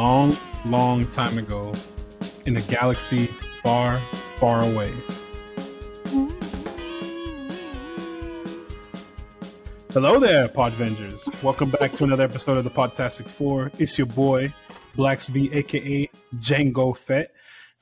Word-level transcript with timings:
long, 0.00 0.34
long 0.64 1.06
time 1.08 1.36
ago 1.36 1.74
in 2.46 2.56
a 2.56 2.62
galaxy 2.62 3.26
far, 3.62 4.00
far 4.36 4.62
away. 4.62 4.90
Hello 9.92 10.18
there, 10.18 10.48
Podvengers. 10.48 11.42
Welcome 11.42 11.68
back 11.68 11.92
to 11.96 12.04
another 12.04 12.24
episode 12.24 12.56
of 12.56 12.64
the 12.64 12.70
Podtastic 12.70 13.28
4. 13.28 13.72
It's 13.78 13.98
your 13.98 14.06
boy, 14.06 14.54
Blacksby, 14.96 15.54
aka 15.54 16.08
Jango 16.36 16.96
Fett. 16.96 17.32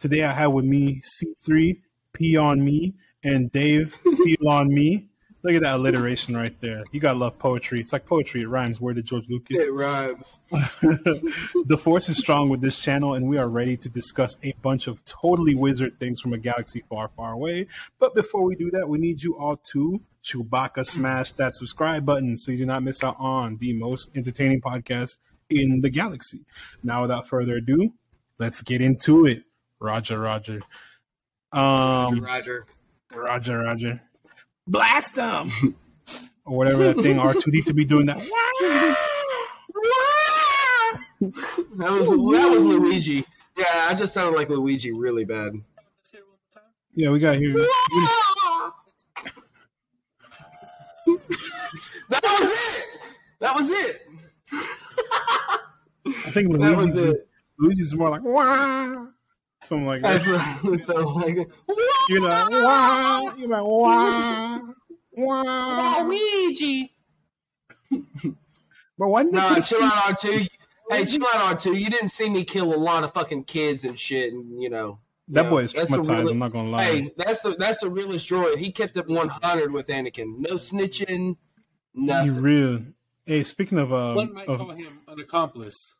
Today 0.00 0.25
I 0.25 0.32
have 0.32 0.50
with 0.50 0.64
me 0.64 1.00
C3, 1.00 1.76
P 2.14 2.36
on 2.36 2.64
me, 2.64 2.94
and 3.22 3.53
Dave, 3.53 3.94
Feel 4.03 4.48
on 4.48 4.75
me. 4.75 5.07
Look 5.48 5.57
at 5.57 5.62
that 5.62 5.76
alliteration 5.76 6.36
right 6.36 6.54
there. 6.61 6.84
You 6.93 7.00
gotta 7.00 7.18
love 7.18 7.38
poetry. 7.38 7.80
It's 7.80 7.94
like 7.94 8.04
poetry. 8.04 8.43
It 8.43 8.48
rhymes. 8.48 8.82
Where 8.82 8.93
did 8.93 9.06
George 9.06 9.30
Lucas? 9.30 9.58
It 9.58 9.72
rhymes. 9.72 10.40
the 10.50 11.79
force 11.80 12.11
is 12.11 12.18
strong 12.18 12.50
with 12.50 12.61
this 12.61 12.79
channel, 12.79 13.14
and 13.14 13.26
we 13.26 13.39
are 13.39 13.48
ready 13.48 13.75
to 13.79 13.89
discuss 13.89 14.36
a 14.44 14.53
bunch 14.61 14.89
of 14.89 15.03
totally 15.06 15.54
wizard 15.54 15.98
things 15.98 16.20
from 16.20 16.34
a 16.34 16.36
galaxy 16.36 16.84
far, 16.90 17.08
far 17.16 17.32
away. 17.32 17.66
But 17.98 18.14
before 18.14 18.42
we 18.42 18.56
do 18.56 18.70
that, 18.72 18.90
we 18.90 18.98
need 18.98 19.22
you 19.22 19.39
all 19.39 19.56
to 19.72 20.03
Chewbacca 20.22 20.84
smash 20.84 21.32
that 21.32 21.54
subscribe 21.54 22.04
button 22.04 22.36
so 22.36 22.53
you 22.53 22.58
do 22.58 22.67
not 22.67 22.82
miss 22.82 23.03
out 23.03 23.17
on 23.18 23.56
the 23.56 23.72
most 23.72 24.14
entertaining 24.14 24.61
podcast 24.61 25.17
in 25.48 25.80
the 25.80 25.89
galaxy. 25.89 26.44
Now, 26.82 27.00
without 27.00 27.26
further 27.26 27.56
ado, 27.56 27.94
let's 28.39 28.61
get 28.61 28.82
into 28.82 29.25
it. 29.25 29.44
Roger, 29.80 30.18
Roger. 30.18 30.61
Um, 31.53 32.20
Roger. 32.20 32.67
Roger, 33.14 33.61
Roger. 33.61 34.03
Blast 34.69 35.14
them! 35.14 35.50
or 36.48 36.56
whatever 36.56 36.84
that 36.84 37.03
thing 37.03 37.17
R2-D2 37.17 37.75
be 37.75 37.84
doing 37.84 38.06
that. 38.06 38.97
That 41.20 41.91
was 41.91 42.09
that 42.09 42.48
was 42.48 42.62
Luigi. 42.62 43.25
Yeah, 43.59 43.89
I 43.89 43.95
just 43.95 44.15
sounded 44.15 44.37
like 44.37 44.48
Luigi 44.48 44.92
really 44.92 45.25
bad. 45.25 45.53
Yeah, 46.95 47.11
we 47.11 47.19
got 47.19 47.37
here. 47.37 47.55
That 52.11 52.23
was 52.23 52.51
it. 52.51 52.87
That 53.41 53.55
was 53.55 53.70
it. 53.70 54.07
I 56.07 56.31
think 56.31 56.53
That 56.53 56.77
was 56.77 56.95
Luigi's, 56.95 57.14
it. 57.14 57.29
Luigi's 57.59 57.95
more 57.95 58.11
like 58.11 58.23
wah, 58.23 59.07
something 59.69 59.86
like 59.86 60.02
that. 60.02 60.22
That's 60.24 60.62
what 60.64 60.80
it 60.80 60.86
felt 60.86 61.16
like. 61.16 61.36
you 62.08 62.20
know, 62.20 62.27
like 62.28 62.50
wah, 62.50 63.34
you're 63.36 63.48
like 63.48 63.62
wah, 63.64 64.61
wah. 65.12 66.02
Luigi. 66.06 66.94
But 67.91 69.06
why 69.08 69.22
didn't 69.22 69.34
No, 69.36 69.55
they 69.55 69.61
chill 69.61 69.83
out, 69.83 70.08
R 70.08 70.14
two. 70.14 70.46
Hey, 70.91 71.05
chill 71.05 71.22
out, 71.34 71.52
R 71.52 71.55
two. 71.56 71.74
You 71.74 71.91
didn't 71.91 72.08
see 72.08 72.30
me 72.30 72.44
kill 72.44 72.74
a 72.74 72.77
lot 72.77 73.05
of 73.05 73.12
fucking 73.12 73.44
kids 73.44 73.84
and 73.84 73.98
shit, 73.98 74.33
and 74.33 74.61
you 74.61 74.70
know. 74.70 74.98
That 75.28 75.44
you 75.44 75.50
boy 75.50 75.56
know, 75.56 75.64
is 75.64 75.72
that's 75.74 75.92
a 75.92 75.98
traumatized. 75.98 76.19
really- 76.20 76.33
I'm 76.33 76.39
not 76.39 76.52
gonna 76.52 76.70
lie. 76.70 76.83
Hey, 76.84 77.12
that's 77.19 77.42
the 77.42 77.55
that's 77.58 77.80
the 77.80 77.91
realest 77.91 78.27
droid. 78.28 78.56
He 78.56 78.72
kept 78.72 78.96
it 78.96 79.06
100 79.06 79.70
with 79.70 79.89
Anakin. 79.89 80.39
No 80.39 80.55
snitching, 80.55 81.36
Nothing. 81.94 82.33
he 82.34 82.41
real. 82.41 82.83
Hey, 83.27 83.44
speaking 83.44 83.77
of, 83.78 83.92
uh, 83.92 84.14
One 84.14 84.33
might 84.33 84.48
of 84.48 84.58
call 84.61 84.70
him 84.70 85.00
an 85.06 85.20
accomplice. 85.20 85.94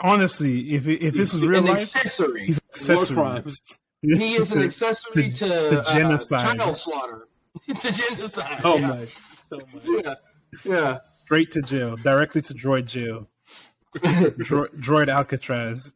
Honestly, 0.00 0.74
if 0.74 0.86
if 0.86 1.14
this 1.14 1.34
is 1.34 1.44
real 1.44 1.62
life, 1.62 1.74
accessory. 1.74 2.46
he's 2.46 2.58
an 2.58 2.64
War 2.64 2.70
accessory. 2.74 3.16
crimes. 3.16 3.60
He 4.02 4.34
is 4.36 4.52
an 4.52 4.62
accessory 4.62 5.30
to- 5.32 5.48
to, 5.48 5.48
to 5.70 5.80
uh, 5.80 5.92
genocide. 5.92 6.58
child 6.58 6.76
slaughter. 6.76 7.26
to 7.66 7.92
genocide. 7.92 8.60
Oh 8.62 8.76
yeah. 8.78 8.88
my. 8.88 9.04
So 9.04 9.58
much. 9.72 9.82
Yeah. 10.04 10.14
Yeah. 10.64 10.98
straight 11.24 11.50
to 11.52 11.62
jail, 11.62 11.96
directly 11.96 12.40
to 12.42 12.54
droid 12.54 12.84
jail, 12.84 13.28
Dro- 14.38 14.68
droid 14.68 15.08
Alcatraz. 15.08 15.92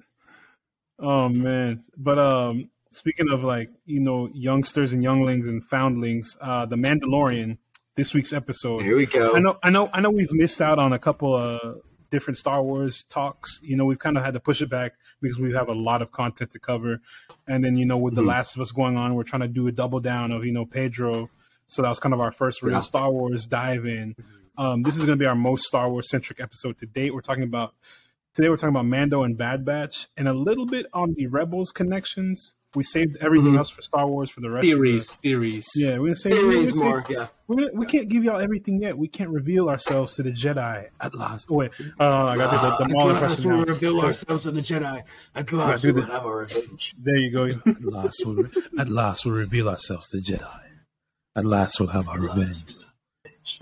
Oh 0.98 1.28
man! 1.28 1.82
But 1.96 2.18
um, 2.18 2.70
speaking 2.90 3.28
of 3.30 3.44
like 3.44 3.70
you 3.86 4.00
know 4.00 4.28
youngsters 4.32 4.92
and 4.92 5.02
younglings 5.02 5.46
and 5.46 5.64
foundlings, 5.64 6.36
uh, 6.40 6.66
the 6.66 6.76
Mandalorian. 6.76 7.58
This 7.96 8.14
week's 8.14 8.32
episode. 8.32 8.82
Here 8.82 8.96
we 8.96 9.04
go. 9.04 9.36
I 9.36 9.40
know, 9.40 9.58
I 9.62 9.68
know, 9.68 9.90
I 9.92 10.00
know. 10.00 10.10
We've 10.10 10.32
missed 10.32 10.62
out 10.62 10.78
on 10.78 10.92
a 10.94 10.98
couple 10.98 11.36
of 11.36 11.82
different 12.10 12.36
Star 12.38 12.62
Wars 12.62 13.04
talks. 13.04 13.60
You 13.62 13.76
know, 13.76 13.84
we've 13.84 13.98
kind 13.98 14.16
of 14.18 14.24
had 14.24 14.34
to 14.34 14.40
push 14.40 14.60
it 14.60 14.68
back 14.70 14.94
because 15.20 15.38
we 15.38 15.52
have 15.52 15.68
a 15.68 15.74
lot 15.74 16.02
of 16.02 16.10
content 16.12 16.50
to 16.52 16.58
cover. 16.58 17.00
And 17.46 17.64
then, 17.64 17.76
you 17.76 17.86
know, 17.86 17.96
with 17.98 18.12
Mhm. 18.14 18.16
the 18.16 18.22
Last 18.22 18.54
of 18.56 18.62
Us 18.62 18.72
going 18.72 18.96
on, 18.96 19.14
we're 19.14 19.22
trying 19.22 19.42
to 19.42 19.48
do 19.48 19.66
a 19.68 19.72
double 19.72 20.00
down 20.00 20.32
of 20.32 20.44
you 20.44 20.52
know 20.52 20.66
Pedro. 20.66 21.30
So 21.66 21.82
that 21.82 21.88
was 21.88 21.98
kind 22.00 22.12
of 22.12 22.20
our 22.20 22.32
first 22.32 22.62
real 22.62 22.74
Yeah. 22.74 22.80
Star 22.80 23.10
Wars 23.12 23.46
dive 23.46 23.86
in. 23.86 24.16
Um, 24.58 24.82
this 24.82 24.96
is 24.96 25.04
going 25.04 25.16
to 25.18 25.22
be 25.22 25.26
our 25.26 25.36
most 25.36 25.64
Star 25.64 25.88
Wars 25.90 26.10
centric 26.10 26.40
episode 26.40 26.76
to 26.78 26.86
date. 26.86 27.14
We're 27.14 27.20
talking 27.20 27.44
about 27.44 27.74
today. 28.34 28.48
We're 28.48 28.56
talking 28.56 28.74
about 28.74 28.86
Mando 28.86 29.22
and 29.22 29.36
Bad 29.38 29.64
Batch, 29.64 30.08
and 30.16 30.26
a 30.28 30.34
little 30.34 30.66
bit 30.66 30.86
on 30.92 31.14
the 31.14 31.28
Rebels 31.28 31.70
connections. 31.72 32.56
We 32.76 32.84
saved 32.84 33.16
everything 33.20 33.54
Mhm. 33.54 33.58
else 33.58 33.70
for 33.70 33.82
Star 33.82 34.06
Wars 34.06 34.30
for 34.30 34.40
the 34.40 34.48
rest. 34.50 34.64
Of 34.64 34.70
Theories, 34.74 35.16
theories. 35.16 35.68
the, 35.74 35.80
yeah, 35.82 35.98
we're 35.98 36.06
gonna 36.08 36.16
say 36.16 36.30
we're 36.30 36.52
Theories 36.52 36.72
gonna 36.72 36.84
more. 36.84 37.04
save- 37.04 37.16
Yeah. 37.16 37.26
we're 37.48 37.56
gonna, 37.56 37.70
we 37.74 37.86
can't 37.86 38.08
give 38.08 38.22
y'all 38.22 38.38
everything 38.38 38.80
yet. 38.80 38.96
We 38.96 39.08
can't 39.08 39.30
reveal 39.30 39.68
ourselves 39.68 40.14
to 40.16 40.22
the 40.22 40.30
Jedi 40.30 40.86
at 41.00 41.14
last. 41.16 41.48
Oh, 41.50 41.54
wait, 41.56 41.72
uh, 41.98 42.04
I 42.04 42.36
got 42.36 42.50
to 42.50 42.56
do 42.56 42.62
the, 42.62 42.84
the 42.84 42.94
Maul 42.94 43.10
impression 43.10 43.50
now. 43.50 43.64
reveal 43.64 44.00
ourselves 44.00 44.44
to 44.44 44.52
the 44.52 44.60
Jedi. 44.60 45.02
At 45.34 45.52
last 45.52 45.84
We 45.84 45.90
will 45.90 46.02
have 46.02 46.24
our 46.24 46.38
revenge. 46.38 46.94
There 47.02 47.16
you 47.16 47.32
go. 47.32 47.44
At 47.46 47.82
last, 47.82 48.22
we'll, 48.24 48.46
at 48.78 48.88
last, 48.88 49.26
we'll 49.26 49.34
reveal 49.34 49.68
ourselves 49.68 50.06
to 50.10 50.18
the 50.20 50.22
Jedi. 50.22 50.60
At 51.34 51.44
last, 51.44 51.80
we'll 51.80 51.88
have 51.88 52.08
our 52.08 52.20
revenge. 52.20 52.76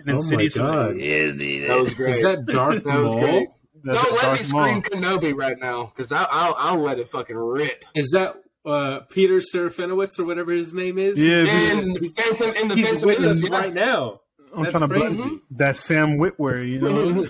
And 0.05 0.11
Oh 0.19 0.23
my 0.31 0.49
God. 0.49 0.97
like, 0.97 1.03
"Yeah, 1.03 1.31
That 1.69 1.79
was 1.81 1.95
great. 1.95 2.17
Is 2.17 2.23
that 2.25 2.45
Darth 2.45 2.85
That 2.85 2.99
was 3.01 3.15
great. 3.15 3.49
that's 3.85 4.03
Don't 4.05 4.23
let 4.23 4.33
me 4.33 4.45
scream 4.45 4.63
Maul. 4.63 4.83
Kenobi 4.83 5.35
right 5.35 5.59
now, 5.59 5.87
because 5.95 6.13
I'll, 6.13 6.27
I'll 6.31 6.55
I'll 6.59 6.79
let 6.81 6.99
it 6.99 7.09
fucking 7.09 7.37
rip. 7.37 7.85
Is 7.95 8.11
that 8.11 8.37
uh, 8.69 9.01
Peter 9.09 9.39
Serafinowicz 9.39 10.19
or 10.19 10.25
whatever 10.25 10.53
his 10.53 10.75
name 10.75 10.99
is? 10.99 11.21
Yeah, 11.23 11.47
And 11.77 11.97
the 11.97 12.09
Phantom 12.17 12.51
in 12.55 12.69
the 12.69 12.75
He's 12.77 12.89
Phantom 12.89 13.07
with 13.09 13.21
Menace, 13.21 13.45
us 13.45 13.51
yeah. 13.51 13.57
right 13.59 13.75
now. 13.75 14.21
I'm 14.55 14.63
That's 14.65 14.79
trying 14.79 14.89
to 14.89 14.99
crazy. 14.99 15.23
bring 15.23 15.41
that 15.53 15.77
Sam 15.77 16.19
Witwer, 16.19 16.67
you 16.67 16.81
know. 16.81 17.27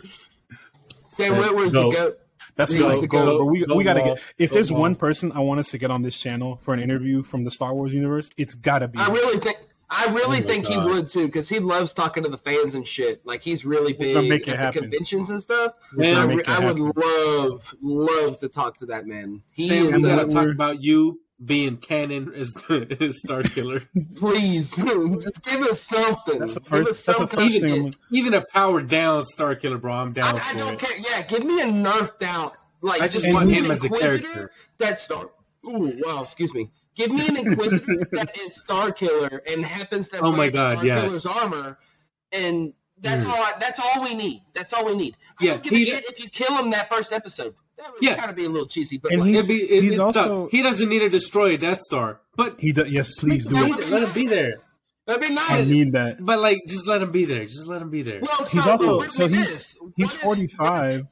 Sam 1.02 1.34
Witwer's 1.34 1.72
Go. 1.72 1.90
the 1.90 1.96
goat. 1.96 2.18
That's 2.56 2.72
the 2.72 2.78
the 2.78 3.06
goal. 3.06 3.24
goat. 3.24 3.38
But 3.38 3.44
we, 3.46 3.64
Go 3.66 3.76
we 3.76 3.84
gotta 3.84 4.00
Maul. 4.00 4.14
get. 4.16 4.24
If 4.38 4.50
Go 4.50 4.54
there's 4.54 4.70
Maul. 4.70 4.80
one 4.80 4.94
person 4.96 5.32
I 5.32 5.40
want 5.40 5.60
us 5.60 5.70
to 5.72 5.78
get 5.78 5.90
on 5.90 6.02
this 6.02 6.16
channel 6.18 6.56
for 6.62 6.74
an 6.74 6.80
interview 6.80 7.22
from 7.22 7.44
the 7.44 7.50
Star 7.50 7.74
Wars 7.74 7.92
universe, 7.92 8.30
it's 8.36 8.54
gotta 8.54 8.88
be. 8.88 8.98
I 8.98 9.08
really 9.08 9.38
think 9.38 9.58
I 9.90 10.06
really 10.06 10.24
Oh 10.38 10.40
my 10.40 10.40
think 10.42 10.66
he 10.66 10.76
would 10.78 11.08
too, 11.08 11.26
because 11.26 11.48
he 11.48 11.60
loves 11.60 11.92
talking 11.92 12.22
to 12.22 12.28
the 12.28 12.36
fans 12.38 12.74
and 12.74 12.86
shit. 12.86 13.24
Like 13.24 13.42
he's 13.42 13.64
really 13.64 13.92
big 13.94 14.28
make 14.28 14.42
it 14.46 14.50
at 14.50 14.56
the 14.56 14.62
happen. 14.62 14.82
conventions 14.82 15.30
and 15.30 15.40
stuff. 15.40 15.72
Man, 15.92 16.16
I, 16.16 16.24
re- 16.24 16.42
I 16.46 16.64
would 16.64 16.78
love 16.78 17.74
love 17.80 18.38
to 18.38 18.48
talk 18.48 18.76
to 18.78 18.86
that 18.86 19.06
man. 19.06 19.42
He 19.50 19.68
Sam, 19.68 19.94
is 19.94 20.02
we 20.02 20.10
uh, 20.10 20.16
gotta 20.16 20.32
talk 20.32 20.48
about 20.48 20.82
you 20.82 21.20
being 21.44 21.76
canon 21.76 22.32
as, 22.34 22.54
as 23.00 23.20
Star 23.24 23.42
Killer. 23.42 23.82
please 24.16 24.74
just 24.74 25.42
give 25.44 25.60
us 25.62 25.80
something. 25.80 26.38
That's 26.40 26.54
the 26.54 26.60
give 26.60 26.68
first. 26.68 26.90
us 26.90 27.06
That's 27.06 27.18
the 27.18 27.26
first 27.28 27.60
thing. 27.60 27.86
of- 27.88 27.94
I'm, 27.94 28.16
Even 28.16 28.34
a 28.34 28.44
powered 28.44 28.88
down 28.88 29.24
Star 29.24 29.54
Killer, 29.54 29.78
bro. 29.78 29.92
I'm 29.92 30.12
down 30.12 30.36
I, 30.36 30.50
I 30.50 30.54
don't 30.54 30.74
it. 30.74 30.78
care. 30.80 30.98
Yeah, 30.98 31.22
give 31.22 31.44
me 31.44 31.60
a 31.60 31.66
nerfed 31.66 32.22
out. 32.22 32.54
Like 32.80 33.02
I 33.02 33.08
just 33.08 33.30
want 33.32 33.50
him 33.50 33.70
as 33.70 33.84
a 33.84 33.88
character. 33.88 34.50
That's 34.78 35.02
Star. 35.02 35.30
Ooh, 35.66 35.92
wow. 36.04 36.22
Excuse 36.22 36.54
me. 36.54 36.70
Give 36.94 37.12
me 37.12 37.26
an 37.28 37.36
Inquisitor 37.36 38.06
that 38.12 38.36
is 38.38 38.56
Star 38.60 38.90
Killer 38.92 39.42
and 39.46 39.64
happens 39.64 40.08
to 40.10 40.18
Oh 40.20 40.32
my 40.32 40.38
wear 40.38 40.50
God, 40.50 40.78
Star 40.78 40.86
yeah. 40.86 41.02
Killer's 41.02 41.26
armor, 41.26 41.78
and 42.32 42.72
that's 43.00 43.24
Mm. 43.24 43.30
all. 43.30 43.36
I, 43.36 43.52
that's 43.60 43.78
all 43.78 44.02
we 44.02 44.14
need. 44.14 44.42
That's 44.54 44.72
all 44.72 44.84
we 44.86 44.96
need. 44.96 45.16
I 45.40 45.44
Yeah, 45.44 45.50
don't 45.52 45.62
give 45.62 45.72
a 45.74 45.80
shit 45.84 46.04
if 46.10 46.18
you 46.22 46.28
kill 46.28 46.56
him 46.58 46.70
that 46.70 46.90
first 46.92 47.12
episode. 47.12 47.54
That 47.78 47.92
would 47.92 48.02
Yeah. 48.02 48.16
kind 48.16 48.28
of 48.30 48.36
be 48.36 48.44
a 48.44 48.48
little 48.48 48.66
cheesy, 48.66 48.98
but 48.98 49.12
And 49.12 49.20
like, 49.20 49.30
he's- 49.30 49.46
be- 49.46 49.62
it- 49.62 49.82
he's 49.82 49.92
it- 49.94 50.00
also- 50.00 50.48
he 50.50 50.62
doesn't 50.62 50.88
need 50.88 50.98
to 51.00 51.08
destroy 51.08 51.54
a 51.54 51.58
Death 51.58 51.80
Star, 51.80 52.20
but 52.36 52.56
he 52.58 52.72
does. 52.72 52.90
Yes, 52.90 53.18
please 53.20 53.46
do 53.46 53.56
it. 53.56 53.66
him- 53.66 53.90
let 53.90 54.02
him 54.02 54.12
be 54.12 54.26
there. 54.26 54.60
that'd 55.06 55.22
be 55.22 55.32
nice. 55.34 55.50
I 55.50 55.56
nice. 55.58 55.70
need 55.70 55.92
that. 55.92 56.16
But 56.24 56.40
like, 56.40 56.60
just 56.68 56.86
let 56.86 57.00
him 57.00 57.10
be 57.12 57.24
there. 57.24 57.44
Just 57.46 57.66
let 57.66 57.80
him 57.80 57.88
be 57.90 58.02
there. 58.02 58.20
well, 58.20 58.44
He's 58.50 58.64
so 58.64 58.70
also 58.72 58.98
with- 58.98 59.10
so 59.12 59.26
he's 59.28 59.38
this, 59.48 59.76
he's 59.96 60.12
45, 60.12 61.06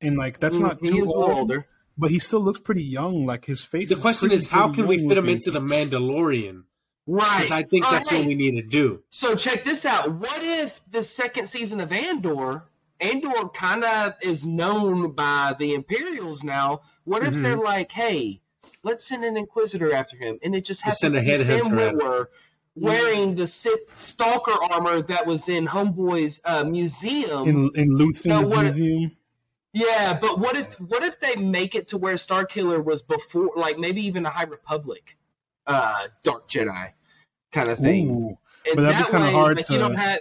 and 0.00 0.16
like 0.16 0.38
that's 0.40 0.56
Mm, 0.56 0.60
not 0.62 0.78
he 0.80 0.90
too 0.90 1.02
is 1.02 1.08
old, 1.08 1.30
older. 1.30 1.66
but 1.98 2.10
he 2.10 2.18
still 2.18 2.40
looks 2.40 2.60
pretty 2.60 2.84
young. 2.84 3.26
Like 3.26 3.44
his 3.46 3.64
face. 3.64 3.88
the 3.90 3.96
question 3.96 4.28
pretty, 4.28 4.42
is, 4.44 4.48
how 4.48 4.68
can 4.72 4.86
we 4.86 4.96
young 4.98 5.08
fit 5.08 5.18
him 5.18 5.28
into 5.28 5.50
the 5.50 5.60
Mandalorian? 5.60 6.62
Right. 7.06 7.50
I 7.50 7.62
think 7.64 7.84
All 7.84 7.90
that's 7.92 8.10
right. 8.12 8.20
what 8.20 8.28
we 8.28 8.34
need 8.36 8.52
to 8.52 8.62
do. 8.62 9.02
So 9.10 9.34
check 9.34 9.64
this 9.64 9.84
out. 9.84 10.10
What 10.12 10.38
if 10.42 10.80
the 10.90 11.02
second 11.02 11.46
season 11.46 11.80
of 11.80 11.92
Andor, 11.92 12.62
Andor 13.02 13.48
kind 13.52 13.84
of 13.84 14.14
is 14.22 14.46
known 14.46 15.12
by 15.12 15.54
the 15.58 15.74
Imperials 15.74 16.42
now. 16.44 16.82
What 17.04 17.22
if 17.24 17.34
Mhm. 17.34 17.42
they're 17.42 17.56
like, 17.56 17.90
hey, 17.92 18.40
let's 18.82 19.04
send 19.04 19.24
an 19.24 19.36
Inquisitor 19.36 19.92
after 19.92 20.16
him, 20.16 20.38
and 20.42 20.54
it 20.54 20.64
just 20.64 20.82
happens 20.82 21.12
to 21.12 21.20
be 21.20 21.34
Sam 21.36 21.66
Witwer 21.70 22.26
wearing 22.74 23.34
the 23.34 23.46
Sith 23.46 23.94
Stalker 23.94 24.54
armor 24.72 25.02
that 25.02 25.26
was 25.26 25.48
in 25.48 25.66
Homeboy's 25.66 26.40
uh, 26.44 26.64
museum. 26.64 27.48
in 27.48 27.70
in 27.74 27.96
Luthen's 27.96 28.48
museum? 28.50 29.12
yeah, 29.74 30.16
but 30.18 30.38
what 30.38 30.56
if 30.56 30.74
what 30.80 31.02
if 31.02 31.18
they 31.20 31.36
make 31.36 31.74
it 31.74 31.88
to 31.88 31.98
where 31.98 32.14
Starkiller 32.14 32.82
was 32.82 33.02
before, 33.02 33.50
like 33.56 33.78
maybe 33.78 34.02
even 34.06 34.24
a 34.26 34.30
High 34.30 34.44
Republic, 34.44 35.16
uh, 35.66 36.08
Dark 36.22 36.48
Jedi 36.48 36.92
kind 37.50 37.68
of 37.68 37.78
thing? 37.78 38.10
Ooh. 38.10 38.38
And 38.64 38.76
But 38.76 38.82
that'd 38.82 39.06
be 39.06 39.10
kinda 39.12 39.30
hard 39.32 39.56
like, 39.56 39.66
to- 39.66 39.72
you 39.72 39.78
don't 39.80 39.94
have. 39.96 40.20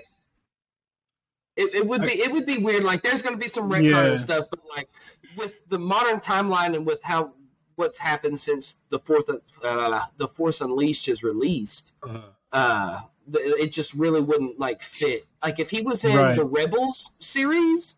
It, 1.62 1.76
it 1.76 1.88
would 1.88 2.02
be 2.02 2.14
it 2.26 2.32
would 2.32 2.46
be 2.46 2.58
weird. 2.58 2.84
Like 2.84 3.02
there's 3.04 3.22
going 3.22 3.36
to 3.36 3.40
be 3.40 3.48
some 3.48 3.70
retcon 3.70 3.90
Yeah. 3.92 4.06
and 4.06 4.20
stuff, 4.20 4.46
but 4.50 4.60
like 4.76 4.90
with 5.38 5.54
the 5.70 5.78
modern 5.80 6.20
timeline 6.20 6.76
and 6.76 6.86
with 6.86 7.02
how 7.04 7.34
what's 7.76 7.98
happened 7.98 8.40
since 8.40 8.78
the 8.90 9.00
fourth 9.00 9.30
uh, 9.64 10.02
the 10.18 10.28
Force 10.28 10.62
Unleashed 10.62 11.08
is 11.08 11.24
released, 11.24 11.94
Uh, 12.04 12.22
uh, 12.52 13.00
the, 13.28 13.40
it 13.64 13.72
just 13.72 13.94
really 13.94 14.22
wouldn't 14.22 14.60
like 14.60 14.82
fit. 14.82 15.26
Like 15.44 15.60
if 15.60 15.70
he 15.70 15.82
was 15.82 16.04
in 16.04 16.16
Right. 16.16 16.36
the 16.36 16.46
Rebels 16.46 17.12
series 17.20 17.96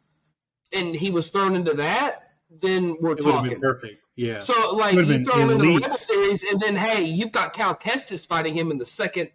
and 0.71 0.95
he 0.95 1.09
was 1.12 1.30
thrown 1.30 1.56
into 1.56 1.74
that, 1.75 2.24
then 2.62 2.98
we're 3.00 3.13
it 3.13 3.24
would 3.25 3.33
have 3.33 3.44
been 3.44 3.51
talking. 3.51 3.62
perfect. 3.62 4.00
Yeah. 4.16 4.38
So 4.39 4.75
like 4.75 4.94
you 4.95 5.25
throw 5.25 5.39
him 5.42 5.50
in 5.51 5.57
the 5.57 5.63
elite. 5.66 5.81
Rebel 5.83 5.98
series, 5.98 6.44
and 6.44 6.59
then 6.62 6.75
hey, 6.75 7.04
you've 7.04 7.31
got 7.31 7.54
Cal 7.54 7.75
Kestis 7.75 8.27
fighting 8.27 8.54
him 8.54 8.69
in 8.71 8.77
the 8.77 8.86
second 8.86 9.30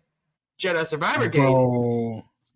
Jedi 0.58 0.86
Survivor 0.86 1.28
game. 1.28 1.42
Bro, 1.52 2.07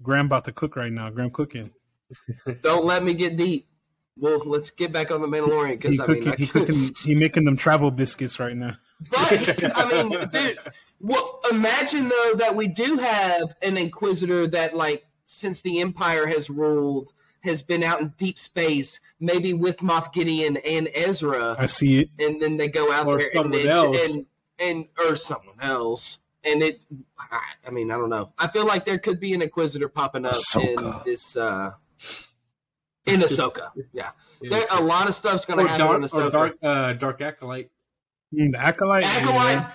Graham 0.02 0.26
about 0.26 0.44
to 0.46 0.52
cook 0.52 0.76
right 0.76 0.93
now. 0.93 1.10
Graham 1.10 1.31
cooking. 1.31 1.70
Don't 2.62 2.84
let 2.84 3.02
me 3.04 3.14
get 3.14 3.37
deep. 3.37 3.69
Well, 4.19 4.43
let's 4.44 4.70
get 4.70 4.93
back 4.93 5.10
on 5.10 5.22
the 5.22 5.26
Mandalorian 5.26 5.70
because 5.81 5.99
I 5.99 6.06
mean, 6.06 6.22
cooking. 6.25 6.32
I 6.32 6.37
He 6.37 6.46
cooking. 6.46 6.90
He 7.02 7.14
making 7.14 7.44
them 7.44 7.56
travel 7.56 7.90
biscuits 7.90 8.38
right 8.38 8.56
now. 8.56 8.76
But 9.10 9.72
I 9.76 9.90
mean, 9.90 10.28
dude, 10.31 10.58
well, 11.00 11.40
imagine 11.50 12.08
though 12.08 12.34
that 12.37 12.54
we 12.54 12.69
do 12.69 12.99
have 12.99 13.54
an 13.62 13.76
Inquisitor 13.78 14.46
that, 14.49 14.76
like, 14.76 15.06
since 15.25 15.62
the 15.62 15.81
Empire 15.81 16.26
has 16.26 16.50
ruled, 16.50 17.12
has 17.43 17.62
been 17.62 17.82
out 17.82 18.00
in 18.02 18.12
deep 18.19 18.38
space, 18.38 19.00
maybe 19.19 19.54
with 19.54 19.78
Moff 19.78 20.12
Gideon 20.12 20.58
and 20.58 20.88
Ezra, 20.94 21.56
I 21.58 21.66
see 21.66 22.00
it. 22.00 22.10
and 22.19 22.40
then 22.40 22.56
they 22.58 22.69
go 22.69 22.93
out 22.93 23.06
Or 23.06 23.16
there 23.19 23.26
and, 23.28 23.37
someone 23.37 23.62
they, 23.62 24.04
and 24.04 24.26
and 24.58 24.87
or 24.99 25.16
someone 25.16 25.56
else. 25.60 26.19
And 26.44 26.62
it, 26.62 26.80
I, 27.18 27.40
I 27.68 27.70
mean, 27.70 27.90
I 27.90 27.96
don't 27.96 28.10
know. 28.10 28.32
I 28.38 28.48
feel 28.48 28.66
like 28.66 28.84
there 28.84 28.98
could 28.98 29.20
be 29.20 29.32
an 29.34 29.42
Inquisitor 29.42 29.88
popping 29.88 30.24
up 30.26 30.32
Ahsoka. 30.34 30.96
in 30.96 31.00
this, 31.04 31.36
uh, 31.36 31.72
in 33.06 33.20
Ahsoka. 33.20 33.70
Yeah, 33.92 34.10
It 34.40 34.50
there, 34.50 34.58
is- 34.62 34.66
a 34.80 34.82
lot 34.82 35.08
of 35.08 35.14
stuff's 35.14 35.44
going 35.44 35.60
or 35.60 35.64
to 35.64 35.68
happen 35.68 35.84
in 35.96 36.00
dark, 36.00 36.02
or 36.02 36.06
Ahsoka. 36.06 36.32
dark, 36.32 36.56
uh, 36.62 36.92
dark 36.94 37.20
acolyte. 37.20 37.70
Mm, 38.34 38.52
the 38.52 38.58
acolyte. 38.60 39.04
Acolyte. 39.04 39.66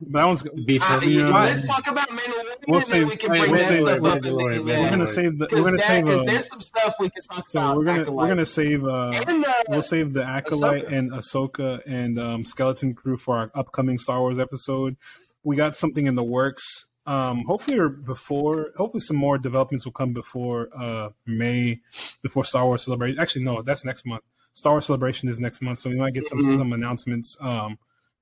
That 0.00 0.24
one's. 0.24 0.42
Be 0.42 0.78
Uh, 0.78 0.84
perfect. 0.86 1.06
you- 1.12 1.26
Yeah. 1.26 1.44
let's 1.44 1.66
talk 1.66 1.86
about 1.88 2.08
Mandalorian, 2.08 2.44
We'll 2.68 2.76
and 2.76 2.84
save- 2.84 3.00
then 3.00 3.08
we 3.08 3.16
can 3.16 3.28
bring 3.30 3.42
we'll 3.42 3.52
that 3.52 3.60
save 3.68 3.78
stuff 3.78 4.02
that 4.02 4.10
up. 4.16 4.18
Mandalorian, 4.22 4.64
We're 4.64 4.90
gonna 4.90 5.06
save 5.06 5.38
the. 5.38 5.48
We're 5.52 5.62
gonna 5.64 5.78
save. 5.80 6.08
Uh, 6.08 6.22
there's 6.24 6.46
some 6.48 6.60
stuff 6.60 6.94
we 7.00 7.10
can 7.10 7.22
talk 7.22 7.48
so 7.48 7.58
about. 7.58 7.76
we're 7.76 7.84
gonna 7.84 8.02
Acolyte. 8.02 8.16
we're 8.16 8.28
gonna 8.28 8.46
save. 8.46 8.84
Uh, 8.84 9.12
and, 9.26 9.44
uh, 9.44 9.52
we'll 9.68 9.82
save 9.82 10.12
the 10.12 10.24
acolyte 10.24 10.86
Ahsoka. 10.86 10.92
and 10.92 11.10
Ahsoka 11.12 11.80
and 11.86 12.18
um, 12.18 12.44
Skeleton 12.44 12.94
Crew 12.94 13.16
for 13.16 13.36
our 13.36 13.50
upcoming 13.54 13.98
Star 13.98 14.20
Wars 14.20 14.38
episode. 14.38 14.96
We 15.42 15.56
got 15.56 15.76
something 15.76 16.06
in 16.06 16.14
the 16.14 16.24
works. 16.24 16.86
Um, 17.06 17.44
hopefully, 17.46 17.78
or 17.78 17.88
before. 17.88 18.66
Hopefully, 18.76 19.00
some 19.00 19.16
more 19.16 19.38
developments 19.38 19.86
will 19.86 19.92
come 19.92 20.12
before 20.12 20.68
uh, 20.78 21.08
May, 21.26 21.80
before 22.22 22.44
Star 22.44 22.66
Wars 22.66 22.82
celebration. 22.84 23.18
Actually, 23.18 23.44
no, 23.46 23.62
that's 23.62 23.82
next 23.84 24.04
month. 24.06 24.22
Star 24.52 24.74
Wars 24.74 24.84
celebration 24.86 25.28
is 25.28 25.38
next 25.40 25.62
month, 25.62 25.78
so 25.78 25.88
we 25.88 25.96
might 25.96 26.12
get 26.12 26.26
some 26.26 26.38
Mhm. 26.40 26.58
some 26.58 26.72
announcements 26.74 27.34
um, 27.40 27.78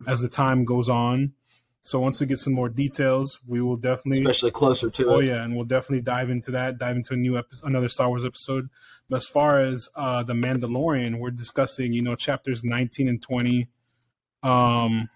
as 0.06 0.20
the 0.22 0.28
time 0.28 0.64
goes 0.64 0.88
on. 0.88 1.32
So 1.86 2.00
once 2.00 2.20
we 2.20 2.26
get 2.26 2.40
some 2.40 2.52
more 2.52 2.68
details, 2.68 3.38
we 3.46 3.62
will 3.62 3.76
definitely 3.76 4.20
especially 4.20 4.50
closer 4.50 4.90
to 4.90 5.06
Oh 5.08 5.18
it. 5.20 5.26
yeah, 5.26 5.44
and 5.44 5.54
we'll 5.54 5.64
definitely 5.66 6.00
dive 6.02 6.30
into 6.30 6.50
that. 6.50 6.78
Dive 6.78 6.96
into 6.96 7.14
a 7.14 7.16
new 7.16 7.38
episode, 7.38 7.64
another 7.68 7.88
Star 7.88 8.08
Wars 8.08 8.24
episode. 8.24 8.68
But 9.08 9.16
as 9.18 9.26
far 9.26 9.60
as 9.60 9.88
uh, 9.94 10.24
the 10.24 10.32
Mandalorian, 10.34 11.20
we're 11.20 11.30
discussing 11.30 11.92
you 11.92 12.02
know 12.02 12.16
chapters 12.16 12.64
nineteen 12.64 13.08
and 13.08 13.22
twenty. 13.22 13.68
Um, 14.42 15.08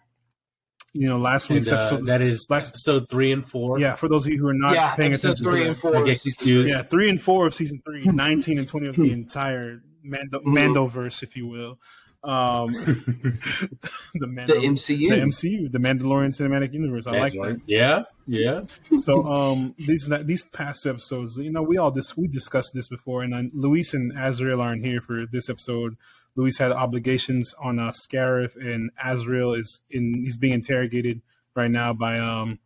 you 0.93 1.08
know, 1.08 1.19
last 1.19 1.50
And, 1.50 1.58
week's 1.58 1.72
uh, 1.72 1.76
episode. 1.76 2.06
that 2.06 2.20
is 2.22 2.46
last- 2.50 2.70
episode 2.70 3.08
three 3.08 3.32
and 3.32 3.44
four. 3.44 3.78
yeah, 3.81 3.94
for 3.96 4.08
those 4.08 4.26
of 4.26 4.32
you 4.32 4.38
who 4.38 4.46
are 4.49 4.55
not 4.55 4.75
yeah, 4.75 4.94
paying 4.94 5.11
episode 5.12 5.31
attention, 5.40 5.44
three 5.50 5.61
to 5.61 5.67
and 5.67 5.75
that. 5.75 5.81
four. 5.81 5.96
I 5.96 6.02
get 6.05 6.22
confused. 6.22 6.70
yeah, 6.70 6.82
three 6.82 7.11
and 7.11 7.20
four 7.20 7.46
of 7.49 7.55
season 7.55 7.81
three, 7.84 8.05
19 8.05 8.58
and 8.58 8.69
twenty 8.69 8.87
of 8.87 8.94
the 8.96 9.11
entire 9.12 9.82
Mando 10.02 10.40
Mhm. 10.40 10.55
Mandoverse, 10.55 11.22
if 11.22 11.37
you 11.37 11.46
will. 11.46 11.78
Um, 12.22 12.69
the 14.14 14.26
Mando, 14.26 14.55
The 14.61 14.67
MCU. 14.67 15.08
the 15.08 15.17
MCU, 15.17 15.72
the 15.72 15.78
Mandalorian 15.78 16.28
Cinematic 16.38 16.72
Universe. 16.75 17.06
I 17.06 17.19
like 17.19 17.32
that. 17.32 17.61
Yeah, 17.67 18.02
yeah. 18.26 18.62
so 18.99 19.25
um 19.26 19.75
these 19.78 20.08
these 20.25 20.44
past 20.44 20.82
two 20.82 20.90
episodes 20.90 21.38
you 21.38 21.50
know 21.50 21.62
we 21.62 21.76
all 21.78 21.90
this 21.90 22.17
we 22.17 22.28
discussed 22.28 22.72
this 22.75 22.88
before 22.88 23.22
and 23.22 23.32
then 23.32 23.50
luis 23.55 23.94
and 23.94 24.12
azrael 24.17 24.61
aren't 24.61 24.84
here 24.84 25.00
for 25.00 25.25
this 25.32 25.49
episode 25.49 25.96
luis 26.37 26.58
had 26.58 26.70
obligations 26.70 27.55
on 27.61 27.78
uh 27.81 27.90
scarif 27.90 28.55
and 28.56 28.90
azrael 29.02 29.52
is 29.55 29.81
in 29.90 30.22
he's 30.25 30.37
being 30.37 30.52
interrogated 30.55 31.22
right 31.56 31.70
now 31.70 31.93
by 31.93 32.19
um 32.19 32.58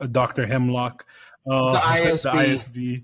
a 0.00 0.08
dr 0.08 0.44
hemlock 0.46 1.04
uh 1.48 1.72
The 1.72 1.78
ISB. 1.78 2.22
the 2.22 2.38
isb 2.38 3.02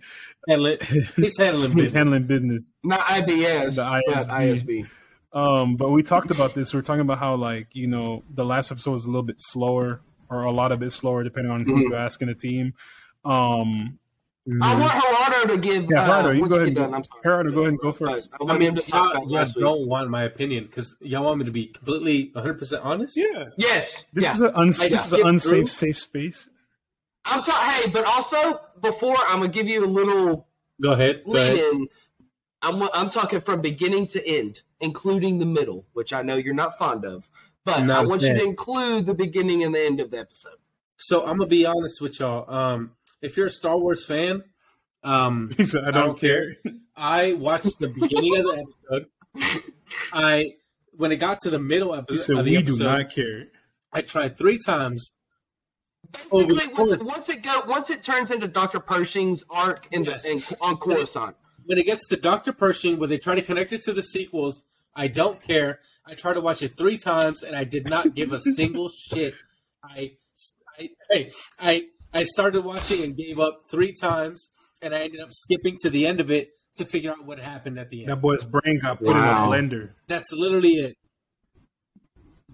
Handle- 0.49 0.77
He's 1.17 1.39
handling 1.39 1.73
business. 1.73 1.75
he's 1.75 1.75
business. 1.75 1.93
handling 1.93 2.23
business 2.25 2.69
Not 2.83 3.01
IBS, 3.01 3.77
The 3.77 4.03
but 4.07 4.29
ISB. 4.29 4.63
ISB. 4.65 4.89
Um, 5.37 5.77
but 5.77 5.91
we 5.91 6.03
talked 6.03 6.31
about 6.31 6.55
this. 6.55 6.73
We 6.73 6.81
are 6.81 6.83
talking 6.83 7.03
about 7.03 7.19
how 7.19 7.35
like 7.37 7.69
you 7.73 7.87
know 7.87 8.23
the 8.35 8.45
last 8.45 8.71
episode 8.73 8.93
was 8.93 9.05
a 9.05 9.09
little 9.09 9.23
bit 9.23 9.37
slower, 9.39 10.01
or 10.31 10.45
a 10.45 10.51
lot 10.51 10.73
of 10.73 10.83
it 10.83 10.93
slower, 10.93 11.23
depending 11.25 11.53
on 11.53 11.65
who 11.65 11.75
Mhm. 11.77 11.81
you 11.91 11.95
ask 11.95 12.23
in 12.23 12.29
the 12.29 12.35
team. 12.35 12.73
Um, 13.25 13.99
I 14.63 14.75
want 14.77 14.93
Gerardo 14.93 15.55
to 15.55 15.61
give. 15.61 15.91
Yeah, 15.91 16.09
uh, 16.11 16.31
you 16.31 16.49
go 16.49 16.55
ahead 16.55 16.69
and 16.69 16.77
done, 16.77 16.91
go- 16.91 16.97
I'm 16.97 17.05
sorry. 17.05 17.21
Gerardo, 17.25 17.51
go 17.51 17.61
ahead 17.63 17.71
and 17.71 17.81
go 17.81 17.93
first. 17.93 18.29
I 18.33 18.37
I 18.41 18.45
want 18.45 18.61
mean, 18.61 18.69
him 18.71 18.75
to 18.77 18.83
talk 18.83 19.13
y'all, 19.15 19.23
about 19.35 19.57
y'all 19.57 19.75
don't 19.75 19.89
want 19.89 20.09
my 20.09 20.23
opinion 20.23 20.65
because 20.65 20.97
y'all 21.01 21.25
want 21.25 21.39
me 21.41 21.45
to 21.47 21.51
be 21.51 21.67
completely 21.67 22.31
100% 22.37 22.81
honest? 22.85 23.17
yeah, 23.17 23.47
Yes. 23.59 24.05
this 24.13 24.25
yeah. 24.25 24.33
is 24.35 24.41
an 24.41 24.53
uns- 24.55 24.79
Like, 24.81 24.91
this 24.93 25.07
is 25.07 25.13
an 25.13 25.27
unsafe 25.27 25.51
through? 25.51 25.67
safe 25.67 25.99
space. 25.99 26.49
I'm 27.25 27.43
ta- 27.43 27.61
Hey, 27.83 27.91
but 27.91 28.05
also 28.07 28.61
before 28.81 29.17
I'm 29.29 29.41
gonna 29.41 29.49
give 29.49 29.67
you 29.69 29.85
a 29.85 29.87
little 29.87 30.47
Go 30.81 30.93
ahead. 30.93 31.25
Go 31.27 31.33
lead 31.33 31.53
ahead. 31.55 31.75
in. 31.75 31.89
I'm 32.63 32.83
I'm 32.95 33.11
talking 33.11 33.41
from 33.41 33.61
beginning 33.61 34.07
to 34.09 34.27
end, 34.27 34.63
including 34.81 35.39
the 35.39 35.47
middle, 35.47 35.87
which 35.93 36.13
I 36.13 36.23
know 36.23 36.37
you're 36.37 36.55
not 36.55 36.79
fond 36.79 37.05
of. 37.05 37.29
But 37.65 37.83
Not 37.85 37.99
I 37.99 38.03
a 38.05 38.09
want 38.09 38.23
you 38.23 38.33
to 38.33 38.45
include 38.45 39.07
the 39.07 39.15
beginning 39.15 39.65
and 39.65 39.75
the 39.75 39.85
end 39.85 40.01
of 40.01 40.11
the 40.11 40.19
episode. 40.19 40.55
So 40.99 41.21
I'm 41.23 41.37
going 41.39 41.41
to 41.41 41.47
be 41.47 41.67
honest 41.67 42.01
with 42.01 42.21
y'all. 42.21 42.49
Um, 42.49 42.93
if 43.21 43.37
you're 43.37 43.47
a 43.47 43.51
Star 43.51 43.77
Wars 43.77 44.05
fan, 44.07 44.45
um, 45.03 45.51
"I 45.59 45.65
don't, 45.65 45.93
don't 45.93 46.19
care." 46.21 46.57
I 46.97 47.33
watched 47.35 47.79
the 47.81 47.89
beginning 47.89 48.37
of 48.37 48.45
the 48.45 48.65
episode. 48.95 49.63
I 50.13 50.53
when 50.93 51.13
it 51.13 51.17
got 51.17 51.41
to 51.41 51.51
the 51.51 51.59
middle 51.59 51.95
epi- 51.95 52.15
He 52.15 52.19
said, 52.21 52.39
of 52.39 52.45
the 52.45 52.53
"We 52.53 52.63
do 52.63 52.73
episode, 52.73 52.85
not 52.85 53.11
care." 53.11 53.49
I 53.93 54.01
tried 54.03 54.39
three 54.39 54.59
times. 54.59 55.11
Basically, 56.13 56.73
once, 56.75 57.05
once 57.05 57.29
it 57.29 57.43
go, 57.43 57.63
once 57.67 57.91
it 57.91 58.03
turns 58.03 58.31
into 58.31 58.47
Doctor 58.47 58.79
Pershing's 58.79 59.45
arc 59.51 59.89
in 59.91 60.05
Yes. 60.05 60.23
the 60.23 60.31
in, 60.33 60.43
on 60.61 60.77
Coruscant, 60.77 61.37
When 61.67 61.79
it 61.79 61.87
gets 61.87 62.07
to 62.09 62.17
Doctor 62.17 62.53
Pershing, 62.53 62.99
where 62.99 63.09
they 63.09 63.19
try 63.19 63.35
to 63.35 63.43
connect 63.43 63.73
it 63.73 63.83
to 63.85 63.93
the 63.93 64.03
sequels, 64.03 64.65
I 64.95 65.09
don't 65.09 65.43
care. 65.43 65.81
I 66.07 66.15
tried 66.15 66.35
to 66.35 66.41
watch 66.41 66.63
it 66.63 66.77
three 66.79 66.97
times, 66.97 67.43
and 67.43 67.57
I 67.57 67.65
did 67.65 67.89
not 67.91 68.15
give 68.15 68.33
a 68.33 68.41
single 68.41 68.89
shit. 68.95 69.35
I, 69.83 70.13
I, 70.79 70.91
hey, 71.11 71.31
I, 71.61 71.87
I 72.15 72.23
started 72.23 72.65
watching 72.65 73.03
and 73.03 73.17
gave 73.17 73.39
up 73.41 73.59
three 73.71 73.93
times, 74.01 74.53
and 74.81 74.95
I 74.95 75.01
ended 75.01 75.21
up 75.21 75.33
skipping 75.33 75.77
to 75.83 75.91
the 75.91 76.07
end 76.07 76.21
of 76.21 76.31
it 76.31 76.51
to 76.77 76.85
figure 76.85 77.11
out 77.11 77.25
what 77.25 77.39
happened 77.41 77.79
at 77.79 77.91
the 77.91 78.01
end. 78.03 78.09
That 78.11 78.21
boy's 78.21 78.45
brain 78.45 78.79
got 78.81 78.99
put 78.99 79.09
Wow. 79.09 79.53
in 79.53 79.65
a 79.65 79.69
blender. 79.69 79.91
That's 80.07 80.33
literally 80.33 80.75
it, 80.75 80.97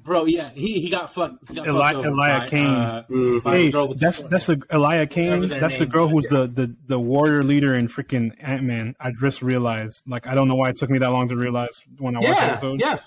bro. 0.02 0.24
Yeah, 0.26 0.50
he, 0.54 0.80
he 0.80 0.90
got 0.90 1.12
fucked. 1.12 1.48
He 1.48 1.54
got 1.54 1.66
Eli- 1.66 1.92
fucked 1.92 2.06
over 2.06 2.08
Elia 2.08 2.38
by, 2.40 2.46
Kane. 2.48 2.66
Uh, 2.66 3.02
Mhm. 3.10 3.42
Hey, 3.50 3.70
girl 3.70 3.88
the 3.88 3.94
that's 3.94 4.20
that's 4.22 4.46
the 4.46 4.62
Elia 4.70 5.06
Kane. 5.06 5.48
That's 5.48 5.78
the 5.78 5.86
girl 5.86 6.06
is, 6.06 6.12
who's 6.12 6.26
the, 6.28 6.46
the 6.46 6.74
the 6.86 6.98
warrior 7.00 7.42
leader 7.44 7.74
in 7.74 7.88
freaking 7.88 8.32
Ant 8.40 8.62
Man. 8.64 8.94
I 9.00 9.12
just 9.20 9.42
realized. 9.42 10.02
Like 10.06 10.26
I 10.26 10.34
don't 10.34 10.48
know 10.48 10.54
why 10.56 10.70
it 10.70 10.76
took 10.76 10.90
me 10.90 10.98
that 10.98 11.10
long 11.10 11.28
to 11.28 11.36
realize 11.36 11.80
when 11.98 12.16
I 12.16 12.20
watched 12.20 12.30
the 12.30 12.36
yeah, 12.46 12.50
episode. 12.52 12.80
yeah, 12.80 12.98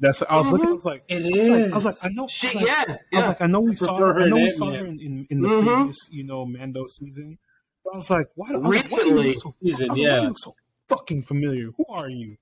That's 0.00 0.22
I 0.28 0.36
was 0.36 0.50
looking. 0.52 0.68
I 0.68 0.72
was 0.72 0.84
like, 0.84 1.04
It 1.08 1.22
I 1.22 1.24
was 1.24 1.48
like, 1.48 1.60
is. 1.60 1.72
I 1.72 1.74
was 1.74 1.84
like, 1.84 1.94
I 2.04 2.08
know. 2.08 2.22
I 2.22 2.24
was 2.24 2.32
she, 2.32 2.58
like, 2.58 2.66
yeah, 2.66 2.84
I 3.12 3.16
was 3.16 3.26
like, 3.28 3.42
I 3.42 3.46
know 3.46 3.60
we 3.60 3.72
I 3.72 3.74
saw 3.74 3.96
her. 3.98 4.14
her 4.14 4.20
I 4.20 4.26
know 4.28 4.36
in 4.36 4.42
we 4.44 4.50
saw 4.50 4.70
her 4.70 4.84
in, 4.86 5.00
in, 5.00 5.26
in 5.30 5.40
the 5.40 5.48
Mhm. 5.48 5.64
previous, 5.74 6.08
you 6.12 6.24
know, 6.24 6.44
Mando 6.46 6.86
season. 6.86 7.38
But 7.84 7.94
I 7.94 7.96
was 7.98 8.10
like, 8.10 8.26
why? 8.34 8.48
I 8.52 8.56
was 8.56 8.64
like, 8.64 8.90
why 8.92 8.98
do 9.02 9.08
you 9.08 9.14
look 9.20 9.34
so, 9.34 9.54
Season, 9.62 9.90
I 9.90 9.92
was 9.92 9.98
like, 9.98 9.98
why 9.98 10.04
yeah. 10.04 10.16
do 10.16 10.22
you 10.22 10.28
look 10.28 10.38
so 10.38 10.54
fucking 10.88 11.22
familiar? 11.24 11.70
Who 11.76 11.84
are 11.90 12.08
you? 12.08 12.36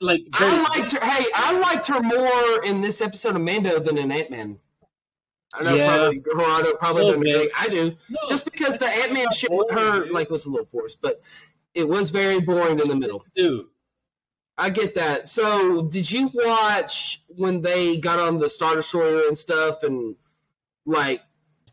Like 0.00 0.22
I 0.34 0.62
liked 0.78 0.92
her. 0.92 1.04
Hey, 1.04 1.26
I 1.34 1.58
liked 1.58 1.86
her 1.88 2.00
more 2.00 2.64
in 2.64 2.80
this 2.80 3.00
episode 3.00 3.36
of 3.36 3.42
Mando 3.42 3.78
than 3.78 3.98
in 3.98 4.10
Ant 4.12 4.30
Man. 4.30 4.58
I 5.54 5.62
know 5.62 5.74
Yeah. 5.74 5.96
probably 5.96 6.20
Gerardo 6.20 6.74
probably 6.76 7.02
doesn't 7.04 7.20
agree. 7.26 7.50
I 7.58 7.68
do. 7.68 7.96
No, 8.10 8.18
Just 8.28 8.44
because 8.44 8.76
the 8.78 8.88
Ant 8.88 9.12
Man 9.12 9.26
shit 9.32 9.50
with 9.50 9.70
her 9.70 10.00
dude. 10.04 10.12
like 10.12 10.28
was 10.30 10.44
a 10.46 10.50
little 10.50 10.66
forced, 10.66 11.00
but 11.00 11.20
it 11.74 11.88
was 11.88 12.10
very 12.10 12.40
boring 12.40 12.78
in 12.80 12.88
the 12.88 12.96
middle. 12.96 13.24
dude. 13.34 13.66
I 14.58 14.70
get 14.70 14.94
that. 14.94 15.28
So, 15.28 15.82
did 15.88 16.10
you 16.10 16.30
watch 16.32 17.22
when 17.28 17.60
they 17.60 17.98
got 17.98 18.18
on 18.18 18.38
the 18.38 18.48
Star 18.48 18.74
Destroyer 18.74 19.26
and 19.28 19.36
stuff, 19.36 19.82
and 19.82 20.16
like, 20.86 21.20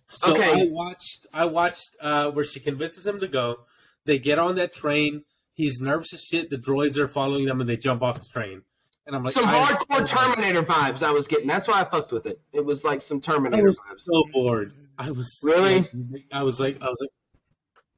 So 0.10 0.34
Okay. 0.34 0.63
I 0.63 0.65
watched 0.70 1.25
I 1.34 1.46
watched 1.46 1.96
uh, 2.01 2.32
where 2.32 2.44
she 2.46 2.60
convinces 2.60 3.06
him 3.08 3.20
to 3.22 3.27
go. 3.27 3.62
They 4.06 4.20
get 4.20 4.38
on 4.38 4.56
that 4.56 4.74
train. 4.74 5.24
He's 5.53 5.79
nervous 5.79 6.13
as 6.13 6.24
shit. 6.24 6.50
The 6.50 6.57
droids 6.57 6.98
are 6.98 7.07
following 7.07 7.45
them, 7.45 7.62
and 7.62 7.69
they 7.69 7.77
jump 7.77 8.01
off 8.01 8.19
the 8.19 8.25
train. 8.25 8.63
And 9.05 9.15
I'm 9.15 9.24
like, 9.24 9.33
some 9.33 9.45
I, 9.45 9.53
hardcore 9.60 10.07
Terminator 10.07 10.63
vibes? 10.63 11.03
I 11.03 11.12
was 11.12 11.27
getting. 11.27 11.48
That's 11.48 11.67
why 11.67 11.81
I 11.81 11.83
fucked 11.86 12.12
with 12.12 12.25
it. 12.25 12.39
It 12.53 12.63
was 12.65 12.83
like 12.83 13.01
some 13.01 13.17
I 13.17 13.22
Terminator 13.22 13.63
was 13.65 13.79
vibes. 13.79 14.01
so 14.01 14.24
bored. 14.31 14.74
I 14.98 15.12
was 15.12 15.39
Really? 15.43 15.88
I 16.31 16.43
was 16.43 16.60
like, 16.60 16.81
I 16.81 16.88
was 16.89 16.98
like. 17.01 17.10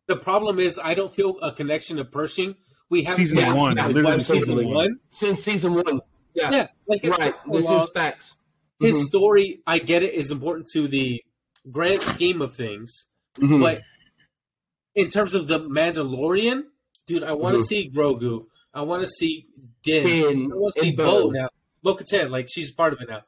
The 0.07 0.15
problem 0.15 0.59
is, 0.59 0.79
I 0.83 0.93
don't 0.93 1.13
feel 1.13 1.37
a 1.41 1.51
connection 1.51 1.97
to 1.97 2.05
Pershing 2.05 2.55
We 2.89 3.03
haven't 3.03 3.25
Season 3.25 3.37
seen 3.43 3.55
one, 3.55 3.75
what, 3.75 3.87
literally 3.87 4.19
season 4.21 4.39
season 4.39 4.55
one. 4.57 4.73
one. 4.73 4.99
Since 5.09 5.43
season 5.43 5.73
one. 5.73 6.01
Yeah. 6.35 6.51
Yeah, 6.51 6.67
like 6.87 7.03
Right. 7.03 7.33
This 7.51 7.65
long. 7.69 7.81
is 7.81 7.89
facts. 7.89 8.35
his 8.79 8.95
Mhm. 8.97 9.03
story. 9.05 9.61
I 9.65 9.79
get 9.79 10.03
it 10.03 10.13
is 10.13 10.29
important 10.31 10.69
to 10.73 10.87
the 10.87 11.23
grand 11.71 12.01
scheme 12.03 12.41
of 12.41 12.53
things, 12.55 13.05
Mhm. 13.39 13.61
but 13.61 13.81
in 14.95 15.09
terms 15.09 15.33
of 15.33 15.47
the 15.47 15.59
Mandalorian, 15.59 16.63
dude, 17.05 17.23
I 17.23 17.33
want 17.33 17.57
to 17.57 17.63
see 17.63 17.89
Grogu. 17.89 18.45
I 18.73 18.81
want 18.81 19.01
to 19.01 19.07
see 19.07 19.47
Din. 19.83 20.03
Din 20.03 20.51
I 20.51 20.55
want 20.55 20.73
to 20.75 20.81
see 20.81 20.91
Bo 20.91 21.25
Bo. 21.25 21.29
now. 21.31 21.49
Bo 21.83 21.95
Katan, 21.95 22.29
like 22.29 22.47
she's 22.49 22.71
part 22.71 22.93
of 22.93 23.01
it 23.01 23.09
now. 23.09 23.21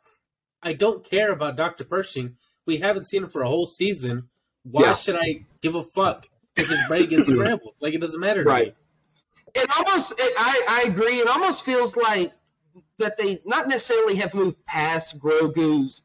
I 0.62 0.74
don't 0.74 1.04
care 1.08 1.32
about 1.32 1.56
Doctor 1.56 1.84
Pershing. 1.84 2.38
We 2.66 2.78
haven't 2.78 3.08
seen 3.08 3.24
him 3.24 3.30
for 3.30 3.44
a 3.44 3.48
whole 3.48 3.66
season. 3.68 4.30
Why 4.64 4.82
Yeah. 4.84 4.96
should 4.96 5.16
I 5.16 5.46
give 5.62 5.76
a 5.76 5.84
fuck 5.84 6.28
if 6.56 6.68
his 6.68 6.80
brain 6.88 7.08
gets 7.10 7.30
scrambled? 7.34 7.76
Like 7.80 7.94
it 7.94 8.02
doesn't 8.02 8.20
matter. 8.20 8.44
To 8.44 8.50
Right. 8.50 8.68
Me. 8.68 8.74
it 9.62 9.70
almost 9.78 10.12
it, 10.18 10.34
I, 10.38 10.84
I 10.86 10.88
agree 10.90 11.20
it 11.20 11.28
almost 11.28 11.64
feels 11.64 11.96
like 11.96 12.34
that 12.98 13.18
they 13.18 13.40
not 13.46 13.68
necessarily 13.68 14.16
have 14.16 14.34
moved 14.34 14.64
past 14.66 15.18
grogu's 15.20 16.02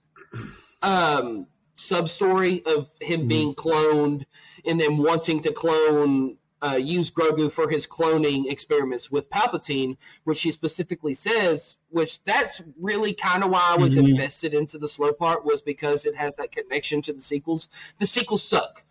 um 0.82 1.46
sub 1.76 2.08
story 2.08 2.62
of 2.66 2.88
him 3.00 3.22
Mhm. 3.22 3.28
being 3.28 3.54
cloned 3.54 4.24
and 4.66 4.80
then 4.80 4.98
wanting 4.98 5.40
to 5.42 5.52
clone 5.52 6.36
uh, 6.62 6.76
use 6.76 7.10
grogu 7.10 7.50
for 7.50 7.68
his 7.68 7.86
cloning 7.86 8.50
experiments 8.50 9.10
with 9.10 9.28
palpatine 9.30 9.96
which 10.24 10.42
he 10.42 10.50
specifically 10.50 11.14
says 11.14 11.76
which 11.90 12.22
that's 12.24 12.62
really 12.80 13.12
kind 13.12 13.42
of 13.44 13.50
why 13.50 13.74
i 13.74 13.76
was 13.76 13.96
Mhm. 13.96 14.10
invested 14.10 14.54
into 14.54 14.78
the 14.78 14.88
slow 14.88 15.12
part 15.12 15.44
was 15.44 15.60
because 15.62 16.06
it 16.06 16.14
has 16.16 16.36
that 16.36 16.52
connection 16.52 17.02
to 17.02 17.12
the 17.12 17.20
sequels 17.20 17.68
the 17.98 18.06
sequels 18.06 18.42
suck 18.42 18.84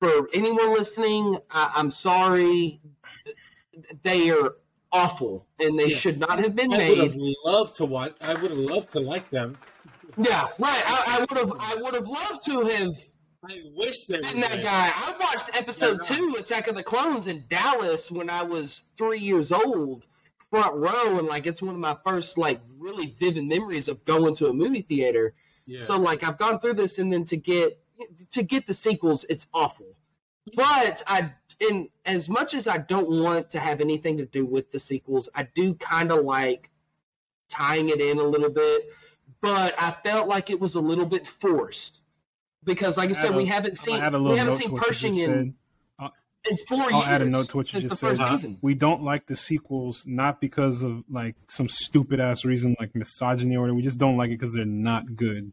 for 0.00 0.28
anyone 0.34 0.74
listening 0.74 1.38
I, 1.50 1.72
i'm 1.76 1.90
sorry 1.90 2.80
they 4.02 4.30
are 4.30 4.56
awful 4.92 5.46
and 5.60 5.78
they 5.78 5.88
Yeah. 5.88 5.96
should 5.96 6.18
not 6.18 6.38
have 6.38 6.54
been 6.54 6.72
I 6.72 6.88
would 6.88 6.98
have 6.98 7.16
made. 7.16 7.34
loved 7.44 7.76
to 7.76 7.84
watch. 7.84 8.14
I 8.20 8.34
would 8.34 8.50
have 8.50 8.58
loved 8.58 8.90
to 8.90 9.00
like 9.00 9.28
them. 9.30 9.56
Yeah, 10.16 10.42
right. 10.58 10.82
I, 10.86 11.04
I 11.06 11.20
would 11.20 11.38
have. 11.38 11.52
I 11.58 11.74
would 11.82 11.94
have 11.94 12.06
loved 12.06 12.44
to 12.44 12.60
have 12.60 13.04
I 13.46 13.62
wish 13.74 14.08
were 14.08 14.16
that 14.18 14.62
guy. 14.62 14.92
I 14.94 15.14
watched 15.20 15.50
episode 15.54 16.02
two, 16.02 16.36
Attack 16.38 16.68
of 16.68 16.76
the 16.76 16.82
Clones, 16.82 17.26
in 17.26 17.44
Dallas 17.48 18.10
when 18.10 18.30
I 18.30 18.42
was 18.42 18.84
three 18.96 19.18
years 19.18 19.52
old, 19.52 20.06
front 20.50 20.74
row, 20.76 21.18
and 21.18 21.28
like 21.28 21.46
it's 21.46 21.60
one 21.60 21.74
of 21.74 21.80
my 21.80 21.96
first 22.04 22.38
like 22.38 22.60
really 22.78 23.14
vivid 23.18 23.44
memories 23.44 23.88
of 23.88 24.04
going 24.04 24.34
to 24.36 24.48
a 24.48 24.52
movie 24.52 24.82
theater. 24.82 25.34
Yeah. 25.66 25.84
So 25.84 25.98
like 25.98 26.24
I've 26.24 26.38
gone 26.38 26.58
through 26.58 26.74
this, 26.74 26.98
and 26.98 27.12
then 27.12 27.24
to 27.26 27.36
get 27.36 27.78
to 28.32 28.42
get 28.42 28.66
the 28.66 28.74
sequels, 28.74 29.26
it's 29.28 29.46
awful. 29.52 29.96
But 30.54 31.02
I, 31.06 31.30
in 31.60 31.88
as 32.06 32.28
much 32.28 32.54
as 32.54 32.66
I 32.66 32.78
don't 32.78 33.08
want 33.08 33.50
to 33.50 33.58
have 33.58 33.80
anything 33.80 34.18
to 34.18 34.26
do 34.26 34.46
with 34.46 34.70
the 34.70 34.78
sequels, 34.78 35.28
I 35.34 35.48
do 35.54 35.74
kind 35.74 36.12
of 36.12 36.24
like 36.24 36.70
tying 37.50 37.90
it 37.90 38.00
in 38.00 38.18
a 38.18 38.24
little 38.24 38.50
bit. 38.50 38.84
But 39.40 39.74
I 39.78 39.94
felt 40.02 40.28
like 40.28 40.48
it 40.48 40.58
was 40.58 40.76
a 40.76 40.80
little 40.80 41.04
bit 41.04 41.26
forced 41.26 42.00
because, 42.64 42.96
like 42.96 43.10
I 43.10 43.12
said, 43.12 43.30
a- 43.32 43.36
we 43.36 43.44
haven't 43.46 43.78
seen 43.78 44.02
a 44.02 44.20
we 44.20 44.36
haven't 44.38 44.56
seen 44.56 44.76
Pershing 44.76 45.16
in, 45.18 45.54
said. 46.00 46.10
in 46.50 46.58
four 46.68 46.82
I'll 46.82 46.90
years. 46.92 47.06
add 47.08 47.22
a 47.22 47.26
note 47.26 47.48
to 47.50 47.56
what 47.56 47.72
you 47.72 47.80
just 47.80 47.88
the 48.00 48.06
first 48.06 48.20
said. 48.20 48.30
season. 48.32 48.58
We 48.60 48.74
don't 48.74 49.02
like 49.02 49.26
the 49.26 49.36
sequels 49.36 50.04
not 50.06 50.40
because 50.40 50.82
of 50.82 51.04
like 51.08 51.36
some 51.48 51.68
stupid 51.68 52.20
ass 52.20 52.44
reason 52.44 52.76
like 52.78 52.94
misogyny 52.94 53.56
or 53.56 53.60
whatever. 53.62 53.76
We 53.76 53.82
just 53.82 53.98
don't 53.98 54.16
like 54.16 54.30
it 54.30 54.38
because 54.38 54.52
they're 54.54 54.64
not 54.64 55.16
good. 55.16 55.52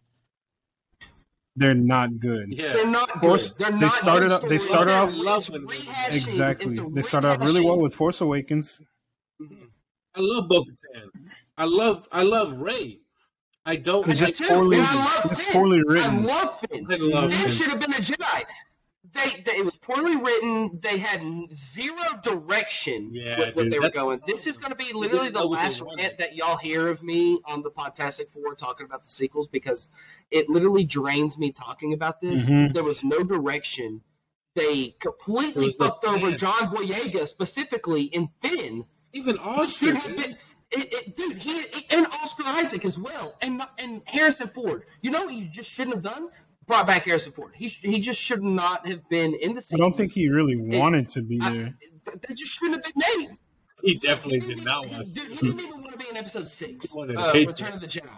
They're 1.56 1.74
not 1.74 2.20
good. 2.20 2.54
yeah. 2.54 2.74
They're 2.74 2.88
not 2.88 3.12
good. 3.14 3.22
course, 3.22 3.52
They're 3.52 3.72
they 3.72 3.90
started 3.90 4.30
good 4.30 4.44
up- 4.44 4.48
they 4.50 4.58
started 4.58 4.92
They're 4.92 5.02
off- 5.02 5.10
I 5.10 5.14
love 5.18 5.50
when- 5.50 5.68
rehashing- 5.68 6.16
Exactly. 6.16 6.80
They 6.94 7.02
started 7.02 7.28
off 7.28 7.40
really 7.42 7.66
well 7.66 7.78
with 7.80 7.94
Force 7.94 8.22
Awakens. 8.22 8.82
I 9.42 10.20
love 10.20 10.48
Bo 10.48 10.64
Katan. 10.64 11.10
I 11.58 11.66
love 11.66 12.08
I 12.12 12.24
love 12.24 12.60
Rey. 12.62 13.01
I 13.66 13.76
don't 13.76 14.08
It's 14.10 14.22
I 14.22 14.26
like 14.26 14.36
do 14.38 14.48
poorly- 14.48 14.78
I 14.80 14.96
love 14.96 15.32
it's 15.32 15.42
Finn. 15.42 15.54
poorly 15.54 15.78
I 15.88 15.92
written. 15.92 16.24
love 16.24 16.60
Finn. 16.62 16.88
I 16.90 16.96
love 16.96 17.32
Finn 17.32 17.40
Finn. 17.42 17.50
should 17.50 17.68
have 17.68 17.80
been 17.80 17.94
a 17.94 17.98
Jedi. 17.98 18.44
They, 19.14 19.42
they, 19.44 19.58
it 19.58 19.66
was 19.66 19.76
poorly 19.78 20.16
written. 20.16 20.80
They 20.82 20.98
had 20.98 21.22
zero 21.54 21.98
direction 22.24 23.12
Yeah, 23.14 23.38
with 23.40 23.56
what 23.56 23.64
dude, 23.64 23.74
they 23.74 23.78
were 23.80 23.84
that's- 23.84 24.02
going. 24.02 24.22
This 24.26 24.48
is 24.48 24.58
going 24.58 24.72
to 24.72 24.78
be 24.78 24.94
literally 24.94 25.30
the 25.30 25.40
know 25.42 25.48
what 25.48 25.58
they 25.58 25.64
last 25.64 25.82
rant 25.82 26.18
that 26.18 26.36
y'all 26.36 26.56
hear 26.58 26.88
of 26.88 27.04
me 27.04 27.40
on 27.46 27.62
the 27.62 27.70
Podtastic 27.70 28.30
Four 28.30 28.56
talking 28.56 28.86
about 28.86 29.04
the 29.04 29.10
sequels 29.10 29.48
because 29.48 29.90
it 30.32 30.50
literally 30.50 30.84
drains 30.86 31.38
me 31.38 31.52
talking 31.52 31.94
about 31.94 32.22
this. 32.22 32.48
Mhm. 32.48 32.74
There 32.74 32.84
was 32.84 33.04
no 33.04 33.22
direction. 33.24 34.02
They 34.56 34.96
completely 35.00 35.68
was 35.68 35.80
no 35.80 35.88
fucked 35.88 36.06
over. 36.06 36.32
John 36.32 36.74
Boyega 36.74 37.28
specifically 37.28 38.04
in 38.04 38.30
Finn. 38.42 38.86
even 39.14 39.36
It 39.36 39.42
Oscar. 39.42 39.68
should 39.88 39.96
have 39.96 40.16
been, 40.16 40.38
it, 40.72 40.94
it, 40.94 41.16
dude. 41.18 41.38
He 41.38 41.64
and 41.92 42.08
Oscar 42.08 42.44
Isaac 42.46 42.86
as 42.86 42.98
well, 43.00 43.36
and 43.42 43.62
and 43.80 44.02
Harrison 44.06 44.48
Ford. 44.48 44.84
You 45.02 45.12
know 45.12 45.26
what 45.26 45.34
you 45.34 45.46
just 45.48 45.70
shouldn't 45.70 45.96
have 45.96 46.04
done? 46.04 46.30
Brought 46.68 46.88
back 46.88 47.04
Harrison 47.04 47.32
Ford. 47.34 47.52
He 47.56 47.68
he 47.68 48.00
just 48.00 48.20
should 48.22 48.44
not 48.44 48.88
have 48.88 49.08
been 49.10 49.34
in 49.36 49.56
the. 49.56 49.72
I 49.74 49.78
don't 49.78 49.98
think 49.98 50.12
he 50.14 50.30
really 50.30 50.56
wanted 50.58 51.10
to 51.10 51.22
be 51.22 51.38
there. 51.40 51.74
th- 52.06 52.18
They 52.28 52.34
just 52.36 52.54
shouldn't 52.54 52.86
have 52.86 52.94
been 52.94 53.04
made. 53.18 53.38
He 53.84 53.96
definitely 53.98 54.40
He 54.42 54.48
did 54.56 54.58
didn't- 54.64 54.92
want. 54.92 55.14
Dude, 55.14 55.28
he 55.32 55.36
didn't 55.38 55.60
even 55.62 55.82
want 55.82 55.92
to 55.94 55.98
be 55.98 56.06
in 56.10 56.16
Episode 56.18 56.48
Six, 56.48 56.92
He 56.92 56.98
wanted 56.98 57.18
to 57.18 57.22
uh, 57.30 57.34
Return 57.34 57.70
it. 57.70 57.76
of 57.76 57.82
the 57.82 57.88
Jedi. 57.88 58.10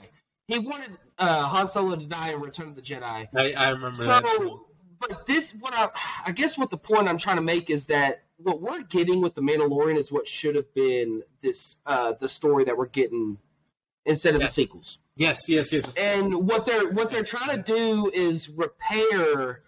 He 0.48 0.60
wanted 0.60 0.98
uh, 1.18 1.44
Han 1.44 1.68
Solo 1.70 1.96
to 1.96 2.06
die 2.06 2.32
in 2.32 2.42
Return 2.42 2.68
of 2.68 2.76
the 2.76 2.82
Jedi. 2.82 3.28
I, 3.34 3.54
I 3.54 3.70
remember 3.70 4.04
that. 4.04 4.26
So, 4.26 4.66
but 5.00 5.26
this, 5.26 5.52
what 5.52 5.74
I, 5.74 5.88
I 6.26 6.32
guess, 6.34 6.58
what 6.58 6.70
the 6.70 6.78
point 6.78 7.08
I'm 7.08 7.18
trying 7.18 7.38
to 7.38 7.42
make 7.42 7.70
is 7.70 7.86
that 7.86 8.23
what 8.38 8.62
we're 8.62 8.82
getting 8.84 9.22
with 9.22 9.36
the 9.36 9.42
Mandalorian 9.42 9.98
is 9.98 10.12
what 10.12 10.28
should 10.28 10.56
have 10.56 10.74
been 10.74 11.24
this, 11.42 11.78
uh, 11.86 12.14
the 12.20 12.28
story 12.30 12.64
that 12.66 12.78
we're 12.78 12.88
getting 12.88 13.38
instead 14.06 14.36
of 14.36 14.42
Yeah. 14.42 14.48
the 14.48 14.54
sequels. 14.54 15.00
Yes, 15.16 15.48
yes, 15.48 15.72
yes. 15.72 15.94
And 15.96 16.48
what 16.48 16.66
they're 16.66 16.90
what 16.90 17.12
they're 17.12 17.24
trying 17.24 17.56
to 17.56 17.62
do 17.64 18.10
is 18.14 18.50
repair, 18.50 19.62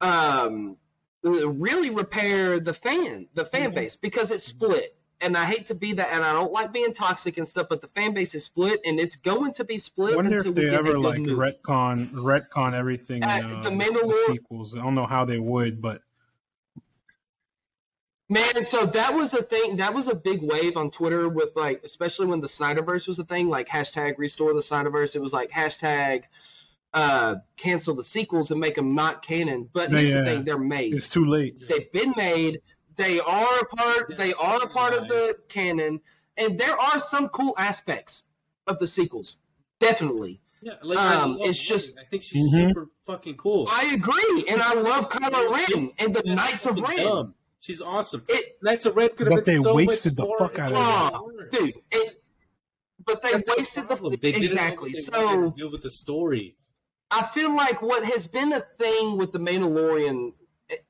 um, 0.00 0.76
really 1.22 1.90
repair 1.90 2.58
the 2.60 2.72
fan, 2.74 3.28
the 3.34 3.44
fan 3.44 3.70
Mhm. 3.72 3.74
base 3.74 3.96
because 3.96 4.30
it's 4.30 4.44
split. 4.44 4.96
And 5.22 5.34
I 5.34 5.46
hate 5.46 5.66
to 5.68 5.74
be 5.74 5.94
that, 5.94 6.08
and 6.12 6.22
I 6.22 6.34
don't 6.34 6.52
like 6.52 6.72
being 6.74 6.92
toxic 6.92 7.38
and 7.38 7.48
stuff, 7.48 7.68
but 7.70 7.80
the 7.80 7.88
fan 7.88 8.12
base 8.12 8.34
is 8.34 8.44
split, 8.44 8.82
and 8.84 9.00
it's 9.00 9.16
going 9.16 9.54
to 9.54 9.64
be 9.64 9.74
I 9.74 9.78
split 9.78 10.14
wonder 10.14 10.36
until 10.36 10.50
if 10.50 10.54
they 10.56 10.68
ever 10.76 10.98
like 10.98 11.20
movie. 11.20 11.32
retcon 11.32 12.10
retcon 12.10 12.74
everything 12.74 13.24
Uh, 13.24 13.28
uh, 13.28 13.62
the 13.62 13.70
the, 13.70 14.24
sequels. 14.26 14.76
I 14.76 14.80
don't 14.82 14.94
know 14.94 15.06
how 15.06 15.24
they 15.24 15.38
would, 15.38 15.80
but 15.80 16.02
Man, 18.28 18.64
so 18.64 18.86
that 18.86 19.14
was 19.14 19.34
a 19.34 19.42
thing. 19.42 19.76
That 19.76 19.94
was 19.94 20.08
a 20.08 20.14
big 20.14 20.42
wave 20.42 20.76
on 20.76 20.90
Twitter 20.90 21.28
with 21.28 21.50
like, 21.54 21.82
especially 21.84 22.26
when 22.26 22.40
the 22.40 22.48
Snyderverse 22.48 23.06
was 23.06 23.18
a 23.20 23.24
thing. 23.24 23.48
Like 23.48 23.68
hashtag 23.68 24.18
restore 24.18 24.52
the 24.52 24.60
Snyderverse. 24.60 25.14
It 25.14 25.20
was 25.20 25.32
like 25.32 25.50
hashtag 25.50 26.24
uh, 26.92 27.36
cancel 27.56 27.94
the 27.94 28.02
sequels 28.02 28.50
and 28.50 28.58
make 28.58 28.74
them 28.74 28.96
not 28.96 29.22
canon. 29.22 29.68
But 29.72 29.92
here's 29.92 30.10
Yeah. 30.12 30.22
the 30.22 30.24
thing: 30.24 30.44
they're 30.44 30.58
made. 30.58 30.94
it's 30.94 31.08
too 31.08 31.24
late. 31.24 31.62
They've 31.68 31.90
been 31.92 32.14
made. 32.16 32.60
They 32.96 33.20
are 33.20 33.58
a 33.60 33.64
part. 33.76 34.16
They 34.16 34.32
are 34.34 34.60
a 34.60 34.68
part 34.68 34.94
of 34.94 35.06
the 35.06 35.36
canon, 35.48 36.00
and 36.36 36.58
there 36.58 36.76
are 36.80 36.98
some 36.98 37.28
cool 37.28 37.54
aspects 37.58 38.24
of 38.66 38.80
the 38.80 38.86
sequels. 38.88 39.36
Definitely, 39.78 40.40
Yeah, 40.62 40.72
like 40.82 40.98
Um, 40.98 41.36
love 41.36 41.48
it's 41.50 41.64
just- 41.64 41.92
I 42.00 42.04
think 42.10 42.22
she's 42.24 42.52
Mhm. 42.52 42.68
super 42.70 42.88
fucking 43.06 43.36
cool. 43.36 43.68
I 43.70 43.92
agree, 43.92 44.44
and 44.48 44.60
I 44.62 44.72
love 44.74 45.08
Kylo 45.10 45.50
Ren 45.52 45.92
and 45.98 46.12
the 46.14 46.22
Yeah, 46.24 46.34
Knights 46.34 46.64
of 46.66 46.78
fucking 46.78 46.96
Ren. 46.96 47.06
dumb. 47.06 47.34
She's 47.66 47.82
awesome. 47.82 48.22
It, 48.28 48.58
Knights 48.62 48.86
of 48.86 48.94
Ren 48.94 49.08
could 49.16 49.26
have 49.26 49.36
But 49.38 49.44
been 49.44 49.56
they 49.58 49.62
so 49.64 49.74
wasted 49.74 50.12
much 50.12 50.16
the 50.16 50.22
more 50.24 50.38
fuck 50.38 50.58
out 50.60 50.72
of 50.72 51.40
it. 51.40 51.50
dude, 51.50 51.74
it. 51.90 52.22
But 53.04 53.22
they 53.22 53.32
That's 53.32 53.48
wasted 53.56 53.82
the, 53.84 53.86
problem. 53.88 54.12
They 54.22 54.30
didn't 54.30 54.42
know 54.42 54.52
exactly. 54.52 54.90
what 54.90 54.94
they 54.94 55.00
So 55.00 55.24
wanted 55.36 55.56
to 55.58 55.68
with 55.70 55.82
the 55.82 55.90
story. 55.90 56.54
I 57.10 57.22
feel 57.24 57.54
like 57.56 57.82
what 57.82 58.04
has 58.04 58.28
been 58.28 58.52
a 58.52 58.60
thing 58.78 59.16
with 59.16 59.32
the 59.32 59.40
Mandalorian, 59.40 60.32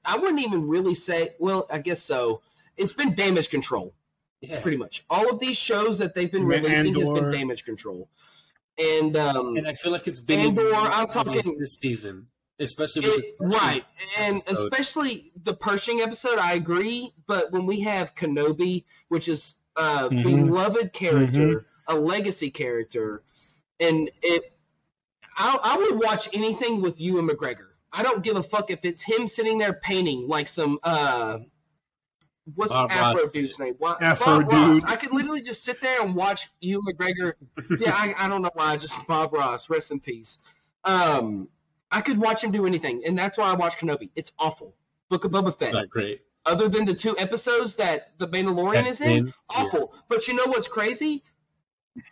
I 0.04 0.18
wouldn't 0.18 0.40
even 0.40 0.68
really 0.68 0.94
say. 0.94 1.30
Well, 1.38 1.66
I 1.70 1.78
guess 1.78 2.02
so. 2.02 2.42
It's 2.76 2.92
been 2.92 3.14
damage 3.14 3.48
control, 3.48 3.94
Yeah, 4.42 4.60
pretty 4.60 4.76
much. 4.76 5.02
All 5.08 5.30
of 5.30 5.38
these 5.38 5.56
shows 5.56 5.96
that 5.98 6.14
they've 6.14 6.30
been 6.30 6.46
Man, 6.46 6.62
releasing 6.62 6.94
has 6.94 7.08
been 7.08 7.30
damage 7.30 7.64
control, 7.64 8.10
and 8.78 9.16
um, 9.16 9.56
and 9.56 9.66
I 9.66 9.72
feel 9.72 9.92
like 9.92 10.06
it's 10.06 10.20
been 10.20 10.40
Andor, 10.40 10.74
I'm 10.74 11.06
worse 11.06 11.14
talking- 11.14 11.58
this 11.58 11.74
season, 11.80 12.26
especially 12.60 13.02
with 13.02 13.10
it, 13.10 13.16
this 13.18 13.28
Pershing 13.38 13.58
right, 13.68 13.84
and 14.18 14.36
episode. 14.46 14.72
especially 14.72 15.32
the 15.42 15.54
Pershing 15.54 16.00
episode. 16.00 16.38
I 16.38 16.54
agree, 16.54 17.12
but 17.26 17.52
when 17.52 17.66
we 17.66 17.80
have 17.80 18.14
Kenobi, 18.14 18.84
which 19.08 19.28
is 19.28 19.56
a 19.76 20.08
Mhm. 20.08 20.22
beloved 20.22 20.92
character, 20.92 21.66
a 21.86 21.94
legacy 21.94 22.50
character, 22.50 23.22
and 23.78 24.10
it, 24.22 24.52
I, 25.36 25.58
I 25.62 25.76
would 25.76 26.02
watch 26.02 26.28
anything 26.32 26.80
with 26.80 27.00
Ewan 27.00 27.28
McGregor. 27.28 27.68
I 27.92 28.02
don't 28.02 28.22
give 28.22 28.36
a 28.36 28.42
fuck 28.42 28.70
if 28.70 28.84
it's 28.84 29.02
him 29.02 29.28
sitting 29.28 29.58
there 29.58 29.74
painting 29.74 30.26
like 30.28 30.48
some 30.48 30.78
uh, 30.82 31.38
what's 32.54 32.72
Bob 32.72 32.90
Afro 32.90 33.22
Ross. 33.22 33.32
dude's 33.32 33.58
name? 33.58 33.74
Why, 33.78 33.96
Afro 34.00 34.40
Bob 34.40 34.52
Ross. 34.52 34.84
I 34.84 34.96
could 34.96 35.12
literally 35.12 35.42
just 35.42 35.62
sit 35.64 35.80
there 35.80 36.00
and 36.02 36.14
watch 36.14 36.50
Ewan 36.60 36.84
McGregor. 36.86 37.34
yeah, 37.80 37.92
I, 37.94 38.14
I 38.18 38.28
don't 38.28 38.42
know 38.42 38.50
why. 38.54 38.76
Just 38.76 39.06
Bob 39.06 39.32
Ross, 39.32 39.68
rest 39.70 39.90
in 39.90 40.00
peace. 40.00 40.38
Um, 40.84 41.48
I 41.96 42.02
could 42.02 42.18
watch 42.18 42.44
him 42.44 42.50
do 42.50 42.66
anything, 42.66 43.02
and 43.06 43.18
that's 43.18 43.38
why 43.38 43.50
I 43.50 43.54
watch 43.54 43.78
Kenobi. 43.78 44.10
It's 44.14 44.30
awful. 44.38 44.74
Book 45.08 45.24
of 45.24 45.30
Boba 45.30 45.58
Fett. 45.58 45.72
not 45.72 45.88
great. 45.88 46.20
other 46.44 46.68
than 46.68 46.84
the 46.84 46.92
two 46.94 47.16
episodes 47.16 47.74
that 47.76 48.12
the 48.18 48.28
Mandalorian 48.28 48.84
That's 48.84 48.90
is 48.90 49.00
in, 49.00 49.10
in, 49.10 49.34
awful. 49.48 49.94
But 50.10 50.28
you 50.28 50.34
know 50.34 50.44
what's 50.44 50.68
crazy? 50.68 51.24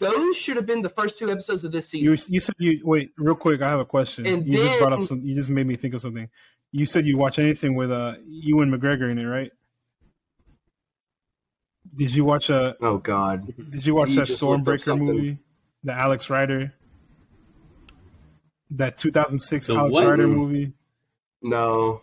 Those 0.00 0.38
should 0.38 0.56
have 0.56 0.64
been 0.64 0.80
the 0.80 0.88
first 0.88 1.18
two 1.18 1.30
episodes 1.30 1.64
of 1.64 1.72
this 1.72 1.86
season. 1.86 2.16
you 2.32 2.40
said 2.40 2.54
you 2.56 2.80
wait 2.82 3.10
real 3.18 3.34
quick. 3.34 3.60
I 3.60 3.68
have 3.68 3.80
a 3.80 3.84
question. 3.84 4.26
And 4.26 4.46
you 4.46 4.56
just 4.56 4.78
brought 4.78 4.94
up 4.94 5.00
then- 5.00 5.08
some. 5.08 5.20
You 5.20 5.34
just 5.34 5.50
made 5.50 5.66
me 5.66 5.76
think 5.76 5.92
of 5.92 6.00
something. 6.00 6.30
You 6.72 6.86
said 6.86 7.04
you 7.06 7.18
watch 7.18 7.38
anything 7.38 7.74
with 7.74 7.92
uh 7.92 8.14
Ewan 8.26 8.70
McGregor 8.70 9.12
in 9.12 9.18
it, 9.18 9.26
right? 9.26 9.50
Did 11.94 12.14
you 12.14 12.24
watch 12.24 12.48
uh 12.48 12.72
oh 12.80 12.96
God, 12.96 13.52
Did 13.70 13.84
you 13.84 13.94
watch 13.94 14.08
You 14.08 14.16
that 14.16 14.26
just 14.28 14.42
looked 14.42 14.66
up 14.66 14.74
Stormbreaker 14.76 14.98
movie? 14.98 15.38
The 15.82 15.92
Alex 15.92 16.30
Rider. 16.30 16.72
That 18.70 18.96
2006 18.96 19.66
The 19.68 19.74
Alex 19.74 19.92
what? 19.94 20.06
Rider 20.06 20.26
movie. 20.28 20.72
no. 21.42 22.00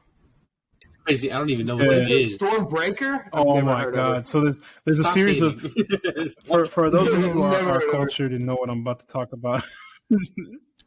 It's 0.82 0.96
crazy. 0.96 1.32
I 1.32 1.38
don't 1.38 1.50
even 1.50 1.66
know 1.66 1.76
what 1.76 1.86
Yeah. 1.86 1.92
it 1.94 1.98
Is 2.04 2.10
it 2.10 2.16
is. 2.16 2.38
Stormbreaker? 2.38 3.24
I've 3.26 3.30
Oh 3.34 3.62
my 3.62 3.90
god! 3.90 4.28
So 4.28 4.42
there's 4.42 4.60
there's 4.86 5.00
a 5.00 5.04
Stop 5.04 5.14
series 5.14 5.42
of 5.42 5.60
for 6.46 6.66
for 6.66 6.90
those 6.90 7.12
of 7.14 7.20
you 7.22 7.30
who 7.30 7.42
are, 7.44 7.52
Never 7.52 7.70
are 7.70 7.74
heard 7.74 7.84
of 7.84 7.90
it. 7.90 7.92
cultured 7.92 8.34
and 8.34 8.46
know 8.46 8.56
what 8.56 8.70
I'm 8.70 8.82
about 8.82 9.00
to 9.02 9.08
talk 9.08 9.34
about. 9.34 9.64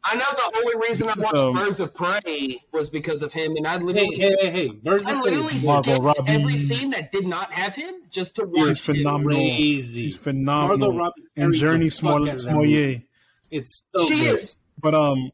I 0.07 0.15
know 0.15 0.25
the 0.31 0.57
only 0.59 0.87
reason 0.87 1.09
I 1.09 1.13
watched 1.17 1.35
um, 1.35 1.53
Birds 1.53 1.79
of 1.79 1.93
Prey 1.93 2.59
was 2.71 2.89
because 2.91 3.23
of 3.23 3.33
him, 3.33 3.55
and 3.57 3.65
I 3.67 3.77
literally, 3.77 4.15
hey, 4.17 4.35
hey, 4.39 4.49
hey! 4.51 4.67
Birds 4.69 5.03
I 5.05 5.13
of 5.13 5.21
Prey 5.23 5.31
literally 5.31 5.65
Margot 5.65 5.91
skipped 5.93 6.03
Robbie. 6.03 6.31
every 6.31 6.57
scene 6.57 6.91
that 6.91 7.11
did 7.11 7.25
not 7.25 7.51
have 7.51 7.73
him 7.75 7.95
just 8.11 8.35
to 8.35 8.45
watch 8.45 8.67
She's 8.67 8.85
him. 8.87 8.95
phenomenal. 8.97 9.37
crazy. 9.39 10.03
She's 10.03 10.15
Margot 10.15 10.23
phenomenal. 10.23 10.97
Robbie 10.97 11.21
And 11.35 11.55
carried 11.59 11.81
Jurnee 11.81 11.83
the 11.85 12.01
fuck 12.01 12.11
out 12.11 12.21
of 12.21 12.25
that 12.43 12.53
movie. 12.53 12.67
Smollett. 12.69 13.01
It's 13.49 13.83
so 13.95 14.05
She 14.07 14.19
good. 14.25 14.35
is. 14.35 14.55
But 14.79 14.93
um, 14.93 15.31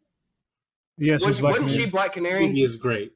yeah, 0.98 1.17
she's 1.17 1.27
Was, 1.27 1.39
black. 1.39 1.51
wasn't 1.60 1.71
she. 1.71 1.86
Black 1.88 2.13
Canary? 2.13 2.51
He 2.51 2.63
is 2.63 2.75
great. 2.77 3.13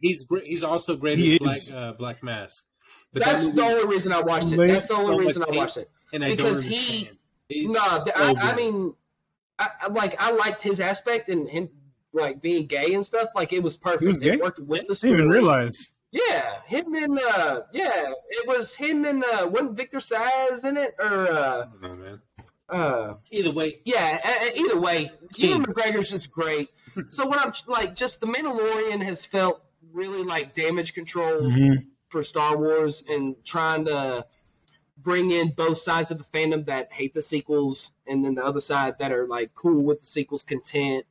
He's 0.00 0.24
great. 0.24 0.44
He's 0.44 0.62
also 0.64 0.96
great 0.96 1.18
He 1.18 1.34
as 1.34 1.38
Black 1.40 1.58
uh, 1.74 1.92
Black 1.92 2.22
Mask. 2.22 2.64
But 3.12 3.24
that 3.24 3.32
That's 3.32 3.46
movie- 3.46 3.56
the 3.56 3.64
only 3.64 3.86
reason 3.86 4.12
I 4.12 4.20
watched 4.20 4.52
it. 4.52 4.56
That's 4.56 4.88
the 4.88 4.94
only 4.94 5.24
reason 5.26 5.42
I 5.42 5.50
watched 5.50 5.76
it. 5.76 5.90
and 6.12 6.24
I 6.24 6.30
because 6.30 6.62
don't 6.62 6.72
he- 6.72 7.08
understand. 7.08 7.16
No, 7.72 8.04
th- 8.04 8.16
so 8.16 8.22
I, 8.40 8.52
I 8.52 8.54
mean, 8.56 8.94
I, 9.58 9.68
I 9.82 9.86
like 9.88 10.16
I 10.22 10.32
liked 10.32 10.62
his 10.62 10.80
aspect 10.80 11.28
and 11.30 11.48
him 11.48 11.70
like 12.12 12.40
being 12.42 12.66
gay 12.66 12.94
and 12.94 13.04
stuff. 13.04 13.28
Like 13.34 13.52
it 13.52 13.62
was 13.62 13.76
perfect. 13.76 14.02
He 14.02 14.06
was 14.08 14.20
gay? 14.20 14.34
It 14.34 14.40
worked 14.42 14.58
with 14.60 14.86
the 14.86 14.92
I 14.92 14.96
didn't 15.08 15.16
even 15.18 15.28
realize. 15.30 15.88
Yeah, 16.10 16.60
him 16.66 16.94
and 16.94 17.18
uh, 17.18 17.62
yeah, 17.72 18.10
it 18.30 18.46
was 18.48 18.74
him 18.74 19.04
and 19.04 19.22
uh, 19.24 19.46
wasn't 19.50 19.76
Victor 19.76 19.98
Zsasz 19.98 20.64
in 20.64 20.76
it 20.78 20.94
or 20.98 21.04
I 21.04 21.30
uh, 21.30 21.64
don't 21.64 21.82
know, 21.82 21.94
man. 21.96 22.20
uh, 22.70 23.14
Either 23.30 23.52
way, 23.52 23.80
yeah. 23.84 24.50
Either 24.56 24.78
way, 24.80 25.10
King. 25.34 25.48
Ewan 25.50 25.64
McGregor's 25.66 26.08
just 26.10 26.30
great. 26.30 26.70
so 27.08 27.26
what 27.26 27.38
I'm 27.44 27.52
like, 27.66 27.94
just 27.94 28.20
the 28.20 28.26
Mandalorian 28.26 29.02
has 29.02 29.24
felt 29.24 29.62
really 29.92 30.22
like 30.22 30.54
damage 30.54 30.94
control 30.94 31.42
Mhm. 31.42 31.86
for 32.08 32.22
Star 32.22 32.56
Wars 32.56 33.02
and 33.08 33.36
trying 33.44 33.84
to 33.86 34.26
bring 34.98 35.30
in 35.30 35.50
both 35.52 35.78
sides 35.78 36.10
of 36.10 36.18
the 36.18 36.24
fandom 36.24 36.66
that 36.66 36.92
hate 36.92 37.14
the 37.14 37.22
sequels 37.22 37.92
and 38.06 38.24
then 38.24 38.34
the 38.34 38.44
other 38.44 38.60
side 38.60 38.98
that 38.98 39.12
are 39.12 39.26
like 39.26 39.54
cool 39.54 39.82
with 39.82 40.00
the 40.00 40.06
sequels 40.06 40.42
content. 40.42 41.06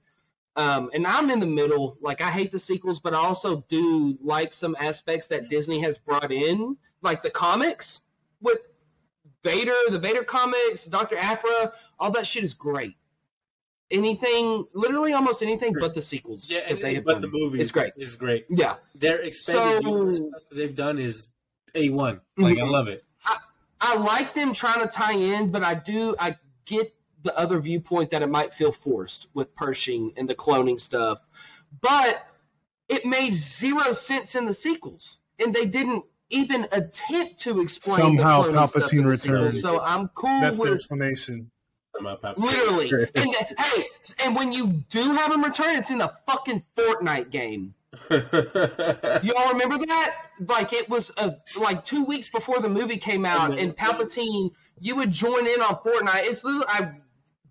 Um, 0.55 0.89
and 0.93 1.05
I'm 1.07 1.29
in 1.29 1.39
the 1.39 1.46
middle. 1.48 1.98
Like 2.01 2.19
I 2.22 2.29
hate 2.29 2.51
the 2.51 2.60
sequels, 2.60 3.00
but 3.00 3.13
I 3.13 3.17
also 3.17 3.63
do 3.69 4.17
like 4.22 4.51
some 4.53 4.75
aspects 4.79 5.27
that 5.27 5.50
Disney 5.50 5.79
has 5.81 5.98
brought 5.98 6.31
in, 6.31 6.75
like 7.01 7.22
the 7.24 7.29
comics 7.29 8.01
with 8.41 8.60
Vader, 9.43 9.75
the 9.89 10.00
Vader 10.00 10.24
comics, 10.24 10.86
Doctor 10.86 11.15
Aphra, 11.17 11.72
all 12.00 12.12
that 12.12 12.27
shit 12.27 12.43
is 12.43 12.53
great. 12.53 12.96
Anything, 13.89 14.65
literally 14.74 15.13
almost 15.13 15.41
anything, 15.41 15.74
but 15.79 15.94
the 15.94 16.01
sequels 16.01 16.50
yeah, 16.51 16.67
that 16.67 16.82
they 16.82 16.96
have 16.96 17.06
but 17.06 17.13
done. 17.13 17.22
the 17.22 17.29
movie 17.29 17.60
It's 17.60 17.67
is 17.67 17.72
great. 17.72 17.94
Is 17.96 18.15
great. 18.17 18.46
Yeah, 18.50 18.75
Their 18.96 19.20
expanded 19.20 19.84
So- 19.86 19.89
universe 19.89 20.17
stuff 20.17 20.41
that 20.50 20.56
they've 20.56 20.75
done 20.75 21.00
is 21.00 21.29
a 21.74 21.89
one. 21.89 22.20
Like 22.38 22.57
I 22.57 22.62
Mhm. 22.62 22.72
love 22.72 22.88
it. 22.90 23.05
I 23.79 23.96
like 23.96 24.33
them 24.33 24.53
trying 24.53 24.81
to 24.81 24.88
tie 24.88 25.14
in, 25.14 25.51
but 25.51 25.64
I 25.64 25.75
do 25.75 26.16
I 26.20 26.35
get 26.66 26.94
the 27.24 27.38
other 27.38 27.59
viewpoint 27.59 28.09
that 28.09 28.22
it 28.22 28.27
might 28.27 28.53
feel 28.53 28.72
forced 28.72 29.27
with 29.33 29.55
Pershing 29.55 30.14
and 30.18 30.27
the 30.27 30.35
cloning 30.35 30.79
stuff. 30.79 31.20
But 31.81 32.25
it 32.90 33.05
made 33.05 33.35
zero 33.35 33.94
sense 33.94 34.35
in 34.35 34.46
the 34.46 34.53
sequels, 34.53 35.20
and 35.40 35.53
they 35.53 35.66
didn't 35.66 36.03
even 36.29 36.68
attempt 36.74 37.40
to 37.40 37.62
explain 37.62 37.98
Somehow 37.98 38.44
the 38.44 38.50
Palpatine 38.51 38.92
in 38.92 39.03
the 39.03 39.09
returned. 39.09 39.55
So 39.55 39.79
I'm 39.79 40.09
cool 40.09 40.29
That's 40.42 40.59
their 40.59 40.74
with 40.74 40.88
explanation. 42.05 42.16
Somehow 42.16 42.16
Pop- 42.18 42.38
literally. 42.38 42.90
and 43.16 43.33
the- 43.33 43.55
hey, 43.62 43.86
and 44.25 44.36
when 44.36 44.51
you 44.51 44.68
do 44.90 45.14
have 45.14 45.31
him 45.31 45.44
return, 45.44 45.75
it's 45.75 45.90
in 45.90 46.01
a 46.01 46.14
fucking 46.25 46.64
Fortnite 46.75 47.29
game. 47.31 47.74
Y'all 48.12 49.51
remember 49.53 49.77
that? 49.86 50.16
Like 50.48 50.74
it 50.74 50.90
was 50.90 51.12
uh, 51.18 51.31
like 51.60 51.83
two 51.83 52.03
weeks 52.05 52.27
before 52.29 52.60
the 52.60 52.70
movie 52.70 52.98
came 52.98 53.25
out, 53.25 53.51
And 53.51 53.60
and 53.60 53.75
Palpatine, 53.75 54.51
you 54.79 54.96
would 54.96 55.12
join 55.12 55.48
in 55.48 55.62
on 55.62 55.75
Fortnite. 55.77 56.25
It's 56.25 56.44
literally 56.44 56.66
I 56.70 56.92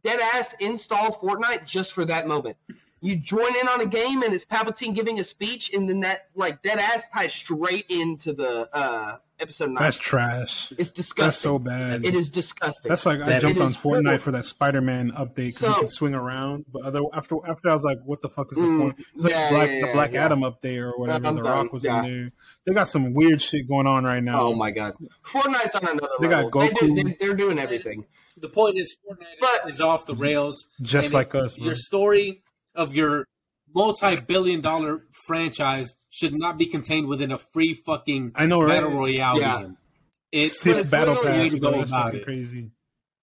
dead 0.03 0.21
ass 0.21 0.55
installed 0.61 1.15
Fortnite 1.15 1.67
just 1.67 1.93
for 1.93 2.05
that 2.05 2.29
moment. 2.29 2.57
You 3.01 3.17
join 3.17 3.57
in 3.57 3.69
on 3.69 3.81
a 3.81 3.87
game, 3.87 4.23
and 4.23 4.33
it's 4.35 4.45
Palpatine 4.45 4.95
giving 4.95 5.19
a 5.21 5.25
speech, 5.25 5.73
and 5.75 5.89
then 5.89 6.01
that 6.01 6.27
like 6.35 6.63
dead 6.63 6.79
ass 6.79 7.07
ties 7.13 7.35
straight 7.35 7.87
into 7.89 8.33
the 8.33 8.69
uh, 8.73 9.17
episode 9.41 9.71
nine. 9.71 9.83
That's 9.83 9.99
trash. 9.99 10.73
it's 10.79 10.91
disgusting. 10.91 11.25
That's 11.27 11.37
so 11.37 11.59
bad. 11.59 12.05
It 12.05 12.15
is 12.15 12.31
disgusting. 12.31 12.89
That's 12.89 13.05
like 13.07 13.21
I 13.21 13.39
jumped 13.39 13.59
on 13.61 13.69
Fortnite 13.69 13.83
horrible. 14.05 14.19
for 14.19 14.31
that 14.33 14.45
Spider-Man 14.45 15.13
update 15.13 15.35
because 15.35 15.63
you 15.63 15.69
So- 15.69 15.75
can 15.75 15.89
swing 15.89 16.15
around. 16.15 16.65
But 16.73 16.83
other 16.85 17.01
after 17.13 17.37
after 17.47 17.71
I 17.71 17.73
was 17.75 17.85
like, 17.85 17.99
what 18.05 18.23
the 18.23 18.29
fuck 18.29 18.49
is 18.53 18.59
the 18.59 18.65
Mm, 18.65 18.81
point? 18.81 19.07
It's 19.15 19.25
like 19.25 19.33
yeah, 19.33 19.49
Black, 19.51 19.69
yeah, 19.69 19.81
the 19.81 19.87
yeah, 19.87 19.93
Black 19.93 20.13
yeah. 20.13 20.25
Adam 20.25 20.41
update 20.41 20.79
or 20.79 20.99
whatever. 20.99 21.27
I'm 21.29 21.37
the 21.37 21.43
done, 21.43 21.53
Rock 21.65 21.73
was 21.73 21.85
yeah. 21.85 22.03
in 22.05 22.11
there. 22.11 22.33
They 22.67 22.73
got 22.75 22.89
some 22.89 23.13
weird 23.15 23.41
shit 23.43 23.69
going 23.69 23.87
on 23.87 24.05
right 24.05 24.23
now. 24.23 24.41
oh 24.41 24.55
my 24.55 24.71
god, 24.71 24.95
Fortnite's 25.25 25.75
on 25.75 25.87
another 25.87 26.09
They 26.21 26.29
got 26.29 26.45
level. 26.55 26.61
They 26.61 26.69
do, 26.71 26.93
Goku. 26.93 27.05
they, 27.05 27.17
they're 27.27 27.35
doing 27.37 27.59
everything. 27.59 28.07
the 28.39 28.49
point 28.49 28.79
is, 28.79 28.97
Fortnite 29.09 29.27
But- 29.41 29.71
is 29.71 29.81
off 29.81 30.07
the 30.07 30.15
rails. 30.15 30.69
Just 30.83 31.13
like 31.15 31.35
it- 31.35 31.41
us, 31.41 31.57
bro. 31.57 31.67
Your 31.67 31.75
story 31.77 32.43
of 32.75 32.95
your 32.95 33.27
multi-billion-dollar 33.75 35.05
franchise 35.27 35.95
should 36.11 36.35
not 36.35 36.57
be 36.59 36.67
contained 36.67 37.07
within 37.09 37.31
a 37.33 37.39
free 37.39 37.75
fucking 37.75 38.33
I 38.35 38.47
know, 38.47 38.61
right? 38.61 38.69
battle 38.81 38.91
royale 38.91 39.39
Yeah. 39.41 39.61
game. 39.63 39.77
It's 40.33 40.55
But 40.55 40.61
Sith 40.61 40.77
it's 40.79 40.91
Battle 40.91 41.15
literally- 41.15 41.39
Pass, 41.45 41.53
Way 41.53 41.59
bro. 41.59 41.71
go 41.73 41.79
That's 41.79 41.91
about 41.91 42.15
it. 42.15 42.25
crazy. 42.25 42.71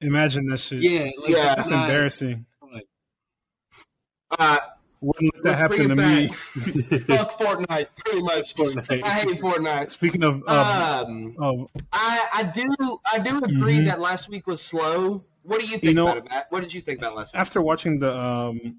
Imagine 0.02 0.48
that 0.48 0.58
shit. 0.60 0.82
yeah, 0.82 1.10
like, 1.18 1.30
Yeah. 1.30 1.56
That's 1.56 1.70
not- 1.70 1.90
embarrassing. 1.90 2.46
like, 2.72 2.88
Uh, 4.38 4.58
Wouldn't 5.02 5.36
let 5.36 5.44
that 5.44 5.58
happen 5.58 5.90
to 5.90 5.96
bring 5.98 6.16
me. 6.16 6.28
fuck 7.08 7.38
Fortnite, 7.38 7.88
pretty 7.98 8.22
much. 8.22 8.56
Fortnite. 8.56 9.04
I 9.04 9.10
hate 9.10 9.40
Fortnite. 9.42 9.92
Speaking 9.92 10.24
of, 10.24 10.36
um, 10.48 11.36
Um, 11.38 11.38
of 11.40 11.70
I 11.92 12.26
I 12.34 12.44
do 12.44 13.00
I 13.12 13.20
do 13.20 13.38
agree 13.40 13.80
Mhm. 13.82 13.88
that 13.88 14.00
last 14.00 14.30
week 14.30 14.48
was 14.48 14.62
slow. 14.62 15.26
What 15.44 15.60
do 15.60 15.66
you 15.66 15.72
think 15.74 15.84
You 15.84 15.94
know- 15.94 16.06
about 16.06 16.18
it, 16.20 16.30
Matt? 16.30 16.48
What 16.52 16.62
did 16.62 16.74
you 16.74 16.80
think 16.80 17.00
about 17.00 17.16
last 17.18 17.34
week? 17.34 17.40
after 17.42 17.62
watching 17.62 18.00
the 18.00 18.18
um 18.18 18.78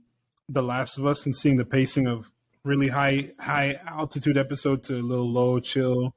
the 0.49 0.63
Last 0.63 0.99
of 0.99 1.07
Us 1.07 1.25
and 1.27 1.35
seeing 1.35 1.57
the 1.57 1.65
pacing 1.65 2.07
of 2.07 2.31
really 2.65 2.89
high 2.89 3.33
high 3.39 3.79
altitude 3.87 4.37
episode 4.39 4.83
to 4.85 4.95
a 4.97 5.03
little 5.03 5.31
low 5.31 5.59
chill 5.61 6.15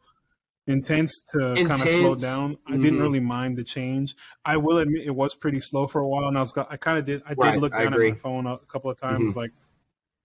intense 0.65 1.21
to 1.31 1.53
kind 1.55 1.71
of 1.71 1.77
slow 1.79 2.13
Intense. 2.13 2.21
down 2.21 2.57
i 2.67 2.71
didn't 2.75 2.95
Mhm. 2.99 3.01
really 3.01 3.19
mind 3.21 3.57
the 3.57 3.63
change 3.63 4.15
i 4.45 4.55
will 4.57 4.77
admit 4.79 5.05
it 5.05 5.15
was 5.15 5.33
pretty 5.35 5.59
slow 5.61 5.87
for 5.87 5.99
a 6.01 6.07
while 6.07 6.27
and 6.27 6.37
i 6.37 6.41
was 6.41 6.57
i 6.69 6.75
kind 6.77 6.97
of 6.97 7.05
did 7.05 7.21
i 7.25 7.33
did 7.33 7.61
look 7.61 7.71
down 7.71 7.93
at 7.93 7.99
my 7.99 8.11
phone 8.13 8.45
a 8.47 8.57
couple 8.69 8.89
of 8.91 8.97
times 8.97 9.31
Mhm. 9.33 9.35
like 9.37 9.51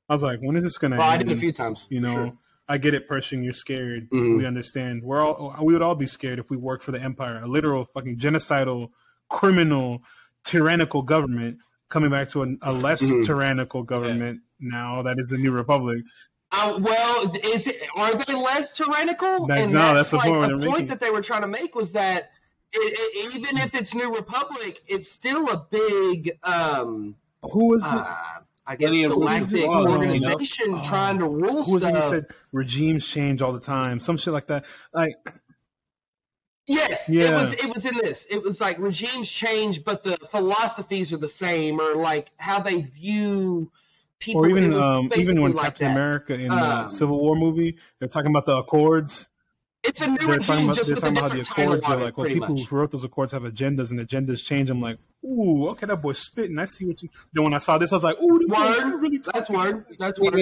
i 0.09 0.13
was 0.13 0.23
like 0.25 0.41
when 0.41 0.57
is 0.57 0.63
this 0.65 0.79
gonna 0.79 0.97
Well, 0.97 1.09
I 1.11 1.15
end 1.17 1.29
did 1.29 1.37
a 1.37 1.41
few 1.41 1.53
times. 1.53 1.87
you 1.91 2.01
know 2.01 2.13
sure. 2.13 2.33
i 2.69 2.77
get 2.79 2.93
it 2.95 3.07
pershing 3.09 3.43
you're 3.45 3.53
scared 3.53 4.09
Mhm. 4.11 4.37
we 4.39 4.45
understand 4.47 5.03
we're 5.05 5.21
all 5.25 5.57
we 5.65 5.73
would 5.75 5.83
all 5.83 5.95
be 5.97 6.07
scared 6.09 6.39
if 6.41 6.51
we 6.51 6.57
worked 6.57 6.83
for 6.85 6.91
the 6.93 7.01
empire 7.01 7.41
a 7.43 7.47
literal 7.49 7.85
fucking 7.85 8.17
genocidal 8.19 8.91
criminal 9.29 10.03
tyrannical 10.45 11.03
government 11.03 11.59
coming 11.93 12.11
back 12.11 12.29
to 12.31 12.43
a, 12.43 12.47
a 12.63 12.73
less 12.73 13.03
Mhm. 13.03 13.25
tyrannical 13.27 13.83
government 13.83 14.41
now 14.59 15.03
that 15.03 15.19
is 15.19 15.29
the 15.29 15.39
new 15.39 15.53
republic 15.53 16.03
Uh, 16.51 16.79
well, 16.81 17.33
is 17.45 17.67
it 17.67 17.77
are 17.97 18.15
they 18.15 18.35
less 18.35 18.77
tyrannical? 18.77 19.47
That- 19.47 19.59
and 19.59 19.73
no, 19.73 19.79
that's, 19.95 20.11
that's 20.11 20.11
the 20.11 20.17
like 20.19 20.29
point 20.29 20.53
a 20.53 20.67
point 20.71 20.89
that 20.89 21.01
they 21.01 21.11
were 21.11 21.23
trying 21.23 21.41
to 21.43 21.49
make 21.49 21.75
was 21.75 21.93
that 21.93 22.31
it, 22.75 22.79
it, 22.79 23.35
even 23.37 23.59
if 23.59 23.75
it's 23.75 23.95
New 23.95 24.15
Republic, 24.15 24.81
it's 24.87 25.11
still 25.11 25.49
a 25.51 25.59
big, 25.71 26.39
um, 26.43 27.15
who 27.53 27.67
was 27.73 27.85
it 27.85 27.93
uh, 27.93 28.15
I 28.67 28.77
guess, 28.77 28.91
Linear 28.91 29.09
galactic 29.09 29.67
Rule, 29.67 29.81
you 29.81 29.85
know? 29.87 29.93
organization 29.93 30.67
Oh, 30.77 30.83
trying 30.89 31.19
to 31.19 31.29
rule 31.29 31.65
who 31.65 31.75
was 31.75 31.85
it 31.85 31.91
who 31.95 31.97
stuff. 31.97 32.11
said 32.11 32.27
regimes 32.53 33.07
change 33.07 33.43
all 33.43 33.53
the 33.53 33.61
time 33.61 33.99
some 33.99 34.17
shit 34.17 34.33
like 34.33 34.47
that 34.47 34.65
like 34.95 35.15
Yes, 36.67 37.09
it 37.09 37.33
was. 37.33 37.53
It 37.55 37.67
was 37.75 37.85
in 37.87 37.97
this. 37.97 38.27
It 38.31 38.43
was 38.43 38.61
like 38.61 38.79
regimes 38.79 39.31
change, 39.31 39.85
but 39.85 40.05
the 40.05 40.17
philosophies 40.31 41.13
are 41.13 41.17
the 41.17 41.29
same, 41.29 41.81
or 41.81 41.95
like 41.97 42.31
how 42.37 42.61
they 42.61 42.83
view 42.83 43.71
people. 44.21 44.43
or 44.43 44.49
even 44.49 44.73
um, 44.75 45.11
even 45.17 45.43
when 45.43 45.53
like 45.53 45.65
captain 45.65 45.89
that. 45.89 45.97
america 46.01 46.35
in 46.35 46.49
the 46.49 46.55
Um, 46.83 46.89
civil 46.89 47.19
war 47.19 47.35
movie 47.35 47.77
they're 47.99 48.09
talking 48.09 48.31
about 48.31 48.47
the 48.47 48.57
accords 48.57 49.29
It's 49.83 50.01
a 50.01 50.07
new 50.07 50.17
they're 50.19 50.39
talking 50.39 50.39
regime, 50.39 50.65
about, 50.67 50.77
just 50.77 50.87
they're 50.91 50.97
talking 50.97 51.19
about 51.19 51.31
how 51.33 51.37
the 51.37 51.41
accords 51.43 51.85
on 51.87 51.93
are 52.01 52.05
like 52.05 52.17
well 52.17 52.29
people 52.29 52.55
much. 52.55 52.67
who 52.69 52.77
wrote 52.77 52.93
those 52.93 53.03
accords 53.03 53.33
have 53.33 53.43
agendas 53.43 53.91
and 53.91 53.99
agendas 53.99 54.45
change 54.45 54.71
i'm 54.71 54.81
like 54.81 54.99
ooh 55.25 55.67
okay 55.71 55.87
that 55.87 56.01
boy's 56.01 56.19
spitting 56.21 56.57
i 56.61 56.65
see 56.65 56.85
what 56.85 57.03
you 57.03 57.09
then 57.33 57.43
when 57.43 57.53
i 57.55 57.59
saw 57.59 57.79
this 57.79 57.93
i 57.93 57.97
was 57.97 58.05
like 58.05 58.17
ooh 58.23 58.39
this 58.39 58.49
boy's 58.49 58.85
Word. 58.85 59.03
really 59.03 59.19
That's 59.19 59.49
talking. 59.49 59.57
word. 59.57 59.87
That's 59.99 60.19
Thing 60.21 60.31
word. 60.31 60.41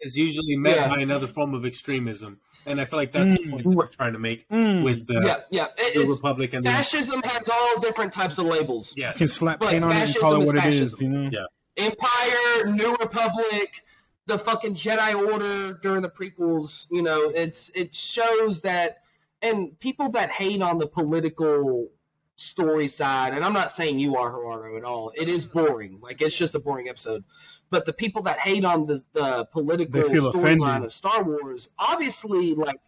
Is, 0.00 0.16
usually 0.16 0.56
met 0.56 0.76
Yeah. 0.76 0.88
by 0.88 1.00
another 1.00 1.26
form 1.26 1.54
of 1.54 1.64
extremism, 1.66 2.38
and 2.66 2.80
I 2.80 2.84
feel 2.84 2.98
like 2.98 3.12
that's 3.12 3.38
the 3.38 3.44
Mm. 3.46 3.50
point 3.50 3.62
that 3.64 3.68
we're 3.70 3.86
trying 3.88 4.12
to 4.14 4.18
make 4.18 4.48
Mm. 4.48 4.82
with 4.84 5.06
the, 5.06 5.14
yeah, 5.24 5.36
yeah. 5.50 5.66
It- 5.78 5.94
the 5.94 6.02
it's, 6.02 6.10
Republic 6.16 6.52
and 6.54 6.64
the 6.64 6.70
fascism 6.70 7.22
has 7.22 7.48
all 7.48 7.80
different 7.80 8.12
types 8.12 8.38
of 8.38 8.46
labels. 8.46 8.94
yes, 8.96 9.18
can 9.18 9.28
slap 9.28 9.60
paint 9.60 9.84
on 9.84 9.92
it 9.92 9.96
and 9.96 10.14
call 10.16 10.36
it 10.40 10.44
is 10.44 10.52
what 10.52 10.64
it 10.66 10.74
is. 10.74 11.00
You 11.00 11.08
know. 11.08 11.30
Yeah. 11.32 11.44
Empire, 11.76 12.66
New 12.66 12.94
Republic, 12.96 13.82
the 14.26 14.38
fucking 14.38 14.74
Jedi 14.74 15.14
Order 15.32 15.74
during 15.82 16.02
the 16.02 16.10
prequels. 16.10 16.86
You 16.90 17.02
know, 17.02 17.30
it's 17.30 17.70
it 17.74 17.94
shows 17.94 18.60
that, 18.62 18.98
and 19.42 19.78
people 19.80 20.10
that 20.10 20.30
hate 20.30 20.62
on 20.62 20.78
the 20.78 20.86
political 20.86 21.88
story 22.36 22.88
side, 22.88 23.34
and 23.34 23.44
I'm 23.44 23.52
not 23.52 23.70
saying 23.70 23.98
you 23.98 24.16
are 24.16 24.30
Gerardo 24.30 24.76
at 24.76 24.84
all. 24.84 25.12
It 25.14 25.28
is 25.28 25.44
boring. 25.44 25.98
Like 26.00 26.20
it's 26.22 26.36
just 26.36 26.54
a 26.54 26.58
boring 26.58 26.88
episode. 26.88 27.22
But 27.70 27.86
the 27.86 27.92
people 27.92 28.22
that 28.22 28.38
hate 28.38 28.64
on 28.64 28.86
the 28.86 29.04
the 29.12 29.44
political 29.46 30.02
storyline 30.02 30.84
of 30.84 30.92
Star 30.92 31.22
Wars, 31.22 31.68
obviously, 31.78 32.54
like. 32.54 32.80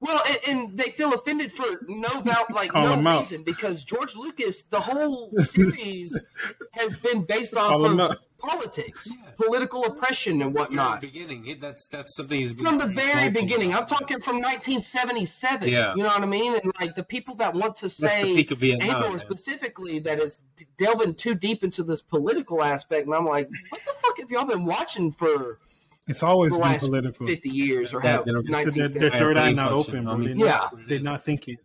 Well, 0.00 0.22
and, 0.28 0.38
and 0.48 0.78
they 0.78 0.90
feel 0.90 1.12
offended 1.12 1.50
for 1.50 1.80
no 1.88 2.22
doubt, 2.24 2.52
like 2.54 2.70
Call 2.70 3.00
no 3.00 3.18
reason, 3.18 3.42
because 3.42 3.82
George 3.82 4.14
Lucas, 4.14 4.62
the 4.62 4.78
whole 4.78 5.32
series 5.38 6.18
has 6.72 6.96
been 6.96 7.24
based 7.24 7.56
off 7.56 7.70
Call 7.70 8.00
of. 8.00 8.18
Politics, 8.38 9.08
Yeah. 9.10 9.30
political 9.36 9.84
oppression, 9.84 10.40
and 10.42 10.54
whatnot. 10.54 10.66
From 10.68 10.76
the 10.76 10.82
whatnot. 10.82 11.00
beginning, 11.00 11.46
it, 11.46 11.60
that's 11.60 11.86
that's 11.86 12.14
something 12.16 12.40
he's 12.40 12.52
been 12.54 12.64
From 12.64 12.78
the 12.78 12.84
pretty 12.84 13.00
very 13.00 13.28
vocal 13.28 13.42
beginning, 13.42 13.74
I'm 13.74 13.86
talking 13.86 14.20
from 14.20 14.36
1977. 14.36 15.68
Yeah. 15.68 15.94
You 15.94 16.02
know 16.02 16.08
what 16.08 16.22
I 16.22 16.26
mean? 16.26 16.54
And 16.54 16.72
like 16.80 16.94
the 16.94 17.02
people 17.02 17.34
that 17.36 17.54
want 17.54 17.76
to 17.76 17.88
say 17.88 18.22
peak 18.34 18.50
of 18.50 18.58
Vietnam. 18.58 19.18
Specifically 19.18 19.98
that 20.00 20.20
is 20.20 20.42
delving 20.78 21.14
too 21.14 21.34
deep 21.34 21.64
into 21.64 21.82
this 21.82 22.00
political 22.00 22.62
aspect, 22.62 23.06
and 23.06 23.14
I'm 23.14 23.26
like, 23.26 23.48
what 23.70 23.80
the 23.84 23.92
fuck 24.00 24.18
have 24.20 24.30
y'all 24.30 24.44
been 24.46 24.64
watching 24.64 25.10
for 25.12 25.58
It's 26.06 26.22
always 26.22 26.52
the 26.52 26.58
been 26.58 26.68
last 26.68 26.86
political. 26.86 27.26
50 27.26 27.48
years 27.50 27.92
or 27.92 28.00
That- 28.00 28.16
how 28.16 28.22
they 28.22 28.32
don't- 28.32 28.46
So 28.46 28.52
19 28.52 28.72
their, 28.72 28.88
their 28.88 29.10
third 29.18 29.36
eye 29.36 29.52
not 29.52 29.70
function. 29.72 29.94
open, 29.96 30.08
I 30.08 30.10
bro. 30.14 30.18
mean, 30.18 30.38
They're 30.38 30.46
Yeah. 30.46 30.52
not, 30.56 30.74
they're 30.88 31.00
not 31.00 31.24
thinking. 31.24 31.56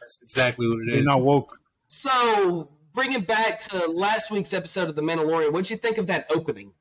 That's 0.00 0.18
exactly 0.22 0.68
what 0.68 0.78
it 0.80 0.86
They're 0.88 0.98
is. 1.00 1.04
not 1.04 1.22
woke. 1.22 1.58
So, 1.88 2.70
bringing 2.98 3.20
back 3.20 3.60
to 3.60 3.86
last 3.86 4.28
week's 4.32 4.52
episode 4.52 4.88
of 4.88 4.96
The 4.96 5.02
Mandalorian, 5.02 5.52
what'd 5.52 5.70
you 5.70 5.76
think 5.76 5.98
of 5.98 6.08
that 6.08 6.26
opening? 6.34 6.72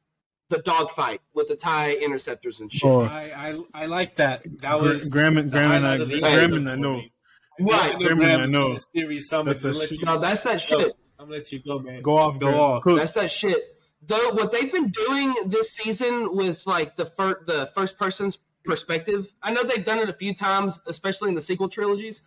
The 0.49 0.58
dogfight 0.58 1.21
with 1.36 1.47
the 1.47 1.56
TIE 1.56 1.93
interceptors 2.01 2.60
and 2.60 2.71
shit. 2.73 2.89
Oh, 2.89 3.01
I, 3.01 3.32
I 3.75 3.84
I 3.84 3.86
like 3.86 4.15
that. 4.15 4.41
That 4.62 4.82
was 4.82 5.10
Graham 5.10 5.38
and 5.38 5.51
Graham 5.51 5.71
and 5.73 5.86
I, 5.86 5.97
highlight 5.97 6.01
of 6.13 6.19
Graham 6.21 6.53
and 6.53 6.69
I 6.69 6.75
know. 6.75 6.93
me. 6.95 7.12
Right. 7.60 7.99
Graham 7.99 8.21
and 8.21 8.41
I 8.41 8.45
know. 8.47 8.77
series 8.95 9.30
so 9.30 9.43
much. 9.43 9.58
That's 9.60 9.62
to 9.62 9.67
the 9.67 9.73
let 9.77 9.89
shit. 9.89 9.99
you 9.99 10.06
No, 10.06 10.17
that's 10.17 10.41
that 10.43 10.53
go. 10.53 10.58
shit. 10.60 10.93
I'm 11.19 11.25
gonna 11.25 11.38
let 11.38 11.51
you 11.51 11.60
go, 11.60 11.77
man. 11.80 12.01
Go 12.01 12.17
off, 12.17 12.39
Go 12.39 12.47
Graham. 12.47 12.60
off. 12.62 12.84
Cook. 12.84 12.97
That's 12.99 13.12
that 13.12 13.30
shit. 13.30 13.62
Though 14.01 14.32
what 14.32 14.51
they've 14.51 14.71
been 14.71 14.89
doing 14.89 15.36
this 15.45 15.71
season 15.75 16.36
with 16.36 16.65
like 16.65 16.95
the 16.95 17.06
fir- 17.06 17.43
the 17.45 17.69
first 17.75 17.99
person's 17.99 18.39
perspective, 18.63 19.32
I 19.43 19.51
know 19.51 19.62
they've 19.63 19.86
done 19.86 19.99
it 19.99 20.10
a 20.10 20.13
few 20.13 20.34
times, 20.34 20.80
especially 20.88 21.30
in 21.30 21.36
the 21.36 21.41
sequel 21.41 21.69
trilogies. 21.69 22.21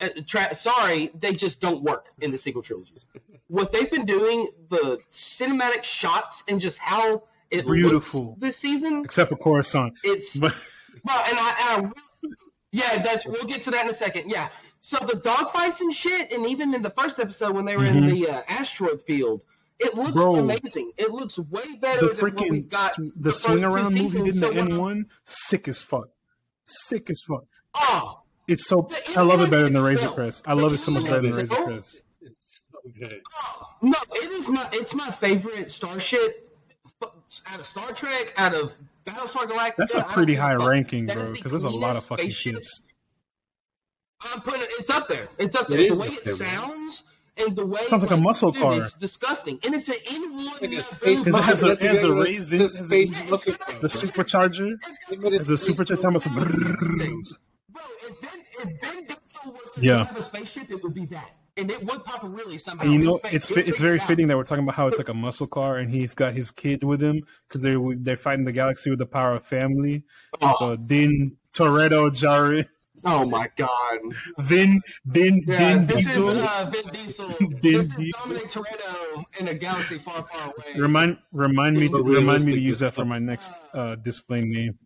Uh, 0.00 0.08
tra- 0.26 0.54
sorry, 0.54 1.10
they 1.18 1.32
just 1.32 1.60
don't 1.60 1.82
work 1.82 2.12
in 2.20 2.30
the 2.30 2.36
sequel 2.38 2.62
trilogies. 2.62 3.06
What 3.48 3.72
they've 3.72 3.90
been 3.90 4.04
doing, 4.04 4.48
the 4.68 5.00
cinematic 5.10 5.84
shots 5.84 6.44
and 6.48 6.60
just 6.60 6.78
how 6.78 7.22
it 7.50 7.64
Beautiful. 7.66 8.26
looks 8.26 8.40
this 8.40 8.56
season, 8.58 9.02
Except 9.04 9.30
for 9.30 9.36
Coruscant. 9.36 9.94
it's 10.04 10.36
But 10.36 10.54
well, 11.04 11.24
and 11.28 11.38
I, 11.38 11.76
and 11.78 11.86
I 11.86 12.28
yeah, 12.72 13.00
that's 13.02 13.24
we'll 13.24 13.44
get 13.44 13.62
to 13.62 13.70
that 13.70 13.84
in 13.84 13.90
a 13.90 13.94
second. 13.94 14.28
Yeah, 14.30 14.48
so 14.82 14.98
the 15.06 15.14
dogfights 15.18 15.80
and 15.80 15.92
shit, 15.92 16.32
and 16.32 16.44
even 16.46 16.74
in 16.74 16.82
the 16.82 16.90
first 16.90 17.18
episode 17.18 17.54
when 17.54 17.64
they 17.64 17.76
were 17.76 17.84
in 17.86 18.02
Mhm. 18.02 18.10
the 18.10 18.28
uh, 18.28 18.42
asteroid 18.48 19.00
field, 19.02 19.44
it 19.78 19.94
looks 19.94 20.12
Bro. 20.12 20.36
amazing. 20.36 20.90
It 20.98 21.10
looks 21.12 21.38
way 21.38 21.76
better 21.80 22.08
the 22.08 22.14
than 22.14 22.34
what 22.34 22.50
we 22.50 22.60
freaking 22.62 22.68
got. 22.70 22.96
the 22.96 23.12
the 23.16 23.30
first 23.32 23.42
swing 23.44 23.64
around 23.64 23.94
movie 23.94 24.18
in 24.18 24.32
so 24.32 24.50
the 24.50 24.58
N 24.60 24.76
one, 24.76 25.06
sick 25.24 25.68
as 25.68 25.80
fuck. 25.82 26.08
Sick 26.64 27.08
as 27.08 27.22
fuck. 27.26 27.44
Oh, 27.74 28.20
It's 28.48 28.66
so 28.66 28.88
I 29.16 29.22
love 29.22 29.40
it 29.40 29.50
better 29.50 29.64
than 29.64 29.72
the 29.72 29.80
Razor 29.82 29.96
itself. 29.98 30.14
Crest. 30.14 30.44
I 30.46 30.52
love 30.54 30.72
it 30.72 30.78
so 30.78 30.90
much 30.92 31.04
better 31.04 31.20
than 31.20 31.30
the 31.32 31.36
Razor 31.38 31.52
itself. 31.54 31.64
Crest. 31.68 32.02
It's 32.20 32.60
so 32.72 32.78
good. 32.98 33.20
no, 33.82 33.96
it 34.12 34.30
is 34.32 34.48
my 34.48 34.68
it's 34.72 34.94
my 34.94 35.10
favorite 35.10 35.70
starship 35.70 36.48
f- 37.02 37.10
out 37.52 37.58
of 37.60 37.66
Star 37.66 37.90
Trek, 37.92 38.32
out 38.36 38.54
of 38.54 38.72
Battlestar 39.04 39.44
Galactica. 39.46 39.74
That's 39.78 39.94
a 39.94 40.02
pretty 40.02 40.34
high 40.34 40.56
fuck. 40.56 40.68
ranking, 40.68 41.06
That 41.06 41.16
is 41.16 41.22
bro, 41.22 41.26
the 41.30 41.32
because 41.34 41.52
there's 41.52 41.64
a 41.64 41.70
lot 41.70 41.96
of 41.96 42.04
fucking 42.04 42.30
ships. 42.30 42.80
I'm 44.32 44.40
putting 44.40 44.62
it, 44.62 44.68
it's 44.78 44.90
up 44.90 45.08
there. 45.08 45.28
It's 45.38 45.54
up 45.56 45.70
It 45.70 45.92
the 45.92 46.00
way 46.00 46.06
it 46.08 46.24
there, 46.24 46.34
sounds 46.34 47.04
and 47.36 47.54
the 47.54 47.66
way 47.66 47.84
Sounds 47.86 48.02
like 48.02 48.12
a 48.12 48.16
muscle 48.16 48.50
dude, 48.50 48.62
car. 48.62 48.78
It's 48.80 48.94
disgusting, 48.94 49.58
and 49.64 49.74
it's 49.74 49.88
an 49.90 49.96
N1 50.06 50.44
Like 50.46 50.62
a 50.62 50.68
Because 50.68 51.26
it 51.26 51.34
has 51.34 51.62
a- 51.62 51.66
That's 51.66 51.84
it 51.84 51.88
has 51.90 52.02
a 52.02 52.06
exactly 52.06 52.10
raisin, 52.32 52.58
this 52.58 52.74
it 52.74 52.78
has 52.78 52.80
a- 52.80 53.06
space 53.06 53.30
muscle. 53.30 53.52
The 53.82 53.88
supercharger. 53.88 54.72
It's 54.86 54.98
got- 54.98 55.10
Give 55.10 55.24
it 55.24 55.32
a 55.32 55.36
It's 55.36 55.50
a 55.50 55.52
supercharger. 55.52 56.16
It's 56.16 56.26
Bro, 56.28 56.44
a 56.44 57.45
if 58.60 58.80
Vin 58.80 59.04
Diesel 59.04 59.52
was 59.52 59.72
to 59.74 59.80
Yeah. 59.80 60.04
have 60.04 60.16
a 60.16 60.22
spaceship, 60.22 60.70
it 60.70 60.82
would 60.82 60.94
be 60.94 61.04
that, 61.06 61.30
and 61.56 61.70
it 61.70 61.82
would 61.84 62.04
pop 62.04 62.24
a 62.24 62.28
really 62.28 62.58
somehow. 62.58 62.84
And 62.84 62.92
you 62.92 62.98
know, 63.00 63.20
it's 63.24 63.48
fi- 63.48 63.60
it's 63.60 63.80
very 63.80 63.96
it 63.96 64.02
fitting 64.02 64.28
that 64.28 64.36
we're 64.36 64.44
talking 64.44 64.64
about 64.64 64.74
how 64.76 64.88
it's 64.88 64.98
like 64.98 65.08
a 65.08 65.14
muscle 65.14 65.46
car, 65.46 65.76
and 65.78 65.90
he's 65.90 66.14
got 66.14 66.34
his 66.34 66.50
kid 66.50 66.82
with 66.84 67.02
him 67.02 67.22
because 67.48 67.62
they 67.62 67.76
they're 67.98 68.16
fighting 68.16 68.44
the 68.44 68.52
galaxy 68.52 68.90
with 68.90 68.98
the 68.98 69.06
power 69.06 69.34
of 69.36 69.44
family. 69.44 70.02
Oh, 70.42 70.56
So 70.58 70.76
Din 70.76 71.36
Toretto 71.52 72.10
Jari, 72.10 72.66
oh 73.04 73.24
my 73.26 73.48
god! 73.56 73.98
Vin 74.38 74.80
Din 75.10 75.42
Yeah, 75.46 75.58
Din 75.78 75.86
this 75.86 76.06
Diesel. 76.06 76.28
is 76.30 76.40
uh, 76.40 76.70
Vin 76.72 76.92
Diesel. 76.92 77.28
Din 77.38 77.60
this 77.62 77.86
is 77.86 77.94
Diesel. 77.94 78.20
Dominic 78.24 78.46
Toretto 78.48 79.24
in 79.40 79.48
a 79.48 79.54
galaxy 79.54 79.98
far, 79.98 80.22
far 80.24 80.52
away. 80.52 80.78
Remind 80.80 81.18
remind 81.32 81.76
me 81.78 81.88
to, 81.88 82.02
remind 82.02 82.44
me 82.44 82.52
to 82.52 82.60
use 82.60 82.80
that 82.80 82.92
for 82.94 83.04
my 83.04 83.18
next 83.18 83.52
uh, 83.74 83.94
display 83.96 84.42
name. 84.42 84.78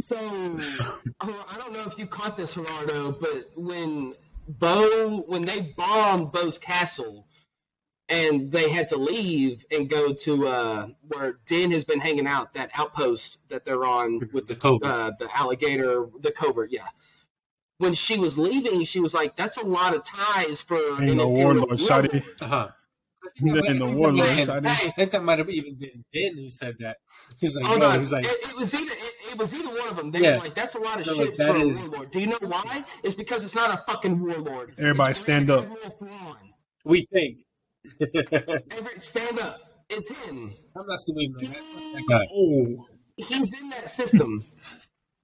So 0.00 0.16
oh, 1.20 1.46
I 1.52 1.56
don't 1.58 1.72
know 1.72 1.84
if 1.86 1.98
you 1.98 2.06
caught 2.06 2.36
this, 2.36 2.54
Gerardo, 2.54 3.12
but 3.12 3.50
when 3.56 4.14
Bo, 4.48 5.18
when 5.26 5.44
they 5.44 5.60
bombed 5.76 6.32
Bo's 6.32 6.58
castle, 6.58 7.26
and 8.08 8.50
they 8.50 8.70
had 8.70 8.88
to 8.88 8.96
leave 8.96 9.64
and 9.70 9.88
go 9.88 10.12
to 10.14 10.48
uh, 10.48 10.88
where 11.08 11.38
Din 11.46 11.70
has 11.72 11.84
been 11.84 12.00
hanging 12.00 12.26
out, 12.26 12.54
that 12.54 12.70
outpost 12.74 13.38
that 13.50 13.64
they're 13.64 13.84
on 13.84 14.28
with 14.32 14.46
The 14.46 14.54
the 14.54 14.60
covert. 14.60 14.84
uh, 14.84 15.12
the 15.18 15.28
alligator, 15.36 16.06
the 16.20 16.32
covert, 16.32 16.70
yeah. 16.72 16.88
When 17.78 17.94
she 17.94 18.18
was 18.18 18.38
leaving, 18.38 18.84
she 18.84 19.00
was 19.00 19.14
like, 19.14 19.36
"That's 19.36 19.56
a 19.58 19.66
lot 19.66 19.94
of 19.94 20.02
ties 20.04 20.62
for 20.62 20.78
And 20.98 21.10
an 21.10 21.18
the 21.18 21.24
imperial 21.24 21.66
warlord 21.66 21.80
shot 21.80 22.12
warlord." 22.12 22.74
it. 23.36 23.68
Uh-huh. 23.68 23.86
The 23.86 23.86
warlord 23.86 24.16
Man, 24.26 24.46
shot 24.46 24.64
it. 24.64 24.68
Hey, 24.70 24.88
I 24.88 24.90
think 24.92 25.10
that 25.12 25.24
might 25.24 25.38
have 25.38 25.48
even 25.50 25.76
been 25.78 26.04
Ben 26.12 26.34
who 26.36 26.48
said 26.48 26.76
that. 26.80 26.98
He's 27.38 27.54
like, 27.56 27.64
Oh 27.68 27.76
no, 27.76 27.92
no! 27.92 27.98
he's 27.98 28.12
like, 28.12 28.24
it, 28.24 28.48
it 28.50 28.56
was 28.56 28.74
either 28.74 28.92
it, 28.92 29.12
it 29.32 29.38
was 29.38 29.54
either 29.54 29.68
one 29.68 29.88
of 29.88 29.96
them. 29.96 30.10
They 30.10 30.20
Yeah. 30.20 30.36
were 30.36 30.44
like, 30.44 30.54
"That's 30.54 30.74
a 30.74 30.78
lot 30.80 31.00
of 31.00 31.06
They're 31.06 31.14
like, 31.14 31.26
ships 31.26 31.38
that 31.38 31.54
for 31.54 31.60
a 31.60 31.66
is- 31.66 31.90
warlord." 31.90 32.10
Do 32.10 32.20
you 32.20 32.26
know 32.28 32.38
why? 32.40 32.84
It's 33.02 33.14
because 33.14 33.44
it's 33.44 33.54
not 33.54 33.70
a 33.72 33.82
fucking 33.90 34.20
warlord. 34.20 34.74
Everybody 34.78 35.10
It's 35.10 35.20
stand 35.20 35.50
up. 35.50 35.66
We 36.84 37.06
think. 37.12 37.38
Every, 38.00 38.98
stand 39.00 39.38
up. 39.40 39.60
It's 39.90 40.08
him. 40.26 40.52
I'm 40.76 40.86
not 40.86 40.96
assuming 40.96 41.32
that. 41.38 41.48
that 41.50 42.04
guy. 42.08 42.26
Oh, 42.32 42.86
He's 43.16 43.52
in 43.60 43.70
that 43.70 43.88
system. 43.88 44.44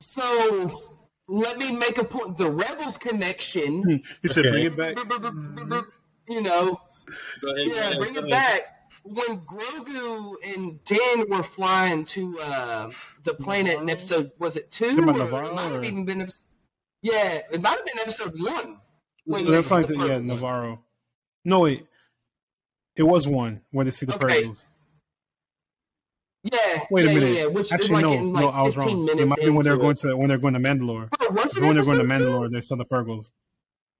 so 0.00 0.82
let 1.28 1.58
me 1.58 1.72
make 1.72 1.98
a 1.98 2.04
point. 2.04 2.36
The 2.38 2.50
Rebels 2.50 2.96
connection. 2.96 4.02
he 4.22 4.28
said, 4.28 4.46
Okay. 4.46 4.68
"Bring 4.68 4.86
it 4.86 5.68
back." 5.70 5.84
You 6.28 6.40
know, 6.40 6.72
Go 6.72 6.80
ahead, 7.42 7.66
yeah, 7.68 7.74
ahead, 7.74 7.98
bring 7.98 8.14
it 8.14 8.18
ahead. 8.18 8.30
back. 8.30 8.62
When 9.02 9.40
Grogu 9.40 10.34
and 10.44 10.82
Din 10.84 11.28
were 11.28 11.42
flying 11.42 12.04
to 12.06 12.38
uh, 12.40 12.90
the 13.24 13.34
planet 13.34 13.78
in 13.80 13.90
episode, 13.90 14.30
was 14.38 14.56
it 14.56 14.70
two? 14.70 14.86
Or 14.90 14.90
Nevarro, 15.02 15.48
it 15.48 15.54
might 15.54 15.62
have 15.64 15.74
or- 15.80 15.84
even 15.84 16.04
been. 16.04 16.22
episode- 16.22 16.42
Yeah, 17.02 17.38
it 17.52 17.60
might 17.60 17.76
have 17.76 17.84
been 17.84 17.98
episode 18.00 18.32
one. 18.40 18.78
When 19.26 19.46
That's 19.50 19.68
they 19.68 19.76
like 19.76 19.88
see 19.88 19.94
the, 19.94 19.98
the 20.00 20.06
yeah. 20.08 20.18
Nevarro. 20.18 20.78
No 21.44 21.60
wait, 21.60 21.86
it 22.96 23.02
was 23.02 23.26
one 23.28 23.60
where 23.72 23.84
they 23.84 23.90
see 23.90 24.06
the 24.06 24.14
Okay. 24.14 24.44
purrgils. 24.44 24.64
Yeah. 26.44 26.84
Wait 26.90 27.06
a 27.06 27.08
yeah, 27.08 27.14
minute. 27.14 27.28
Yeah, 27.34 27.40
yeah. 27.40 27.46
Which 27.46 27.72
Actually, 27.72 27.90
like 27.94 28.02
no, 28.04 28.12
in 28.12 28.32
no, 28.32 28.48
I 28.48 28.62
was 28.62 28.76
wrong. 28.76 29.08
It 29.08 29.26
might 29.28 29.38
be 29.38 29.48
when 29.50 29.64
they're 29.64 29.74
into 29.74 29.82
going 29.82 29.96
to 29.96 30.14
when 30.16 30.28
they're 30.28 30.38
going 30.38 30.54
to 30.54 30.60
Mandalore. 30.60 31.08
Oh, 31.20 31.30
was 31.32 31.56
it 31.56 31.62
When 31.62 31.74
they're 31.74 31.84
going 31.84 31.98
to 31.98 32.04
episode 32.04 32.18
two? 32.18 32.24
Mandalore, 32.30 32.52
they 32.52 32.60
saw 32.60 32.76
the 32.76 32.84
purrgils. 32.84 33.30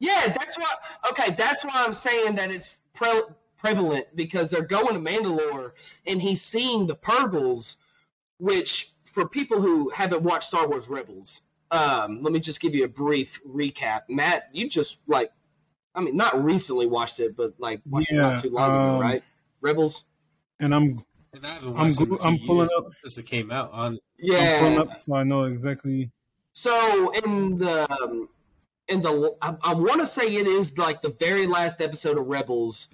Yeah, 0.05 0.29
that's 0.39 0.59
why. 0.59 0.67
Okay, 1.11 1.35
that's 1.37 1.65
why 1.65 1.73
I'm 1.77 1.95
saying 1.95 2.35
that 2.35 2.51
it's 2.51 2.81
pre- 2.93 3.23
prevalent 3.57 4.07
because 4.15 4.51
they're 4.51 4.63
going 4.67 4.93
to 4.95 5.01
Mandalore 5.11 5.73
and 6.07 6.21
he's 6.21 6.43
seeing 6.43 6.87
the 6.87 6.95
Purrgils, 6.97 7.77
which 8.39 8.93
for 9.05 9.27
people 9.29 9.61
who 9.61 9.89
haven't 9.91 10.23
watched 10.23 10.49
Star 10.49 10.69
Wars 10.69 10.89
Rebels, 10.89 11.43
um, 11.71 12.23
let 12.23 12.33
me 12.33 12.41
just 12.41 12.61
give 12.61 12.75
you 12.75 12.85
a 12.85 12.89
brief 12.89 13.41
recap. 13.49 14.03
Matt, 14.09 14.49
you 14.53 14.69
just 14.69 14.99
like, 15.07 15.33
I 15.95 16.01
mean, 16.03 16.17
not 16.17 16.43
recently 16.45 16.87
watched 16.87 17.21
it, 17.21 17.37
but 17.37 17.55
like 17.59 17.81
watched 17.89 18.11
it 18.13 18.17
not 18.17 18.43
too 18.43 18.51
long 18.51 18.71
ago, 18.71 18.95
um, 18.97 19.01
right? 19.01 19.23
Rebels. 19.63 20.05
And 20.61 20.75
I'm 20.75 21.03
And 21.33 21.47
I 21.47 21.55
haven't 21.55 21.77
I'm 21.77 21.83
watched 21.83 22.01
it 22.01 22.03
in 22.03 22.09
glu- 22.09 22.17
a 22.17 22.19
few 22.21 22.29
I'm 22.29 22.39
pulling 22.47 22.69
up- 22.77 22.87
since 23.03 23.17
it 23.19 23.27
came 23.27 23.51
out. 23.51 23.71
On 23.73 23.93
I'm 23.93 23.99
pulling 24.59 24.75
Yeah. 24.75 24.81
up 24.83 24.99
so 24.99 25.15
I 25.15 25.23
know 25.23 25.45
exactly. 25.45 26.11
So 26.53 27.11
in 27.25 27.57
the 27.59 27.91
um, 27.91 28.29
in 28.89 29.03
the 29.03 29.37
I, 29.41 29.57
I 29.63 29.75
want 29.75 30.01
to 30.01 30.07
say 30.07 30.27
it 30.35 30.47
is 30.47 30.77
like 30.79 31.03
the 31.03 31.11
very 31.11 31.47
last 31.47 31.81
episode 31.81 32.19
of 32.19 32.27
Rebels, 32.27 32.89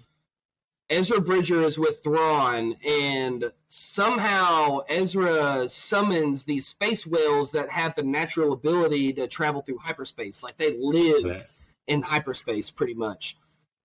Ezra 0.88 1.20
Bridger 1.20 1.62
is 1.62 1.79
with 1.79 2.03
Thrawn, 2.03 2.74
and 2.87 3.53
somehow 3.68 4.81
Ezra 4.88 5.68
summons 5.68 6.44
these 6.44 6.66
space 6.66 7.07
whales 7.07 7.53
that 7.53 7.70
have 7.70 7.94
the 7.94 8.03
natural 8.03 8.53
ability 8.53 9.12
to 9.14 9.26
travel 9.29 9.62
through 9.62 9.79
hyperspace. 9.79 10.42
Like 10.42 10.57
they 10.57 10.76
live 10.79 11.26
Yeah. 11.26 11.42
in 11.87 12.03
hyperspace, 12.03 12.70
pretty 12.70 12.94
much. 12.94 13.37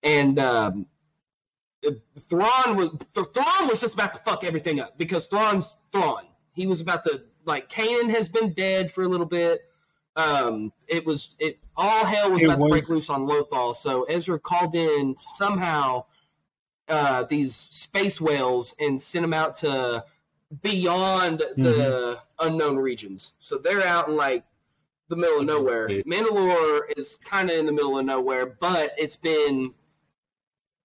And 0.02 0.38
um, 0.38 0.86
Thrawn 2.18 2.76
was 2.76 2.88
Th- 3.14 3.26
Thrawn 3.32 3.68
was 3.68 3.80
just 3.80 3.94
about 3.94 4.12
to 4.12 4.18
fuck 4.20 4.44
everything 4.44 4.80
up 4.80 4.98
because 4.98 5.26
Thrawn's 5.26 5.74
Thrawn. 5.92 6.24
He 6.54 6.66
was 6.66 6.80
about 6.80 7.04
to 7.04 7.22
like 7.44 7.68
Kanan 7.70 8.10
has 8.10 8.28
been 8.28 8.52
dead 8.52 8.90
for 8.90 9.02
a 9.02 9.08
little 9.08 9.26
bit. 9.26 9.60
Um, 10.16 10.72
it 10.88 11.04
was 11.04 11.30
it 11.38 11.58
all 11.76 12.04
hell 12.04 12.30
was 12.30 12.42
It 12.42 12.46
about 12.46 12.60
to 12.60 12.68
break 12.68 12.88
loose 12.88 13.10
on 13.10 13.26
Lothal. 13.26 13.76
So 13.76 14.04
Ezra 14.04 14.38
called 14.38 14.74
in 14.74 15.14
somehow 15.16 16.04
uh, 16.88 17.24
these 17.24 17.54
space 17.54 18.20
whales 18.20 18.74
and 18.80 19.00
sent 19.02 19.22
them 19.22 19.34
out 19.34 19.56
to 19.56 20.04
beyond 20.62 21.42
the 21.56 22.18
unknown 22.40 22.76
regions. 22.76 23.34
So 23.40 23.58
they're 23.58 23.82
out 23.82 24.08
in 24.08 24.16
like 24.16 24.44
the 25.08 25.16
middle 25.16 25.40
of 25.40 25.46
nowhere. 25.46 25.88
Mandalore 25.88 26.80
is 26.96 27.16
kind 27.16 27.50
of 27.50 27.56
in 27.56 27.66
the 27.66 27.72
middle 27.72 27.98
of 27.98 28.04
nowhere, 28.04 28.46
but 28.46 28.92
it's 28.96 29.16
been 29.16 29.72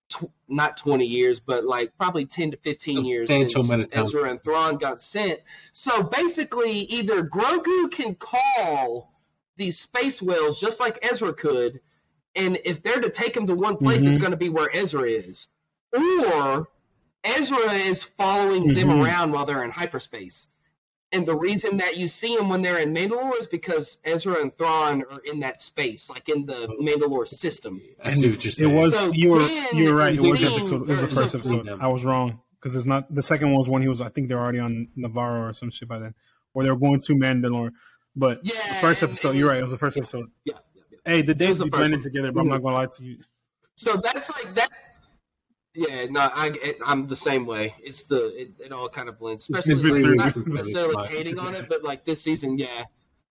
tw- 0.09 0.31
not 0.47 0.77
20 0.77 1.05
years, 1.05 1.39
but 1.39 1.65
like 1.65 1.95
probably 1.97 2.25
10 2.25 2.51
to 2.51 2.57
15 2.57 3.05
years 3.05 3.29
since 3.29 3.55
amount 3.55 3.81
of 3.81 3.91
time. 3.91 4.03
Ezra 4.03 4.29
and 4.29 4.41
Thrawn 4.41 4.77
got 4.77 4.99
sent. 4.99 5.39
So 5.71 6.03
basically, 6.03 6.71
either 6.71 7.23
Grogu 7.23 7.91
can 7.91 8.15
call 8.15 9.10
these 9.61 9.79
space 9.79 10.21
whales 10.21 10.59
just 10.59 10.79
like 10.79 10.97
Ezra 11.03 11.31
could, 11.33 11.79
and 12.35 12.59
if 12.65 12.81
they're 12.81 12.99
to 13.01 13.09
take 13.09 13.35
him 13.37 13.45
to 13.47 13.55
one 13.55 13.77
place, 13.77 14.03
it's 14.03 14.17
Mhm. 14.17 14.21
going 14.21 14.31
to 14.31 14.37
be 14.37 14.49
where 14.49 14.69
Ezra 14.75 15.03
is, 15.03 15.47
or 15.93 16.67
Ezra 17.23 17.73
is 17.73 18.03
following 18.03 18.73
them 18.73 18.87
Mhm. 18.89 19.03
around 19.05 19.31
while 19.31 19.45
they're 19.45 19.63
in 19.63 19.71
hyperspace. 19.71 20.47
And 21.13 21.25
the 21.27 21.35
reason 21.35 21.77
that 21.77 21.97
you 21.97 22.07
see 22.07 22.35
them 22.37 22.47
when 22.49 22.61
they're 22.61 22.77
in 22.79 22.93
Mandalore 22.93 23.37
is 23.37 23.45
because 23.45 23.97
Ezra 24.05 24.41
and 24.41 24.53
Thrawn 24.55 25.03
are 25.11 25.19
in 25.25 25.41
that 25.41 25.59
space, 25.59 26.09
like 26.09 26.29
in 26.29 26.45
the 26.45 26.67
Mandalore 26.81 27.27
system. 27.27 27.81
I 28.03 28.11
see 28.11 28.31
what 28.31 28.43
you're 28.45 28.49
It 28.51 28.55
saying. 28.55 28.75
was 28.75 28.95
So 28.95 29.11
you 29.11 29.29
were 29.29 29.39
Dan 29.39 29.67
you 29.75 29.89
were 29.91 29.95
right. 29.99 30.13
It 30.13 30.19
is 30.19 30.31
was 30.31 30.43
episode. 30.43 30.81
It 30.83 30.87
was 30.87 31.01
the 31.01 31.07
first 31.09 31.35
episode. 31.35 31.67
I 31.67 31.87
was 31.87 32.05
wrong 32.05 32.39
because 32.59 32.75
it's 32.77 32.85
not 32.85 33.13
the 33.13 33.21
second 33.21 33.49
one 33.51 33.59
was 33.59 33.67
when 33.69 33.81
he 33.81 33.89
was. 33.89 33.99
I 33.99 34.07
think 34.09 34.29
they're 34.29 34.39
already 34.39 34.59
on 34.59 34.87
Nevarro 34.97 35.49
or 35.49 35.53
some 35.53 35.69
shit 35.69 35.89
by 35.89 35.99
then, 35.99 36.15
or 36.53 36.63
they 36.63 36.71
were 36.71 36.77
going 36.77 37.01
to 37.01 37.13
Mandalore. 37.15 37.71
But 38.15 38.41
Yeah, 38.43 38.53
the 38.69 38.75
first 38.81 39.03
episode, 39.03 39.35
it 39.35 39.39
you're 39.39 39.47
right. 39.49 39.59
It 39.59 39.63
was 39.63 39.71
the 39.71 39.77
first 39.77 39.97
episode. 39.97 40.29
Yeah, 40.45 40.55
yeah, 40.75 40.83
yeah. 40.91 40.97
Hey, 41.05 41.21
the 41.21 41.33
days 41.35 41.57
the 41.59 41.65
be 41.65 41.69
first 41.71 41.79
blending 41.79 42.01
together, 42.01 42.31
but 42.31 42.41
I'm 42.41 42.47
not 42.49 42.61
gonna 42.61 42.75
lie 42.75 42.87
to 42.87 43.03
you. 43.03 43.17
So 43.75 43.95
that's 43.97 44.29
like 44.29 44.53
that. 44.55 44.69
Yeah, 45.73 46.05
no, 46.09 46.19
I 46.33 46.51
it, 46.61 46.77
I'm 46.85 47.07
the 47.07 47.15
same 47.15 47.45
way. 47.45 47.73
It's 47.81 48.03
the 48.03 48.25
it, 48.41 48.51
it 48.59 48.71
all 48.73 48.89
kind 48.89 49.07
of 49.07 49.17
blends, 49.17 49.49
It's 49.49 49.59
especially 49.59 49.81
been 49.81 49.93
like, 49.93 50.03
three 50.03 50.15
not 50.15 50.35
weeks 50.35 50.47
necessarily 50.51 50.95
watched 50.95 51.11
hating 51.13 51.39
on 51.39 51.55
it, 51.55 51.69
but 51.69 51.81
like 51.83 52.03
this 52.03 52.21
season, 52.21 52.57
yeah, 52.57 52.67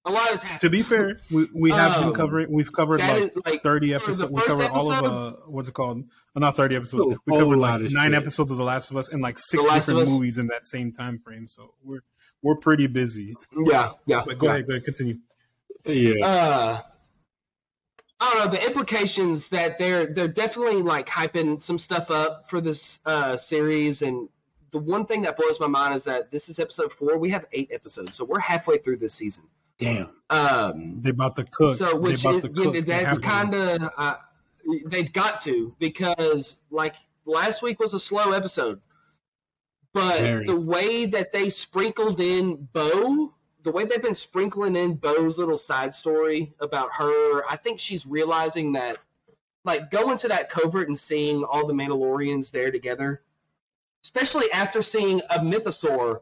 a 0.07 0.11
lot 0.11 0.23
has 0.29 0.43
happened. 0.43 0.61
To 0.63 0.71
be 0.71 0.81
fair, 0.81 1.19
we, 1.31 1.47
we 1.55 1.71
have 1.71 1.99
Um, 1.99 2.05
been 2.07 2.15
covering. 2.15 2.51
We've 2.51 2.73
covered 2.73 3.01
like 3.01 3.23
is, 3.25 3.39
like, 3.45 3.63
30 3.63 3.93
episodes. 3.93 4.33
We 4.33 4.41
first 4.41 4.49
covered 4.49 4.71
all 4.71 4.91
of 4.91 5.05
uh, 5.05 5.37
what's 5.49 5.69
it 5.69 5.75
called? 5.75 6.05
Uh, 6.35 6.41
not 6.41 6.57
30 6.57 6.77
episodes. 6.77 7.03
Oh, 7.15 7.19
We 7.27 7.39
covered 7.39 7.59
like 7.59 7.83
nine 7.83 8.13
shit. 8.13 8.15
episodes 8.15 8.51
of 8.51 8.57
The 8.57 8.65
Last 8.65 8.91
of 8.91 8.97
Us 8.97 9.11
and 9.11 9.21
like 9.21 9.39
six 9.39 9.63
The 9.63 9.69
Last 9.71 9.89
of 9.91 9.99
different 9.99 10.15
movies 10.19 10.39
in 10.39 10.47
that 10.47 10.65
same 10.65 10.93
time 10.93 11.19
frame. 11.19 11.47
So 11.47 11.75
we're 11.85 12.01
we're 12.43 12.57
pretty 12.57 12.87
busy. 12.87 13.37
Yeah, 13.57 13.93
yeah. 14.07 14.23
But 14.27 14.39
go 14.39 14.47
yeah. 14.47 14.53
ahead, 14.55 14.67
go 14.67 14.75
ahead, 14.75 14.85
continue. 14.85 15.19
yeah. 15.85 16.27
uh 16.27 16.81
I 18.23 18.35
don't 18.35 18.45
know 18.45 18.51
the 18.59 18.67
implications 18.67 19.49
that 19.51 19.79
they're 19.79 20.07
they're 20.07 20.29
definitely 20.29 20.83
like 20.83 21.09
hyping 21.09 21.63
some 21.63 21.79
stuff 21.79 22.11
up 22.11 22.49
for 22.51 22.61
this 22.61 23.01
uh 23.07 23.37
series 23.39 24.03
and 24.03 24.29
the 24.71 24.79
one 24.79 25.07
thing 25.07 25.23
that 25.23 25.37
blows 25.37 25.59
my 25.61 25.67
mind 25.67 25.95
is 25.95 26.05
that 26.05 26.31
this 26.31 26.49
is 26.49 26.59
episode 26.59 26.93
four. 26.93 27.19
We 27.19 27.31
have 27.31 27.47
eight 27.53 27.71
episodes, 27.73 28.17
so 28.17 28.25
we're 28.25 28.39
halfway 28.41 28.79
through 28.79 28.99
this 28.99 29.15
season. 29.15 29.45
Damn. 29.79 30.11
Um, 30.29 31.01
They 31.03 31.11
about 31.11 31.37
to 31.37 31.45
cook. 31.45 31.77
so 31.77 31.97
which 31.97 32.23
they 32.23 32.29
is, 32.31 32.37
about 32.37 32.43
to 32.43 32.63
cook. 32.63 32.75
They 32.75 32.81
that's 32.81 33.19
kind 33.19 33.55
of 33.55 33.91
uh, 33.97 34.15
they've 34.87 35.13
got 35.13 35.41
to 35.43 35.75
because 35.79 36.59
like 36.71 36.97
last 37.25 37.63
week 37.63 37.81
was 37.81 37.95
a 37.95 38.01
slow 38.01 38.33
episode, 38.33 38.81
but 39.93 40.21
Very. 40.21 40.45
the 40.47 40.59
way 40.59 41.07
that 41.07 41.33
they 41.33 41.49
sprinkled 41.49 42.21
in 42.21 42.69
Bo, 42.73 43.35
the 43.63 43.73
way 43.73 43.85
they've 43.85 44.03
been 44.03 44.15
sprinkling 44.15 44.77
in 44.77 44.95
Bo's 44.95 45.39
little 45.39 45.59
side 45.59 45.95
story 45.95 46.53
about 46.61 46.93
her, 46.93 47.45
I 47.51 47.57
think 47.57 47.81
she's 47.81 48.07
realizing 48.07 48.73
that 48.73 48.99
like 49.65 49.91
going 49.91 50.17
to 50.19 50.29
that 50.29 50.49
covert 50.49 50.89
and 50.89 50.99
seeing 50.99 51.45
all 51.45 51.67
the 51.67 51.75
Mandalorians 51.75 52.51
there 52.51 52.71
together, 52.71 53.21
especially 54.05 54.51
after 54.53 54.81
seeing 54.81 55.21
a 55.31 55.39
mythosaur 55.41 56.21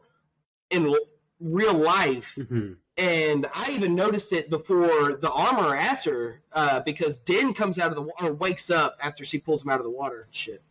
in 0.71 0.87
l- 0.87 0.97
real 1.39 1.73
life 1.73 2.35
Mhm. 2.37 2.75
and 2.97 3.47
I 3.55 3.71
even 3.71 3.95
noticed 3.95 4.33
it 4.33 4.49
before 4.49 5.13
the 5.15 5.31
armor 5.31 5.73
asked 5.73 6.03
her 6.05 6.41
uh, 6.51 6.81
because 6.81 7.17
Din 7.19 7.53
comes 7.53 7.79
out 7.79 7.91
of 7.91 7.95
the 7.95 8.01
water, 8.01 8.33
wakes 8.33 8.69
up 8.69 8.97
after 9.01 9.23
she 9.23 9.39
pulls 9.39 9.63
him 9.63 9.69
out 9.69 9.79
of 9.79 9.85
the 9.85 9.89
water 9.89 10.23
and 10.23 10.35
shit. 10.35 10.61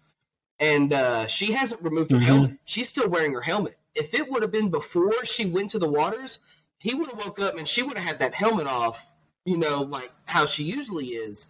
And 0.61 0.92
uh, 0.92 1.27
she 1.29 1.53
hasn't 1.53 1.83
removed 1.83 2.11
her 2.11 2.18
Mhm. 2.18 2.23
helmet. 2.23 2.59
She's 2.64 2.88
still 2.88 3.09
wearing 3.09 3.33
her 3.33 3.40
helmet. 3.40 3.77
If 3.94 4.12
it 4.14 4.31
would 4.31 4.42
have 4.42 4.51
been 4.51 4.71
before 4.71 5.25
she 5.25 5.47
went 5.47 5.71
to 5.71 5.79
the 5.79 5.88
waters, 5.88 6.40
he 6.79 6.94
would 6.94 7.09
have 7.09 7.18
woke 7.18 7.38
up 7.40 7.57
and 7.57 7.66
she 7.66 7.83
would 7.83 7.97
have 7.97 8.07
had 8.07 8.18
that 8.21 8.35
helmet 8.35 8.66
off, 8.66 9.05
you 9.44 9.57
know, 9.57 9.83
like 9.83 10.11
how 10.25 10.47
she 10.47 10.64
usually 10.64 11.07
is. 11.07 11.47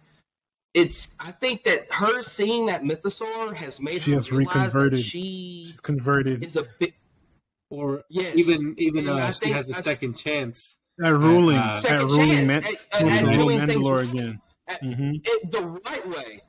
It's. 0.75 1.09
I 1.19 1.31
think 1.31 1.63
that 1.63 1.91
her 1.91 2.21
seeing 2.21 2.67
that 2.67 2.83
mythosaur 2.83 3.53
has 3.55 3.79
made 3.81 4.01
She 4.03 4.11
her 4.11 4.17
has 4.17 4.31
realize 4.31 4.53
that 4.73 4.79
reconverted. 4.79 4.99
she 4.99 5.65
She's 5.67 5.79
converted. 5.79 6.45
is 6.45 6.55
a 6.55 6.67
bit. 6.79 6.93
Or 7.71 8.03
Yes. 8.09 8.35
even 8.35 8.75
even 8.77 9.09
uh, 9.09 9.31
she 9.31 9.39
think- 9.41 9.55
has 9.55 9.69
a 9.69 9.77
I- 9.77 9.81
second 9.81 10.13
chance. 10.13 10.77
That 10.99 11.15
ruling, 11.15 11.55
Uh, 11.57 11.79
that 11.81 11.99
ruling 12.01 12.27
chance 12.29 12.47
meant 12.47 12.65
at- 12.67 12.73
at- 12.91 13.03
was 13.05 13.13
at 13.13 13.19
to 13.19 13.25
rule 13.39 13.49
things 13.49 13.71
Mandalore 13.71 14.09
again. 14.11 14.41
at- 14.67 14.81
hmm 14.81 15.11
it 15.23 15.51
the 15.51 15.65
right 15.65 16.07
way. 16.07 16.41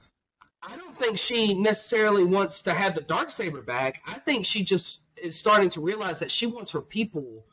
I 0.73 0.77
don't 0.77 0.97
think 0.99 1.19
she 1.19 1.55
necessarily 1.55 2.25
wants 2.25 2.63
to 2.63 2.73
have 2.75 2.95
the 2.95 3.01
dark 3.01 3.31
saber 3.31 3.63
back. 3.63 4.03
I 4.07 4.15
think 4.15 4.45
she 4.47 4.63
just 4.63 5.01
is 5.17 5.37
starting 5.37 5.69
to 5.71 5.81
realize 5.81 6.19
that 6.21 6.31
she 6.31 6.47
wants 6.47 6.71
her 6.73 6.81
people 6.81 7.45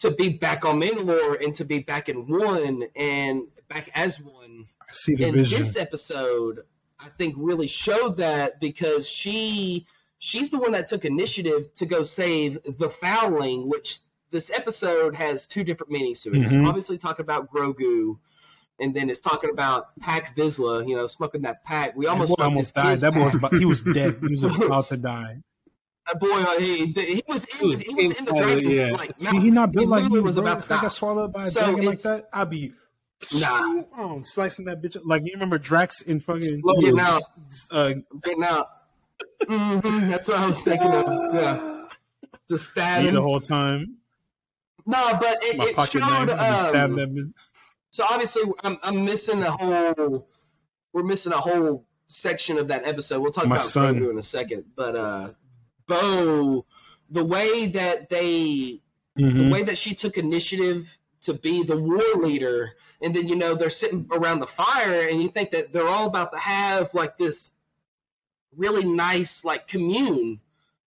to 0.00 0.10
be 0.10 0.28
back 0.30 0.64
on 0.64 0.80
Mandalore 0.80 1.42
and 1.44 1.54
to 1.54 1.64
be 1.64 1.78
back 1.78 2.08
in 2.08 2.26
one 2.26 2.84
and 2.96 3.44
back 3.68 3.90
as 3.94 4.20
one. 4.20 4.64
I 4.80 4.86
see 4.92 5.14
the 5.14 5.24
and 5.26 5.34
vision. 5.34 5.58
this 5.60 5.76
episode, 5.76 6.60
I 6.98 7.08
think, 7.18 7.34
really 7.38 7.68
showed 7.68 8.16
that 8.16 8.60
because 8.60 9.08
she 9.08 9.86
she's 10.18 10.50
the 10.50 10.58
one 10.58 10.72
that 10.72 10.88
took 10.88 11.04
initiative 11.04 11.72
to 11.74 11.86
go 11.86 12.02
save 12.02 12.58
the 12.78 12.88
Foundling, 12.90 13.68
which 13.68 14.00
this 14.30 14.50
episode 14.50 15.14
has 15.16 15.46
two 15.46 15.62
different 15.64 15.90
meanings 15.92 16.22
to 16.22 16.32
it. 16.34 16.42
It's 16.42 16.52
Mhm. 16.52 16.66
obviously 16.66 16.96
talking 16.98 17.22
about 17.24 17.52
Grogu, 17.52 18.18
and 18.82 18.92
then 18.94 19.08
it's 19.08 19.20
talking 19.20 19.50
about 19.50 19.98
Pack 20.00 20.36
Vizsla, 20.36 20.86
you 20.86 20.96
know, 20.96 21.06
smoking 21.06 21.42
that 21.42 21.64
pack. 21.64 21.96
We 21.96 22.06
almost 22.06 22.36
boy 22.36 22.44
almost 22.44 22.74
died. 22.74 22.90
kid's 22.92 23.02
That 23.02 23.14
boy 23.14 23.24
was 23.24 23.34
about, 23.34 23.54
he 23.54 23.64
was 23.64 23.82
dead. 23.82 24.18
He 24.20 24.28
was 24.28 24.42
about 24.60 24.88
to 24.88 24.96
die. 24.96 25.38
That 26.08 26.20
boy, 26.20 26.28
uh, 26.32 26.58
he, 26.58 26.86
he 26.86 27.22
was 27.28 27.44
in, 27.44 27.58
He 27.60 27.66
was 27.66 27.80
he 27.80 27.94
was 27.94 28.18
in 28.18 28.24
the 28.24 28.30
inside, 28.32 28.36
dragon's 28.36 28.76
yeah. 28.76 28.90
like 28.90 29.12
See, 29.18 29.38
he 29.40 29.50
not 29.50 29.72
built 29.72 29.88
like 29.88 30.02
literally 30.02 30.18
you, 30.18 30.24
was 30.24 30.34
bro. 30.36 30.44
about 30.44 30.58
If 30.58 30.68
to 30.68 30.74
I 30.74 30.80
got 30.82 30.92
swallowed 30.92 31.32
by 31.32 31.44
a 31.44 31.48
So 31.48 31.60
dragon 31.60 31.84
like 31.84 32.02
that, 32.02 32.28
I'd 32.32 32.50
be 32.50 32.72
Nah. 33.40 33.82
oh, 33.96 34.20
slicing 34.22 34.64
that 34.64 34.82
bitch. 34.82 34.96
up. 34.96 35.02
Like 35.06 35.22
you 35.24 35.30
remember 35.34 35.56
Drax 35.58 36.02
in 36.02 36.18
fucking 36.20 36.60
Getting 36.80 36.98
out, 36.98 37.22
uh, 37.70 37.92
getting 38.24 38.42
out. 38.42 38.68
hmm 39.46 40.10
that's 40.10 40.26
what 40.26 40.38
I 40.38 40.46
was 40.48 40.60
thinking 40.60 40.88
of. 40.92 41.34
Yeah, 41.34 41.86
just 42.48 42.68
stabbing. 42.70 43.14
the 43.14 43.22
whole 43.22 43.40
time. 43.40 43.98
No, 44.84 45.16
but 45.20 45.38
it, 45.44 45.54
it 45.62 45.88
showed. 45.88 46.00
knife, 46.00 46.62
stab 46.62 46.90
Um, 46.90 46.96
that 46.96 47.14
bitch. 47.14 47.32
So 47.92 48.04
obviously, 48.10 48.42
I'm, 48.64 48.78
I'm 48.82 49.04
missing 49.04 49.42
a 49.44 49.50
whole. 49.52 50.26
We're 50.92 51.04
missing 51.04 51.32
a 51.32 51.36
whole 51.36 51.86
section 52.08 52.58
of 52.58 52.68
that 52.68 52.86
episode. 52.86 53.20
We'll 53.20 53.30
talk 53.32 53.46
My 53.46 53.56
about 53.56 53.64
son. 53.66 54.00
Grogu 54.00 54.10
in 54.10 54.18
a 54.18 54.22
second, 54.22 54.64
but 54.74 54.96
uh, 54.96 55.30
Bo, 55.86 56.66
the 57.10 57.24
way 57.24 57.66
that 57.68 58.08
they 58.08 58.80
the 59.14 59.22
Mhm. 59.22 59.52
way 59.52 59.62
that 59.62 59.76
she 59.76 59.94
took 59.94 60.16
initiative 60.16 60.96
to 61.20 61.34
be 61.34 61.62
the 61.62 61.76
war 61.76 62.02
leader 62.16 62.70
and 63.02 63.14
then 63.14 63.28
you 63.28 63.36
know 63.36 63.54
they're 63.54 63.68
sitting 63.70 64.08
around 64.10 64.40
the 64.40 64.46
fire 64.46 65.06
and 65.08 65.22
you 65.22 65.28
think 65.28 65.50
that 65.50 65.70
they're 65.72 65.86
all 65.86 66.06
about 66.08 66.32
to 66.32 66.38
have 66.38 66.92
like 66.94 67.18
this 67.18 67.50
really 68.56 68.84
nice 68.84 69.44
like 69.44 69.68
commune 69.68 70.40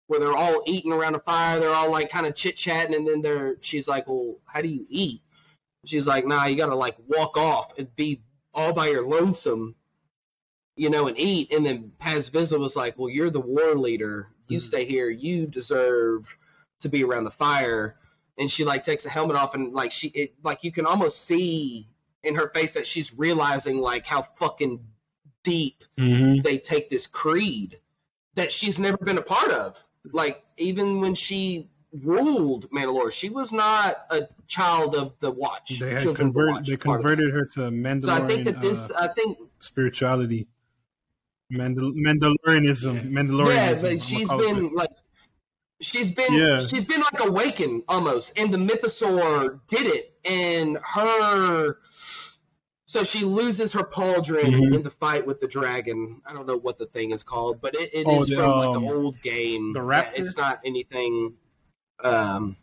where 0.08 0.18
they're 0.20 0.36
all 0.36 0.62
eating 0.66 0.92
around 0.92 1.14
a 1.14 1.20
fire 1.20 1.60
they're 1.60 1.70
all 1.72 1.90
like 1.90 2.10
kind 2.10 2.26
of 2.26 2.34
chit-chatting 2.34 2.94
and 2.96 3.06
then 3.06 3.22
they're 3.22 3.56
she's 3.60 3.86
like 3.88 4.06
well 4.08 4.34
how 4.44 4.60
do 4.60 4.68
you 4.68 4.84
eat 4.90 5.22
she's 5.88 6.06
like 6.06 6.26
nah 6.26 6.44
you 6.46 6.56
gotta 6.56 6.74
like 6.74 6.96
walk 7.06 7.36
off 7.36 7.76
and 7.78 7.94
be 7.96 8.20
all 8.52 8.72
by 8.72 8.88
your 8.88 9.06
lonesome 9.06 9.74
you 10.76 10.90
know 10.90 11.06
and 11.08 11.18
eat 11.18 11.52
and 11.52 11.64
then 11.64 11.92
paz 11.98 12.28
Vizsla 12.30 12.58
was 12.58 12.76
like 12.76 12.98
well 12.98 13.08
you're 13.08 13.30
the 13.30 13.40
war 13.40 13.74
leader 13.74 14.28
you 14.48 14.58
Mhm. 14.58 14.62
stay 14.62 14.84
here 14.84 15.08
you 15.10 15.46
deserve 15.46 16.36
to 16.80 16.88
be 16.88 17.02
around 17.04 17.24
the 17.24 17.30
fire 17.30 17.96
and 18.38 18.50
she 18.50 18.64
like 18.64 18.82
takes 18.82 19.02
the 19.04 19.10
helmet 19.10 19.36
off 19.36 19.54
and 19.54 19.72
like 19.72 19.90
she 19.92 20.08
it 20.08 20.34
like 20.42 20.62
you 20.64 20.72
can 20.72 20.86
almost 20.86 21.24
see 21.24 21.88
in 22.22 22.34
her 22.34 22.50
face 22.50 22.74
that 22.74 22.86
she's 22.86 23.14
realizing 23.16 23.78
like 23.78 24.04
how 24.04 24.22
fucking 24.22 24.80
deep 25.42 25.84
Mhm. 25.98 26.42
they 26.42 26.58
take 26.58 26.90
this 26.90 27.06
creed 27.06 27.80
that 28.34 28.52
she's 28.52 28.78
never 28.78 28.98
been 28.98 29.16
a 29.16 29.22
part 29.22 29.50
of. 29.50 29.82
Like 30.12 30.44
even 30.58 31.00
when 31.00 31.14
she 31.14 31.70
ruled 32.04 32.70
Mandalore, 32.70 33.12
she 33.12 33.28
was 33.30 33.52
not 33.52 34.06
a 34.10 34.28
child 34.46 34.94
of 34.94 35.14
the 35.20 35.30
Watch. 35.30 35.78
They 35.78 35.90
had 35.92 36.02
Children 36.02 36.28
of 36.28 36.34
the 36.34 36.40
converted. 36.40 36.54
Watch 36.54 36.66
They 36.68 36.76
converted 36.76 37.32
her 37.34 37.44
to 37.54 37.66
it. 37.66 37.70
Mandalorian 37.72 38.02
So 38.04 38.12
I 38.12 38.26
think 38.26 38.44
that 38.44 38.60
this, 38.60 38.90
uh, 38.90 38.94
I 39.00 39.08
think, 39.08 39.38
spirituality, 39.58 40.46
Mandal- 41.52 41.94
Mandalorianism, 41.94 43.10
Mandalorianism. 43.10 43.54
yeah, 43.54 43.70
I'm 43.70 43.74
but 43.76 43.82
gonna 43.82 44.00
she's 44.00 44.28
call 44.28 44.40
it 44.40 44.46
been 44.54 44.74
like, 44.74 44.90
she's 45.80 46.10
been, 46.10 46.32
Yeah. 46.34 46.60
she's 46.60 46.84
been 46.84 47.00
like 47.00 47.24
awakened 47.24 47.82
almost, 47.88 48.32
and 48.38 48.52
the 48.52 48.58
Mythosaur 48.58 49.60
did 49.68 49.86
it, 49.86 50.14
and 50.24 50.78
her. 50.78 51.78
So 52.88 53.02
she 53.02 53.24
loses 53.24 53.72
her 53.72 53.82
pauldron 53.82 54.44
Mhm. 54.44 54.74
in 54.76 54.82
the 54.82 54.90
fight 54.90 55.26
with 55.26 55.40
the 55.40 55.48
dragon. 55.48 56.22
I 56.24 56.32
don't 56.32 56.46
know 56.46 56.56
what 56.56 56.78
the 56.78 56.86
thing 56.86 57.10
is 57.10 57.24
called, 57.24 57.60
but 57.60 57.74
it, 57.74 57.90
it 57.92 58.06
is 58.06 58.06
Oh, 58.06 58.24
the, 58.24 58.34
from 58.36 58.50
like 58.58 58.68
um, 58.76 58.84
the 58.84 58.92
old 58.92 59.20
game. 59.22 59.72
the 59.72 59.80
Yeah, 59.80 59.86
raptor? 60.04 60.12
It's 60.20 60.36
not 60.36 60.60
anything. 60.64 61.34
Um, 62.02 62.56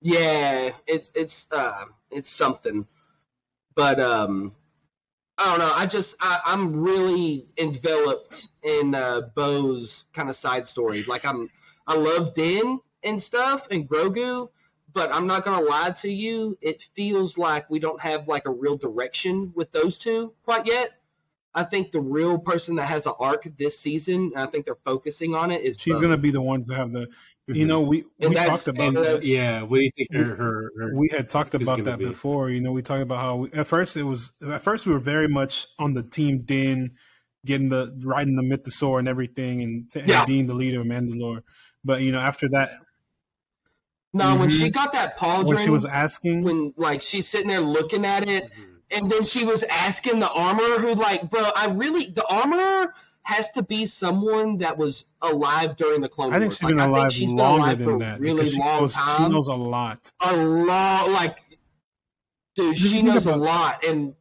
yeah, 0.00 0.70
it's 0.86 1.10
it's 1.14 1.46
uh, 1.52 1.84
it's 2.10 2.30
something, 2.30 2.86
but 3.74 3.98
um, 4.00 4.54
I 5.38 5.46
don't 5.50 5.58
know. 5.60 5.72
I 5.74 5.86
just 5.86 6.16
I, 6.20 6.40
I'm 6.44 6.80
really 6.82 7.46
enveloped 7.58 8.48
in 8.62 8.94
uh, 8.94 9.22
Bo's 9.34 10.06
kind 10.12 10.28
of 10.28 10.36
side 10.36 10.66
story. 10.68 11.04
Like 11.04 11.24
I'm 11.24 11.50
I 11.86 11.96
love 11.96 12.34
Din 12.34 12.80
and 13.02 13.22
stuff 13.22 13.68
and 13.70 13.88
Grogu, 13.88 14.48
but 14.92 15.12
I'm 15.12 15.26
not 15.26 15.44
gonna 15.44 15.64
lie 15.64 15.90
to 15.98 16.10
you. 16.10 16.58
It 16.60 16.88
feels 16.94 17.38
like 17.38 17.68
we 17.70 17.78
don't 17.78 18.00
have 18.00 18.28
like 18.28 18.46
a 18.46 18.50
real 18.52 18.76
direction 18.76 19.52
with 19.54 19.72
those 19.72 19.98
two 19.98 20.32
quite 20.44 20.66
yet. 20.66 20.97
I 21.54 21.64
think 21.64 21.92
the 21.92 22.00
real 22.00 22.38
person 22.38 22.76
that 22.76 22.86
has 22.86 23.06
an 23.06 23.14
arc 23.18 23.44
this 23.56 23.78
season, 23.78 24.32
and 24.34 24.36
I 24.36 24.46
think 24.46 24.64
they're 24.66 24.76
focusing 24.84 25.34
on 25.34 25.50
it, 25.50 25.62
is 25.62 25.76
She's 25.78 26.00
gonna 26.00 26.16
be 26.18 26.30
the 26.30 26.42
one 26.42 26.62
to 26.64 26.74
have 26.74 26.92
the. 26.92 27.08
You 27.46 27.64
Mhm. 27.64 27.68
know, 27.68 27.80
we 27.80 28.04
And 28.20 28.30
we 28.30 28.34
talked 28.36 28.68
about 28.68 28.88
and 28.88 28.96
that. 28.98 29.24
yeah, 29.24 29.62
what 29.62 29.78
do 29.78 29.82
you 29.84 29.90
think 29.96 30.08
her 30.12 30.36
her, 30.36 30.70
her 30.78 30.94
we 30.94 31.08
had 31.10 31.30
talked 31.30 31.54
about 31.54 31.82
that 31.84 31.98
be. 31.98 32.04
before. 32.04 32.50
You 32.50 32.60
know, 32.60 32.72
we 32.72 32.82
talked 32.82 33.02
about 33.02 33.20
how 33.20 33.36
we, 33.36 33.52
at 33.52 33.66
first 33.66 33.96
it 33.96 34.02
was 34.02 34.32
at 34.46 34.62
first 34.62 34.86
we 34.86 34.92
were 34.92 34.98
very 34.98 35.28
much 35.28 35.66
on 35.78 35.94
the 35.94 36.02
team 36.02 36.42
Din 36.42 36.92
getting 37.46 37.70
the 37.70 37.98
riding 38.04 38.36
the 38.36 38.42
mythosaur 38.42 38.98
and 38.98 39.08
everything, 39.08 39.62
and, 39.62 39.90
to, 39.92 40.00
and 40.00 40.08
Yeah. 40.08 40.26
being 40.26 40.46
the 40.46 40.54
leader 40.54 40.80
of 40.82 40.86
Mandalore. 40.86 41.42
But 41.82 42.02
you 42.02 42.12
know, 42.12 42.20
after 42.20 42.48
that, 42.50 42.70
No, 44.12 44.36
when 44.36 44.48
Mhm. 44.48 44.58
she 44.58 44.70
got 44.70 44.92
that 44.92 45.18
pauldron, 45.18 45.48
when 45.48 45.58
she 45.64 45.70
was 45.70 45.84
asking, 45.84 46.42
when 46.42 46.72
like 46.76 47.00
she's 47.02 47.28
sitting 47.28 47.48
there 47.48 47.60
looking 47.60 48.04
at 48.04 48.28
it, 48.28 48.44
Mhm. 48.44 48.77
And 48.90 49.10
then 49.10 49.24
she 49.24 49.44
was 49.44 49.62
asking 49.64 50.18
the 50.18 50.30
armorer 50.30 50.78
who 50.78 50.94
like, 50.94 51.30
bro, 51.30 51.42
I 51.56 51.68
really 51.68 52.06
the 52.06 52.26
armorer 52.28 52.94
has 53.22 53.50
to 53.50 53.62
be 53.62 53.84
someone 53.84 54.58
that 54.58 54.78
was 54.78 55.04
alive 55.20 55.76
during 55.76 56.00
the 56.00 56.08
Clone 56.08 56.32
I 56.32 56.38
think 56.38 56.50
Wars. 56.50 56.58
she's 56.58 56.70
Like, 56.70 56.78
I 56.90 57.00
think 57.00 57.12
she's 57.12 57.30
been 57.32 57.38
alive 57.40 57.82
for 57.82 57.98
that. 57.98 58.20
really 58.20 58.48
she 58.48 58.58
long 58.58 58.80
knows, 58.82 58.94
She 58.94 59.28
knows 59.28 59.48
a 59.48 59.54
lot. 59.54 60.12
a 60.20 60.34
lot, 60.34 61.10
like, 61.10 61.38
dude, 62.54 62.74
Just 62.76 62.90
she 62.92 63.02
knows 63.02 63.26
a 63.26 63.36
lot, 63.36 63.84
and 63.84 64.14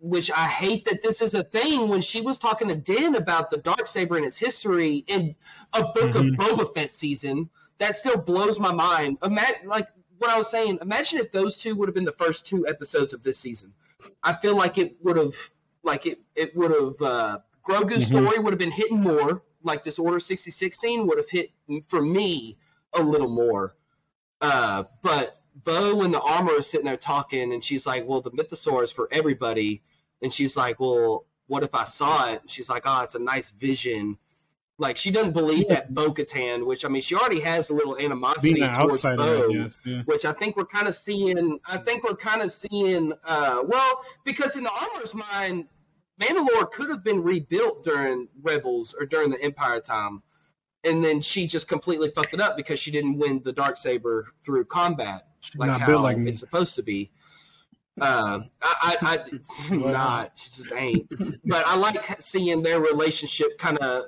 which 0.00 0.28
I 0.32 0.46
hate 0.48 0.86
that 0.86 1.02
this 1.02 1.22
is 1.22 1.34
a 1.34 1.44
thing. 1.44 1.88
When 1.88 2.00
she 2.00 2.20
was 2.20 2.36
talking 2.36 2.66
to 2.66 2.74
Din 2.74 3.14
about 3.14 3.50
the 3.50 3.58
dark 3.58 3.86
saber 3.86 4.16
and 4.16 4.26
its 4.26 4.36
history 4.36 5.04
in 5.06 5.36
a 5.72 5.82
book 5.84 6.10
Mhm. 6.12 6.16
of 6.16 6.24
Boba 6.58 6.74
Fett 6.74 6.90
season, 6.90 7.48
that 7.78 7.94
still 7.94 8.16
blows 8.16 8.58
my 8.58 8.72
mind. 8.72 9.18
Imagine, 9.22 9.68
like 9.68 9.86
what 10.18 10.30
I 10.30 10.36
was 10.38 10.50
saying. 10.50 10.78
Imagine 10.82 11.18
if 11.18 11.32
those 11.32 11.56
two 11.56 11.74
would 11.76 11.88
have 11.88 11.94
been 11.94 12.04
the 12.04 12.12
first 12.12 12.46
two 12.46 12.66
episodes 12.66 13.12
of 13.12 13.22
this 13.22 13.38
season. 13.38 13.72
I 14.22 14.32
feel 14.32 14.56
like 14.56 14.78
it 14.78 14.96
would 15.02 15.16
have, 15.16 15.34
like 15.82 16.06
it, 16.06 16.20
it 16.34 16.56
would 16.56 16.70
have. 16.70 17.02
Uh, 17.02 17.38
Grogu's 17.64 18.04
Mhm. 18.04 18.06
story 18.06 18.38
would 18.38 18.52
have 18.52 18.58
been 18.58 18.70
hitting 18.70 19.00
more. 19.00 19.42
Like 19.62 19.84
this 19.84 19.98
Order 19.98 20.20
sixty 20.20 20.50
six 20.50 20.78
scene 20.78 21.06
would 21.06 21.18
have 21.18 21.28
hit 21.28 21.50
for 21.88 22.00
me 22.00 22.56
a 22.94 23.02
little 23.02 23.28
more. 23.28 23.74
Uh, 24.40 24.84
but 25.02 25.42
Bo 25.64 26.02
and 26.02 26.14
the 26.14 26.20
armor 26.20 26.54
is 26.54 26.68
sitting 26.68 26.86
there 26.86 26.96
talking, 26.96 27.52
and 27.52 27.62
she's 27.62 27.86
like, 27.86 28.06
"Well, 28.06 28.20
the 28.20 28.30
mythosaur 28.30 28.84
is 28.84 28.92
for 28.92 29.08
everybody," 29.10 29.82
and 30.22 30.32
she's 30.32 30.56
like, 30.56 30.78
"Well, 30.78 31.26
what 31.48 31.64
if 31.64 31.74
I 31.74 31.84
saw 31.84 32.30
it?" 32.30 32.42
And 32.42 32.50
she's 32.50 32.70
like, 32.70 32.82
"Oh, 32.86 33.00
it's 33.02 33.16
a 33.16 33.18
nice 33.18 33.50
vision." 33.50 34.16
Like 34.80 34.96
she 34.96 35.10
doesn't 35.10 35.32
believe 35.32 35.68
that 35.68 35.92
Bo 35.92 36.12
Katan, 36.12 36.64
which 36.64 36.84
I 36.84 36.88
mean, 36.88 37.02
she 37.02 37.16
already 37.16 37.40
has 37.40 37.70
a 37.70 37.74
little 37.74 37.98
animosity 37.98 38.60
towards 38.60 39.02
Bo. 39.02 39.48
Yeah. 39.84 40.02
which 40.04 40.24
I 40.24 40.32
think 40.32 40.56
we're 40.56 40.66
kind 40.66 40.86
of 40.86 40.94
seeing. 40.94 41.58
I 41.66 41.78
think 41.78 42.04
we're 42.04 42.14
kind 42.14 42.42
of 42.42 42.52
seeing. 42.52 43.12
Uh, 43.24 43.62
well, 43.66 44.04
because 44.24 44.54
in 44.54 44.62
the 44.62 44.70
armor's 44.70 45.14
mind, 45.14 45.66
Mandalore 46.20 46.70
could 46.70 46.90
have 46.90 47.02
been 47.02 47.22
rebuilt 47.22 47.82
during 47.82 48.28
Rebels 48.40 48.94
or 48.98 49.04
during 49.04 49.30
the 49.30 49.42
Empire 49.42 49.80
time, 49.80 50.22
and 50.84 51.02
then 51.02 51.22
she 51.22 51.48
just 51.48 51.66
completely 51.66 52.10
fucked 52.10 52.34
it 52.34 52.40
up 52.40 52.56
because 52.56 52.78
she 52.78 52.92
didn't 52.92 53.18
win 53.18 53.42
the 53.42 53.52
dark 53.52 53.76
saber 53.76 54.26
through 54.44 54.64
combat 54.66 55.28
She's 55.40 55.56
like 55.56 55.68
not 55.68 55.80
how 55.80 56.00
like 56.00 56.18
it's 56.18 56.40
supposed 56.40 56.76
to 56.76 56.82
be. 56.82 57.10
Uh, 58.00 58.40
I, 58.62 58.96
I, 59.02 59.18
I 59.70 59.74
not. 59.74 60.32
She 60.36 60.50
just 60.50 60.72
ain't. 60.72 61.08
But 61.44 61.66
I 61.66 61.76
like 61.76 62.20
seeing 62.20 62.62
their 62.62 62.80
relationship 62.80 63.58
kind 63.58 63.78
of 63.78 64.04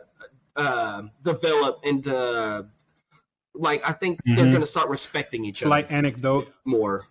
uh, 0.60 1.02
develop 1.22 1.80
into. 1.84 2.66
Like 3.54 3.82
I 3.88 3.92
think 3.92 4.20
they're 4.24 4.36
Mhm. 4.46 4.50
going 4.52 4.60
to 4.60 4.66
start 4.66 4.88
respecting 4.88 5.44
each 5.44 5.62
other 5.62 5.68
Slight 5.70 5.90
anecdote. 5.90 6.52
more. 6.64 7.06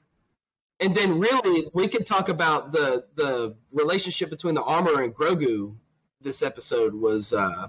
And 0.79 0.95
then 0.95 1.19
really 1.19 1.67
we 1.73 1.89
could 1.89 2.05
talk 2.05 2.29
about 2.29 2.71
the 2.71 3.05
the 3.15 3.55
relationship 3.73 4.29
between 4.29 4.55
the 4.55 4.63
armor 4.63 5.01
and 5.03 5.13
Grogu 5.13 5.75
this 6.21 6.41
episode 6.41 6.93
was 6.93 7.33
uh 7.33 7.67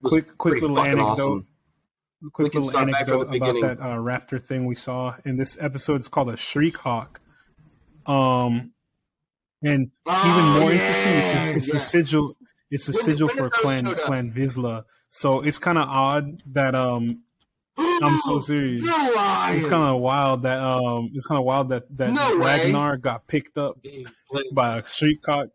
was 0.00 0.12
Quick, 0.14 0.38
quick 0.38 0.62
little 0.62 0.78
anecdote. 0.80 1.02
awesome. 1.04 1.46
quick 2.32 2.52
can 2.52 2.62
little 2.62 2.70
start 2.70 2.90
back 2.90 3.06
from 3.06 3.28
anecdote 3.28 3.36
about 3.36 3.60
that 3.78 3.80
uh, 3.86 3.96
raptor 3.96 4.42
thing 4.42 4.64
we 4.64 4.74
saw 4.74 5.14
in 5.26 5.36
this 5.36 5.58
episode. 5.60 5.96
It's 5.96 6.08
called 6.08 6.30
a 6.30 6.36
shriek 6.38 6.78
hawk. 6.78 7.20
Um, 8.06 8.72
and 9.62 9.90
Oh, 10.06 10.32
even 10.32 10.60
more 10.62 10.72
yeah, 10.72 10.78
interesting, 10.80 11.12
it's 11.12 11.32
a, 11.34 11.56
it's 11.56 11.68
yeah. 11.68 11.76
a 11.76 11.80
sigil. 11.80 12.36
It's 12.70 12.88
a 12.88 12.92
When 12.92 13.02
sigil 13.02 13.28
when 13.28 13.36
for 13.36 13.50
Clan 13.50 13.86
showed? 13.86 13.98
Clan 13.98 14.32
Vizsla. 14.32 14.84
So 15.08 15.40
it's 15.42 15.58
kind 15.58 15.76
of 15.78 15.88
odd 15.88 16.42
that 16.52 16.74
um, 16.74 17.22
I'm 17.78 18.18
so 18.20 18.40
serious. 18.40 18.82
It's 18.84 19.66
kind 19.66 19.88
of 19.94 20.00
wild 20.00 20.42
that 20.44 20.60
um, 20.62 21.10
it's 21.14 21.26
kind 21.26 21.38
of 21.38 21.44
wild 21.44 21.70
that 21.70 21.84
that 21.96 22.12
No 22.12 22.36
way. 22.36 22.44
Ragnar 22.46 22.96
got 22.96 23.26
picked 23.26 23.58
up 23.58 23.82
Dave 23.82 24.10
played- 24.30 24.46
by 24.54 24.78
a 24.78 24.86
shriek 24.86 25.18
hawk. 25.26 25.48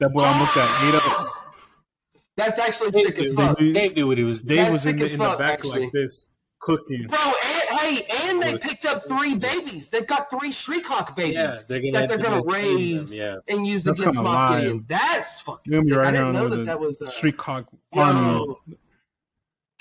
That 0.00 0.12
boy 0.12 0.22
almost 0.24 0.54
got 0.54 0.84
ate 0.88 0.94
up. 0.94 1.36
That's 2.36 2.58
actually 2.58 2.90
Dave 2.92 3.06
sick 3.06 3.18
as 3.18 3.26
knew, 3.28 3.34
fuck. 3.34 3.58
Dave 3.58 3.96
knew 3.96 4.06
what 4.06 4.16
he 4.18 4.24
was 4.24 4.40
doing. 4.40 4.56
Dave 4.56 4.64
That's 4.66 4.72
was 4.72 4.86
in 4.86 4.96
the 4.96 5.04
as 5.04 5.12
in 5.12 5.18
the 5.18 5.36
back 5.36 5.58
actually. 5.58 5.82
like 5.82 5.92
this 5.92 6.30
cooking. 6.60 7.06
Bro, 7.08 7.18
and, 7.18 7.49
hey, 7.70 8.06
and 8.28 8.42
they 8.42 8.58
picked 8.58 8.84
up 8.84 9.06
three 9.06 9.34
babies. 9.36 9.90
They've 9.90 10.06
got 10.06 10.28
three 10.30 10.52
Shriek 10.52 10.86
babies 11.16 11.34
Yeah, 11.34 11.54
they're 11.68 11.80
gonna, 11.80 11.92
that 11.92 12.08
they're 12.08 12.18
gonna 12.18 12.42
gonna 12.42 12.58
raise. 12.58 13.14
Yeah, 13.14 13.36
and 13.48 13.66
use 13.66 13.84
That's 13.84 13.98
against 14.00 14.18
kinda 14.18 14.30
Moff. 14.30 14.56
Gideon. 14.60 14.84
That's 14.88 15.40
fucking 15.40 15.72
You're 15.72 15.82
gonna 15.82 15.86
be 15.88 15.94
sick. 15.94 16.06
I 16.06 16.10
didn't 16.12 16.32
know 16.32 16.48
that 16.50 16.66
that 16.66 16.80
was. 16.80 17.00
Uh, 17.00 17.10
shriek 17.10 17.40
hawk 17.40 17.66
army. 17.92 18.54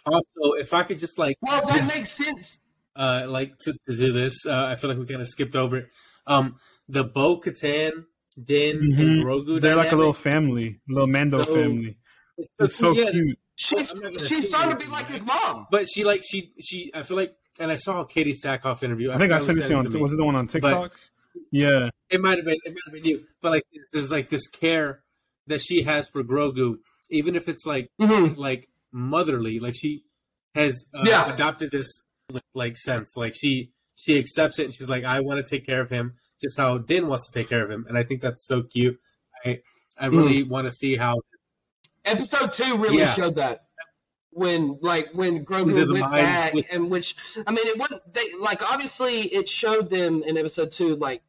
Also, 0.06 0.54
if 0.60 0.73
I 0.73 0.84
could 0.84 0.99
just 0.99 1.17
like, 1.17 1.38
Well, 1.41 1.65
that 1.67 1.86
makes 1.93 2.12
sense. 2.12 2.58
uh, 2.95 3.25
like 3.28 3.58
to, 3.60 3.73
to 3.73 3.95
do 3.95 4.12
this, 4.13 4.45
uh, 4.45 4.65
I 4.65 4.75
feel 4.75 4.89
like 4.89 4.99
we 4.99 5.06
kind 5.06 5.21
of 5.21 5.28
skipped 5.28 5.56
over 5.56 5.78
it. 5.78 5.89
Um, 6.25 6.56
the 6.88 7.04
Bo 7.04 7.39
Katan, 7.39 8.06
Din, 8.41 8.78
Mhm. 8.80 8.99
and 8.99 9.23
Grogu. 9.23 9.62
They're 9.62 9.75
like 9.75 9.91
a 9.91 9.95
little 9.95 10.13
family, 10.13 10.80
little 10.88 11.08
Mando 11.08 11.43
So- 11.43 11.54
family. 11.56 11.97
It's 12.38 12.52
It's 12.60 12.75
so 12.75 12.93
yeah, 12.93 13.12
cute. 13.12 13.38
She's 13.56 13.93
I'm 13.93 14.02
gonna 14.02 14.19
she's 14.19 14.47
starting 14.47 14.71
to 14.71 14.86
be 14.86 14.89
like 14.89 15.08
his 15.08 15.21
mom. 15.23 15.67
But 15.69 15.88
she 15.89 16.06
like 16.06 16.21
she 16.23 16.54
she. 16.62 16.89
I 16.95 17.04
feel 17.04 17.17
like, 17.17 17.36
and 17.60 17.72
I 17.72 17.76
saw 17.76 18.02
a 18.02 18.08
Katee 18.08 18.34
Sackhoff 18.43 18.82
interview. 18.84 19.12
I 19.12 19.17
think 19.17 19.32
I 19.32 19.39
sent 19.39 19.58
it 19.60 19.63
to 19.63 19.69
you 19.69 19.78
on. 19.78 19.89
me. 19.89 20.02
Was 20.02 20.13
it 20.13 20.17
the 20.17 20.26
one 20.26 20.36
on 20.36 20.48
TikTok? 20.48 20.93
yeah, 21.52 21.89
It 22.10 22.22
might 22.22 22.38
have 22.38 22.45
been. 22.45 22.58
It 22.63 22.69
might 22.74 22.82
have 22.86 22.93
been 22.93 23.06
you. 23.06 23.26
But 23.41 23.52
like, 23.52 23.63
there's 23.93 24.10
like 24.12 24.30
this 24.30 24.48
care 24.48 25.02
that 25.48 25.62
she 25.62 25.84
has 25.84 26.08
for 26.08 26.24
Grogu, 26.24 26.78
even 27.10 27.36
if 27.36 27.48
it's 27.48 27.65
like 27.65 27.89
Mm-hmm. 28.02 28.39
like 28.39 28.67
motherly. 28.92 29.60
Like 29.60 29.75
she 29.75 30.04
has 30.56 30.86
uh, 30.94 31.04
Yeah. 31.06 31.31
adopted 31.34 31.71
this 31.71 31.88
like 32.54 32.77
sense. 32.77 33.15
Like 33.15 33.36
she 33.36 33.71
she 33.96 34.17
accepts 34.17 34.60
it 34.60 34.65
and 34.65 34.73
she's 34.73 34.90
like, 34.90 35.04
I 35.04 35.19
want 35.19 35.46
to 35.46 35.50
take 35.50 35.65
care 35.65 35.81
of 35.81 35.90
him, 35.90 36.13
just 36.42 36.58
how 36.58 36.77
Din 36.77 37.08
wants 37.08 37.29
to 37.29 37.40
take 37.40 37.50
care 37.50 37.63
of 37.63 37.69
him, 37.69 37.86
and 37.90 37.98
I 37.98 38.04
think 38.04 38.21
that's 38.21 38.46
so 38.48 38.63
cute. 38.63 39.00
I 39.46 39.62
I 39.98 40.06
really 40.08 40.44
want 40.44 40.65
to 40.67 40.71
see 40.71 40.96
how 40.96 41.19
Episode 42.06 42.52
two 42.54 42.77
really 42.77 43.00
Yeah. 43.00 43.08
showed 43.08 43.36
that 43.36 43.65
when 44.40 44.79
like 44.81 45.10
when 45.12 45.44
Grogu 45.44 45.92
went 45.92 46.10
back 46.10 46.54
with- 46.54 46.65
and 46.71 46.90
which 46.90 47.15
I 47.46 47.52
mean 47.52 47.67
it 47.67 47.77
wasn't 47.77 48.02
they 48.13 48.33
like 48.40 48.63
obviously 48.71 49.23
it 49.23 49.50
showed 49.50 49.90
them 49.90 50.23
in 50.23 50.37
episode 50.37 50.71
two 50.71 50.96
like 50.96 51.21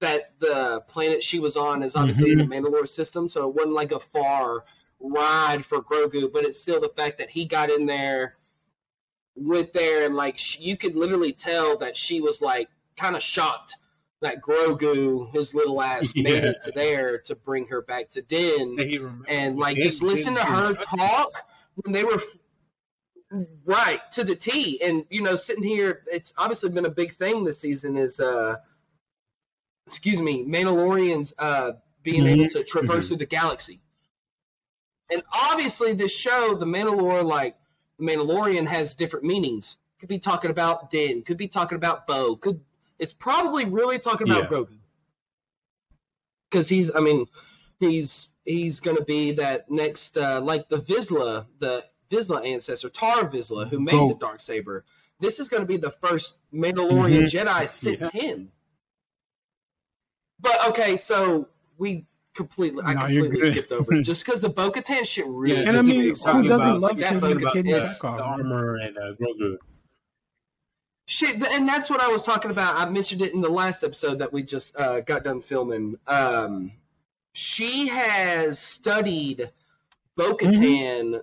that 0.00 0.32
the 0.40 0.82
planet 0.88 1.22
she 1.22 1.38
was 1.38 1.56
on 1.56 1.82
is 1.82 1.94
obviously 1.94 2.32
in 2.32 2.38
the 2.38 2.44
mm-hmm. 2.44 2.64
Mandalore 2.64 2.88
system, 2.88 3.28
so 3.28 3.48
it 3.48 3.54
wasn't 3.54 3.74
like 3.74 3.92
a 3.92 3.98
far 3.98 4.64
ride 5.00 5.64
for 5.64 5.82
Grogu, 5.82 6.32
but 6.32 6.44
it's 6.44 6.60
still 6.60 6.80
the 6.80 6.88
fact 6.88 7.18
that 7.18 7.30
he 7.30 7.44
got 7.44 7.70
in 7.70 7.86
there, 7.86 8.34
went 9.36 9.72
there, 9.74 10.06
and 10.06 10.16
like 10.16 10.38
sh 10.38 10.58
you 10.58 10.76
could 10.78 10.96
literally 10.96 11.32
tell 11.32 11.76
that 11.78 11.96
she 11.96 12.22
was 12.22 12.40
like 12.40 12.68
kind 12.96 13.16
of 13.16 13.22
shocked 13.22 13.76
that 14.22 14.40
Grogu, 14.40 15.30
his 15.32 15.54
little 15.54 15.80
ass, 15.82 16.14
made 16.16 16.44
it 16.44 16.62
to 16.62 16.70
there 16.70 17.18
to 17.26 17.34
bring 17.34 17.66
her 17.68 17.82
back 17.82 18.08
to 18.10 18.22
Din. 18.22 18.76
That 18.76 18.88
he 18.88 18.96
remembers. 18.96 19.26
and 19.28 19.58
like 19.58 19.76
just 19.76 20.02
listen 20.02 20.34
to 20.34 20.44
her 20.44 20.74
talk 20.74 21.30
when 21.76 21.92
they 21.92 22.04
were 22.04 22.20
right 23.64 24.00
to 24.12 24.24
the 24.24 24.36
T. 24.36 24.80
And 24.82 25.04
you 25.10 25.22
know, 25.22 25.36
sitting 25.36 25.64
here, 25.64 26.02
it's 26.06 26.32
obviously 26.36 26.70
been 26.70 26.86
a 26.86 26.90
big 26.90 27.16
thing 27.16 27.44
this 27.44 27.58
season. 27.60 27.96
Is 27.96 28.20
uh, 28.20 28.56
excuse 29.86 30.22
me, 30.22 30.44
Mandalorians 30.44 31.32
uh 31.38 31.72
being 32.02 32.24
Mhm. 32.24 32.40
able 32.40 32.48
to 32.50 32.64
traverse 32.64 33.08
through 33.08 33.16
the 33.18 33.26
galaxy. 33.26 33.80
And 35.10 35.22
obviously, 35.32 35.92
this 35.94 36.14
show, 36.16 36.54
the 36.54 36.66
Mandalore, 36.66 37.24
like 37.24 37.56
the 37.98 38.04
Mandalorian, 38.04 38.66
has 38.66 38.94
different 38.94 39.24
meanings. 39.24 39.78
Could 40.00 40.08
be 40.08 40.18
talking 40.18 40.50
about 40.50 40.90
Din. 40.90 41.22
Could 41.22 41.36
be 41.38 41.48
talking 41.48 41.76
about 41.76 42.06
Bo. 42.06 42.36
Could 42.36 42.60
it's 42.98 43.12
probably 43.12 43.64
really 43.64 43.98
talking 43.98 44.28
about 44.28 44.44
Yeah. 44.44 44.48
Grogu 44.58 44.78
because 46.50 46.68
he's. 46.68 46.94
I 46.94 47.00
mean, 47.00 47.26
he's 47.80 48.28
he's 48.44 48.80
going 48.80 48.96
to 48.96 49.04
be 49.04 49.32
that 49.32 49.70
next, 49.70 50.16
uh, 50.16 50.40
like 50.40 50.68
the 50.68 50.76
Vizsla, 50.78 51.46
the 51.60 51.84
Vizsla 52.10 52.46
ancestor, 52.46 52.88
Tar 52.90 53.28
Vizsla, 53.28 53.66
who 53.68 53.80
made 53.80 53.92
Go. 53.92 54.08
the 54.08 54.14
dark 54.14 54.40
saber. 54.40 54.84
This 55.20 55.38
is 55.40 55.48
going 55.48 55.62
to 55.62 55.66
be 55.66 55.76
the 55.76 55.90
first 55.90 56.36
Mandalorian 56.52 57.22
Mhm. 57.22 57.46
Jedi 57.46 57.68
since 57.68 58.00
Yeah. 58.00 58.10
him. 58.10 58.52
But 60.40 60.68
okay, 60.70 60.96
so 60.96 61.48
we 61.78 62.04
completely, 62.34 62.82
I 62.84 62.94
No, 62.94 63.06
you're 63.06 63.24
completely 63.26 63.52
skipped 63.52 63.72
over 63.72 63.94
it 63.94 64.02
just 64.04 64.24
because 64.26 64.40
the 64.40 64.50
Bo-Katan 64.50 65.06
shit 65.06 65.26
really. 65.26 65.62
Yeah, 65.62 65.68
And 65.68 65.76
I 65.78 65.80
gets 65.82 65.88
me 65.88 65.98
mean, 65.98 66.04
who 66.06 66.48
doesn't 66.48 66.50
about- 66.50 66.80
love 66.80 66.96
that 66.98 67.08
Ken, 67.08 67.20
Bo- 67.20 67.50
Ken 67.52 67.66
it's- 67.66 68.00
Sackhoff? 68.02 68.16
the 68.18 68.22
armor 68.24 68.76
and 68.76 68.98
uh, 68.98 69.14
Grogu. 69.14 69.56
Shit, 71.06 71.36
and 71.52 71.68
that's 71.68 71.90
what 71.90 72.00
I 72.00 72.08
was 72.08 72.24
talking 72.24 72.50
about. 72.50 72.76
I 72.76 72.88
mentioned 72.90 73.20
it 73.20 73.34
in 73.34 73.40
the 73.42 73.48
last 73.50 73.84
episode 73.84 74.18
that 74.20 74.32
we 74.32 74.42
just 74.42 74.74
uh, 74.78 75.00
got 75.00 75.22
done 75.22 75.42
filming. 75.42 75.98
Um, 76.06 76.72
she 77.34 77.88
has 77.88 78.60
studied 78.60 79.50
Bo-Katan 80.16 80.60
mm-hmm. 80.60 81.16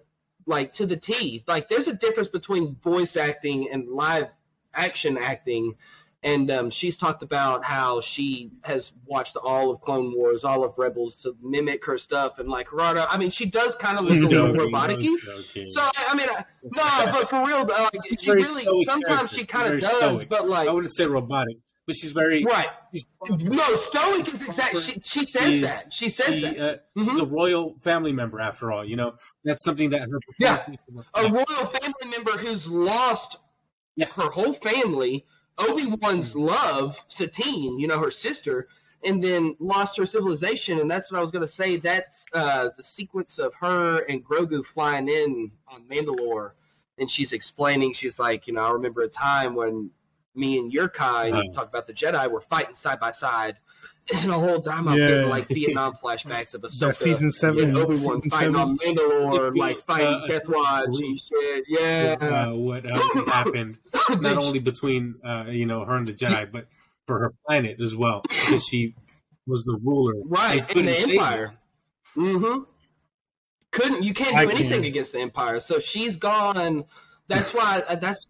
like 0.45 0.73
to 0.73 0.85
the 0.85 0.97
T. 0.97 1.43
Like, 1.47 1.69
there's 1.69 1.87
a 1.87 1.93
difference 1.93 2.27
between 2.27 2.75
voice 2.75 3.15
acting 3.15 3.71
and 3.71 3.87
live 3.87 4.27
action 4.73 5.17
acting. 5.17 5.75
And 6.21 6.51
um, 6.51 6.69
she's 6.69 6.97
talked 6.97 7.23
about 7.23 7.63
how 7.63 8.01
she 8.01 8.51
has 8.65 8.91
watched 9.05 9.37
all 9.37 9.71
of 9.71 9.79
Clone 9.79 10.13
Wars, 10.15 10.43
all 10.43 10.65
of 10.65 10.77
Rebels 10.77 11.15
to 11.23 11.35
mimic 11.41 11.83
her 11.85 11.97
stuff, 11.97 12.39
and 12.39 12.49
like 12.49 12.73
Rada. 12.73 13.07
I 13.09 13.17
mean, 13.17 13.29
she 13.31 13.45
does 13.45 13.73
kind 13.73 13.97
of 13.97 14.03
look 14.03 14.17
a 14.17 14.27
little 14.27 14.53
robotic. 14.53 14.99
So 14.99 15.81
I 15.81 15.91
I 16.09 16.15
mean, 16.15 16.27
I- 16.29 16.45
no, 16.63 17.11
but 17.11 17.27
for 17.27 17.43
real, 17.43 17.67
uh, 17.73 17.89
like 17.95 18.19
she 18.19 18.29
really 18.29 18.83
sometimes 18.83 19.31
she 19.31 19.45
kind 19.45 19.73
of 19.73 19.79
does, 19.79 20.19
stoic. 20.19 20.29
but 20.29 20.47
like 20.47 20.69
I 20.69 20.71
wouldn't 20.71 20.93
say 20.93 21.07
robotic, 21.07 21.57
but 21.87 21.95
she's 21.95 22.11
very. 22.11 22.43
right. 22.45 22.67
She's, 22.93 23.05
No, 23.27 23.75
stoic 23.75 24.27
is 24.27 24.41
exact. 24.41 24.77
She 24.77 24.99
she 25.03 25.25
says 25.25 25.61
that. 25.61 25.91
She 25.91 26.09
says 26.09 26.35
she, 26.35 26.41
that. 26.41 26.59
uh, 26.59 26.77
Mhm. 26.99 27.09
She's 27.09 27.19
a 27.19 27.25
royal 27.25 27.75
family 27.81 28.11
member, 28.11 28.39
after 28.39 28.71
all. 28.71 28.85
You 28.85 28.95
know, 28.95 29.15
that's 29.43 29.63
something 29.63 29.89
that 29.91 30.01
her 30.01 30.19
Yeah. 30.39 30.63
needs 30.69 30.83
to 30.83 30.91
work 30.91 31.05
A 31.15 31.23
royal 31.29 31.45
family 31.65 32.07
member 32.09 32.31
who's 32.31 32.67
lost 32.69 33.37
Yeah. 33.95 34.07
her 34.07 34.29
whole 34.29 34.53
family. 34.53 35.25
Obi 35.57 35.85
Wan's 36.01 36.35
love, 36.35 37.03
Satine, 37.07 37.77
you 37.79 37.87
know, 37.87 37.99
her 37.99 38.09
sister, 38.11 38.67
and 39.03 39.23
then 39.23 39.55
lost 39.59 39.97
her 39.97 40.05
civilization. 40.05 40.79
And 40.79 40.89
that's 40.89 41.11
what 41.11 41.17
I 41.17 41.21
was 41.21 41.31
going 41.31 41.43
to 41.43 41.47
say. 41.47 41.77
That's 41.77 42.25
uh, 42.33 42.69
the 42.77 42.83
sequence 42.83 43.37
of 43.37 43.53
her 43.55 43.99
and 44.07 44.23
Grogu 44.23 44.65
flying 44.65 45.07
in 45.09 45.51
on 45.67 45.83
Mandalore. 45.87 46.51
And 46.97 47.09
she's 47.11 47.31
explaining, 47.33 47.93
she's 47.93 48.17
like, 48.19 48.47
you 48.47 48.53
know, 48.53 48.61
I 48.63 48.69
remember 48.71 49.01
a 49.01 49.09
time 49.09 49.55
when 49.55 49.89
me 50.35 50.57
and 50.59 50.71
your 50.71 50.87
kind, 50.89 51.33
Uh-huh. 51.35 51.51
talk 51.53 51.67
about 51.67 51.85
the 51.87 51.93
Jedi, 51.93 52.29
were 52.31 52.41
fighting 52.41 52.73
side 52.75 52.99
by 52.99 53.11
side. 53.11 53.57
And 54.13 54.29
the 54.31 54.33
whole 54.33 54.59
time 54.59 54.87
I'm 54.87 54.97
Yeah. 54.97 55.07
getting 55.07 55.29
like 55.29 55.47
Vietnam 55.49 55.93
flashbacks 55.93 56.53
of 56.55 56.61
Ahsoka 56.63 56.79
That 56.87 56.95
season 56.95 57.31
seven, 57.31 57.69
and 57.69 57.77
Obi 57.77 57.95
Wan 57.99 58.19
fighting 58.21 58.31
seven. 58.31 58.55
on 58.55 58.77
Mandalore, 58.79 59.47
It 59.49 59.55
like 59.59 59.77
fighting 59.77 60.07
uh, 60.23 60.25
Death 60.27 60.49
Watch 60.49 60.87
and 60.99 61.19
shit. 61.19 61.65
Yeah. 61.69 62.17
uh, 62.19 62.53
what 62.55 62.85
uh, 62.89 62.97
happened 63.27 63.77
not 64.19 64.37
only 64.37 64.59
between 64.59 65.15
uh, 65.23 65.45
you 65.49 65.65
know 65.65 65.85
her 65.85 65.95
and 65.95 66.07
the 66.07 66.13
Jedi, 66.13 66.51
but 66.51 66.67
for 67.07 67.19
her 67.19 67.33
planet 67.47 67.79
as 67.79 67.95
well, 67.95 68.21
because 68.27 68.65
she 68.65 68.95
was 69.47 69.63
the 69.65 69.77
ruler. 69.81 70.13
right 70.27 70.67
They 70.69 70.79
in 70.79 70.85
the 70.87 70.97
Empire. 70.99 71.53
Mm-hmm. 72.17 72.63
Couldn't 73.71 74.03
you 74.03 74.13
can't 74.13 74.31
do 74.31 74.37
I 74.37 74.43
anything 74.43 74.69
can. 74.69 74.83
against 74.85 75.13
the 75.13 75.19
Empire? 75.19 75.59
So 75.61 75.79
she's 75.79 76.17
gone. 76.17 76.85
That's 77.27 77.53
why. 77.53 77.83
Uh, 77.87 77.95
that's. 77.95 78.25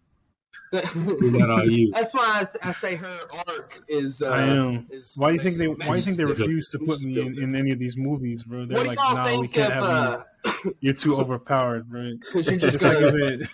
You. 0.72 1.90
That's 1.92 2.14
why 2.14 2.46
I, 2.62 2.68
I 2.68 2.72
say 2.72 2.96
her 2.96 3.18
arc 3.46 3.80
is. 3.88 4.22
Uh, 4.22 4.28
I 4.30 4.42
am. 4.42 4.86
Is 4.90 5.14
Why 5.16 5.30
do 5.30 5.34
you 5.36 5.40
think 5.40 5.56
they? 5.56 5.66
Why 5.68 5.86
do 5.86 5.96
you 5.96 6.02
think 6.02 6.16
they 6.16 6.24
refuse 6.24 6.70
to 6.70 6.78
put 6.78 7.00
me 7.02 7.20
in, 7.20 7.40
in 7.42 7.54
any 7.54 7.70
of 7.72 7.78
these 7.78 7.96
movies, 7.96 8.44
bro? 8.44 8.64
They're 8.66 8.84
like, 8.84 8.96
nah, 8.98 9.40
we 9.40 9.48
can't 9.48 9.72
of? 9.72 9.84
have 9.84 9.84
Uh, 9.84 10.24
you. 10.64 10.76
You're 10.80 10.94
too 10.94 11.16
overpowered, 11.16 11.86
right? 11.90 12.14
Because 12.20 12.48
you're 12.48 12.58
just 12.58 12.76
It's 12.76 12.84
like, 12.84 12.98
gonna. 13.00 13.12
when- 13.12 13.48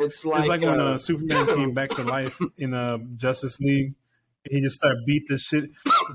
It's 0.00 0.24
like, 0.24 0.38
it's 0.40 0.48
like 0.48 0.60
when 0.60 0.80
uh, 0.80 0.84
uh, 0.84 0.98
Superman 0.98 1.46
came 1.46 1.74
back 1.74 1.90
to 1.90 2.02
life 2.16 2.38
in 2.56 2.72
uh, 2.74 2.98
Justice 3.16 3.58
League. 3.60 3.94
He 4.44 4.60
just 4.62 4.76
started 4.76 5.00
beat 5.04 5.24
the 5.28 5.36
shit, 5.36 5.68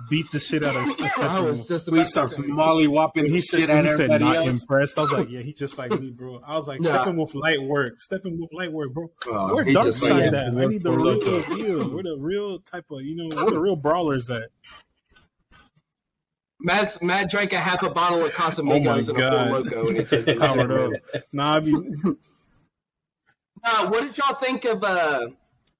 beat 0.09 0.25
the 0.31 0.39
shit 0.39 0.63
out 0.63 0.75
of 0.75 0.81
I 0.81 1.39
was 1.39 1.61
Steppenwolf. 1.61 1.67
just 1.67 1.91
We 1.91 1.99
about 1.99 2.05
to 2.05 2.29
start 2.31 2.47
molly 2.47 2.87
whopping 2.87 3.25
And 3.25 3.33
he 3.33 3.41
shit 3.41 3.59
said, 3.61 3.69
at 3.69 3.83
he 3.85 3.91
said 3.91 4.09
everybody 4.11 4.23
not 4.23 4.35
else. 4.47 4.61
impressed. 4.61 4.97
I 4.97 5.01
was 5.01 5.11
like, 5.11 5.29
yeah, 5.31 5.41
he 5.41 5.53
just 5.53 5.77
like 5.77 5.91
me, 5.91 6.09
bro. 6.09 6.41
I 6.45 6.55
was 6.55 6.67
like, 6.67 6.81
Yeah. 6.81 6.97
Steppenwolf 7.05 7.35
light 7.35 7.61
work, 7.61 7.95
Steppenwolf 7.99 8.47
light 8.53 8.71
work, 8.71 8.93
bro. 8.93 9.11
Oh, 9.27 9.53
Where 9.55 9.63
he 9.65 9.73
dark 9.73 9.87
just 9.87 9.99
side 9.99 10.33
like- 10.33 10.41
at? 10.41 10.57
I 10.57 10.65
need 10.65 10.81
the 10.83 10.91
We're 10.91 10.97
real 10.97 11.17
local. 11.19 11.55
deal. 11.57 11.89
Where 11.93 12.03
the 12.03 12.17
real 12.19 12.59
type 12.59 12.85
of 12.91 13.01
you 13.01 13.15
know 13.15 13.35
where 13.35 13.51
the 13.51 13.59
real 13.59 13.75
brawlers 13.75 14.29
at? 14.31 14.49
Matt, 16.59 16.97
Matt 17.03 17.29
drank 17.29 17.51
a 17.53 17.57
half 17.59 17.83
a 17.83 17.89
bottle 17.89 18.23
of 18.25 18.31
Casamigos 18.31 18.65
Oh 18.65 18.79
my 18.83 18.97
and 18.97 19.09
a 19.09 19.13
God. 19.13 19.49
Four 19.49 19.59
Loco, 19.59 19.87
and 19.89 19.97
he 19.97 20.03
took 20.05 20.27
it. 20.27 20.39
Powered 20.39 20.71
up. 20.95 21.23
Nah, 21.33 21.55
I 21.55 21.59
mean, 21.59 22.17
Uh, 23.65 23.87
what 23.87 24.01
did 24.03 24.17
y'all 24.17 24.35
think 24.35 24.65
of? 24.65 24.83
Uh, 24.83 25.27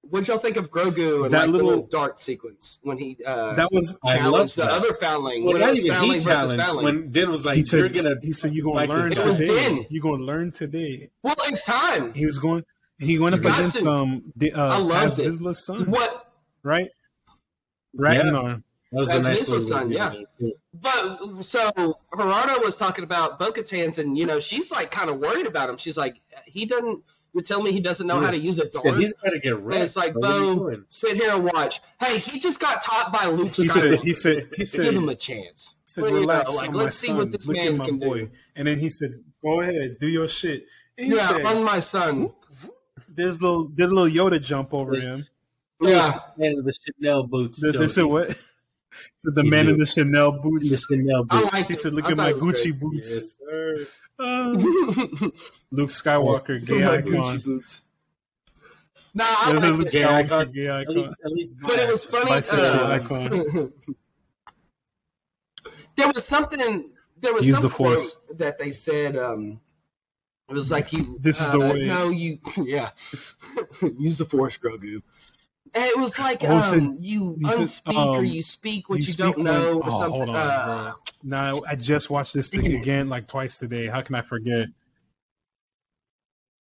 what 0.10 0.20
did 0.20 0.28
y'all 0.30 0.38
think 0.38 0.58
of 0.58 0.70
Grogu 0.70 1.26
and 1.26 1.34
That 1.34 1.40
like 1.40 1.46
the 1.48 1.52
little- 1.54 1.68
little 1.70 1.88
dark 1.88 2.20
sequence 2.20 2.78
when 2.84 2.98
he 2.98 3.18
uh, 3.26 3.54
that 3.56 3.72
was 3.72 3.98
I 4.06 4.18
challenged 4.18 4.58
the 4.58 4.64
that. 4.64 4.72
other 4.72 4.94
foundling? 4.96 5.44
Well, 5.44 5.54
when 5.54 5.62
it 5.62 5.66
not 5.66 5.72
was 5.72 5.86
even 5.86 6.02
he 6.04 6.10
versus 6.10 6.24
challenged 6.26 6.64
foundling. 6.64 6.86
when 6.86 7.12
Din 7.12 7.30
was 7.32 7.46
like, 7.46 7.56
he 7.58 7.64
said. 7.64 7.80
"You're 7.80 7.90
gonna." 7.90 8.16
he 8.22 8.32
said 8.34 8.54
you're 8.54 8.66
gonna 8.66 8.80
fight 8.80 8.90
learn 8.90 9.10
this 9.10 9.20
It 9.20 9.26
was 9.26 9.38
today. 9.38 9.54
Din. 9.70 9.86
You're 9.90 10.04
gonna 10.04 10.24
learn 10.24 10.52
today. 10.52 11.10
well, 11.24 11.36
it's 11.46 11.64
time. 11.66 12.14
He 12.14 12.26
was 12.26 12.38
going. 12.40 12.64
He 13.00 13.18
went 13.20 13.36
up 13.36 13.42
Got 13.42 13.58
against 13.60 13.80
some. 13.80 13.88
um, 13.88 14.34
the, 14.36 14.54
uh, 14.54 14.76
I 14.76 14.78
loved 14.78 15.18
Paz 15.18 15.20
it. 15.20 15.32
Vizsla's 15.34 15.66
son, 15.66 15.90
What? 15.90 16.32
right? 16.62 16.90
Ragnar. 17.96 18.62
That 18.92 19.00
was 19.00 19.10
As 19.10 19.26
a 19.26 19.30
nice 19.30 19.50
Vizsla's 19.50 19.68
son, 19.68 19.92
yeah. 19.92 20.14
But 20.74 21.42
so 21.44 21.72
Gerardo 22.16 22.60
was 22.64 22.76
talking 22.78 23.04
about 23.04 23.40
Bo-Katan's, 23.40 23.98
and 23.98 24.18
you 24.18 24.26
know 24.28 24.40
she's 24.40 24.72
like 24.72 24.92
kind 24.92 25.10
of 25.10 25.18
worried 25.20 25.48
about 25.48 25.70
him. 25.70 25.78
She's 25.78 25.98
like, 25.98 26.22
he 26.46 26.66
doesn't. 26.66 27.02
You're 27.34 27.42
telling 27.44 27.66
me 27.66 27.72
he 27.72 27.80
doesn't 27.80 28.06
know 28.06 28.20
how 28.20 28.30
to 28.30 28.38
use 28.38 28.60
a 28.60 28.66
dart. 28.70 28.86
Yeah, 28.86 28.96
he's 28.98 29.14
got 29.14 29.32
to 29.32 29.40
get 29.40 29.54
and 29.54 29.66
ready. 29.66 29.82
it's 29.82 29.96
like, 29.96 30.14
What 30.14 30.22
Bo, 30.22 30.84
sit 30.90 31.18
here 31.20 31.32
and 31.34 31.44
watch. 31.44 31.82
Hey, 32.00 32.20
he 32.20 32.38
just 32.40 32.60
got 32.60 32.84
taught 32.84 33.12
by 33.12 33.26
Luke 33.26 33.56
He 33.56 33.68
Skywalker. 33.68 33.72
said. 33.72 34.00
He 34.02 34.14
said. 34.14 34.50
He 34.56 34.66
said. 34.66 34.86
Give 34.86 34.96
him 34.96 35.10
a 35.10 35.16
chance. 35.16 35.74
said, 35.84 36.04
Well, 36.04 36.12
you 36.12 36.16
know, 36.18 36.22
relax, 36.22 36.56
like, 36.56 36.74
let's 36.74 36.96
see 36.98 37.08
son. 37.08 37.18
what 37.18 37.32
this 37.32 37.48
Look 37.48 37.58
man 37.58 37.78
my 37.78 37.86
can 37.86 37.98
boy. 37.98 38.18
do. 38.26 38.30
And 38.56 38.68
then 38.68 38.78
he 38.78 38.90
said, 38.92 39.24
"Go 39.44 39.62
ahead, 39.62 39.98
do 40.00 40.08
your 40.08 40.28
shit." 40.28 40.68
And 40.98 41.08
he 41.08 41.16
Yeah, 41.16 41.28
said, 41.28 41.46
on 41.48 41.64
my 41.64 41.80
son. 41.80 42.32
"There's 43.10 43.42
little, 43.42 43.64
did 43.66 43.90
a 43.90 43.94
little 43.96 44.08
Yoda 44.30 44.40
jump 44.40 44.72
over 44.74 44.94
him." 44.96 45.26
Yeah. 45.82 46.20
Man 46.38 46.52
in 46.52 46.64
the 46.64 46.72
Chanel 46.74 47.24
boots. 47.24 47.60
The, 47.60 47.72
they 47.72 47.88
said 47.88 48.04
what? 48.06 48.30
said 49.18 49.34
the 49.34 49.42
He 49.42 49.50
man 49.50 49.66
do. 49.66 49.72
in 49.74 49.80
the 49.80 49.88
Chanel 49.88 50.34
boots. 50.34 50.70
The 50.70 50.78
Chanel 50.78 51.24
boots. 51.24 51.34
Chanel 51.34 51.40
I 51.40 51.42
boots. 51.42 51.54
like 51.54 51.68
He 51.68 51.74
it. 51.74 51.80
said, 51.80 51.94
"Look 51.94 52.06
I 52.06 52.12
at 52.12 52.18
my 52.18 52.34
Gucci 52.34 52.70
great. 52.70 52.80
boots." 52.80 53.12
Yes, 53.12 53.38
sir. 54.20 54.24
Uh, 54.26 55.30
Luke 55.72 55.90
Skywalker, 55.90 56.66
gay 56.66 56.82
My 56.84 56.98
icon. 56.98 57.12
Gucci. 57.14 57.82
Nah, 59.16 59.24
I 59.28 59.52
Yeah, 59.54 59.60
liked 59.60 59.78
Luke 59.78 59.88
it. 59.88 59.92
Gay 59.92 60.02
Skywalker, 60.02 60.32
icon. 60.32 60.52
gay 60.52 60.68
At 60.68 60.88
least, 60.90 61.10
icon. 61.10 61.16
at 61.26 61.32
least 61.32 61.56
But 61.62 61.80
it 61.80 61.90
was 61.90 62.06
funny. 62.06 62.32
Bisexual 62.32 62.76
uh, 62.76 62.88
icon. 62.94 63.74
there 65.96 66.08
was 66.08 66.26
something. 66.26 66.90
There 67.20 67.34
was 67.34 67.48
Use 67.48 67.56
some 67.58 67.64
the 67.64 67.70
Force. 67.70 68.16
that 68.36 68.60
they 68.60 68.72
said. 68.72 69.16
Um, 69.18 69.60
it 70.50 70.54
was 70.56 70.70
like 70.72 70.92
you. 70.94 71.18
This 71.22 71.40
is 71.40 71.48
uh, 71.48 71.52
the 71.54 71.60
way. 71.60 71.88
No, 71.88 72.10
you. 72.10 72.40
Yeah. 72.64 72.90
Use 74.00 74.18
the 74.18 74.26
Force, 74.26 74.58
Grogu. 74.58 75.02
And 75.76 75.84
it 75.86 75.98
was 75.98 76.20
like 76.20 76.44
Oh, 76.44 76.58
um, 76.58 76.58
he 76.58 76.64
said- 76.64 76.96
you 77.00 77.36
he 77.40 77.46
said, 77.48 77.60
unspeak 77.62 78.06
or 78.08 78.18
um, 78.20 78.26
you 78.26 78.42
speak 78.44 78.90
what 78.90 78.98
you, 78.98 79.04
speak 79.04 79.18
don't 79.18 79.38
when- 79.38 79.46
know 79.46 79.80
or 79.80 79.84
oh, 79.86 79.90
something. 79.90 80.22
Hold 80.26 80.30
on, 80.30 80.36
uh, 80.36 80.66
bro. 80.92 80.94
Nah, 81.24 81.60
I 81.68 81.76
just 81.76 82.10
watched 82.10 82.34
this 82.34 82.50
thing 82.50 82.76
again 82.80 83.10
like 83.10 83.28
twice 83.28 83.58
today. 83.58 83.88
How 83.88 84.02
can 84.02 84.16
I 84.16 84.22
forget? 84.22 84.68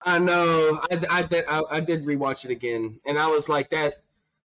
I 0.03 0.18
know. 0.20 0.80
I, 0.91 1.01
I 1.09 1.24
did. 1.24 1.45
I, 1.47 1.62
I 1.70 1.80
did 1.80 2.05
rewatch 2.05 2.45
it 2.45 2.51
again, 2.51 2.99
and 3.05 3.20
I 3.20 3.28
was 3.28 3.47
like 3.49 3.70
that. 3.70 4.01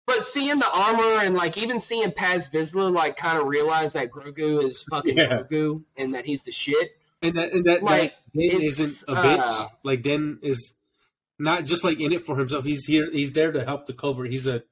But 0.07 0.23
seeing 0.23 0.59
the 0.59 0.69
armor 0.71 1.23
and 1.23 1.33
like 1.35 1.57
even 1.57 1.79
seeing 1.79 2.11
Paz 2.11 2.47
Vizsla 2.49 2.93
like 2.93 3.17
kind 3.17 3.39
of 3.39 3.47
realize 3.47 3.93
that 3.93 4.11
Grogu 4.11 4.63
is 4.63 4.83
fucking 4.83 5.17
Yeah. 5.17 5.41
Grogu 5.43 5.83
and 5.97 6.13
that 6.13 6.25
he's 6.25 6.43
the 6.43 6.51
shit. 6.51 6.91
And 7.23 7.35
that, 7.37 7.53
and 7.53 7.65
that, 7.65 7.81
Like, 7.81 8.13
that 8.35 8.39
Din 8.39 8.61
isn't 8.61 9.09
a 9.09 9.17
uh, 9.17 9.23
bitch. 9.23 9.71
Like 9.81 10.03
Den 10.03 10.37
is 10.43 10.73
not 11.39 11.65
just 11.65 11.83
like 11.83 11.99
in 11.99 12.11
it 12.11 12.21
for 12.21 12.37
himself. 12.37 12.63
He's 12.65 12.85
here. 12.85 13.09
He's 13.11 13.33
there 13.33 13.51
to 13.51 13.63
help 13.63 13.87
the 13.87 13.93
covert. 13.93 14.31
He's 14.31 14.47
a 14.47 14.63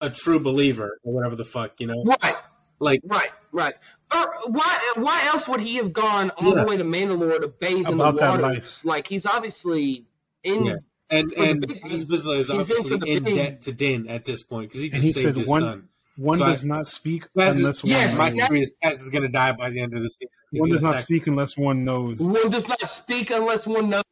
a 0.00 0.08
true 0.10 0.40
believer 0.40 0.98
or 1.04 1.12
whatever 1.12 1.36
the 1.36 1.44
fuck 1.44 1.78
you 1.78 1.86
know. 1.86 2.02
Right. 2.04 2.36
Like 2.78 3.00
Right, 3.04 3.30
right. 3.52 3.74
Or 4.14 4.34
why? 4.46 4.92
Why 4.96 5.22
else 5.26 5.46
would 5.46 5.60
he 5.60 5.76
have 5.76 5.92
gone 5.92 6.30
all 6.38 6.54
Yeah. 6.56 6.62
the 6.62 6.66
way 6.66 6.76
to 6.78 6.84
Mandalore 6.84 7.38
to 7.40 7.48
bathe 7.48 7.86
in 7.86 7.94
About 7.94 8.14
the 8.14 8.20
that 8.20 8.40
waters? 8.40 8.42
life. 8.42 8.84
Like 8.86 9.06
he's 9.06 9.26
obviously 9.26 10.06
in. 10.42 10.64
Yeah. 10.64 10.76
and 11.10 11.32
and 11.32 11.66
big- 11.66 11.82
Paz 11.82 12.08
is 12.08 12.08
he's 12.24 12.48
obviously 12.50 12.98
for 12.98 13.04
in, 13.06 13.22
big- 13.24 13.34
debt 13.34 13.62
to 13.62 13.72
Din 13.72 14.08
at 14.08 14.24
this 14.24 14.42
point 14.42 14.70
because 14.70 14.80
he 14.80 14.88
just 14.90 15.02
he 15.02 15.12
saved 15.12 15.26
said 15.26 15.36
his 15.36 15.48
one- 15.48 15.60
son. 15.62 15.88
One 16.16 16.38
So 16.38 16.44
I- 16.44 16.48
does 16.50 16.64
not 16.64 16.86
speak 16.88 17.24
Paz 17.34 17.56
is- 17.56 17.60
unless 17.62 17.82
one 17.82 17.90
Yes, 17.92 18.16
My 18.18 18.28
knows. 18.28 18.32
that's- 18.36 18.48
theory 18.50 18.62
is 18.62 18.70
Paz 18.82 19.02
is 19.02 19.08
going 19.10 19.22
to 19.22 19.28
die 19.28 19.52
by 19.52 19.70
the 19.70 19.80
end 19.80 19.94
of 19.94 20.02
the 20.02 20.08
season. 20.08 20.28
He's 20.50 20.60
One 20.60 20.70
does 20.70 20.82
not 20.82 20.94
sac- 20.96 21.02
speak 21.04 21.26
unless 21.26 21.56
one 21.58 21.84
knows. 21.84 22.20
One 22.20 22.48
does 22.50 22.68
not 22.68 22.80
speak 22.88 23.30
unless 23.30 23.66
one 23.66 23.90
knows. 23.90 24.02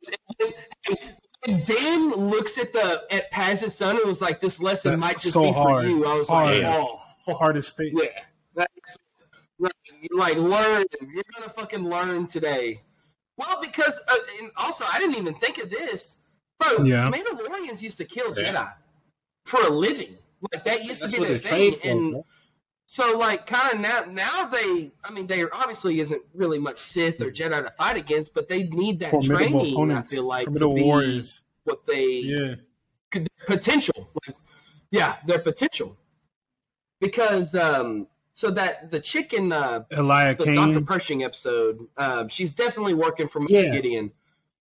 And, 0.40 0.54
and 0.88 0.98
Dan 1.44 2.10
looks 2.10 2.58
at 2.58 2.72
the 2.72 3.04
at 3.10 3.30
Paz's 3.30 3.74
son 3.74 3.96
and 3.96 4.06
was 4.06 4.20
like, 4.20 4.40
"This 4.40 4.60
lesson 4.60 4.92
That's 4.92 5.02
might 5.02 5.18
just 5.20 5.32
so 5.34 5.42
be 5.42 5.52
hard. 5.52 5.84
for 5.84 5.90
you." 5.90 6.04
I 6.04 6.14
was 6.18 6.28
Hard. 6.28 6.62
like, 6.62 6.66
"Oh, 7.26 7.34
Hardest 7.34 7.76
thing." 7.76 7.92
yeah." 7.96 8.22
That's, 8.54 8.96
right. 9.58 9.72
You're 10.02 10.18
like 10.18 10.36
learn. 10.36 10.84
You're 11.00 11.24
gonna 11.34 11.48
fucking 11.50 11.84
learn 11.84 12.26
today. 12.26 12.82
Well, 13.36 13.60
because 13.62 14.00
uh, 14.08 14.14
and 14.40 14.50
also 14.56 14.84
I 14.92 14.98
didn't 14.98 15.16
even 15.16 15.34
think 15.34 15.58
of 15.58 15.70
this, 15.70 16.16
bro. 16.58 16.84
Yeah. 16.84 17.08
Mandalorians 17.10 17.82
used 17.82 17.98
to 17.98 18.04
kill 18.04 18.34
Yeah. 18.36 18.52
Jedi 18.52 18.72
for 19.44 19.60
a 19.60 19.70
living. 19.70 20.18
Like 20.52 20.64
that 20.64 20.84
used 20.84 21.02
That's 21.02 21.12
to 21.14 21.18
be 21.18 21.20
what 21.20 21.28
their 21.28 21.38
they're 21.38 21.50
thing, 21.50 21.78
trained 21.80 22.12
for. 22.14 22.24
And 22.96 22.96
bro. 22.96 23.12
so 23.12 23.18
like 23.18 23.46
kind 23.46 23.74
of 23.74 23.80
now 23.80 24.04
now 24.10 24.46
they 24.46 24.90
I 25.04 25.10
mean 25.10 25.26
there 25.26 25.54
obviously 25.54 26.00
isn't 26.00 26.22
really 26.34 26.58
much 26.58 26.78
Sith 26.78 27.20
or 27.20 27.30
Jedi 27.30 27.64
to 27.64 27.70
fight 27.70 27.96
against, 27.96 28.34
but 28.34 28.48
they 28.48 28.64
need 28.64 28.98
that 29.00 29.10
Formidable 29.10 29.36
training. 29.60 29.74
opponents. 29.74 30.12
I 30.12 30.16
feel 30.16 30.26
like 30.26 30.40
to 30.44 30.44
formidable 30.46 30.74
be 30.74 30.82
warriors. 30.84 31.42
what 31.64 31.84
they 31.86 32.06
Yeah. 32.20 32.54
could 33.10 33.28
potential. 33.46 34.08
Like, 34.26 34.36
yeah, 34.90 35.16
their 35.26 35.38
potential. 35.38 35.96
Because 37.00 37.54
um 37.54 38.06
so 38.34 38.50
that 38.52 38.90
the 38.90 39.00
chicken 39.00 39.52
uh 39.52 39.84
Elia 39.90 40.34
the 40.36 40.54
Dr. 40.54 40.80
Pershing 40.82 41.24
episode, 41.24 41.86
um, 41.96 42.28
she's 42.28 42.54
definitely 42.54 42.94
working 42.94 43.28
for 43.28 43.42
Yeah. 43.48 43.70
Gideon. 43.70 44.12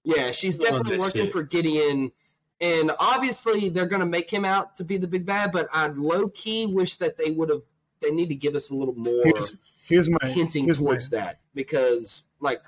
Yeah, 0.03 0.31
she's 0.31 0.57
definitely 0.57 0.97
working 0.97 1.23
shit. 1.25 1.31
for 1.31 1.43
Gideon. 1.43 2.11
And 2.59 2.91
obviously 2.99 3.69
they're 3.69 3.85
gonna 3.85 4.05
make 4.05 4.29
him 4.31 4.45
out 4.45 4.75
to 4.77 4.83
be 4.83 4.97
the 4.97 5.07
big 5.07 5.25
bad, 5.25 5.51
but 5.51 5.67
I 5.71 5.87
low 5.87 6.27
key 6.29 6.65
wish 6.65 6.95
that 6.97 7.17
they 7.17 7.29
would 7.31 7.49
have 7.49 7.61
they 8.01 8.11
need 8.11 8.29
to 8.29 8.35
give 8.35 8.55
us 8.55 8.69
a 8.69 8.75
little 8.75 8.95
more 8.95 9.23
Here's, 9.23 9.55
here's 9.85 10.09
my 10.09 10.27
hinting 10.27 10.65
here's 10.65 10.79
my 10.79 10.91
towards 10.91 11.09
that 11.09 11.39
because 11.53 12.23
like 12.39 12.59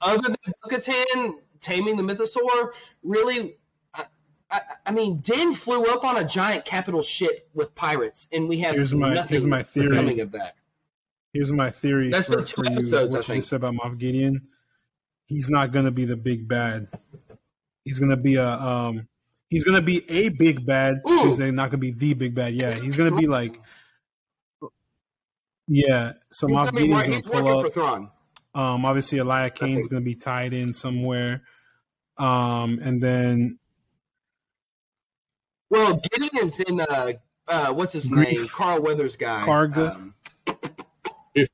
other 0.00 0.22
than 0.28 0.36
Bo-Katan 0.62 1.34
taming 1.60 1.96
the 1.96 2.04
mythosaur, 2.04 2.70
really, 3.02 3.56
I, 3.92 4.04
I, 4.48 4.60
I 4.86 4.92
mean, 4.92 5.18
Din 5.18 5.52
flew 5.54 5.84
up 5.86 6.04
on 6.04 6.16
a 6.16 6.24
giant 6.24 6.64
capital 6.64 7.02
ship 7.02 7.48
with 7.52 7.74
pirates, 7.74 8.28
and 8.32 8.48
we 8.48 8.58
have 8.58 8.76
Here's 8.76 8.94
my- 8.94 9.12
nothing 9.14 9.30
here's 9.30 9.44
my 9.44 9.64
theory. 9.64 9.96
coming 9.96 10.20
of 10.20 10.30
that. 10.32 10.54
here's 11.32 11.50
my 11.50 11.70
theory 11.70 12.10
That's 12.10 12.28
for, 12.28 12.36
been 12.36 12.44
two 12.44 12.62
for 12.62 12.70
you. 12.70 12.76
episodes, 12.76 13.12
I 13.14 13.18
what 13.18 13.26
you 13.28 13.32
think. 13.34 13.42
just 13.42 13.50
said 13.50 13.56
about 13.56 13.74
Moff 13.74 13.98
Gideon. 13.98 14.46
He's 15.26 15.50
not 15.50 15.72
gonna 15.72 15.90
be 15.90 16.04
the 16.04 16.16
big 16.16 16.46
bad. 16.46 16.86
He's 17.84 17.98
gonna 17.98 18.16
be 18.16 18.36
a 18.36 18.48
um. 18.48 19.08
He's 19.50 19.64
gonna 19.64 19.82
be 19.82 20.08
a 20.08 20.28
big 20.28 20.64
bad. 20.64 21.00
Ooh. 21.10 21.24
He's 21.28 21.38
not 21.38 21.70
gonna 21.70 21.78
be 21.78 21.90
the 21.90 22.14
big 22.14 22.34
bad. 22.34 22.54
Yeah, 22.54 22.72
he's 22.72 22.96
gonna 22.96 23.16
be 23.16 23.26
like. 23.26 23.60
Yeah, 25.68 26.14
so 26.30 26.46
He's, 26.46 26.56
Moff 26.56 26.64
gonna 26.66 26.72
be, 26.72 26.78
Gideon's 26.88 27.02
gonna 27.02 27.14
he's 27.14 27.26
pull 27.26 27.44
working 27.44 27.58
up. 27.58 27.66
for 27.66 27.70
Thrawn. 27.72 28.10
Um, 28.54 28.84
obviously, 28.86 29.18
Elia 29.20 29.50
Kane's 29.50 29.80
think- 29.80 29.90
going 29.90 30.02
to 30.02 30.04
be 30.04 30.14
tied 30.14 30.52
in 30.54 30.72
somewhere. 30.74 31.42
Um, 32.16 32.80
and 32.82 33.00
then 33.02 33.58
Well, 35.70 36.00
Gideon's 36.10 36.58
in 36.60 36.80
uh, 36.80 37.12
uh, 37.46 37.72
what's 37.74 37.92
his 37.92 38.08
Grief. 38.08 38.38
name? 38.38 38.48
Carl 38.48 38.82
Weathers 38.82 39.16
guy. 39.16 39.44
Karga. 39.46 39.94
Um, 39.94 40.14
Grief. 41.34 41.48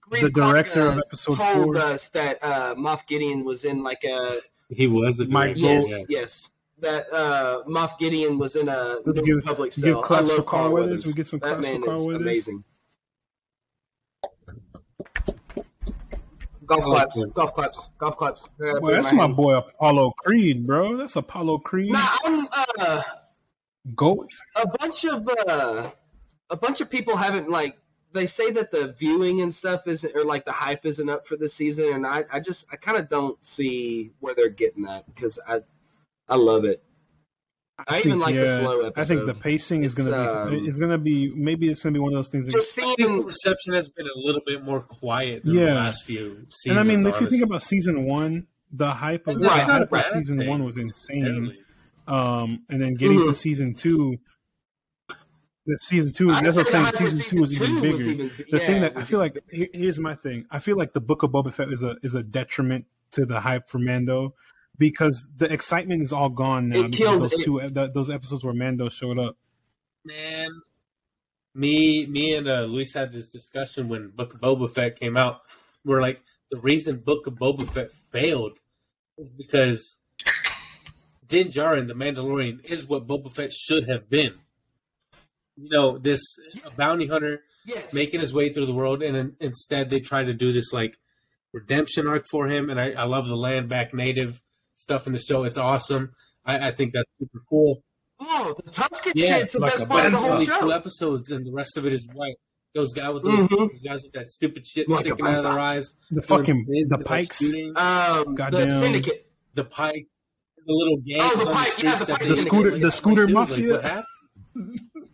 Grief 0.00 0.22
the 0.22 0.30
director 0.30 0.80
Karga 0.80 0.92
of 0.92 0.98
episode 1.06 1.36
told 1.36 1.64
four. 1.64 1.76
us 1.78 2.08
that 2.08 2.38
uh, 2.42 2.74
Moff 2.76 3.06
Gideon 3.06 3.44
was 3.44 3.64
in 3.64 3.82
like 3.82 4.02
a 4.04 4.40
He 4.70 4.86
was 4.86 5.20
a 5.20 5.26
Mike 5.26 5.56
Yes, 5.56 5.88
yeah. 5.90 6.04
yes. 6.20 6.50
That 6.80 7.04
uh, 7.12 7.62
Moff 7.68 7.98
Gideon 7.98 8.38
was 8.38 8.56
in 8.56 8.68
a 8.68 8.96
Let's 9.04 9.18
New 9.18 9.24
give- 9.24 9.36
Republic 9.36 9.70
give 9.72 9.74
cell. 9.84 9.98
I 10.02 10.06
claps 10.06 10.28
love 10.28 10.36
for 10.38 10.42
Carl 10.42 10.62
Carl 10.62 10.72
Weathers. 10.72 10.88
Weathers. 10.90 11.06
We 11.06 11.12
get 11.12 11.26
some 11.26 11.38
that 11.40 11.46
claps 11.48 11.66
for 11.66 11.72
man 11.72 11.82
Carl 11.82 11.98
is 12.00 12.06
Weathers. 12.06 12.22
amazing. 12.22 12.64
Golf 16.70 16.84
I 16.84 16.86
like 16.86 17.10
claps, 17.10 17.24
golf 17.34 17.54
claps, 17.54 17.88
golf 17.98 18.16
claps. 18.16 18.50
Yeah, 18.60 18.74
Boy, 18.78 18.92
that's 18.92 19.12
my 19.12 19.26
my 19.26 19.34
boy 19.34 19.56
Apollo 19.56 20.12
Creed, 20.18 20.64
bro. 20.64 20.96
That's 20.96 21.16
Apollo 21.16 21.58
Creed. 21.58 21.90
Nah, 21.90 22.16
I'm 22.24 22.48
uh, 22.78 23.02
Goat. 23.96 24.30
a 24.54 24.68
bunch 24.78 25.04
of 25.04 25.28
uh, 25.48 25.90
a 26.48 26.56
bunch 26.56 26.80
of 26.80 26.88
people 26.88 27.16
haven't 27.16 27.50
like 27.50 27.76
they 28.12 28.26
say 28.26 28.52
that 28.52 28.70
the 28.70 28.92
viewing 28.92 29.40
and 29.40 29.52
stuff 29.52 29.88
isn't 29.88 30.14
or 30.14 30.24
like 30.24 30.44
the 30.44 30.52
hype 30.52 30.86
isn't 30.86 31.10
up 31.10 31.26
for 31.26 31.36
this 31.36 31.54
season 31.54 31.92
and 31.92 32.06
I, 32.06 32.24
I 32.32 32.38
just 32.38 32.66
I 32.70 32.76
kind 32.76 32.98
of 32.98 33.08
don't 33.08 33.44
see 33.44 34.12
where 34.20 34.36
they're 34.36 34.48
getting 34.48 34.84
that 34.84 35.12
because 35.12 35.40
I 35.48 35.62
I 36.28 36.36
love 36.36 36.64
it. 36.64 36.84
I, 37.88 37.98
even 38.00 38.12
think, 38.12 38.22
like 38.22 38.34
the 38.34 38.40
yeah, 38.44 38.56
slow 38.56 38.92
I 38.96 39.04
think 39.04 39.26
the 39.26 39.34
pacing 39.34 39.84
is 39.84 39.94
going 39.94 40.10
to 40.10 40.16
be. 40.50 40.56
um, 40.58 40.66
it's 40.66 40.78
going 40.78 40.90
to 40.90 40.98
be. 40.98 41.32
Maybe 41.34 41.68
it's 41.68 41.82
going 41.82 41.94
to 41.94 41.98
be 41.98 42.02
one 42.02 42.12
of 42.12 42.16
those 42.18 42.28
things. 42.28 42.46
That, 42.46 42.52
just 42.52 42.78
I 42.78 42.82
think 42.82 42.98
the 42.98 43.04
seeing 43.06 43.24
reception 43.24 43.72
has 43.74 43.88
been 43.88 44.06
a 44.06 44.18
little 44.18 44.42
bit 44.46 44.62
more 44.64 44.80
quiet 44.80 45.44
than 45.44 45.54
Yeah. 45.54 45.66
the 45.66 45.74
last 45.74 46.04
few 46.04 46.46
seasons. 46.50 46.66
and 46.66 46.78
I 46.78 46.82
mean, 46.82 47.06
if 47.06 47.20
you 47.20 47.28
think 47.28 47.42
about 47.44 47.62
season 47.62 48.04
one, 48.04 48.46
the 48.72 48.90
hype 48.90 49.26
of 49.26 49.36
And 49.36 49.44
the 49.44 49.48
hype 49.48 49.92
a 49.92 49.96
of 49.98 50.04
season 50.06 50.38
thing. 50.38 50.48
one 50.48 50.64
was 50.64 50.76
insane. 50.76 51.56
Um, 52.06 52.64
and 52.68 52.80
then 52.82 52.94
getting 52.94 53.18
to 53.18 53.24
Mhm. 53.26 53.34
season 53.34 53.74
two. 53.74 54.18
That 55.66 55.80
season 55.82 56.12
two, 56.12 56.30
I'd 56.30 56.44
that's 56.44 56.56
what 56.56 56.74
I'm 56.74 56.90
saying. 56.92 57.10
Season 57.10 57.26
two 57.26 57.40
was 57.42 57.60
even 57.60 57.80
bigger. 57.82 57.96
was 57.96 58.08
even- 58.08 58.28
the 58.28 58.44
yeah, 58.48 58.58
thing 58.66 58.80
that 58.80 58.96
I 58.96 59.02
feel 59.02 59.18
like 59.18 59.36
here- 59.50 59.68
here's 59.72 59.98
my 59.98 60.14
thing. 60.14 60.46
I 60.50 60.58
feel 60.58 60.76
like 60.76 60.94
the 60.94 61.00
Book 61.00 61.22
of 61.22 61.30
Boba 61.30 61.52
Fett 61.52 61.70
is 61.70 61.82
a 61.82 61.96
is 62.02 62.14
a 62.14 62.22
detriment 62.22 62.86
to 63.12 63.26
the 63.26 63.40
hype 63.40 63.68
for 63.68 63.78
Mando 63.78 64.34
because 64.78 65.28
the 65.36 65.52
excitement 65.52 66.02
is 66.02 66.12
all 66.12 66.28
gone 66.28 66.68
now. 66.68 66.80
It 66.80 66.92
killed- 66.92 67.22
those 67.22 67.34
it- 67.34 67.44
two 67.44 67.60
that, 67.70 67.94
those 67.94 68.10
episodes 68.10 68.44
where 68.44 68.54
Mando 68.54 68.88
showed 68.88 69.18
up. 69.18 69.36
Man, 70.04 70.48
me, 71.54 72.06
me, 72.06 72.34
and 72.34 72.48
uh, 72.48 72.62
Luis 72.62 72.94
had 72.94 73.12
this 73.12 73.28
discussion 73.28 73.88
when 73.88 74.08
Book 74.08 74.34
of 74.34 74.40
Boba 74.40 74.72
Fett 74.72 74.98
came 74.98 75.16
out. 75.16 75.42
We're 75.84 76.00
like, 76.00 76.22
the 76.50 76.58
reason 76.58 76.98
Book 76.98 77.26
of 77.26 77.34
Boba 77.34 77.68
Fett 77.68 77.90
failed 78.10 78.58
is 79.18 79.32
because 79.32 79.98
Din 81.26 81.48
Djarin, 81.48 81.86
the 81.86 81.94
Mandalorian, 81.94 82.64
is 82.64 82.86
what 82.86 83.06
Boba 83.06 83.32
Fett 83.32 83.52
should 83.52 83.88
have 83.88 84.08
been. 84.08 84.34
You 85.56 85.68
know, 85.70 85.98
this 85.98 86.22
a 86.64 86.70
bounty 86.70 87.06
hunter 87.06 87.42
yes. 87.66 87.92
making 87.92 88.20
his 88.20 88.32
way 88.32 88.50
through 88.50 88.66
the 88.66 88.74
world, 88.74 89.02
and 89.02 89.16
in, 89.16 89.36
instead 89.40 89.90
they 89.90 90.00
try 90.00 90.24
to 90.24 90.32
do 90.32 90.52
this 90.52 90.72
like 90.72 90.98
redemption 91.52 92.06
arc 92.06 92.24
for 92.26 92.48
him. 92.48 92.70
And 92.70 92.80
I, 92.80 92.92
I 92.92 93.04
love 93.04 93.26
the 93.26 93.36
land 93.36 93.68
back 93.68 93.92
native 93.92 94.40
stuff 94.80 95.06
in 95.06 95.12
the 95.12 95.18
show. 95.18 95.44
It's 95.44 95.58
awesome. 95.58 96.12
I, 96.44 96.68
I 96.68 96.70
think 96.72 96.92
that's 96.94 97.08
super 97.18 97.40
cool. 97.48 97.82
oh, 98.20 98.54
the 98.64 98.70
Tusken 98.70 99.12
Yeah, 99.14 99.38
shit's 99.38 99.52
the 99.54 99.60
like 99.60 99.72
best 99.72 99.84
a 99.84 99.86
part 99.86 100.06
of 100.06 100.12
the 100.12 100.18
whole 100.18 100.32
it's 100.34 100.44
show. 100.44 100.54
only 100.54 100.66
two 100.68 100.72
episodes, 100.72 101.30
and 101.30 101.46
the 101.46 101.52
rest 101.52 101.76
of 101.76 101.86
it 101.86 101.92
is 101.92 102.06
white. 102.14 102.36
Those 102.74 102.92
guys 102.92 103.12
with 103.14 103.24
those, 103.24 103.40
Mhm. 103.48 103.58
those 103.70 103.82
guys 103.82 104.02
with 104.04 104.12
that 104.12 104.30
stupid 104.30 104.66
shit 104.66 104.88
Like 104.88 105.00
sticking 105.06 105.26
out 105.26 105.38
of 105.38 105.44
their 105.44 105.58
eyes. 105.58 105.92
The 106.10 106.20
doing 106.20 106.22
fucking 106.22 106.64
spins 106.68 106.88
the 106.90 107.04
pikes. 107.04 107.42
Um, 107.76 108.34
Goddamn. 108.34 108.68
the 108.68 108.70
Syndicate. 108.76 109.26
the 109.54 109.64
pikes, 109.64 110.08
the 110.66 110.72
little 110.72 110.96
gangs 110.98 111.22
Oh, 111.24 111.38
the 111.44 111.46
on 111.50 111.54
pike, 111.54 111.64
the 111.66 111.70
streets 111.72 111.82
yeah, 111.84 111.98
the 111.98 112.04
that 112.06 112.18
pike 112.20 112.28
The 112.28 112.36
scooter- 112.36 112.70
like, 112.72 112.80
the 112.82 112.92
scooter 112.92 113.24
like, 113.26 113.34
mafia. 113.34 113.72
Like, 113.74 113.82
what 113.84 114.04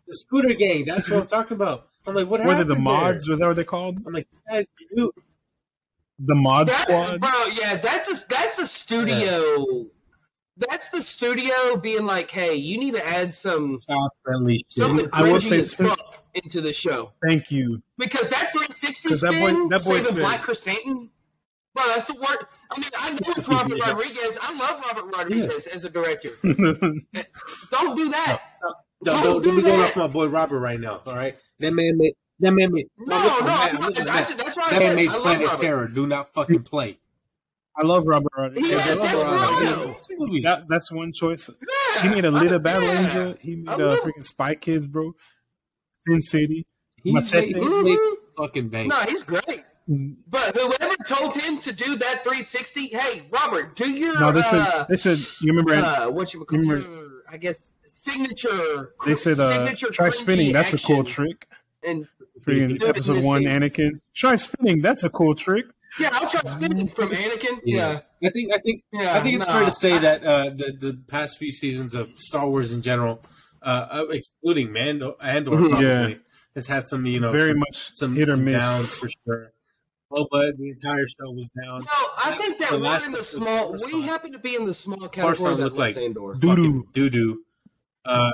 the 0.07 0.15
scooter 0.15 0.55
gang. 0.55 0.85
That's 0.85 1.11
what 1.11 1.21
I'm 1.23 1.27
talking 1.27 1.55
about. 1.57 1.89
I'm 2.07 2.15
like, 2.15 2.29
what 2.29 2.41
Were 2.41 2.47
they 2.47 2.51
happened? 2.53 2.71
the 2.71 2.77
mods? 2.79 3.25
There? 3.27 3.33
Was 3.33 3.41
that 3.41 3.47
what 3.49 3.57
they 3.57 3.65
called? 3.65 4.01
I'm 4.07 4.13
like, 4.13 4.29
guys, 4.49 4.67
dude. 4.97 5.11
The 6.19 6.35
mod 6.35 6.69
That's, 6.69 6.81
squad. 6.83 7.21
bro, 7.21 7.31
yeah, 7.61 7.77
that's 7.77 8.09
a 8.09 8.27
that's 8.29 8.59
a 8.59 8.67
studio. 8.67 9.87
That's 10.57 10.89
the 10.89 11.03
studio 11.03 11.77
being 11.77 12.07
like, 12.07 12.31
hey, 12.31 12.55
you 12.55 12.79
need 12.79 12.95
to 12.95 13.07
add 13.07 13.35
some 13.35 13.79
Child 13.87 14.11
friendly 14.25 14.65
something 14.69 15.07
I 15.13 15.31
will 15.31 15.41
say 15.41 15.61
as 15.61 15.77
since- 15.77 15.91
fuck 15.91 16.25
into 16.33 16.61
the 16.63 16.73
show 16.73 17.13
Thank 17.27 17.51
you. 17.51 17.83
because 17.99 18.29
that 18.31 18.53
360 18.53 19.09
'Cause 19.11 19.21
that 19.21 19.33
boy- 19.33 19.49
spin, 19.51 19.69
that 19.69 19.85
boy 19.85 19.91
saving 19.97 20.05
said- 20.05 20.15
Black 20.17 20.43
Chrysanthemum, 20.43 21.11
bro, 21.75 21.85
that's 21.89 22.07
the 22.07 22.15
word. 22.15 22.47
I 22.71 22.79
mean, 22.81 22.89
I 22.99 23.11
know 23.11 23.19
it's 23.37 23.49
Robert 23.51 23.77
Yeah. 23.79 23.91
Rodriguez. 23.91 24.39
I 24.41 24.57
love 24.59 24.81
Robert 24.87 25.15
Rodriguez 25.15 25.67
as 25.67 25.85
a 25.85 25.91
director. 25.91 26.31
yeah, 27.13 27.23
Don't 27.71 27.95
do 27.97 28.09
that. 28.09 28.41
Don't, 29.05 29.23
don't, 29.23 29.43
don't 29.45 29.57
be 29.57 29.63
going 29.63 29.81
off 29.83 29.95
my 29.97 30.07
boy 30.07 30.27
Robert 30.27 30.59
right 30.61 30.81
now. 30.81 31.03
All 31.07 31.15
right, 31.15 31.37
that 31.59 31.73
man 31.75 31.99
made 31.99 32.15
that 32.41 32.53
man 32.53 32.73
made 32.73 32.87
No, 32.99 33.17
look, 33.17 33.41
no, 33.43 33.47
I'm 33.49 33.77
I'm 33.77 33.83
looking 33.83 34.05
not, 34.05 34.17
at 34.17 34.23
I, 34.23 34.29
that. 34.35 34.39
that's 34.39 34.57
why 34.57 34.63
I 34.67 34.71
That 34.71 34.79
said 34.81 34.97
made 34.97 35.11
I 35.11 35.19
Planet 35.19 35.47
Robert. 35.49 35.61
Terror. 35.63 35.89
Do 35.89 36.07
not 36.07 36.33
fucking 36.35 36.63
play. 36.65 36.99
I 37.79 37.83
love 37.87 38.07
Robert 38.07 38.33
Rodriguez. 38.37 38.71
He 38.71 38.75
Yeah, 38.75 38.85
that's 38.87 39.01
Desperado. 39.03 39.97
That 40.43 40.65
that's 40.69 40.91
one 40.93 41.13
choice. 41.13 41.51
Yeah, 41.97 42.03
He 42.03 42.09
made 42.09 42.25
a 42.25 42.31
little 42.31 42.59
Battle 42.59 42.83
yeah. 42.89 43.07
Angel. 43.09 43.35
He 43.41 43.57
made 43.57 43.69
a 43.69 43.73
uh, 43.75 43.91
love- 43.91 43.99
freaking 44.01 44.25
Spy 44.25 44.55
Kids, 44.55 44.87
bro. 44.87 45.15
Sin 46.09 46.23
City. 46.23 46.67
He 47.03 47.13
Machete. 47.13 47.53
made, 47.53 47.63
he's 47.63 47.71
made 47.75 47.99
Mhm. 47.99 48.15
fucking 48.37 48.69
bang. 48.71 48.89
No, 48.89 48.97
he's 49.01 49.23
great. 49.23 49.63
But 49.89 50.57
whoever 50.57 50.95
told 51.07 51.35
him 51.35 51.59
to 51.61 51.73
do 51.73 51.97
that 51.97 52.25
360, 52.25 52.89
hey, 52.89 53.23
Robert, 53.31 53.77
do 53.77 53.89
your 53.89 54.19
No, 54.19 54.33
they 54.33 54.43
said 54.43 54.61
uh, 54.61 54.85
they 54.89 54.97
said 54.97 55.19
you 55.41 55.53
remember 55.55 55.75
uh, 55.75 56.11
what 56.11 56.33
you 56.35 56.41
would 56.41 56.49
call 56.49 56.59
remember- 56.59 56.89
your, 56.89 57.09
I 57.31 57.37
guess 57.37 57.71
signature. 57.87 58.95
they 59.05 59.15
said 59.15 59.39
uh, 59.39 59.49
signature 59.49 59.91
try 59.91 60.11
spinning. 60.11 60.53
That's 60.53 60.73
a 60.73 60.79
cool 60.79 61.05
trick. 61.05 61.47
And 61.85 62.09
Freaking 62.47 62.81
in 62.81 62.83
episode 62.89 63.25
one, 63.25 63.41
scene. 63.43 63.49
Anakin. 63.49 64.01
Try 64.15 64.37
spinning. 64.37 64.81
That's 64.83 65.03
a 65.05 65.11
cool 65.11 65.35
trick. 65.35 65.67
Yeah, 65.99 66.11
I'll 66.13 66.29
try 66.29 66.41
spinning 66.45 66.89
from 66.89 67.11
Anakin. 67.11 67.61
Yeah, 67.65 68.01
I 68.23 68.31
think 68.31 68.53
I 68.53 68.59
think 68.59 68.85
yeah. 68.93 69.15
I 69.17 69.21
think 69.21 69.39
it's 69.41 69.47
nah. 69.49 69.55
fair 69.55 69.65
to 69.65 69.71
say 69.73 69.99
that 69.99 70.25
uh, 70.25 70.45
the 70.51 70.77
the 70.79 70.99
past 71.09 71.39
few 71.39 71.51
seasons 71.53 71.95
of 71.95 72.11
Star 72.17 72.49
Wars 72.49 72.71
in 72.73 72.83
general, 72.83 73.23
uh, 73.63 73.87
uh, 73.91 74.05
excluding 74.11 74.73
Mando 74.73 75.17
Andor, 75.23 75.53
Mhm. 75.53 75.69
probably, 75.71 75.87
Yeah. 76.13 76.15
has 76.55 76.67
had 76.67 76.87
some 76.87 77.07
you 77.07 77.19
know 77.21 77.33
Very 77.33 77.51
some, 77.51 77.59
much 77.59 77.91
some 77.95 78.15
hit 78.15 78.29
or 78.29 78.33
some 78.37 78.45
miss. 78.45 78.61
downs 78.63 78.91
for 78.91 79.09
sure. 79.25 79.53
Oh, 80.13 80.27
but 80.31 80.57
the 80.59 80.69
entire 80.69 81.07
show 81.09 81.31
was 81.33 81.51
down. 81.51 81.81
No, 81.81 82.09
I 82.25 82.37
think 82.39 82.59
that 82.59 82.71
The 82.71 82.79
we're 82.79 83.07
in 83.07 83.13
the 83.13 83.25
small. 83.25 83.77
We 83.93 84.03
happen 84.03 84.33
to 84.33 84.39
be 84.39 84.55
in 84.55 84.65
the 84.67 84.75
small 84.75 84.99
Coruscant 84.99 85.15
category 85.15 85.55
that 85.57 85.63
looked 85.65 85.77
loves 85.79 85.97
like- 85.97 86.05
Andor. 86.05 86.35
Doo-doo. 86.35 86.87
Doo 86.93 87.11
doo. 87.11 87.43
Uh, 88.05 88.31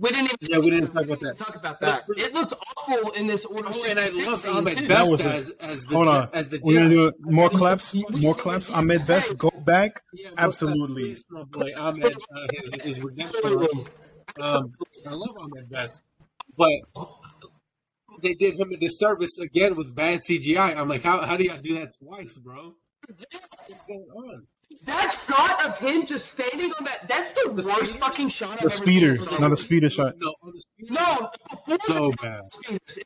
We 0.00 0.10
didn't 0.10 0.26
even. 0.26 0.36
Yeah, 0.42 0.58
we 0.58 0.70
didn't 0.70 0.90
talk 0.92 1.04
about 1.04 1.20
that. 1.20 1.36
Talk 1.36 1.56
about 1.56 1.80
that. 1.80 2.04
It 2.16 2.32
looked 2.34 2.52
awful 2.78 3.10
in 3.12 3.26
this 3.26 3.44
Order 3.44 3.68
oh, 3.72 3.84
and 3.88 3.98
I 3.98 4.02
love 4.26 4.36
scene 4.36 4.54
Ahmed. 4.56 4.78
That 4.78 4.88
Best 4.88 5.10
was 5.10 5.24
a- 5.24 5.30
as 5.30 5.50
as 5.60 5.86
the 5.86 5.94
Hold 5.96 6.08
on. 6.08 6.28
as 6.32 6.48
the 6.48 6.60
We're 6.62 6.80
gonna 6.80 6.88
do 6.90 7.12
more 7.20 7.46
I 7.46 7.48
think 7.48 7.58
claps. 7.60 7.94
More 8.10 8.34
claps. 8.34 8.70
Ahmed 8.70 9.06
Best. 9.06 9.36
Go 9.38 9.50
back. 9.50 10.02
Yeah, 10.12 10.30
Absolutely. 10.36 11.02
Please, 11.02 11.24
my 11.30 11.42
boy 11.44 11.72
Ahmed, 11.76 12.16
uh, 12.34 12.46
his, 12.52 12.74
his 12.86 13.00
redemption. 13.02 13.84
Um, 14.40 14.72
I 15.06 15.12
love 15.14 15.36
Ahmed 15.40 15.68
Best, 15.70 16.02
but 16.56 16.72
they 18.22 18.34
did 18.34 18.56
him 18.58 18.70
a 18.72 18.76
disservice 18.76 19.38
again 19.38 19.74
with 19.76 19.94
bad 19.94 20.20
CGI. 20.20 20.76
I'm 20.76 20.88
like, 20.88 21.02
how 21.02 21.22
how 21.22 21.36
do 21.36 21.44
y'all 21.44 21.58
do 21.60 21.74
that 21.78 21.92
twice, 22.02 22.36
bro? 22.38 22.74
What's 23.06 23.84
going 23.86 24.06
on? 24.14 24.46
That 24.84 25.10
shot 25.26 25.64
of 25.66 25.78
him 25.78 26.04
just 26.06 26.26
standing 26.26 26.72
on 26.78 26.84
that, 26.84 27.08
that's 27.08 27.32
the, 27.32 27.44
The 27.50 27.54
worst 27.54 27.70
speeders? 27.92 27.96
fucking 27.96 28.28
shot 28.28 28.50
I've 28.52 28.58
The 28.58 28.64
ever 28.64 28.70
seen. 28.70 28.84
speeder. 28.86 29.10
in 29.12 29.24
Not 29.24 29.38
the 29.40 29.46
Wars. 29.48 29.62
speeder 29.62 29.90
shot. 29.90 30.14
No, 30.18 30.34
the 30.44 30.60
speeder. 30.60 30.92
No, 30.92 31.30
before 31.50 31.78
So 31.86 32.10
they 32.22 32.28
bad. 32.28 32.44
the 32.44 32.50
speeders. 32.50 32.98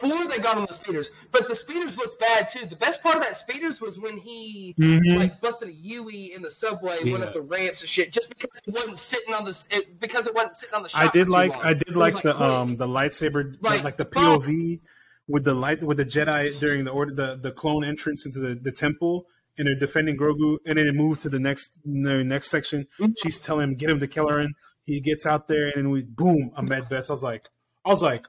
Before 0.00 0.26
they 0.28 0.38
got 0.38 0.56
on 0.56 0.66
the 0.66 0.72
speeders. 0.72 1.10
But 1.30 1.46
the 1.46 1.54
speeders 1.54 1.98
looked 1.98 2.20
bad 2.20 2.48
too. 2.48 2.64
The 2.66 2.76
best 2.76 3.02
part 3.02 3.16
of 3.16 3.22
that 3.22 3.36
speeders 3.36 3.80
was 3.82 3.98
when 3.98 4.16
he 4.16 4.74
Mhm. 4.78 5.18
like 5.18 5.40
busted 5.42 5.68
a 5.68 5.72
Yui 5.72 6.32
in 6.34 6.40
the 6.42 6.50
subway, 6.50 6.96
went 7.04 7.18
Yeah. 7.18 7.24
up 7.26 7.32
the 7.34 7.42
ramps 7.42 7.82
and 7.82 7.90
shit, 7.90 8.12
just 8.12 8.28
because 8.30 8.60
it 8.66 8.72
wasn't 8.72 8.98
sitting 8.98 9.34
on 9.34 9.44
the 9.44 9.64
it, 9.70 10.00
because 10.00 10.26
it 10.26 10.34
wasn't 10.34 10.54
sitting 10.56 10.74
on 10.74 10.82
the 10.82 10.88
shot. 10.88 11.02
I 11.02 11.06
for 11.08 11.12
did 11.12 11.24
too 11.26 11.32
like 11.32 11.50
long. 11.52 11.60
I 11.62 11.72
did 11.74 11.88
It 11.88 11.96
like 11.96 12.14
the 12.22 12.32
quick. 12.34 12.40
um 12.40 12.76
the 12.76 12.86
lightsaber 12.88 13.56
Like, 13.60 13.84
like 13.84 13.96
the 13.98 14.04
fuck. 14.06 14.42
POV 14.42 14.80
with 15.28 15.44
the 15.44 15.54
light 15.54 15.82
with 15.82 15.98
the 15.98 16.04
Jedi 16.06 16.58
during 16.60 16.84
the 16.84 16.90
order 16.92 17.14
the, 17.14 17.36
the 17.40 17.52
clone 17.52 17.84
entrance 17.84 18.24
into 18.24 18.38
the, 18.38 18.54
the 18.54 18.72
temple 18.72 19.26
and 19.58 19.66
they're 19.66 19.74
defending 19.74 20.16
Grogu 20.16 20.58
and 20.66 20.78
then 20.78 20.86
they 20.86 20.92
move 20.92 21.20
to 21.20 21.28
the 21.28 21.38
next 21.38 21.80
the 21.84 22.24
next 22.24 22.48
section. 22.48 22.86
Mhm. 22.98 23.14
She's 23.22 23.38
telling 23.38 23.64
him 23.70 23.74
get 23.74 23.90
him 23.90 24.00
to 24.00 24.08
Kelleran. 24.08 24.50
He 24.84 25.00
gets 25.00 25.26
out 25.26 25.48
there 25.48 25.64
and 25.66 25.74
then 25.76 25.90
we 25.90 26.02
boom 26.02 26.50
Ahmed 26.56 26.88
Best. 26.88 27.10
I 27.10 27.12
was 27.12 27.22
like 27.22 27.44
I 27.84 27.90
was 27.90 28.02
like 28.02 28.26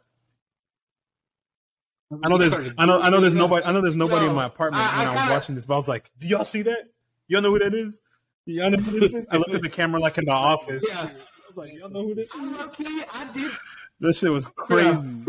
I 2.24 2.28
know 2.28 2.38
there's 2.38 2.54
I 2.78 2.86
know 2.86 3.00
I 3.00 3.10
know 3.10 3.22
there's 3.22 3.34
nobody 3.34 3.66
I 3.66 3.72
know 3.72 3.82
there's 3.82 3.96
nobody 3.96 4.26
in 4.26 4.36
my 4.36 4.46
apartment 4.46 4.84
when 4.84 5.08
I 5.08 5.12
was 5.12 5.30
watching 5.32 5.56
this, 5.56 5.66
but 5.66 5.76
I 5.76 5.78
was 5.78 5.88
like, 5.88 6.12
do 6.20 6.28
y'all 6.28 6.44
see 6.44 6.62
that? 6.64 6.90
Y'all 7.28 7.42
know 7.42 7.52
who 7.52 7.60
that 7.60 7.74
is? 7.74 8.02
Y'all 8.46 8.70
know 8.70 8.78
who 8.78 9.00
this 9.00 9.14
is? 9.14 9.28
I 9.32 9.38
looked 9.38 9.54
at 9.54 9.62
the 9.62 9.70
camera 9.70 10.02
like 10.02 10.18
in 10.18 10.26
the 10.26 10.32
office. 10.32 10.84
Yeah. 10.90 11.04
I 11.04 11.12
was 11.48 11.56
like, 11.56 11.72
y'all 11.80 11.90
know 11.90 12.02
who 12.02 12.16
this 12.16 12.34
is? 12.36 12.42
I 13.14 13.30
did 13.32 13.52
That 14.02 14.16
shit 14.16 14.32
was 14.32 14.48
crazy. 14.48 15.24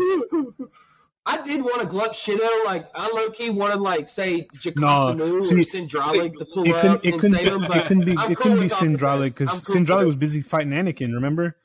I 1.25 1.41
did 1.41 1.61
want 1.61 1.81
a 1.81 1.85
Gluck 1.85 2.11
Shido, 2.11 2.65
like 2.65 2.89
I 2.93 3.09
low 3.13 3.29
key 3.29 3.49
wanted 3.49 3.79
like 3.79 4.09
say 4.09 4.47
No, 4.51 4.59
Jocasta 4.59 5.15
Nu 5.15 5.41
see, 5.41 5.61
or 5.61 5.63
Cin 5.63 5.87
Drallig 5.87 6.37
to 6.37 6.45
pull 6.45 6.65
It 6.65 6.75
up. 6.75 7.05
It 7.05 7.13
and 7.13 7.21
couldn't. 7.21 7.37
say 7.37 7.49
them, 7.49 7.63
It 7.63 7.85
couldn't 7.85 8.05
be. 8.05 8.17
I'm 8.17 8.31
It 8.31 8.35
cool 8.35 8.35
couldn't 8.35 8.57
be 8.57 8.63
with 8.63 8.73
Optimus. 8.73 8.77
Cin 8.79 8.97
Drallig 8.97 9.25
I'm 9.25 9.29
because 9.29 9.61
cool 9.61 9.97
with 9.97 10.05
was 10.05 10.15
busy 10.17 10.41
fighting 10.41 10.71
Anakin. 10.71 11.13
Remember? 11.13 11.55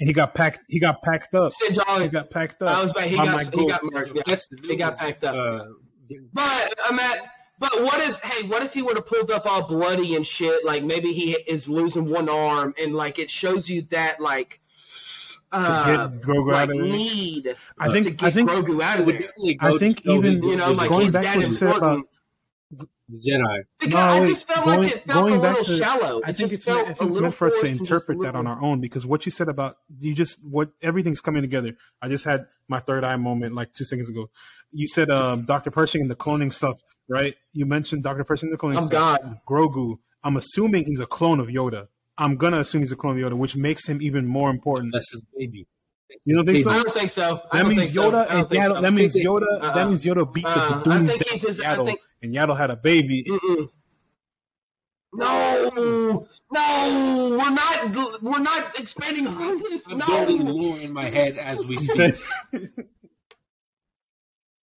And 0.00 0.08
he 0.08 0.14
got 0.14 0.34
packed. 0.34 0.60
He 0.68 0.80
got 0.80 1.02
packed 1.02 1.34
up. 1.34 1.52
He 1.60 2.08
got 2.08 2.30
packed 2.30 2.62
up. 2.62 2.76
I 2.76 2.82
was 2.82 2.90
about 2.92 3.04
he 3.04 3.16
got 3.16 3.26
my 3.26 3.44
he 3.44 3.66
got 3.68 3.82
murked. 3.82 4.14
Yeah. 4.14 4.22
That's 4.26 4.48
the 4.48 4.56
new 4.56 4.68
He 4.70 4.76
got 4.76 4.96
packed 4.96 5.24
up. 5.24 5.34
Uh, 5.36 5.64
But 6.32 6.74
I'm 6.88 6.98
at. 6.98 7.18
But 7.58 7.82
what 7.82 8.00
if? 8.00 8.18
Hey, 8.20 8.48
what 8.48 8.62
if 8.64 8.74
he 8.74 8.82
would 8.82 8.96
have 8.96 9.06
pulled 9.06 9.30
up 9.30 9.46
all 9.46 9.68
bloody 9.68 10.16
and 10.16 10.26
shit? 10.26 10.64
Like 10.64 10.82
maybe 10.82 11.12
he 11.12 11.32
is 11.46 11.68
losing 11.68 12.06
one 12.08 12.28
arm, 12.28 12.74
and 12.82 12.94
like 12.94 13.18
it 13.18 13.30
shows 13.30 13.68
you 13.68 13.82
that 13.90 14.20
like. 14.20 14.58
To 15.52 15.58
Uh, 15.58 16.06
get 16.08 16.22
Grogu 16.22 16.46
like 16.52 16.62
out 16.62 16.70
of 16.70 16.76
there. 16.78 16.86
need 16.86 17.56
I 17.78 17.86
to 17.88 17.92
think. 18.02 18.16
get 18.18 18.22
I 18.26 18.30
think. 18.30 18.50
Grogu 18.50 18.82
out 18.82 19.00
of 19.00 19.06
there. 19.06 19.28
I 19.60 19.78
think 19.78 20.06
even- 20.06 20.42
You 20.42 20.56
know, 20.56 20.72
like 20.72 20.88
going 20.88 21.04
he's 21.04 21.12
back 21.12 21.22
to 21.24 21.28
that 21.28 21.36
what 21.38 21.46
you 21.48 21.52
said 21.52 21.68
about- 21.76 21.82
important. 21.82 22.08
Jedi. 23.12 23.62
Because 23.78 23.92
No, 23.94 24.00
I 24.00 24.20
wait, 24.20 24.26
just 24.26 24.46
felt 24.48 24.64
going- 24.64 24.80
like 24.84 24.92
it 24.96 25.04
felt 25.04 25.26
a 25.26 25.28
going 25.28 25.42
back 25.42 25.58
little 25.58 25.64
to- 25.64 25.76
shallow. 25.84 26.14
I 26.16 26.18
It 26.18 26.24
think 26.24 26.38
just 26.38 26.52
it's. 26.54 26.64
felt 26.64 26.76
meant- 26.78 26.88
I 26.88 26.92
a 26.92 26.94
think 26.94 27.00
it's 27.08 27.14
little 27.14 27.22
meant 27.22 27.34
for 27.34 27.46
us 27.48 27.52
to 27.54 27.60
forced 27.60 27.70
and 27.72 27.78
just 27.86 27.90
a 27.90 27.94
interpret 28.12 28.20
that 28.32 28.38
on 28.38 28.46
our 28.46 28.62
own 28.62 28.80
because 28.80 29.04
what 29.04 29.26
you 29.26 29.32
said 29.32 29.48
about 29.50 29.76
you 29.98 30.14
just 30.14 30.38
what 30.42 30.70
everything's 30.80 31.20
coming 31.20 31.42
together. 31.42 31.76
I 32.00 32.08
just 32.08 32.24
had 32.24 32.46
my 32.68 32.80
third 32.80 33.04
eye 33.04 33.16
moment 33.16 33.54
like 33.54 33.74
two 33.74 33.84
seconds 33.84 34.08
ago. 34.08 34.30
You 34.72 34.88
said 34.88 35.10
um, 35.10 35.42
Dr. 35.42 35.70
Pershing 35.70 36.00
and 36.00 36.10
the 36.10 36.14
cloning 36.16 36.50
stuff, 36.52 36.78
right? 37.06 37.34
You 37.52 37.66
mentioned 37.66 38.02
Dr. 38.02 38.24
Pershing 38.24 38.48
and 38.48 38.58
the 38.58 38.62
cloning 38.62 38.78
I'm 38.78 38.86
stuff. 38.86 39.20
God. 39.20 39.40
Grogu. 39.46 39.98
I'm 40.24 40.38
assuming 40.38 40.86
he's 40.86 41.00
a 41.00 41.06
clone 41.06 41.38
of 41.40 41.48
Yoda. 41.48 41.88
I'm 42.22 42.36
gonna 42.36 42.60
assume 42.60 42.80
he's 42.82 42.92
a 42.92 42.96
clone 42.96 43.22
of 43.22 43.32
Yoda, 43.32 43.36
which 43.36 43.56
makes 43.56 43.86
him 43.88 44.00
even 44.02 44.26
more 44.26 44.50
important. 44.50 44.92
That's 44.92 45.10
his 45.10 45.22
baby. 45.36 45.66
You 46.24 46.36
don't 46.36 46.46
think 46.46 46.60
so? 46.62 46.70
I 46.70 46.82
don't 46.82 46.94
think 46.94 47.10
so. 47.10 47.40
That 47.52 47.66
means. 47.66 47.94
Yoda 47.96 48.26
and 48.30 48.46
Yaddle. 48.48 48.74
so. 48.76 48.80
That 48.80 48.92
means 48.92 49.14
Yoda. 49.16 49.60
That 49.74 49.88
means 49.88 50.04
Yoda 50.04 50.32
beat 50.32 50.44
Uh, 50.46 50.54
the 50.54 50.90
I 50.90 50.98
Badoons 50.98 51.08
think 51.08 51.24
down 51.24 51.32
he's 51.32 51.42
his- 51.42 51.60
Yaddle, 51.60 51.86
think- 51.86 52.00
and 52.22 52.34
Yaddle 52.34 52.56
had 52.56 52.70
a 52.70 52.76
baby. 52.76 53.24
Mm-mm. 53.28 53.68
No, 55.14 56.26
no, 56.52 57.36
we're 57.38 57.50
not. 57.50 58.22
We're 58.22 58.38
not 58.38 58.78
expanding 58.78 59.26
on 59.26 59.58
this. 59.58 59.86
I'm 59.88 59.98
building 59.98 60.44
No, 60.44 60.52
lore 60.52 60.78
in 60.80 60.92
my 60.92 61.04
head 61.04 61.36
as 61.38 61.64
we 61.66 61.76
speak. 61.76 61.90
said, 61.90 62.18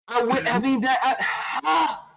I, 0.07 0.23
would, 0.23 0.45
I 0.45 0.59
mean 0.59 0.81
that. 0.81 0.99
I, 1.01 1.15
ah. 1.63 2.07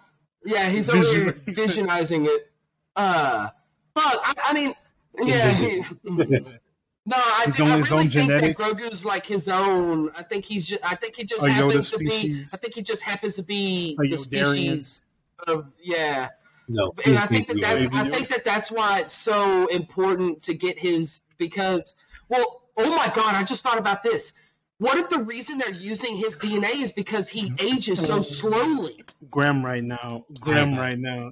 yeah, 0.45 0.67
he's 0.69 0.89
over 0.89 0.99
Vision- 0.99 1.23
here 1.23 1.35
he 1.45 1.53
said- 1.53 1.69
visionizing 1.69 2.25
it. 2.27 2.51
Uh, 2.95 3.49
fuck. 3.95 4.19
I, 4.23 4.33
I 4.49 4.53
mean, 4.53 4.73
yeah. 5.17 5.51
He, 5.51 5.83
no, 6.03 7.15
I, 7.15 7.43
His 7.47 7.55
think, 7.57 7.69
own- 7.69 7.73
I 7.73 7.77
his 7.77 7.91
really 7.91 8.03
own 8.03 8.09
think 8.09 8.11
genetic- 8.11 8.57
that 8.57 8.63
Grogu's 8.63 9.05
like 9.05 9.25
his 9.25 9.47
own. 9.47 10.11
I 10.15 10.23
think 10.23 10.45
he's. 10.45 10.67
Just, 10.67 10.83
I 10.85 10.95
think 10.95 11.15
he 11.15 11.23
just 11.23 11.43
oh, 11.43 11.47
A 11.47 11.49
Yoda 11.49 11.53
happens 11.67 11.91
to 11.91 11.97
be. 11.97 12.43
I 12.53 12.57
think 12.57 12.73
he 12.75 12.81
just 12.81 13.03
happens 13.03 13.35
to 13.35 13.43
be 13.43 13.97
oh, 13.99 14.03
A 14.03 14.07
the 14.09 14.15
Yodarian. 14.15 14.21
species 14.21 15.01
of 15.47 15.71
yeah. 15.81 16.29
no, 16.67 16.93
and 17.05 17.17
I 17.17 17.25
think 17.25 17.47
that 17.47 17.59
that's 17.61 17.95
I 17.95 18.09
think 18.09 18.27
that 18.29 18.43
that's 18.43 18.71
why 18.71 18.99
it's 18.99 19.13
so 19.13 19.67
important 19.67 20.41
to 20.43 20.53
get 20.53 20.77
his 20.77 21.21
because 21.37 21.95
well 22.27 22.63
oh 22.77 22.89
my 22.95 23.09
god 23.15 23.35
I 23.35 23.43
just 23.43 23.63
thought 23.63 23.77
about 23.77 24.03
this 24.03 24.33
what 24.79 24.97
if 24.97 25.07
the 25.09 25.19
reason 25.19 25.57
they're 25.57 25.71
using 25.73 26.17
his 26.17 26.37
DNA 26.37 26.81
is 26.81 26.91
because 26.91 27.29
he 27.29 27.53
ages 27.59 28.05
so 28.05 28.19
slowly 28.21 29.03
Graham 29.31 29.65
right 29.65 29.83
now. 29.83 30.25
Graham 30.41 30.73
I- 30.73 30.79
right 30.79 30.99
now. 30.99 31.31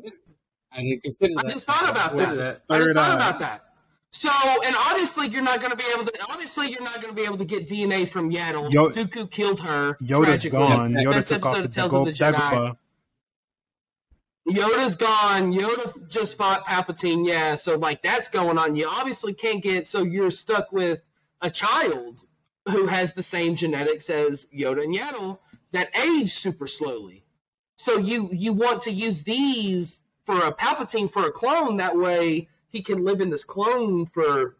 I 0.71 0.82
didn't 0.84 1.03
consider 1.03 1.34
I 1.38 1.43
just 1.43 1.65
thought 1.65 1.89
about 1.89 2.11
Consider 2.11 2.36
that 2.38 2.61
I 2.69 2.78
just 2.80 2.95
thought 2.95 3.15
about 3.15 3.39
that 3.39 3.65
so 4.12 4.30
and 4.66 4.76
obviously 4.89 5.28
you're 5.28 5.43
not 5.43 5.60
going 5.60 5.72
to 5.72 5.78
be 5.78 5.84
able 5.93 6.05
to 6.05 6.12
obviously 6.30 6.72
you're 6.72 6.84
not 6.84 6.95
going 7.01 7.10
to 7.10 7.14
be 7.14 7.24
able 7.24 7.38
to 7.38 7.45
get 7.45 7.68
DNA 7.68 8.08
from 8.08 8.32
Yaddle 8.32 8.72
Yo- 8.72 8.89
Dooku 8.89 9.30
killed 9.30 9.60
her 9.60 9.95
Yoda's 10.01 10.26
tragically. 10.43 10.60
gone. 10.60 10.93
Yoda 10.93 11.14
First 11.14 11.28
took 11.28 11.45
off 11.45 11.53
episode 11.58 11.68
to 11.68 11.74
tells 11.74 11.93
of 11.93 12.01
Dago- 12.01 12.05
the 12.05 12.12
Jedi. 12.14 12.34
Dagobah. 12.36 12.78
Yoda's 14.49 14.95
gone. 14.95 15.51
Yoda 15.53 16.08
just 16.10 16.38
fought 16.38 16.66
Palpatine. 16.66 17.28
Yeah, 17.28 17.55
so 17.58 17.76
like 17.78 18.01
that's 18.01 18.30
going 18.30 18.58
on. 18.58 18.76
You 18.76 18.88
obviously 18.89 19.34
can't 19.34 19.62
get 19.62 19.88
so 19.88 20.03
you're 20.03 20.32
stuck 20.32 20.72
with 20.72 21.03
a 21.41 21.49
child 21.49 22.24
who 22.70 22.86
has 22.88 23.14
the 23.14 23.24
same 23.24 23.55
genetics 23.55 24.10
as 24.10 24.47
Yoda 24.58 24.84
and 24.84 24.95
Yaddle 24.95 25.39
that 25.74 25.89
age 25.97 26.30
super 26.32 26.66
slowly. 26.68 27.26
So 27.76 27.97
you 27.97 28.30
you 28.32 28.53
want 28.53 28.82
to 28.84 28.91
use 28.91 29.24
these 29.24 30.01
for 30.26 30.38
a 30.38 30.53
Palpatine 30.53 31.12
for 31.12 31.26
a 31.28 31.32
clone. 31.32 31.78
That 31.78 31.97
way 31.97 32.47
he 32.70 32.82
can 32.82 33.03
live 33.03 33.22
in 33.22 33.30
this 33.30 33.43
clone 33.43 34.05
for. 34.07 34.57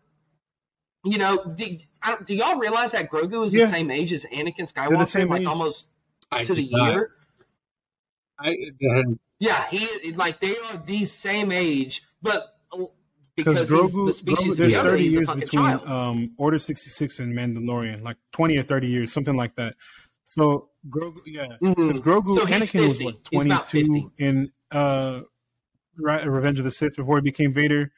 You 1.04 1.18
know, 1.20 1.54
do, 1.56 1.78
I 2.02 2.10
don't, 2.12 2.26
do 2.26 2.36
y'all 2.36 2.58
realize 2.58 2.92
that 2.92 3.10
Grogu 3.10 3.46
is 3.46 3.54
Yeah. 3.56 3.66
the 3.66 3.72
same 3.72 3.92
age 3.92 4.12
as 4.12 4.26
Anakin 4.26 4.58
They're 4.74 4.90
the 4.90 4.96
Skywalker? 5.06 5.10
same 5.10 5.30
Like 5.30 5.42
age. 5.42 5.48
almost 5.48 5.88
I 6.32 6.44
to 6.44 6.54
the 6.54 6.68
not. 6.70 6.92
year. 6.92 7.12
I, 8.40 8.56
Yeah, 9.40 9.68
he 9.70 10.12
like 10.14 10.40
they 10.42 10.56
are 10.58 10.78
the 10.86 11.06
same 11.06 11.52
age, 11.52 12.04
but 12.22 12.58
uh, 12.74 12.86
Because 13.36 13.70
because 13.70 13.70
he's 13.70 13.96
Grogu, 13.96 14.06
the 14.08 14.14
species 14.14 14.54
Grogu 14.56 14.58
there's 14.58 14.76
30 14.76 15.04
he's 15.04 15.14
years 15.14 15.28
fucking 15.28 15.42
between 15.42 15.64
child. 15.64 15.88
um, 15.88 16.32
Order 16.38 16.60
66 16.60 17.20
and 17.20 17.34
Mandalorian, 17.34 18.02
like 18.02 18.18
20 18.34 18.58
or 18.58 18.64
30 18.64 18.88
years, 18.88 19.14
something 19.14 19.36
like 19.36 19.56
that. 19.56 19.76
So 20.24 20.70
Grogu, 20.90 21.20
yeah, 21.26 21.56
Mhm. 21.62 22.00
Grogu, 22.00 22.34
So 22.36 22.46
Anakin 22.46 22.90
was 22.90 23.02
what 23.02 23.24
22 23.24 24.12
in 24.18 24.52
uh, 24.72 25.22
Revenge 25.98 26.60
of 26.60 26.66
the 26.66 26.72
Sith 26.72 26.96
before 26.96 27.18
he 27.18 27.22
became 27.22 27.54
Vader. 27.54 27.92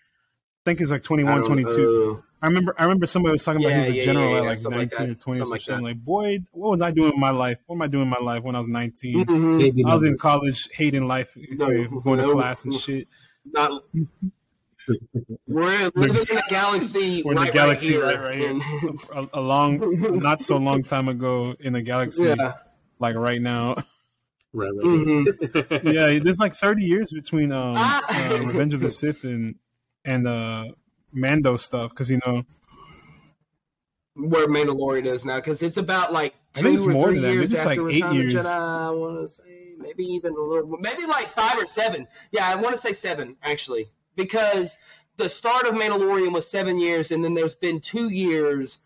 I 0.66 0.70
think 0.72 0.80
he's 0.80 0.92
like 0.92 1.04
21, 1.04 1.44
22. 1.44 2.24
I 2.42 2.48
remember, 2.48 2.74
I 2.78 2.84
remember 2.84 3.06
somebody 3.06 3.32
was 3.34 3.44
talking 3.44 3.62
about 3.62 3.70
Yeah, 3.70 3.76
he 3.76 3.80
was 3.82 3.90
a 3.90 3.98
yeah, 3.98 4.04
general 4.06 4.32
yeah, 4.32 4.38
at 4.38 4.44
like 4.46 4.60
something 4.60 4.80
like 4.80 4.92
19 4.92 5.06
or 5.10 5.14
that. 5.14 5.22
20 5.22 5.38
or 5.40 5.40
Something 5.40 5.52
like 5.52 5.62
something. 5.62 5.74
I'm 5.78 5.84
that. 5.84 5.90
like, 5.90 6.06
boy, 6.06 6.40
what 6.52 6.70
was 6.72 6.82
I 6.82 6.92
doing 6.92 7.14
in 7.14 7.20
my 7.20 7.32
life? 7.32 7.58
What 7.66 7.76
am 7.76 7.82
I 7.82 7.88
doing 7.88 8.04
in 8.04 8.10
my 8.10 8.20
life 8.20 8.44
when 8.44 8.56
I 8.56 8.60
was 8.60 8.68
19? 8.68 9.26
Mhm. 9.26 9.86
I 9.90 9.94
was 9.94 10.04
in 10.04 10.18
college, 10.18 10.70
hating 10.72 11.08
life, 11.08 11.36
No, 11.52 11.68
going 12.02 12.20
to 12.20 12.32
class 12.32 12.64
and 12.66 12.74
shit. 12.74 13.08
Not, 13.46 13.84
we're 15.48 15.90
living 15.96 16.26
in 16.30 16.38
a 16.38 16.42
galaxy 16.50 17.24
We're 17.26 17.32
in 17.32 17.36
the 17.38 17.42
right, 17.44 17.54
galaxy 17.54 17.98
right 17.98 18.16
here. 18.16 18.22
right- 18.22 18.62
right 18.62 18.62
here. 18.82 18.92
A, 19.34 19.40
a 19.40 19.42
long, 19.42 20.20
not 20.20 20.42
so 20.42 20.58
long 20.58 20.84
time 20.84 21.08
ago 21.08 21.56
in 21.60 21.76
a 21.76 21.82
galaxy. 21.82 22.24
yeah, 22.24 22.54
like 23.00 23.16
right 23.16 23.42
now. 23.42 23.76
Right, 24.52 24.72
right. 24.76 24.86
Mhm. 24.86 25.94
yeah, 25.94 26.20
there's 26.24 26.40
like 26.40 26.56
30 26.56 26.84
years 26.84 27.12
between 27.12 27.52
um, 27.52 27.74
Ah. 27.78 28.32
uh, 28.34 28.40
Revenge 28.46 28.74
of 28.74 28.80
the 28.80 28.90
Sith 28.92 29.24
and 29.24 29.56
and 30.10 30.26
the 30.26 30.74
Mando 31.12 31.56
stuff 31.58 31.92
because 31.92 32.10
you 32.10 32.20
know 32.26 32.44
Where 34.16 34.48
Mandalorian 34.48 35.06
is 35.06 35.24
now, 35.24 35.36
because 35.38 35.62
it's 35.64 35.78
about 35.78 36.12
like 36.12 36.34
I 36.56 36.62
think 36.62 36.66
two 36.66 36.76
it's 36.76 36.86
or 36.86 36.92
more 36.92 37.08
three 37.10 37.20
years 37.22 37.54
it's 37.54 37.66
after 37.66 37.84
like 37.84 37.94
eight 37.96 38.04
Return 38.04 38.10
of 38.10 38.16
the 38.18 38.24
years. 38.24 38.34
Jedi. 38.34 38.46
I 38.46 38.90
want 38.90 39.22
to 39.22 39.28
say 39.28 39.74
maybe 39.78 40.04
even 40.04 40.34
a 40.34 40.42
little, 40.42 40.78
maybe 40.80 41.06
like 41.06 41.30
five 41.30 41.58
or 41.58 41.68
seven. 41.68 42.08
Yeah, 42.32 42.46
I 42.50 42.56
want 42.56 42.76
to 42.76 42.82
say 42.82 42.92
seven 42.94 43.38
actually, 43.44 43.90
because 44.16 44.76
the 45.16 45.30
start 45.30 45.68
of 45.68 45.74
Mandalorian 45.76 46.34
was 46.34 46.50
seven 46.50 46.80
years, 46.80 47.12
and 47.12 47.24
then 47.24 47.34
there's 47.34 47.56
been 47.56 47.80
two 47.80 48.10
years, 48.10 48.80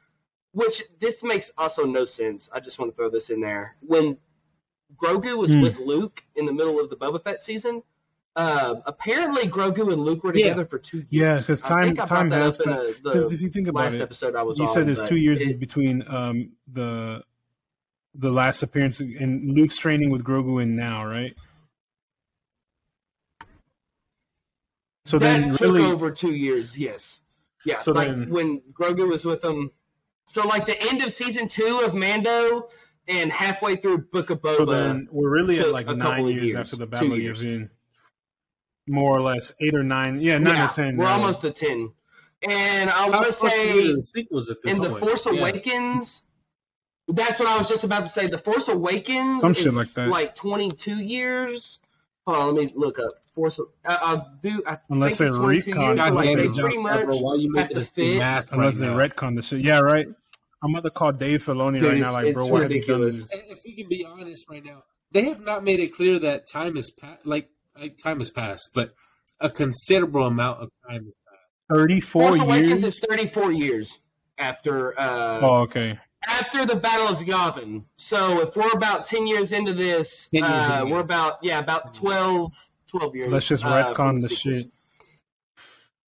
which 0.52 0.84
this 1.00 1.24
makes 1.24 1.52
also 1.58 1.86
no 1.86 2.06
sense. 2.06 2.50
I 2.54 2.60
just 2.60 2.78
want 2.80 2.92
to 2.92 2.96
throw 2.96 3.10
this 3.10 3.30
in 3.32 3.40
there 3.42 3.76
when 3.82 4.18
Grogu 4.96 5.36
was 5.38 5.54
Hmm. 5.54 5.62
with 5.62 5.80
Luke 5.80 6.24
in 6.36 6.46
the 6.46 6.54
middle 6.54 6.80
of 6.80 6.90
the 6.92 6.96
Boba 6.96 7.24
Fett 7.24 7.42
season. 7.44 7.82
Uh, 8.36 8.76
apparently, 8.88 9.44
Grogu 9.48 9.94
and 9.94 10.02
Luke 10.04 10.24
were 10.24 10.36
Yeah. 10.36 10.46
together 10.50 10.66
for 10.66 10.80
two 10.80 10.98
years. 10.98 11.08
Yeah, 11.12 11.38
because 11.40 11.62
time- 11.62 11.96
time 11.96 12.32
has 12.32 12.58
because 12.58 13.32
if 13.32 13.42
you 13.42 13.50
think 13.50 13.68
about 13.68 13.84
last 13.84 13.94
it, 13.96 14.02
episode 14.02 14.36
I 14.36 14.42
was 14.42 14.58
you 14.58 14.66
on. 14.66 14.74
said 14.74 14.88
there's 14.88 15.08
two 15.08 15.18
years 15.18 15.40
it- 15.42 15.52
in 15.52 15.58
between 15.60 16.04
um, 16.08 16.52
the 16.72 17.24
the 18.16 18.32
last 18.32 18.62
appearance 18.64 19.00
and 19.00 19.54
Luke's 19.56 19.78
training 19.78 20.10
with 20.12 20.24
Grogu 20.24 20.62
and 20.62 20.76
now, 20.76 21.06
right? 21.06 21.36
So 25.06 25.20
that 25.20 25.42
then, 25.42 25.50
took 25.52 25.62
really, 25.62 25.84
over 25.84 26.10
two 26.12 26.34
years. 26.34 26.78
Yes, 26.78 27.20
yeah. 27.66 27.78
So 27.78 27.92
like 27.92 28.08
then- 28.10 28.30
when 28.30 28.62
Grogu 28.74 29.08
was 29.08 29.26
with 29.26 29.42
them. 29.42 29.72
So 30.26 30.48
like 30.48 30.66
the 30.66 30.82
end 30.90 31.04
of 31.04 31.12
season 31.12 31.48
two 31.50 31.82
of 31.86 31.94
Mando 31.94 32.70
and 33.10 33.32
halfway 33.32 33.76
through 33.76 33.98
Book 34.12 34.30
of 34.30 34.42
Boba. 34.42 34.56
so 34.58 34.66
then 34.66 35.08
we're 35.12 35.30
really 35.30 35.60
at 35.60 35.70
like 35.72 35.88
a 35.90 35.96
nine 35.96 36.00
couple 36.00 36.32
years, 36.32 36.44
years, 36.46 36.56
after 36.56 36.78
the 36.78 36.88
Battle 36.88 37.12
of. 37.12 37.20
Yavin, 37.20 37.70
more 38.88 39.18
or 39.18 39.22
less 39.22 39.52
eight 39.62 39.74
or 39.76 39.84
nine. 39.84 40.20
Yeah, 40.20 40.38
nine 40.38 40.56
yeah, 40.56 40.70
or 40.70 40.74
ten. 40.74 40.98
we're 40.98 41.06
now. 41.06 41.14
almost 41.14 41.42
to 41.42 41.52
ten. 41.52 41.92
And 42.48 42.90
I 42.90 42.94
How 42.94 43.12
want 43.12 43.26
to 43.28 43.32
close 43.34 43.44
are 43.44 43.46
we 43.46 43.84
say 43.84 43.94
the 43.94 44.02
sequels 44.02 44.50
at 44.50 44.58
this 44.64 44.76
in 44.76 44.82
the 44.82 44.90
point? 44.90 45.00
Force 45.02 45.26
Yeah. 45.26 45.40
Awakens. 45.40 46.24
That's 47.08 47.40
what 47.40 47.50
I 47.50 47.58
was 47.58 47.68
just 47.68 47.84
about 47.84 48.02
to 48.02 48.10
say. 48.10 48.28
The 48.28 48.38
Force 48.38 48.68
Awakens 48.70 49.42
Some 49.42 49.52
is 49.52 49.58
shit 49.60 49.74
like 49.74 49.88
that. 49.94 50.10
like 50.10 50.36
22 50.36 50.98
years. 51.00 51.80
Hold 52.26 52.38
on, 52.38 52.56
let 52.56 52.66
me 52.66 52.74
look 52.76 53.00
up. 53.00 53.16
Force. 53.34 53.60
I, 53.86 53.96
I'll 54.02 54.38
do. 54.42 54.62
I 54.68 54.78
Unless 54.90 55.18
think 55.18 55.30
it's 55.30 55.38
they 55.38 55.44
22 55.44 55.72
retcon 55.72 55.86
years. 55.88 55.98
So 56.00 56.06
God 56.06 56.14
like 56.14 56.26
damn 56.28 56.38
they 56.38 56.44
it, 56.46 56.54
pretty 56.56 56.76
John 56.76 56.84
much 56.84 57.00
Favreau, 57.00 57.22
why 57.22 57.36
you 57.36 57.56
have 57.56 57.70
making 57.70 57.76
to 57.76 57.82
us 57.82 57.92
do 57.92 58.02
fit. 58.12 58.20
math 58.20 58.52
right 58.52 58.58
Unless 58.60 58.78
they 58.80 58.86
retcon 58.88 59.36
the 59.36 59.42
shit. 59.42 59.60
Yeah, 59.62 59.80
right. 59.80 60.08
I'm 60.64 60.72
about 60.74 60.84
to 60.84 60.92
call 60.92 61.12
Dave 61.12 61.44
Filoni 61.44 61.80
Dude, 61.80 61.92
right 61.92 61.98
now, 62.00 62.14
like, 62.14 62.34
bro, 62.34 62.44
it's 62.44 62.52
why 62.52 62.62
have 62.62 62.72
you 62.72 62.84
done 62.86 63.02
this? 63.02 63.34
And 63.34 63.44
if 63.50 63.64
we 63.66 63.74
can 63.76 63.90
be 63.90 64.06
honest 64.06 64.46
right 64.50 64.64
now, 64.64 64.84
they 65.12 65.26
have 65.26 65.42
not 65.42 65.64
made 65.66 65.82
it 65.82 65.94
clear 65.94 66.20
that 66.20 66.48
time 66.48 66.78
is 66.78 66.90
passed. 66.90 67.26
Like, 67.26 67.44
like 67.44 67.50
time 68.02 68.20
has 68.20 68.30
passed, 68.32 68.70
but 68.74 68.94
a 69.40 69.50
considerable 69.50 70.26
amount 70.28 70.62
of 70.62 70.70
time 70.90 71.06
has 71.06 71.14
passed. 71.28 71.40
34 71.70 72.22
Force 72.24 72.40
Awakens 72.40 72.82
years. 72.82 72.84
is 72.84 73.00
34 73.00 73.52
years 73.52 74.00
after 74.38 75.00
uh, 75.00 75.40
Oh, 75.42 75.56
okay. 75.62 75.98
after 76.28 76.66
the 76.66 76.76
Battle 76.76 77.08
of 77.08 77.20
Yavin. 77.20 77.84
So 77.98 78.42
if 78.42 78.56
we're 78.56 78.72
about 78.74 79.06
10 79.06 79.26
years 79.28 79.52
into 79.52 79.74
this, 79.74 80.30
years 80.32 80.46
uh, 80.46 80.80
into 80.84 80.94
we're 80.94 81.00
about 81.02 81.40
yeah 81.42 81.60
about 81.60 81.94
12, 81.94 82.52
12 82.88 83.16
years. 83.16 83.30
Let's 83.30 83.48
just 83.48 83.66
uh, 83.66 83.94
from 83.94 84.18
retcon 84.18 84.22
the 84.22 84.28
sequels. 84.28 84.62
shit. 84.64 84.72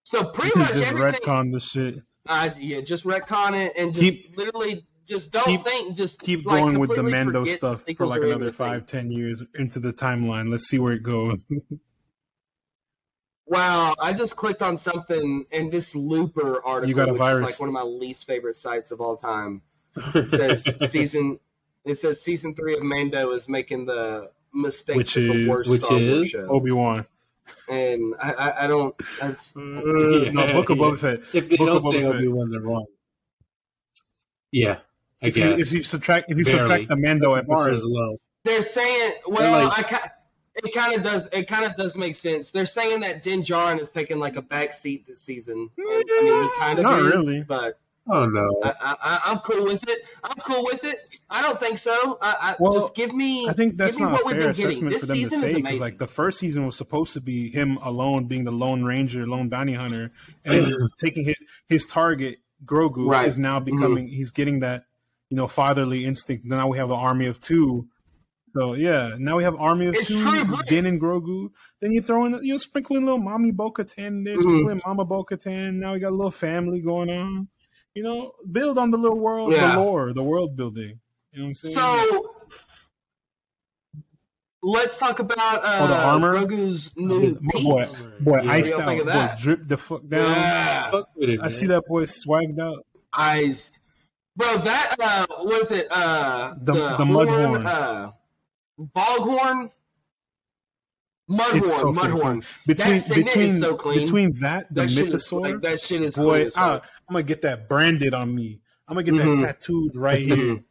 So 0.04 0.24
pretty 0.26 0.58
much 0.60 0.70
just 0.74 0.84
everything. 0.84 1.22
retcon 1.22 1.52
the 1.52 1.60
shit. 1.60 1.96
Uh, 2.28 2.50
yeah, 2.60 2.82
just 2.82 3.06
retcon 3.06 3.54
it 3.56 3.74
and 3.78 3.94
just 3.94 4.06
Keep- 4.06 4.38
literally 4.38 4.86
just 5.06 5.32
don't 5.32 5.46
keep- 5.46 5.62
think. 5.64 5.96
Just 5.96 6.22
Keep 6.22 6.46
like, 6.46 6.62
going 6.64 6.80
with 6.80 6.96
the 6.96 7.04
Mando 7.04 7.42
forget 7.42 7.62
the 7.62 7.76
stuff 7.78 7.96
for 7.98 8.08
like 8.08 8.22
another 8.22 8.34
anything. 8.46 8.52
five, 8.54 8.86
ten 8.86 9.12
years 9.12 9.42
into 9.56 9.80
the 9.80 9.94
timeline. 9.94 10.50
Let's 10.52 10.68
see 10.68 10.80
where 10.80 10.94
it 10.94 11.04
goes. 11.04 11.46
Wow, 13.48 13.94
I 14.02 14.12
just 14.14 14.36
clicked 14.36 14.64
on 14.64 14.76
something 14.76 15.46
and 15.52 15.72
this 15.72 15.96
Looper 15.96 16.66
article, 16.66 16.96
got 16.96 17.10
a 17.10 17.14
which 17.14 17.22
is 17.22 17.42
like 17.42 17.60
one 17.60 17.70
of 17.70 17.74
my 17.74 17.84
least 17.84 18.26
favorite 18.26 18.56
sites 18.56 18.90
of 18.90 19.00
all 19.02 19.16
time. 19.16 19.62
It 20.16 20.28
says 20.30 20.64
season. 20.92 21.40
It 21.86 21.96
says 21.96 22.20
season 22.20 22.56
three 22.56 22.76
of 22.76 22.82
Mando 22.82 23.30
is 23.34 23.48
making 23.48 23.86
the 23.86 24.32
mistake 24.52 24.98
Which 24.98 25.16
of 25.18 25.24
the 25.26 25.42
is- 25.44 25.48
worst 25.48 25.70
which 25.70 25.82
Star 25.84 25.98
is? 26.00 26.30
show, 26.30 26.48
Obi 26.50 26.72
Wan. 26.72 27.06
and 27.70 28.16
I, 28.20 28.32
I, 28.34 28.64
I 28.64 28.68
don't. 28.68 28.96
That's, 29.22 29.56
Uh, 29.56 29.60
no, 29.62 30.48
Book 30.54 30.72
of 30.72 30.78
Yeah. 30.80 30.84
Boba 30.84 30.98
Fett. 30.98 31.20
if 31.34 31.48
they 31.48 31.58
Book 31.58 31.84
don't 31.84 31.92
say 31.92 32.04
Obi 32.04 32.28
Wan, 32.28 32.50
they're 32.50 32.62
wrong. 32.62 32.88
Yeah, 34.52 34.80
I 35.24 35.28
If 35.28 35.38
you, 35.38 35.44
if 35.46 35.72
you 35.72 35.84
subtract, 35.84 36.30
if 36.32 36.38
you 36.38 36.44
Barely. 36.46 36.60
subtract 36.60 36.88
the 36.90 36.96
Mando 36.98 37.30
Bar 37.44 37.70
episode, 37.70 37.74
is 37.74 37.86
low. 37.86 38.18
they're 38.44 38.62
saying. 38.62 39.14
Well, 39.28 39.66
like- 39.68 39.80
I 39.80 39.84
ca- 39.84 40.10
it 40.64 40.74
kind 40.74 40.96
of 40.96 41.04
does. 41.04 41.28
It 41.34 41.48
kind 41.48 41.66
of 41.66 41.76
does 41.76 41.98
make 41.98 42.16
sense. 42.16 42.52
They're 42.52 42.66
saying 42.66 43.02
that 43.02 43.22
Din 43.22 43.42
Djarin 43.42 43.80
is 43.80 43.90
taking 43.92 44.20
like 44.20 44.36
a 44.38 44.42
back 44.42 44.74
seat 44.74 45.06
this 45.06 45.22
season. 45.22 45.70
And, 45.78 45.88
I 45.88 46.22
mean, 46.24 46.44
he 46.44 46.50
kind 46.60 46.80
of 46.80 46.84
Not 46.84 47.00
is, 47.00 47.06
really. 47.28 47.44
but 47.44 47.80
Oh 48.08 48.28
no. 48.28 48.62
I, 48.64 48.74
I, 49.02 49.20
I'm 49.26 49.40
cool 49.40 49.66
with 49.66 49.84
it. 49.90 50.04
I'm 50.24 50.38
cool 50.46 50.64
with 50.64 50.84
it. 50.84 51.18
I 51.30 51.42
don't 51.42 51.60
think 51.60 51.80
so. 51.80 52.20
I, 52.22 52.36
I 52.40 52.56
Well, 52.60 52.72
just 52.72 52.94
give 52.96 53.14
me. 53.16 53.50
I 53.50 53.54
think 53.54 53.78
that's 53.78 53.98
not 54.00 54.12
a 54.12 54.14
what 54.14 54.26
we've 54.28 54.36
fair 54.36 54.44
been 54.44 54.52
getting. 54.54 54.66
assessment 54.70 54.94
This 54.94 55.02
for 55.02 55.08
them 55.08 55.16
to 55.18 55.22
season 55.24 55.34
is 55.36 55.42
say 55.42 55.48
because 55.56 55.60
amazing. 55.62 55.82
like 55.82 55.98
the 55.98 56.08
first 56.08 56.38
season 56.40 56.66
was 56.68 56.76
supposed 56.78 57.14
to 57.14 57.22
be 57.22 57.50
him 57.50 57.78
alone 57.78 58.26
being 58.26 58.44
the 58.44 58.52
lone 58.52 58.84
ranger, 58.84 59.26
lone 59.28 59.50
bounty 59.50 59.74
hunter, 59.74 60.12
and 60.46 60.74
taking 61.00 61.26
his 61.26 61.36
his 61.68 61.86
target 61.88 62.38
Grogu 62.64 63.10
Right. 63.10 63.22
Mm-hmm. 63.22 63.30
is 63.30 63.38
now 63.40 63.60
becoming 63.60 64.08
he's 64.08 64.30
getting 64.32 64.60
that 64.60 64.86
you 65.30 65.38
know 65.38 65.48
fatherly 65.48 66.06
instinct. 66.06 66.46
Now 66.46 66.68
we 66.68 66.78
have 66.78 66.90
an 66.92 66.98
army 66.98 67.28
of 67.28 67.40
two. 67.40 67.88
So 68.54 68.74
yeah, 68.74 69.16
now 69.18 69.36
we 69.38 69.44
have 69.44 69.56
army 69.56 69.88
of 69.88 69.96
It's 69.96 70.08
two, 70.08 70.22
true, 70.22 70.44
right? 70.44 70.66
Din 70.68 70.86
and 70.86 71.02
Grogu. 71.02 71.50
Then 71.82 71.92
you 71.92 72.02
throw 72.02 72.26
in 72.26 72.34
you 72.44 72.54
know 72.54 72.58
sprinkling 72.58 73.04
little 73.04 73.20
mommy 73.20 73.52
Bo-Katan 73.52 74.24
there, 74.24 74.38
Mhm. 74.38 74.42
sprinkling 74.42 74.80
Mama 74.86 75.04
Bo-Katan. 75.06 75.74
Now 75.76 75.94
we 75.94 76.00
got 76.00 76.12
a 76.12 76.16
little 76.16 76.32
family 76.32 76.80
going 76.82 77.10
on. 77.10 77.48
You 77.94 78.04
know, 78.04 78.34
build 78.52 78.78
on 78.78 78.92
the 78.92 78.98
little 78.98 79.20
world, 79.20 79.52
Yeah. 79.52 79.76
the 79.76 79.82
lore, 79.82 80.14
the 80.14 80.24
world 80.24 80.56
building. 80.56 81.00
You 81.32 81.40
know 81.40 81.44
what 81.46 81.48
I'm 81.48 81.54
saying? 81.54 81.76
So 81.76 82.36
let's 84.64 84.98
talk 84.98 85.20
about 85.20 85.64
uh, 85.64 85.78
Oh, 85.82 85.88
the 85.88 85.96
armor? 86.06 86.36
Grogu's 86.38 86.92
new 86.96 87.20
His- 87.20 87.40
boy, 87.40 87.80
piece. 87.80 88.02
boy, 88.20 88.42
Yeah. 88.44 88.52
iced 88.52 88.74
What 88.74 88.82
out, 88.82 88.88
y'all 88.88 88.88
think 88.98 89.02
of 89.02 89.14
boy, 89.14 89.36
drip 89.42 89.68
the 89.68 89.78
fuck 89.78 90.08
down. 90.08 90.22
Yeah, 90.32 90.92
Fuck 90.92 91.10
with 91.16 91.30
it, 91.30 91.40
I 91.40 91.44
man. 91.44 91.52
see 91.52 91.68
that 91.68 91.84
boy 91.88 92.04
swagged 92.04 92.60
out. 92.60 92.86
eyes, 93.18 93.72
bro. 94.36 94.58
That 94.58 94.96
uh, 95.00 95.26
what 95.44 95.62
is 95.62 95.72
it? 95.72 95.88
Uh, 95.92 96.54
The- 96.62 96.74
the, 96.74 96.80
the 96.98 97.06
horn, 97.06 97.28
Mudhorn. 97.28 97.66
uh, 97.66 98.12
Boghorn, 98.80 99.70
It's 101.30 101.78
so 101.78 101.92
Mudhorn, 101.92 102.42
Mudhorn. 102.42 102.46
Between 102.68 102.94
is 102.94 103.10
between 103.10 103.50
so 103.50 103.76
clean. 103.76 104.00
between 104.00 104.34
that 104.42 104.68
the 104.74 104.82
That 104.82 104.92
shit 104.92 105.08
is 105.08 105.14
mythosaur, 105.30 105.42
like 105.42 105.62
that 105.62 105.80
shit 105.82 106.02
is 106.02 106.16
clean 106.16 106.28
boy, 106.28 106.44
as 106.46 106.56
I, 106.58 106.74
fuck. 106.76 106.86
I'm 107.10 107.14
gonna 107.14 107.24
get 107.24 107.42
that 107.44 107.68
branded 107.70 108.14
on 108.14 108.34
me. 108.36 108.62
I'm 108.88 108.96
gonna 108.96 109.04
get 109.04 109.14
Mhm. 109.16 109.38
that 109.40 109.46
tattooed 109.60 109.96
right 109.96 110.20
here. 110.20 110.36
Mhm. 110.38 110.64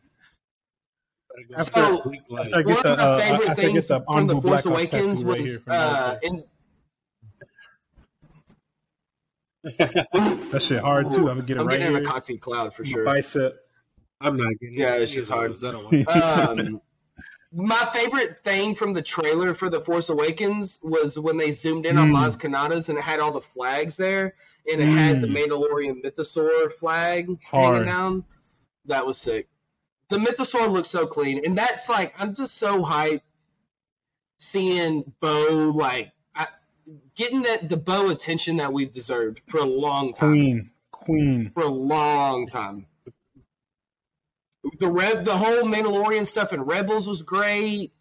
After- 1.56 1.80
So, 1.80 2.12
after 2.38 2.58
I 2.58 2.62
get 2.62 2.66
One 2.66 2.82
the, 2.84 2.90
of 2.92 2.96
the 2.98 3.02
uh, 3.04 3.18
favorite 3.20 3.46
get 3.46 3.56
things 3.56 3.88
the 3.88 4.00
from 4.02 4.26
the 4.28 4.34
Force 4.40 4.62
Black 4.62 4.66
Awakens 4.66 5.24
was 5.24 5.38
here 5.38 5.58
from 5.60 5.72
uh, 5.72 6.16
in 6.22 6.44
that 9.78 10.62
shit 10.62 10.80
hard 10.82 11.10
too. 11.10 11.28
I'm 11.30 11.36
gonna 11.38 11.42
get 11.42 11.56
it 11.56 11.60
I'm 11.60 11.66
right 11.66 11.78
getting 11.78 11.94
here. 11.94 12.02
in 12.02 12.06
a 12.06 12.10
Katsu 12.10 12.38
cloud 12.38 12.74
for 12.74 12.82
My 12.82 12.88
sure. 12.88 13.04
Bicep. 13.04 13.56
I'm 14.20 14.36
not 14.36 14.52
getting 14.60 14.78
Yeah, 14.78 14.96
it. 14.96 15.02
it's 15.02 15.12
just 15.12 15.30
hard. 15.30 15.52
I 15.52 15.70
don't 15.72 15.84
want 15.84 16.08
um, 16.08 16.80
my 17.52 17.88
favorite 17.92 18.42
thing 18.44 18.74
from 18.74 18.92
the 18.92 19.02
trailer 19.02 19.54
for 19.54 19.68
The 19.70 19.80
Force 19.80 20.08
Awakens 20.08 20.78
was 20.82 21.18
when 21.18 21.36
they 21.36 21.50
zoomed 21.50 21.86
in 21.86 21.96
on 21.98 22.10
Mm. 22.10 22.16
Maz 22.16 22.36
Kanata's 22.36 22.88
and 22.88 22.98
it 22.98 23.02
had 23.02 23.20
all 23.20 23.32
the 23.32 23.40
flags 23.40 23.96
there, 23.96 24.34
and 24.70 24.80
it 24.82 24.86
had 24.86 25.20
the 25.20 25.26
Mm. 25.28 25.36
Mandalorian 25.48 26.02
Mythosaur 26.04 26.72
flag 26.72 27.28
Hard. 27.44 27.74
hanging 27.74 27.86
down. 27.86 28.24
That 28.86 29.06
was 29.06 29.16
sick. 29.18 29.48
The 30.10 30.18
Mythosaur 30.18 30.70
looks 30.70 30.88
so 30.88 31.06
clean, 31.06 31.44
and 31.44 31.56
that's 31.56 31.88
like 31.88 32.14
I'm 32.20 32.34
just 32.34 32.56
so 32.56 32.82
hyped 32.82 33.22
seeing 34.38 35.12
Bo 35.20 35.72
like 35.74 36.08
I, 36.08 36.12
getting 37.16 37.42
that 37.42 37.68
the 37.68 37.76
bow 37.76 38.10
attention 38.10 38.56
that 38.56 38.72
we've 38.72 38.92
deserved 38.92 39.40
for 39.48 39.58
a 39.58 39.64
long 39.64 40.12
time 40.12 40.30
Queen. 40.30 40.70
Queen. 40.92 41.50
for 41.54 41.62
a 41.62 41.68
long 41.68 42.46
time. 42.48 42.86
The 44.80 44.88
Rev, 44.90 45.24
the 45.24 45.36
whole 45.36 45.62
Mandalorian 45.64 46.26
stuff 46.26 46.52
and 46.52 46.66
Rebels 46.66 47.06
was 47.06 47.22
great. 47.22 47.92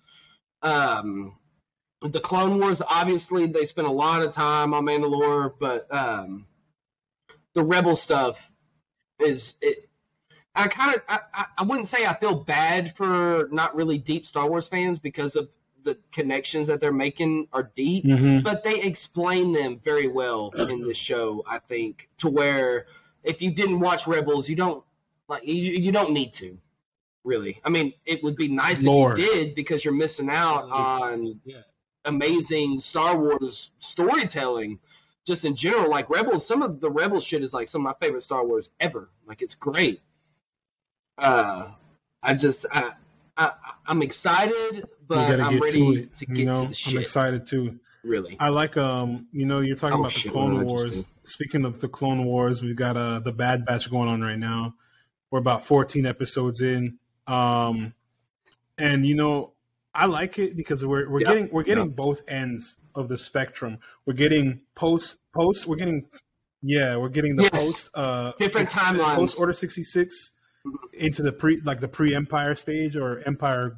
Um, 0.62 1.36
the 2.02 2.22
Clone 2.22 2.60
Wars, 2.60 2.82
obviously, 2.88 3.48
they 3.48 3.66
spent 3.66 3.88
a 3.88 3.92
lot 3.92 4.22
of 4.22 4.32
time 4.32 4.74
on 4.74 4.86
Mandalore, 4.86 5.54
but 5.60 5.94
um, 5.94 6.46
the 7.54 7.64
Rebel 7.64 7.96
stuff 7.98 8.40
is 9.20 9.56
it. 9.62 9.90
I 10.56 10.68
kind 10.68 10.96
of, 10.96 11.02
I- 11.10 11.46
I 11.58 11.64
wouldn't 11.64 11.88
say 11.88 12.06
I 12.06 12.14
feel 12.16 12.36
bad 12.36 12.96
for 12.96 13.50
not 13.52 13.76
really 13.76 13.98
deep 13.98 14.26
Star 14.26 14.48
Wars 14.50 14.68
fans 14.68 15.00
because 15.00 15.36
of 15.36 15.50
the 15.84 15.98
connections 16.12 16.68
that 16.68 16.80
they're 16.80 16.94
making 16.94 17.48
are 17.54 17.72
deep 17.76 18.06
hmm 18.06 18.40
but 18.40 18.64
they 18.64 18.82
explain 18.82 19.52
them 19.54 19.80
very 19.84 20.08
well 20.08 20.52
in 20.70 20.84
this 20.84 20.98
show. 20.98 21.44
I 21.48 21.60
think 21.60 22.10
to 22.18 22.30
where 22.30 22.88
if 23.24 23.42
you 23.42 23.52
didn't 23.52 23.80
watch 23.80 24.08
Rebels, 24.08 24.50
you 24.50 24.56
don't 24.56 24.84
like 25.28 25.46
you, 25.46 25.56
you 25.56 25.92
don't 25.92 26.12
need 26.12 26.34
to. 26.34 26.58
Really, 27.24 27.62
I 27.64 27.70
mean, 27.70 27.94
it 28.06 28.22
would 28.22 28.36
be 28.36 28.50
nice 28.50 28.84
Lore. 28.84 29.14
if 29.14 29.20
you 29.20 29.26
did 29.26 29.56
because 29.56 29.86
you're 29.86 29.94
missing 29.94 30.30
out 30.30 30.70
on 30.70 31.40
yeah. 31.46 31.62
amazing 32.04 32.80
Star 32.80 33.18
Wars 33.18 33.72
storytelling. 33.80 34.80
Just 35.26 35.46
in 35.46 35.56
general, 35.56 35.90
like 35.90 36.10
Rebels, 36.10 36.46
some 36.46 36.62
of 36.62 36.82
the 36.82 36.92
Rebel 36.92 37.22
shit 37.22 37.44
is 37.44 37.54
like 37.54 37.70
some 37.70 37.86
of 37.88 37.96
my 37.98 38.06
favorite 38.06 38.24
Star 38.24 38.46
Wars 38.46 38.72
ever. 38.82 39.10
Like 39.26 39.42
it's 39.42 39.56
great. 39.56 40.02
Uh, 41.18 41.70
I 42.22 42.34
just 42.34 42.66
I, 42.74 42.92
I 43.38 43.52
I'm 43.88 44.02
excited, 44.02 44.86
but 45.08 45.40
I'm 45.40 45.60
ready 45.60 46.06
to 46.06 46.06
to 46.06 46.26
you 46.28 46.36
get 46.36 46.46
know, 46.46 46.62
to 46.64 46.68
the 46.68 46.74
shit. 46.74 46.94
I'm 46.94 47.02
excited 47.02 47.48
too. 47.48 47.80
Really, 48.04 48.36
I 48.40 48.50
like 48.50 48.76
um, 48.78 49.28
you 49.32 49.46
know, 49.46 49.62
you're 49.62 49.76
talking 49.78 49.98
Oh, 49.98 50.02
about 50.02 50.12
the 50.14 50.30
Clone 50.30 50.56
what 50.56 50.68
did 50.68 50.70
I 50.70 50.84
just 50.84 50.96
Wars. 50.96 51.06
Speaking 51.24 51.64
of 51.66 51.80
the 51.80 51.88
Clone 51.88 52.26
Wars, 52.26 52.62
we've 52.62 52.76
got 52.76 52.98
uh 52.98 53.20
the 53.20 53.32
Bad 53.32 53.66
Batch 53.66 53.90
going 53.90 54.10
on 54.10 54.22
right 54.22 54.38
now. 54.38 54.76
We're 55.32 55.40
about 55.40 55.66
14 55.66 56.06
episodes 56.06 56.62
in. 56.62 57.00
Um 57.28 57.94
and 58.78 59.06
you 59.06 59.16
know, 59.16 59.54
I 59.96 60.06
like 60.08 60.38
it 60.38 60.58
because 60.58 60.86
we're 60.86 61.10
we're 61.10 61.22
Yeah, 61.22 61.28
getting 61.30 61.50
we're 61.52 61.64
getting 61.64 61.86
yeah. 61.88 61.96
both 61.96 62.22
ends 62.28 62.76
of 62.94 63.08
the 63.08 63.18
spectrum. 63.18 63.78
We're 64.06 64.14
getting 64.14 64.62
post 64.76 65.20
post 65.34 65.66
we're 65.66 65.78
getting 65.78 66.06
yeah, 66.62 66.98
we're 66.98 67.10
getting 67.10 67.36
the 67.38 67.44
Yes. 67.44 67.52
post 67.52 67.90
uh 67.94 68.34
Different 68.38 68.70
timelines. 68.70 69.16
post 69.16 69.40
Order 69.40 69.54
66 69.54 70.32
into 70.94 71.22
the 71.24 71.32
pre 71.32 71.60
like 71.62 71.80
the 71.80 71.88
pre-empire 71.88 72.56
stage 72.56 72.96
or 72.96 73.20
empire 73.26 73.78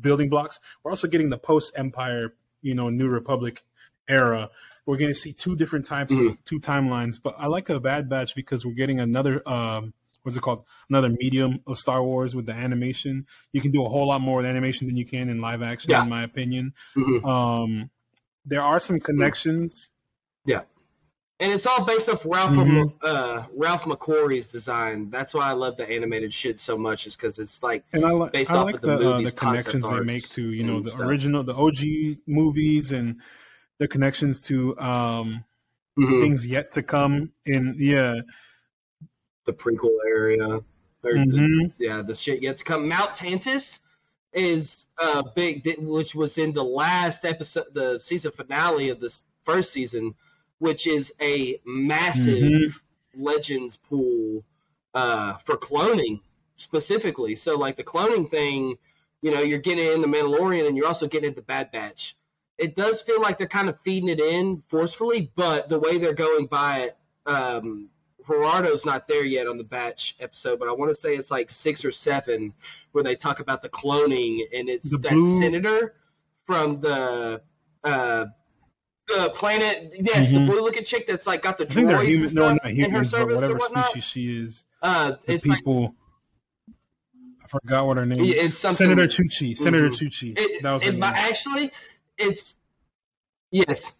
building 0.00 0.28
blocks. 0.28 0.60
We're 0.82 0.90
also 0.92 1.08
getting 1.08 1.30
the 1.30 1.38
post-empire, 1.38 2.34
you 2.62 2.74
know, 2.74 2.88
New 2.90 3.08
Republic 3.08 3.62
era. 4.08 4.50
We're 4.86 4.96
going 4.96 5.10
to 5.10 5.14
see 5.14 5.32
two 5.32 5.56
different 5.56 5.86
types, 5.86 6.12
Mhm. 6.14 6.30
of, 6.30 6.44
two 6.44 6.60
timelines. 6.60 7.20
But 7.22 7.34
I 7.38 7.46
like 7.46 7.68
a 7.68 7.80
Bad 7.80 8.08
Batch 8.08 8.34
because 8.34 8.64
we're 8.64 8.72
getting 8.74 9.00
another, 9.00 9.46
um, 9.48 9.92
what's 10.22 10.36
it 10.36 10.40
called? 10.40 10.64
Another 10.88 11.08
medium 11.10 11.60
of 11.66 11.78
Star 11.78 12.02
Wars 12.02 12.34
with 12.36 12.46
the 12.46 12.52
animation. 12.52 13.26
You 13.52 13.60
can 13.60 13.70
do 13.70 13.84
a 13.84 13.88
whole 13.88 14.06
lot 14.08 14.20
more 14.20 14.36
with 14.38 14.46
animation 14.46 14.86
than 14.86 14.96
you 14.96 15.04
can 15.04 15.28
in 15.28 15.40
live 15.40 15.62
action, 15.62 15.90
Yeah. 15.90 16.02
in 16.04 16.08
my 16.08 16.22
opinion. 16.22 16.74
Mhm. 16.96 17.24
Um, 17.24 17.90
there 18.44 18.62
are 18.62 18.80
some 18.80 19.00
connections. 19.00 19.90
And 21.40 21.52
it's 21.52 21.66
all 21.66 21.84
based 21.84 22.08
off 22.08 22.26
Ralph 22.26 22.50
Mhm. 22.54 22.92
uh, 23.02 23.44
Ralph 23.54 23.82
McQuarrie's 23.82 24.50
design. 24.50 25.08
That's 25.08 25.34
why 25.34 25.48
I 25.48 25.52
love 25.52 25.76
the 25.76 25.88
animated 25.88 26.34
shit 26.34 26.58
so 26.58 26.76
much, 26.76 27.06
is 27.06 27.14
because 27.14 27.38
it's 27.38 27.62
like 27.62 27.84
And 27.92 28.04
I, 28.04 28.10
li- 28.12 28.30
Based 28.32 28.50
I 28.50 28.56
off 28.56 28.64
like 28.66 28.74
of 28.76 28.80
the 28.80 28.86
the, 28.88 28.94
uh, 28.94 28.98
the 28.98 29.04
movies, 29.18 29.32
connections 29.34 29.88
they 29.88 30.00
make 30.00 30.28
to 30.30 30.42
you 30.50 30.64
know 30.64 30.80
the 30.80 30.90
stuff. 30.90 31.06
original, 31.06 31.44
the 31.44 31.54
OG 31.54 32.18
movies, 32.26 32.90
and 32.90 33.20
the 33.78 33.86
connections 33.86 34.40
to 34.42 34.76
um, 34.80 35.44
mhm, 35.96 36.20
things 36.20 36.44
yet 36.44 36.72
to 36.72 36.82
come. 36.82 37.30
In 37.46 37.76
yeah, 37.78 38.16
the 39.44 39.52
prequel 39.52 39.96
area. 40.08 40.60
Or 41.04 41.12
the, 41.12 41.70
yeah, 41.78 42.02
the 42.02 42.16
shit 42.16 42.42
yet 42.42 42.56
to 42.56 42.64
come. 42.64 42.88
Mount 42.88 43.14
Tantiss 43.14 43.78
is 44.32 44.86
uh 45.00 45.22
big, 45.36 45.64
which 45.78 46.16
was 46.16 46.36
in 46.36 46.52
the 46.52 46.64
last 46.64 47.24
episode, 47.24 47.66
the 47.72 48.00
season 48.00 48.32
finale 48.32 48.88
of 48.90 48.98
this 48.98 49.22
first 49.44 49.70
season, 49.72 50.14
which 50.58 50.86
is 50.86 51.12
a 51.20 51.60
massive 51.64 52.42
Mhm. 52.42 52.80
legends 53.14 53.76
pool 53.76 54.44
uh 54.94 55.34
for 55.38 55.56
cloning 55.56 56.20
specifically. 56.56 57.36
So 57.36 57.56
like 57.56 57.76
the 57.76 57.84
cloning 57.84 58.28
thing, 58.28 58.78
you 59.22 59.30
know, 59.30 59.40
you're 59.40 59.58
getting 59.58 59.92
in 59.92 60.00
the 60.00 60.08
Mandalorian 60.08 60.66
and 60.66 60.76
you're 60.76 60.86
also 60.86 61.06
getting 61.06 61.28
into 61.28 61.42
Bad 61.42 61.70
Batch. 61.72 62.16
It 62.58 62.74
does 62.74 63.00
feel 63.02 63.20
like 63.20 63.38
they're 63.38 63.46
kind 63.46 63.68
of 63.68 63.78
feeding 63.80 64.08
it 64.08 64.18
in 64.20 64.62
forcefully, 64.68 65.30
but 65.36 65.68
the 65.68 65.78
way 65.78 65.98
they're 65.98 66.14
going 66.14 66.46
by 66.46 66.78
it, 66.80 66.96
um, 67.26 67.90
Gerardo's 68.26 68.84
not 68.84 69.06
there 69.06 69.24
yet 69.24 69.46
on 69.46 69.56
the 69.58 69.64
batch 69.64 70.16
episode, 70.20 70.58
but 70.58 70.68
I 70.68 70.72
want 70.72 70.90
to 70.90 70.94
say 70.94 71.14
it's 71.14 71.30
like 71.30 71.48
six 71.50 71.84
or 71.84 71.92
seven 71.92 72.52
where 72.92 73.04
they 73.04 73.14
talk 73.14 73.40
about 73.40 73.62
the 73.62 73.68
cloning, 73.68 74.40
and 74.52 74.68
it's 74.68 74.90
The 74.90 74.98
that 74.98 75.12
blue- 75.12 75.38
senator 75.38 75.94
from 76.44 76.80
the 76.80 77.40
uh, 77.84 78.26
the 79.08 79.30
planet. 79.34 79.94
Yes, 79.98 80.30
the 80.30 80.38
Mhm. 80.38 80.46
blue 80.46 80.60
looking 80.62 80.84
chick 80.84 81.06
that's 81.06 81.26
like 81.26 81.42
got 81.42 81.58
the 81.58 81.64
I 81.64 81.68
think 81.70 81.88
droids 81.88 82.04
human. 82.06 82.24
and 82.26 82.34
No, 82.34 82.42
stuff 82.42 82.52
not 82.62 82.70
in 82.70 82.76
her 82.76 82.82
humans, 82.82 83.10
but 83.10 83.18
service 83.18 83.42
or 83.42 83.56
whatnot. 83.56 83.90
species 83.90 84.04
she 84.04 84.36
is. 84.44 84.64
Uh, 84.82 85.12
The 85.26 85.32
it's 85.34 85.46
like 85.46 85.58
people. 85.58 85.94
I 87.44 87.48
forgot 87.48 87.86
what 87.86 87.96
her 87.96 88.04
name. 88.06 88.20
It's 88.22 88.58
something- 88.58 88.88
Senator 88.88 89.06
Tucci. 89.06 89.56
Senator 89.56 89.88
Mhm. 89.88 89.98
Tucci. 89.98 90.38
It, 90.38 90.62
that 90.62 90.72
was 90.74 90.82
it, 90.82 90.92
name. 90.92 91.02
actually, 91.02 91.72
it's 92.18 92.56
yes. 93.50 93.94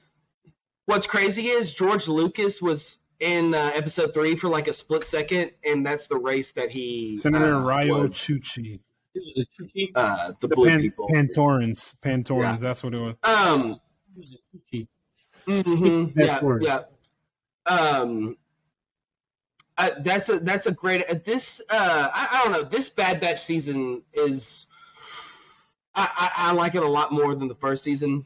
What's 0.86 1.06
crazy 1.06 1.48
is 1.48 1.72
George 1.72 2.08
Lucas 2.08 2.60
was 2.62 2.98
in 3.20 3.54
uh, 3.54 3.70
episode 3.74 4.12
three 4.14 4.36
for 4.36 4.48
like 4.48 4.68
a 4.68 4.72
split 4.72 5.04
second, 5.04 5.50
and 5.64 5.84
that's 5.84 6.06
the 6.06 6.16
race 6.18 6.52
that 6.52 6.70
he 6.70 7.16
Senator 7.16 7.54
uh, 7.56 7.62
Riyo 7.62 8.00
was, 8.02 8.14
Chuchi. 8.14 8.80
It 9.14 9.22
was 9.24 9.38
a 9.38 9.62
Chuchi. 9.62 9.90
uh, 9.94 10.32
the, 10.40 10.48
The 10.48 10.54
blue 10.54 10.66
Pan, 10.68 10.80
people. 10.80 11.08
Pantorans. 11.08 11.94
Pantorans. 12.04 12.40
Yeah. 12.42 12.56
That's 12.60 12.82
what 12.84 12.94
it 12.94 12.98
was. 13.00 13.16
um, 13.24 13.80
It 15.48 15.66
was 15.66 15.82
a 15.82 15.90
Chuchi. 15.90 16.10
mhm, 16.10 16.14
That's 16.14 16.28
yeah, 16.28 16.40
word. 16.40 16.62
yeah. 16.64 16.80
Um, 17.66 18.36
uh, 19.76 19.90
that's 20.00 20.28
a 20.28 20.40
that's 20.40 20.66
a 20.66 20.72
great. 20.72 21.04
Uh, 21.08 21.14
this 21.24 21.60
uh, 21.70 22.10
I, 22.12 22.28
I 22.32 22.44
don't 22.44 22.52
know. 22.52 22.62
This 22.64 22.88
Bad 22.88 23.20
Batch 23.20 23.40
season 23.40 24.02
is. 24.12 24.66
I, 25.94 26.08
I, 26.36 26.48
I 26.50 26.52
like 26.52 26.74
it 26.74 26.82
a 26.82 26.88
lot 26.88 27.12
more 27.12 27.34
than 27.34 27.48
the 27.48 27.54
first 27.54 27.82
season. 27.82 28.24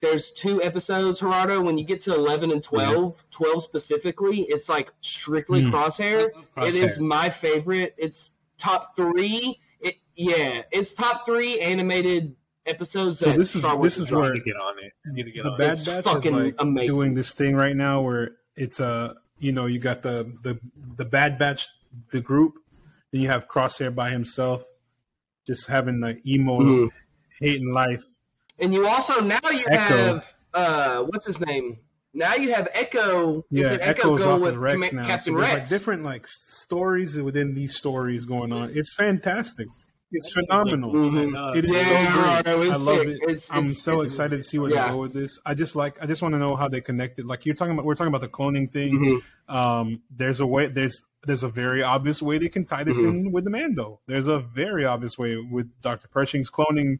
There's 0.00 0.32
two 0.32 0.60
episodes, 0.62 1.20
Gerardo. 1.20 1.60
When 1.60 1.78
you 1.78 1.84
get 1.84 2.00
to 2.00 2.14
11 2.14 2.50
and 2.50 2.62
12, 2.62 3.24
12 3.30 3.62
specifically, 3.62 4.40
it's 4.42 4.68
like 4.68 4.92
strictly 5.00 5.62
Hmm. 5.62 5.70
Crosshair. 5.72 6.30
I 6.56 6.60
love 6.62 6.68
It 6.68 6.74
is 6.74 6.98
my 6.98 7.28
favorite. 7.30 7.94
It's 7.98 8.30
top 8.58 8.96
three. 8.96 9.60
It 9.80 9.96
yeah, 10.16 10.62
it's 10.72 10.92
top 10.94 11.24
three 11.24 11.60
animated 11.60 12.34
episodes. 12.66 13.18
So 13.18 13.30
that 13.30 13.38
this 13.38 13.54
is- 13.54 13.60
Star 13.62 13.76
Wars 13.76 13.96
this 13.96 14.04
is 14.06 14.12
where- 14.12 14.30
I 14.30 14.34
need 14.34 14.38
to 14.40 14.44
get 14.44 14.56
on 14.56 14.78
it. 14.78 14.92
I 15.06 15.12
need 15.12 15.22
to 15.24 15.30
get 15.32 15.42
the 15.44 15.50
on 15.50 15.58
Bad 15.58 15.66
it. 15.68 15.72
It's 15.72 15.84
Batch 15.86 16.24
is 16.26 16.32
like 16.32 16.54
amazing. 16.58 16.94
doing 16.94 17.14
this 17.14 17.32
thing 17.32 17.56
right 17.56 17.76
now 17.76 18.02
where 18.02 18.32
it's 18.56 18.80
a 18.80 19.16
you 19.38 19.52
know 19.52 19.66
you 19.66 19.78
got 19.78 20.02
the 20.02 20.32
the 20.42 20.58
the 20.96 21.04
Bad 21.04 21.38
Batch 21.38 21.66
the 22.10 22.20
group, 22.20 22.54
then 23.10 23.20
you 23.20 23.28
have 23.28 23.48
Crosshair 23.48 23.94
by 23.94 24.10
himself, 24.10 24.64
just 25.46 25.68
having 25.68 26.00
the 26.00 26.18
emo 26.26 26.60
Mhm. 26.60 26.88
hating 27.40 27.72
life. 27.72 28.04
And 28.58 28.72
you 28.72 28.86
also 28.86 29.20
now 29.22 29.40
you 29.50 29.64
Echo. 29.68 29.96
have 29.96 30.34
uh 30.54 31.02
what's 31.04 31.26
his 31.26 31.40
name? 31.40 31.78
Now 32.14 32.34
you 32.34 32.52
have 32.52 32.68
Echo. 32.74 33.38
Is 33.38 33.44
Yeah, 33.50 33.72
it 33.72 33.80
Echo 33.80 34.00
Echo's 34.14 34.20
go 34.20 34.30
off 34.32 34.40
with 34.42 34.52
with 34.54 34.60
Rex 34.62 34.90
Comma- 34.90 35.02
now. 35.02 35.08
Captain 35.08 35.32
so 35.34 35.40
Rex? 35.40 35.52
like 35.54 35.68
different 35.68 36.02
like 36.04 36.26
stories 36.26 37.16
within 37.18 37.54
these 37.54 37.74
stories 37.76 38.24
going 38.26 38.52
on. 38.52 38.70
It's 38.74 38.92
fantastic. 38.94 39.66
It's 40.12 40.30
phenomenal. 40.32 40.92
Mhm. 40.92 41.34
Uh, 41.36 41.56
It 41.56 41.64
is 41.64 41.72
Yeah, 41.76 41.82
so 41.84 42.42
great. 42.42 42.70
I 42.70 42.76
love 42.76 43.06
it. 43.06 43.16
It's- 43.22 43.50
I'm 43.50 43.60
it's- 43.64 43.78
so 43.82 43.92
it's- 43.94 44.06
excited 44.08 44.36
to 44.36 44.42
see 44.42 44.58
where 44.58 44.70
yeah. 44.70 44.84
they 44.86 44.90
go 44.92 44.98
with 44.98 45.12
this. 45.14 45.38
I 45.46 45.54
just 45.54 45.74
like. 45.74 46.02
I 46.02 46.06
just 46.06 46.20
want 46.22 46.34
to 46.34 46.38
know 46.38 46.54
how 46.54 46.68
they 46.68 46.80
connected. 46.80 47.24
Like 47.26 47.46
you're 47.46 47.54
talking 47.54 47.72
about. 47.72 47.84
We're 47.86 47.94
talking 47.94 48.08
about 48.14 48.20
the 48.20 48.28
cloning 48.28 48.70
thing. 48.70 49.22
Mhm. 49.48 49.54
Um, 49.54 50.02
there's 50.10 50.40
a 50.40 50.46
way. 50.46 50.66
There's 50.68 51.02
there's 51.24 51.42
a 51.42 51.48
very 51.48 51.82
obvious 51.82 52.20
way 52.20 52.38
they 52.38 52.48
can 52.48 52.64
tie 52.64 52.84
this 52.84 52.98
Mhm. 52.98 53.08
in 53.08 53.32
with 53.32 53.44
the 53.44 53.50
Mando. 53.50 54.00
There's 54.06 54.26
a 54.26 54.38
very 54.40 54.84
obvious 54.84 55.16
way 55.18 55.36
with 55.36 55.80
Dr. 55.80 56.08
Pershing's 56.08 56.50
cloning 56.50 56.98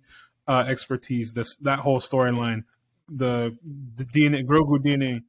uh, 0.48 0.64
expertise. 0.66 1.32
This 1.34 1.54
that 1.56 1.80
whole 1.80 2.00
storyline. 2.00 2.64
The 3.08 3.56
the 3.96 4.04
DNA 4.04 4.42
Grogu 4.44 4.78
DNA. 4.82 5.22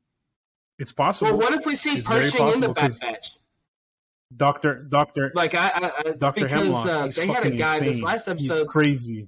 It's 0.79 0.91
possible. 0.91 1.37
Well, 1.37 1.49
what 1.49 1.53
if 1.59 1.65
we 1.65 1.75
see 1.75 1.97
It's 1.99 2.07
Pershing 2.07 2.47
in 2.53 2.61
the 2.61 2.69
possible, 2.69 2.73
Bad 2.73 2.81
'cause- 2.81 2.99
Batch? 2.99 3.37
Doctor 4.37 4.83
Doctor 4.83 5.31
Like 5.35 5.55
I, 5.55 5.67
I, 5.73 5.91
I 6.09 6.11
Doctor 6.13 6.43
because 6.45 6.51
Hemlock. 6.51 6.85
uh, 6.85 7.05
he's 7.05 7.15
they 7.15 7.27
had 7.27 7.45
a 7.45 7.51
guy 7.51 7.73
insane. 7.75 7.87
this 7.87 8.01
last 8.01 8.25
He's 8.29 8.49
episode. 8.49 8.67
crazy. 8.67 9.27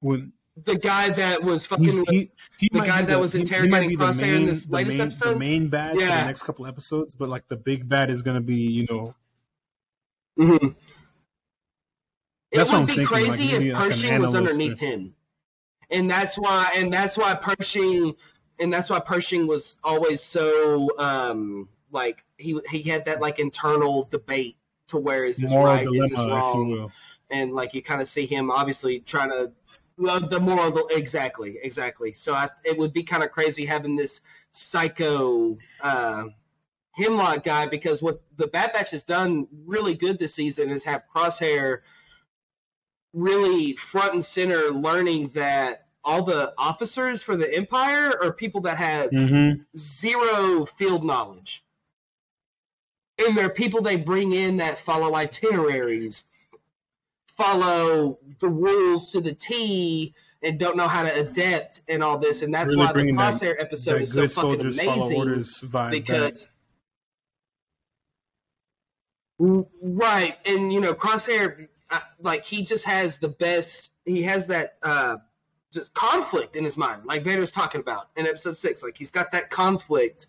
When 0.00 0.32
The 0.56 0.76
guy 0.76 1.10
that 1.10 1.42
was 1.42 1.66
fucking. 1.66 1.84
he's, 1.84 2.08
he, 2.08 2.30
he 2.58 2.68
the 2.72 2.80
guy 2.80 3.02
that 3.02 3.18
was 3.20 3.32
he- 3.32 3.38
he 3.38 3.42
interrogating 3.42 3.98
the 3.98 4.04
Crosshair 4.04 4.36
in 4.36 4.46
this 4.46 4.66
the 4.66 4.72
latest 4.74 4.98
main- 4.98 5.06
episode? 5.08 5.34
The 5.34 5.38
main 5.38 5.68
bad 5.68 5.94
for 5.96 6.00
Yeah. 6.02 6.20
the 6.22 6.26
next 6.26 6.42
couple 6.44 6.66
episodes, 6.66 7.14
but 7.14 7.28
like 7.28 7.48
the 7.48 7.56
big 7.56 7.88
bad 7.88 8.10
is 8.10 8.22
gonna 8.22 8.40
be, 8.40 8.56
you 8.56 8.86
know, 8.90 9.14
Mhm. 10.38 10.74
It 12.50 12.58
That's 12.58 12.70
what 12.70 12.80
would 12.80 12.80
I'm 12.82 12.86
be 12.86 12.92
thinking, 13.04 13.06
crazy 13.06 13.44
if 13.44 13.52
like 13.52 13.62
an 13.62 13.74
Pershing 13.90 14.20
was 14.20 14.34
underneath 14.34 14.80
or- 14.82 14.86
him, 14.86 15.14
and 15.90 16.10
that's 16.10 16.36
why, 16.36 16.70
and 16.76 16.92
that's 16.92 17.18
why 17.18 17.34
Pershing, 17.34 18.14
and 18.60 18.72
that's 18.72 18.90
why 18.90 19.00
Pershing 19.00 19.46
was 19.48 19.76
always 19.82 20.22
so 20.22 20.88
um 20.98 21.68
like 21.94 22.24
he 22.36 22.60
he 22.70 22.82
had 22.82 23.04
that 23.06 23.20
like 23.20 23.38
internal 23.38 24.04
debate 24.10 24.56
to 24.88 24.98
where 24.98 25.24
is 25.24 25.38
this 25.38 25.50
moral 25.52 25.66
right, 25.66 25.86
is 25.86 26.10
this 26.10 26.20
dilemma, 26.20 26.36
if 26.36 26.68
you 26.68 26.78
wrong, 26.78 26.92
and 27.30 27.52
like 27.54 27.72
you 27.72 27.82
kind 27.82 28.02
of 28.02 28.08
see 28.08 28.26
him 28.26 28.50
obviously 28.50 29.00
trying 29.00 29.30
to 29.30 29.52
love 29.96 30.28
the 30.28 30.40
moral 30.40 30.88
exactly 30.88 31.58
exactly. 31.62 32.12
So 32.12 32.34
I, 32.34 32.48
it 32.64 32.76
would 32.76 32.92
be 32.92 33.02
kind 33.02 33.22
of 33.22 33.30
crazy 33.30 33.64
having 33.64 33.96
this 33.96 34.20
psycho. 34.50 35.56
Uh, 35.80 36.24
Hemlock 36.96 37.42
guy 37.42 37.66
because 37.66 38.02
what 38.02 38.22
the 38.36 38.46
Bad 38.46 38.72
Batch 38.72 38.92
has 38.92 39.02
done 39.02 39.48
really 39.66 39.94
good 39.94 40.16
this 40.16 40.32
season 40.32 40.70
is 40.70 40.84
have 40.84 41.02
Crosshair 41.12 41.80
really 43.12 43.74
front 43.74 44.12
and 44.12 44.24
center 44.24 44.70
learning 44.70 45.30
that 45.34 45.86
all 46.04 46.22
the 46.22 46.54
officers 46.56 47.20
for 47.20 47.36
the 47.36 47.52
Empire 47.52 48.12
are 48.22 48.32
people 48.32 48.60
that 48.60 48.76
have 48.76 49.10
Mm-hmm. 49.10 49.62
zero 49.76 50.66
field 50.66 51.04
knowledge. 51.04 51.63
And 53.18 53.36
there 53.36 53.46
are 53.46 53.50
people 53.50 53.80
they 53.80 53.96
bring 53.96 54.32
in 54.32 54.56
that 54.56 54.78
follow 54.80 55.14
itineraries, 55.14 56.24
follow 57.36 58.18
the 58.40 58.48
rules 58.48 59.12
to 59.12 59.20
the 59.20 59.32
T 59.34 60.14
and 60.42 60.58
don't 60.58 60.76
know 60.76 60.88
how 60.88 61.02
to 61.04 61.14
adapt 61.20 61.80
and 61.88 62.02
all 62.02 62.18
this, 62.18 62.42
and 62.42 62.52
that's 62.52 62.74
Really 62.74 62.78
why 62.86 62.92
the 62.92 63.02
Crosshair 63.02 63.54
episode 63.58 63.94
that 63.94 64.02
is 64.02 64.12
so 64.12 64.28
fucking 64.28 64.60
amazing 64.60 65.20
vibe. 65.22 65.72
back. 65.72 65.92
because 65.92 66.48
right 69.38 70.36
and 70.46 70.72
you 70.72 70.80
know 70.80 70.94
crosshair 70.94 71.66
uh, 71.90 71.98
like 72.20 72.44
he 72.44 72.62
just 72.62 72.84
has 72.84 73.18
the 73.18 73.28
best 73.28 73.90
he 74.04 74.22
has 74.22 74.46
that 74.46 74.76
uh 74.84 75.16
just 75.72 75.92
conflict 75.92 76.54
in 76.54 76.62
his 76.64 76.76
mind 76.76 77.02
like 77.04 77.24
vader's 77.24 77.50
talking 77.50 77.80
about 77.80 78.10
in 78.16 78.26
episode 78.28 78.56
six 78.56 78.82
like 78.82 78.96
he's 78.96 79.10
got 79.10 79.32
that 79.32 79.50
conflict 79.50 80.28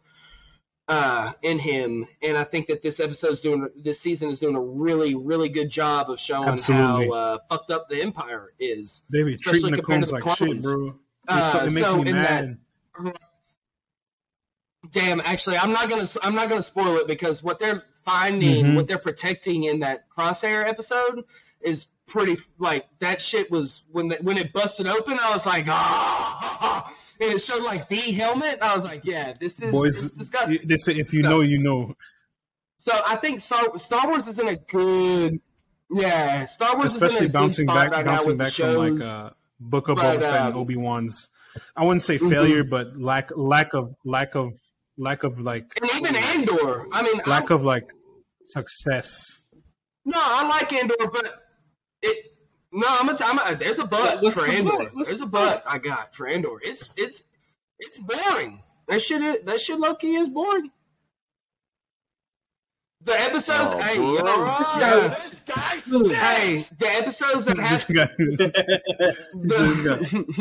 uh 0.88 1.32
in 1.42 1.58
him 1.58 2.06
and 2.22 2.38
i 2.38 2.44
think 2.44 2.68
that 2.68 2.82
this 2.84 3.00
episode's 3.00 3.42
doing 3.42 3.68
this 3.84 4.00
season 4.00 4.30
is 4.30 4.40
doing 4.40 4.56
a 4.56 4.62
really 4.62 5.16
really 5.16 5.50
good 5.50 5.70
job 5.70 6.12
of 6.12 6.20
showing 6.20 6.48
Absolutely. 6.50 7.08
how 7.08 7.12
uh 7.14 7.38
fucked 7.50 7.72
up 7.72 7.90
the 7.90 8.00
empire 8.02 8.54
is 8.60 9.02
they 9.10 9.24
be 9.24 9.34
especially 9.34 9.62
treating 9.62 9.78
the 9.78 9.82
compared 9.82 10.06
to 10.06 10.20
clones 10.20 10.42
like 10.42 10.48
shit, 10.50 10.62
bro. 10.62 10.94
uh, 11.28 11.52
so, 11.52 11.60
it 11.66 11.74
makes 11.74 11.88
so 11.88 11.98
me 12.04 12.10
in 12.12 12.16
mad. 12.16 12.58
that 13.00 13.16
Damn, 14.92 15.20
actually, 15.22 15.58
I'm 15.58 15.72
not 15.72 15.90
gonna 15.90 16.06
I'm 16.22 16.36
not 16.36 16.48
gonna 16.48 16.62
spoil 16.62 16.98
it 16.98 17.08
because 17.08 17.42
what 17.44 17.58
they're 17.60 17.84
finding, 18.04 18.66
Mhm. 18.66 18.76
what 18.76 18.88
they're 18.88 19.00
protecting 19.00 19.64
in 19.64 19.80
that 19.80 20.08
crosshair 20.10 20.66
episode 20.66 21.24
is 21.60 21.88
pretty 22.06 22.38
like 22.60 22.86
that 23.00 23.20
shit 23.22 23.50
was 23.50 23.84
when 23.92 24.10
the, 24.10 24.16
when 24.18 24.38
it 24.38 24.54
busted 24.54 24.86
open. 24.88 25.18
I 25.20 25.32
was 25.34 25.46
like, 25.48 25.66
ah, 25.68 26.94
it 27.20 27.40
showed 27.42 27.64
like 27.64 27.88
the 27.90 27.96
helmet. 27.96 28.60
I 28.62 28.76
was 28.76 28.84
like, 28.84 29.06
yeah, 29.06 29.34
this 29.40 29.62
is 29.62 29.72
Boys, 29.72 30.04
it's 30.06 30.14
disgusting. 30.16 30.60
they 30.66 30.78
say 30.78 30.94
if 30.94 31.14
you 31.14 31.22
know, 31.24 31.42
you 31.42 31.60
know. 31.60 31.96
So 32.78 32.92
I 33.06 33.16
think 33.16 33.42
Star 33.42 33.78
Star 33.80 34.08
Wars 34.08 34.28
is 34.28 34.38
in 34.40 34.48
a 34.48 34.56
good 34.56 35.40
yeah. 35.90 36.46
Star 36.46 36.76
Wars 36.76 36.94
Especially 36.94 37.16
is 37.16 37.22
in 37.24 37.30
a 37.30 37.34
bouncing 37.34 37.66
good 37.66 37.72
spot 37.74 37.92
back, 37.92 37.96
right 37.98 38.06
now 38.06 38.12
bouncing 38.14 38.28
with 38.30 38.38
back 38.38 38.54
from 38.54 38.76
like 38.76 39.02
uh, 39.02 39.30
Book 39.60 39.88
of 39.88 39.98
Boba 39.98 40.20
Fett 40.20 40.24
and 40.24 40.54
um, 40.54 40.60
Obi 40.62 40.76
Wan's. 40.76 41.30
I 41.76 41.86
wouldn't 41.86 42.04
say 42.04 42.18
Mhm. 42.20 42.30
failure, 42.30 42.64
but 42.64 42.98
lack 43.00 43.32
lack 43.36 43.74
of 43.74 43.96
lack 44.04 44.36
of 44.36 44.54
lack 44.98 45.24
of 45.24 45.40
like 45.40 45.66
and 45.82 45.90
even 45.96 46.16
Andor. 46.16 46.86
I 46.92 47.02
mean, 47.02 47.22
lack 47.26 47.50
I, 47.52 47.56
of 47.56 47.64
like 47.64 47.90
success. 48.44 49.44
no, 50.06 50.20
I 50.22 50.48
like 50.48 50.72
Andor, 50.74 50.96
but 51.12 51.44
it. 52.02 52.35
No, 52.76 52.86
I'm 52.90 53.06
gonna. 53.08 53.18
I'm 53.24 53.54
a, 53.54 53.56
there's 53.58 53.80
a 53.80 53.88
Yeah, 54.02 54.16
butt 54.16 54.34
for 54.34 54.46
Andor. 54.46 54.90
butt? 54.94 55.06
There's 55.06 55.20
the 55.20 55.22
a 55.22 55.28
butt 55.28 55.64
I 55.68 55.78
got 55.80 56.14
for 56.16 56.28
Andor. 56.28 56.60
It's 56.62 56.90
it's 56.98 57.24
it's 57.80 57.98
boring. 58.00 58.62
That 58.88 59.02
shit. 59.02 59.22
Is, 59.22 59.38
that 59.46 59.62
shit. 59.62 59.80
Low 59.80 59.96
key 59.96 60.16
is 60.16 60.30
boring. 60.30 60.72
The 63.02 63.14
episodes. 63.22 63.72
Oh, 63.72 63.78
hey, 63.80 63.98
yo, 63.98 64.16
This 64.60 64.72
yeah. 64.80 65.08
this 65.22 65.44
guy. 65.44 65.76
Hey, 66.16 66.66
the 66.80 66.88
episodes 66.88 67.46
that 67.46 67.58
This 67.58 67.84
have 67.86 67.96
guy, 67.96 68.08
the, 68.18 68.52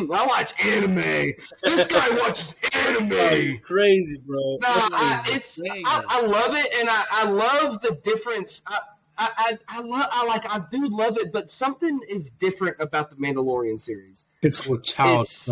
I 0.14 0.26
watch 0.26 0.54
anime. 0.64 1.34
This 1.62 1.86
guy 1.86 2.08
watches 2.18 2.54
anime. 2.86 3.58
crazy, 3.58 4.16
bro. 4.26 4.56
No, 4.62 4.68
I, 4.68 5.22
it's 5.28 5.60
I. 5.60 6.02
I 6.08 6.22
love 6.22 6.56
it, 6.56 6.74
and 6.80 6.88
I, 6.88 7.04
I 7.10 7.28
love 7.30 7.80
the 7.82 7.96
difference. 8.02 8.62
I 8.66 8.78
I 9.16 9.58
I, 9.68 9.78
I 9.78 9.80
love 9.80 10.06
I 10.10 10.24
like 10.26 10.44
I 10.52 10.60
do 10.70 10.88
love 10.88 11.18
it, 11.18 11.32
but 11.32 11.50
something 11.50 12.00
is 12.08 12.30
different 12.30 12.76
about 12.80 13.10
the 13.10 13.16
Mandalorian 13.16 13.80
series. 13.80 14.26
it's 14.42 14.66
Well, 14.66 14.78
child 14.80 15.26
it's- 15.26 15.50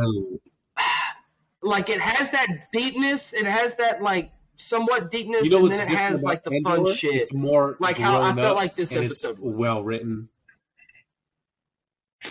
Like 1.64 1.88
it 1.90 2.00
has 2.00 2.28
that 2.30 2.48
deepness, 2.72 3.32
it 3.32 3.46
has 3.46 3.76
that 3.76 4.02
like 4.02 4.32
somewhat 4.56 5.10
deepness, 5.12 5.44
You 5.44 5.50
know 5.50 5.58
and 5.66 5.70
then 5.72 5.80
it 5.92 5.96
has 5.96 6.22
like 6.24 6.42
the 6.42 6.54
Andor? 6.54 6.70
fun 6.70 6.92
shit. 6.92 7.14
It's 7.14 7.32
more 7.32 7.76
Like 7.78 7.96
how 7.98 8.20
I 8.20 8.34
felt 8.34 8.56
like 8.56 8.74
this 8.74 8.90
and 8.90 9.04
it's 9.04 9.24
episode 9.24 9.38
was. 9.38 9.56
well 9.56 9.82
written. 9.84 10.28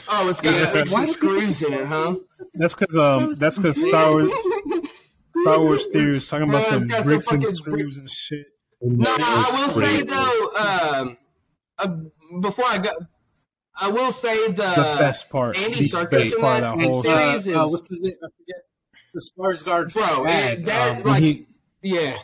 Oh, 0.10 0.30
it's 0.30 0.42
got 0.42 0.54
Yeah. 0.56 0.66
hooks 0.68 0.92
Why 0.92 1.04
and 1.04 1.08
do 1.08 1.14
people 1.14 1.30
screws 1.42 1.62
in 1.62 1.74
it, 1.74 1.86
huh? 1.86 2.16
that's 2.56 2.74
because 2.76 2.96
um 2.98 3.34
that's 3.36 3.58
because 3.58 3.82
Star 3.82 4.12
Wars 4.14 4.32
Star 5.42 5.60
Wars 5.60 5.86
theory 5.94 6.18
is 6.18 6.28
talking 6.28 6.50
about 6.50 6.64
Well, 6.70 6.80
some 6.80 6.88
got 6.88 6.98
some 6.98 7.04
bricks 7.06 7.28
and 7.32 7.42
fucking 7.42 7.56
screws 7.56 7.98
and 7.98 8.10
shit. 8.10 8.48
No, 8.82 9.16
I 9.18 9.50
It's 9.54 9.76
will 9.76 9.82
say 9.82 10.02
though, 10.02 10.52
um, 10.56 11.18
uh, 11.78 12.40
before 12.42 12.66
I 12.68 12.78
go, 12.80 12.90
I 13.80 13.90
will 13.90 14.12
say 14.12 14.48
the, 14.48 14.54
The 14.54 14.96
best 15.00 15.30
part, 15.30 15.58
Andy 15.58 15.80
the 15.80 15.86
Serkis 15.86 16.10
best 16.12 16.36
in 16.36 16.42
part 16.42 16.62
that 16.62 16.78
that 16.78 16.84
whole 16.84 17.02
series 17.02 17.48
uh, 17.48 17.64
uh, 17.64 17.68
what's 17.70 17.88
his 17.90 18.02
name? 18.02 18.14
I 18.24 18.28
forget. 18.38 18.66
The 19.14 19.32
Skarsgård 19.38 19.94
Bro, 19.94 20.24
dad, 20.26 20.66
that, 20.66 20.98
um, 20.98 21.04
like- 21.04 21.22
he, 21.22 21.48
yeah. 21.82 22.18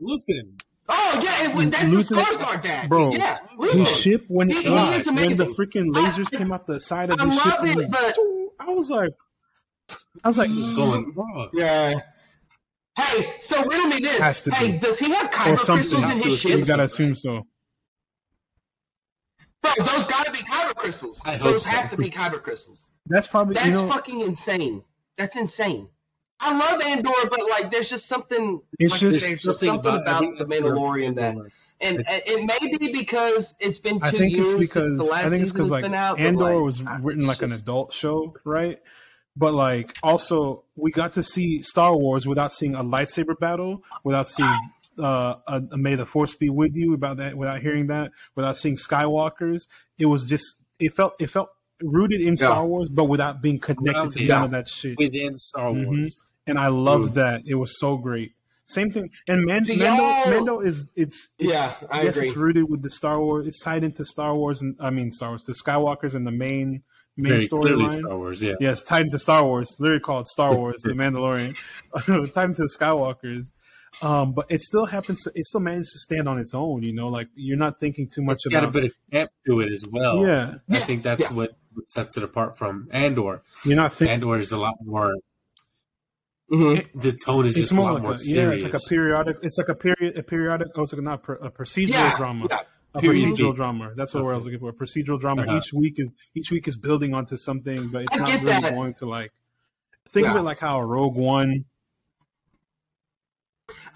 Luthen. 0.00 0.60
Oh 0.88 1.20
yeah, 1.22 1.60
it, 1.60 1.70
that's 1.70 1.88
Luther- 1.90 2.14
the 2.14 2.20
Skarsgård 2.20 2.62
dad, 2.62 2.88
bro, 2.88 3.10
yeah. 3.12 3.38
his 3.72 3.96
ship 3.98 4.24
when 4.28 4.48
He- 4.50 4.56
it 4.58 4.64
he 4.64 4.70
when 5.10 5.30
is 5.30 5.38
the 5.38 5.44
freaking 5.46 5.92
lasers 5.92 6.30
came 6.36 6.52
out 6.52 6.66
the 6.66 6.80
side 6.80 7.10
of 7.10 7.20
I 7.20 7.24
the 7.24 7.30
love 7.30 7.42
ships, 7.42 7.60
and 7.62 7.70
it, 7.70 7.76
like, 7.76 7.90
but- 7.90 8.14
I 8.58 8.70
was 8.70 8.88
like, 8.90 9.10
I 10.24 10.28
was 10.28 10.38
like, 10.38 10.48
What's 10.48 10.76
going 10.76 11.04
on? 11.16 11.50
Yeah. 11.52 12.00
Hey, 12.98 13.34
so 13.40 13.62
riddle 13.64 13.86
me 13.88 14.00
this. 14.00 14.18
Has 14.18 14.42
to 14.44 14.54
hey, 14.54 14.72
be. 14.72 14.78
does 14.78 14.98
he 14.98 15.10
have 15.10 15.26
or 15.26 15.28
kyber 15.28 15.58
something. 15.60 15.90
crystals 15.90 16.04
in 16.04 16.10
Have 16.10 16.24
his 16.24 16.34
assume 16.34 16.50
You 16.52 16.58
ship? 16.58 16.66
gotta 16.66 16.82
assume 16.84 17.14
so. 17.14 17.46
Bro, 19.62 19.72
those 19.78 20.06
gotta 20.06 20.30
be 20.30 20.38
kyber 20.38 20.74
crystals. 20.74 21.20
I 21.24 21.36
those 21.38 21.64
so. 21.64 21.70
have 21.70 21.90
to 21.90 21.96
be 21.96 22.08
kyber 22.10 22.42
crystals. 22.42 22.86
That's 23.06 23.26
probably 23.26 23.54
That's 23.54 23.66
you 23.66 23.72
know 23.72 23.88
fucking 23.88 24.20
insane. 24.22 24.82
That's 25.18 25.36
insane. 25.36 25.88
I 26.40 26.56
love 26.56 26.82
Andor, 26.82 27.10
but 27.30 27.40
like, 27.48 27.70
there's 27.70 27.88
just 27.88 28.06
something. 28.06 28.60
It's 28.78 28.92
like, 28.92 29.00
just- 29.00 29.26
there's 29.26 29.42
just 29.42 29.60
something 29.60 29.70
I 29.90 29.96
about, 30.00 30.20
think 30.20 30.38
the 30.38 30.44
Mandalorian 30.46 31.16
that, 31.16 31.34
and 31.80 31.98
and 32.08 32.22
it 32.26 32.44
may 32.44 32.76
be 32.78 32.92
because 32.92 33.54
it's 33.60 33.78
been 33.78 34.00
two 34.00 34.06
I 34.06 34.10
think 34.10 34.32
years 34.32 34.52
it's 34.52 34.60
because 34.60 34.88
since 34.90 35.02
the 35.02 35.10
last 35.10 35.26
I 35.26 35.28
think 35.28 35.42
it's 35.42 35.50
season 35.52 35.64
has 35.64 35.70
like 35.70 35.82
been 35.82 35.94
out. 35.94 36.18
Andor 36.18 36.44
like, 36.44 36.60
was 36.60 36.82
written 36.82 37.22
it's 37.22 37.28
like 37.28 37.42
an 37.42 37.52
adult 37.52 37.92
show, 37.92 38.34
right? 38.44 38.80
But 39.36 39.52
like 39.54 39.96
also 40.02 40.64
we 40.76 40.90
got 40.90 41.12
to 41.14 41.22
see 41.22 41.60
Star 41.62 41.94
Wars 41.96 42.26
without 42.26 42.52
seeing 42.52 42.74
a 42.74 42.82
lightsaber 42.82 43.38
battle, 43.38 43.82
without 44.02 44.28
seeing 44.28 44.58
uh, 44.98 45.34
a, 45.46 45.62
a 45.72 45.76
May 45.76 45.94
the 45.94 46.06
Force 46.06 46.34
be 46.34 46.48
with 46.48 46.74
you, 46.74 46.94
about 46.94 47.18
that, 47.18 47.36
without 47.36 47.60
hearing 47.60 47.88
that, 47.88 48.12
without 48.34 48.56
seeing 48.56 48.76
Skywalkers. 48.76 49.66
It 49.98 50.06
was 50.06 50.24
just 50.24 50.62
it 50.78 50.94
felt 50.94 51.14
it 51.20 51.28
felt 51.30 51.50
rooted 51.82 52.22
in 52.22 52.36
Star 52.38 52.64
Wars, 52.66 52.88
but 52.88 53.04
without 53.04 53.42
being 53.42 53.58
connected 53.58 54.12
to 54.12 54.26
Grounded. 54.26 54.28
none 54.28 54.44
of 54.44 54.50
that 54.52 54.68
shit. 54.70 54.96
within 54.98 55.36
Star 55.36 55.70
Mhm. 55.70 55.86
Wars. 55.86 56.22
And 56.46 56.58
I 56.58 56.68
loved 56.68 57.14
that. 57.16 57.42
It 57.44 57.56
was 57.56 57.78
so 57.78 57.98
great. 57.98 58.32
Same 58.66 58.90
thing. 58.90 59.10
And 59.28 59.44
Man- 59.44 59.64
Mando, 59.68 60.30
Mando 60.30 60.60
is 60.60 60.88
it's, 60.96 61.28
it's 61.38 61.50
Yeah, 61.50 61.88
I 61.90 62.02
yes, 62.04 62.16
agree. 62.16 62.28
it's 62.28 62.36
rooted 62.36 62.70
with 62.70 62.82
the 62.82 62.90
Star 62.90 63.20
Wars. 63.20 63.46
It's 63.46 63.60
tied 63.60 63.84
into 63.84 64.04
Star 64.04 64.34
Wars, 64.34 64.62
and 64.62 64.76
I 64.80 64.88
mean 64.90 65.10
Star 65.10 65.28
Wars, 65.30 65.44
the 65.44 65.52
Skywalkers 65.52 66.14
and 66.14 66.26
the 66.26 66.30
main 66.32 66.82
main 67.16 67.40
storyline. 67.40 67.92
Star 68.00 68.16
Wars, 68.18 68.42
yeah. 68.42 68.54
Yes, 68.60 68.82
tied 68.82 69.06
into 69.06 69.18
Star 69.18 69.44
Wars. 69.44 69.76
Literally 69.78 70.00
called 70.00 70.28
Star 70.28 70.54
Wars, 70.58 70.82
The 70.82 70.92
Mandalorian. 70.92 71.56
tied 72.32 72.44
into 72.50 72.62
the 72.62 72.68
Skywalkers. 72.78 73.46
Um, 74.02 74.32
but 74.34 74.46
it 74.50 74.60
still 74.60 74.84
happens. 74.84 75.22
To, 75.24 75.32
it 75.34 75.46
still 75.46 75.60
manages 75.60 75.92
to 75.92 75.98
stand 75.98 76.28
on 76.28 76.38
its 76.38 76.52
own. 76.54 76.82
You 76.82 76.92
know, 76.92 77.08
like 77.08 77.28
you're 77.34 77.56
not 77.56 77.80
thinking 77.80 78.08
too 78.08 78.22
much 78.22 78.40
about 78.44 78.64
It's 78.64 78.66
got 78.66 78.68
a 78.68 78.70
bit 78.72 78.84
of 78.84 78.92
camp 79.10 79.30
to 79.46 79.60
it 79.60 79.72
as 79.72 79.86
well. 79.86 80.26
yeah, 80.26 80.54
I 80.70 80.78
think 80.80 81.02
that's 81.02 81.22
Yeah. 81.22 81.32
what, 81.32 81.56
what 81.72 81.90
sets 81.90 82.16
it 82.18 82.22
apart 82.22 82.58
from 82.58 82.88
Andor. 82.90 83.42
you're 83.64 83.76
not 83.76 83.92
thinking. 83.94 84.12
Andor 84.14 84.38
is 84.38 84.52
a 84.52 84.58
lot 84.58 84.74
more. 84.84 85.14
Mhm. 86.52 86.86
The 86.94 87.12
tone 87.12 87.46
is 87.46 87.56
It's 87.56 87.60
just 87.70 87.72
a 87.72 87.76
more 87.76 87.84
lot 87.86 87.94
like 87.94 88.02
more 88.04 88.12
a, 88.12 88.18
yeah, 88.22 88.50
it's 88.50 88.62
like 88.64 88.74
a 88.74 88.78
periodic. 88.88 89.38
It's 89.42 89.58
like 89.58 89.68
a 89.68 89.74
period, 89.74 90.16
a 90.16 90.22
periodic. 90.22 90.68
Oh, 90.76 90.82
it's 90.84 90.92
like 90.92 91.02
not 91.02 91.22
per, 91.22 91.34
a 91.34 91.50
procedural 91.50 91.88
Yeah, 91.90 92.16
drama. 92.16 92.46
yeah. 92.50 92.60
A 92.96 93.00
Period. 93.00 93.24
procedural 93.24 93.54
drama. 93.54 93.92
That's 93.96 94.14
what 94.14 94.20
I 94.22 94.34
was 94.34 94.44
looking 94.44 94.60
for. 94.60 94.70
A 94.70 94.72
procedural 94.72 95.20
drama. 95.20 95.42
Uh-huh. 95.42 95.58
Each 95.58 95.72
week 95.72 95.98
is 95.98 96.14
each 96.34 96.50
week 96.50 96.66
is 96.68 96.76
building 96.76 97.14
onto 97.14 97.36
something, 97.36 97.88
but 97.88 98.02
it's 98.04 98.16
I 98.16 98.18
not 98.18 98.28
really 98.32 98.44
that. 98.46 98.74
going 98.74 98.94
to 98.94 99.06
like 99.06 99.32
think 100.08 100.26
of 100.28 100.36
it 100.36 100.42
like 100.42 100.58
how 100.58 100.80
Rogue 100.80 101.14
One. 101.16 101.64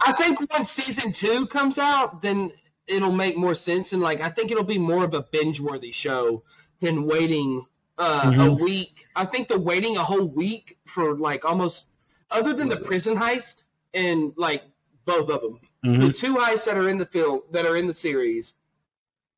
I 0.04 0.12
think 0.12 0.40
once 0.52 0.70
season 0.70 1.12
two 1.12 1.46
comes 1.46 1.78
out, 1.78 2.22
then 2.22 2.52
it'll 2.86 3.12
make 3.12 3.36
more 3.36 3.54
sense, 3.54 3.92
and 3.92 4.02
like 4.02 4.20
I 4.20 4.28
think 4.28 4.50
it'll 4.50 4.64
be 4.64 4.78
more 4.78 5.04
of 5.04 5.14
a 5.14 5.22
binge-worthy 5.22 5.92
show 5.92 6.42
than 6.80 7.04
waiting 7.04 7.64
uh, 7.98 8.22
a 8.24 8.28
Mhm. 8.30 8.60
week. 8.60 9.04
I 9.14 9.26
think 9.26 9.48
the 9.48 9.60
waiting 9.60 9.96
a 9.98 10.02
whole 10.02 10.24
week 10.26 10.78
for 10.86 11.14
like 11.16 11.44
almost, 11.44 11.86
other 12.30 12.54
than 12.54 12.68
the 12.68 12.78
prison 12.78 13.14
heist 13.16 13.64
and 13.92 14.32
like 14.36 14.62
both 15.04 15.28
of 15.28 15.42
them, 15.42 15.60
Mm-hmm. 15.84 16.06
the 16.06 16.12
two 16.12 16.34
heists 16.36 16.64
that 16.64 16.76
are 16.78 16.88
in 16.88 16.96
the 16.98 17.06
film 17.06 17.40
that 17.52 17.64
are 17.66 17.76
in 17.76 17.86
the 17.86 17.94
series. 17.94 18.54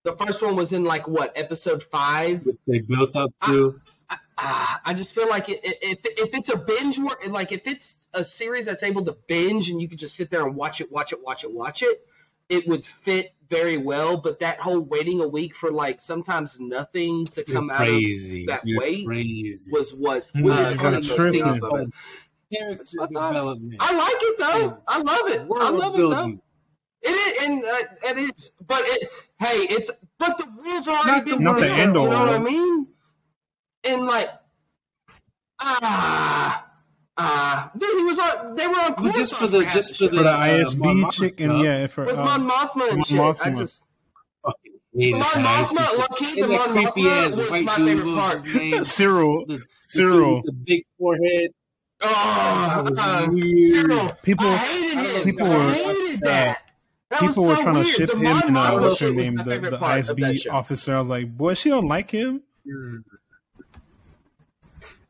The 0.05 0.13
first 0.13 0.43
one 0.43 0.57
was 0.57 0.73
in 0.73 0.85
like 0.85 1.07
what 1.07 1.33
episode 1.37 1.83
five. 1.83 2.45
Which 2.45 2.57
they 2.67 2.81
built 2.81 3.15
up 3.17 3.33
to. 3.47 3.81
Ah, 4.39 4.81
I 4.85 4.95
just 4.95 5.15
feel 5.15 5.29
like 5.29 5.49
it, 5.49 5.61
it, 5.65 5.79
if 5.83 5.99
if 6.05 6.35
it's 6.35 6.49
a 6.53 6.57
binge 6.57 6.99
work, 6.99 7.25
like 7.29 7.53
if 7.53 7.67
it's 7.67 7.99
a 8.13 8.25
series 8.25 8.67
that's 8.67 8.83
able 8.83 9.05
to 9.05 9.17
binge 9.29 9.69
and 9.71 9.81
you 9.81 9.89
can 9.89 9.99
just 9.99 10.17
sit 10.17 10.31
there 10.31 10.45
and 10.45 10.57
watch 10.57 10.81
it, 10.81 10.91
watch 10.91 11.13
it, 11.13 11.23
watch 11.23 11.45
it, 11.45 11.53
watch 11.53 11.83
it, 11.83 12.05
it 12.49 12.67
would 12.67 12.85
fit 12.85 13.35
very 13.49 13.77
well. 13.77 14.17
But 14.17 14.41
that 14.41 14.59
whole 14.59 14.81
waiting 14.81 15.21
a 15.21 15.29
week 15.29 15.55
for 15.55 15.71
like 15.71 16.01
sometimes 16.01 16.59
nothing 16.59 17.27
to 17.27 17.45
You're 17.47 17.55
come 17.57 17.71
out 17.71 17.83
of 17.87 17.95
that 17.95 18.63
You're 18.65 18.81
weight 18.81 19.07
crazy. 19.07 19.71
was 19.71 19.95
what 19.95 20.27
You're 20.35 20.51
uh, 20.51 20.75
kind 20.75 20.97
of 20.97 21.07
tripping. 21.07 21.43
of 21.43 21.57
it. 21.57 21.91
Character 22.53 22.77
That's 22.79 22.95
my 22.97 23.07
thoughts. 23.07 23.35
development. 23.37 23.77
I 23.81 23.97
like 23.97 24.17
it 24.19 24.39
though. 24.39 24.71
And 24.71 24.77
I 24.89 24.99
love 24.99 25.29
it. 25.31 25.41
I 25.41 25.45
world 25.45 25.75
love 25.77 25.95
it 25.95 25.99
building. 25.99 26.41
It 27.05 27.09
is, 27.11 27.49
and 27.49 27.65
uh, 27.65 28.11
it 28.11 28.19
is, 28.31 28.53
but 28.67 28.83
it. 28.85 29.09
Hey, 29.43 29.67
it's 29.75 29.91
but 30.19 30.39
the 30.39 30.47
world's 30.65 30.89
already 30.89 31.11
Not 31.11 31.25
been 31.25 31.43
Not 31.43 31.55
the 31.57 31.63
built, 31.67 31.79
end 31.79 31.97
You 31.97 32.03
know 32.03 32.09
what 32.21 32.29
I 32.29 32.39
mean? 32.39 32.87
And 33.85 34.03
like, 34.07 34.29
ah, 35.61 36.67
ah, 37.17 37.71
dude, 37.77 37.99
he 37.99 38.05
was 38.05 38.19
on. 38.19 38.55
They 38.55 38.67
were 38.67 38.75
on. 38.75 38.95
Well, 39.03 39.13
just 39.13 39.35
for 39.35 39.47
the- 39.47 39.65
just 39.73 39.97
for 39.99 40.09
for 40.09 40.15
the- 40.17 40.23
the 40.23 40.31
uh, 40.31 40.39
ISB 40.47 41.13
chick 41.13 41.41
and 41.41 41.53
stuff. 41.53 41.65
yeah, 41.65 41.87
for 41.89 42.05
with 42.05 42.17
uh, 42.17 42.25
Mon 42.25 42.49
Mothma 42.49 42.89
and 42.89 42.97
Mon 42.99 43.05
shit. 43.05 43.47
I 43.47 43.51
just 43.51 43.83
Mon 44.45 45.21
Mothma, 45.23 45.77
ISB. 45.79 45.99
low 45.99 46.07
the 46.37 46.47
Mon 46.49 46.69
Mothma 46.85 47.27
ass 47.27 47.37
was 47.37 47.51
white 47.51 47.65
my 47.65 47.75
favorite 47.77 48.15
part. 48.17 48.39
Syril. 48.85 49.47
The- 49.47 49.57
the 49.59 49.65
Syril. 49.89 50.43
dude 50.43 50.45
The 50.45 50.53
big 50.53 50.85
forehead. 50.99 51.51
Oh, 52.05 52.89
uh. 52.99 53.27
Syril, 53.29 54.23
People- 54.23 54.47
I 54.47 54.57
hated 54.57 54.99
him. 55.17 55.25
people 55.25 55.47
I 55.47 55.57
were- 55.67 55.73
hated 55.73 56.21
that. 56.23 56.63
That 57.13 57.21
People 57.21 57.47
was 57.47 57.49
were 57.51 57.57
so 57.57 57.63
trying 57.63 57.75
weird. 57.77 57.87
to 57.87 57.93
ship 57.93 58.11
the 58.11 58.17
him 58.17 58.23
Mon 58.25 58.43
and 58.49 58.57
uh, 58.57 58.79
what's 58.79 58.99
her 59.01 59.13
was 59.13 59.17
name, 59.27 59.35
my 59.35 59.43
the, 59.45 59.51
favorite 59.51 59.71
the 59.73 59.79
part 59.79 60.09
of 60.09 60.17
ISB 60.17 60.51
officer. 60.53 60.97
I 60.97 60.99
was 61.01 61.09
like, 61.09 61.37
boy, 61.37 61.53
she 61.55 61.69
don't 61.69 61.87
like 61.87 62.11
him. 62.11 62.43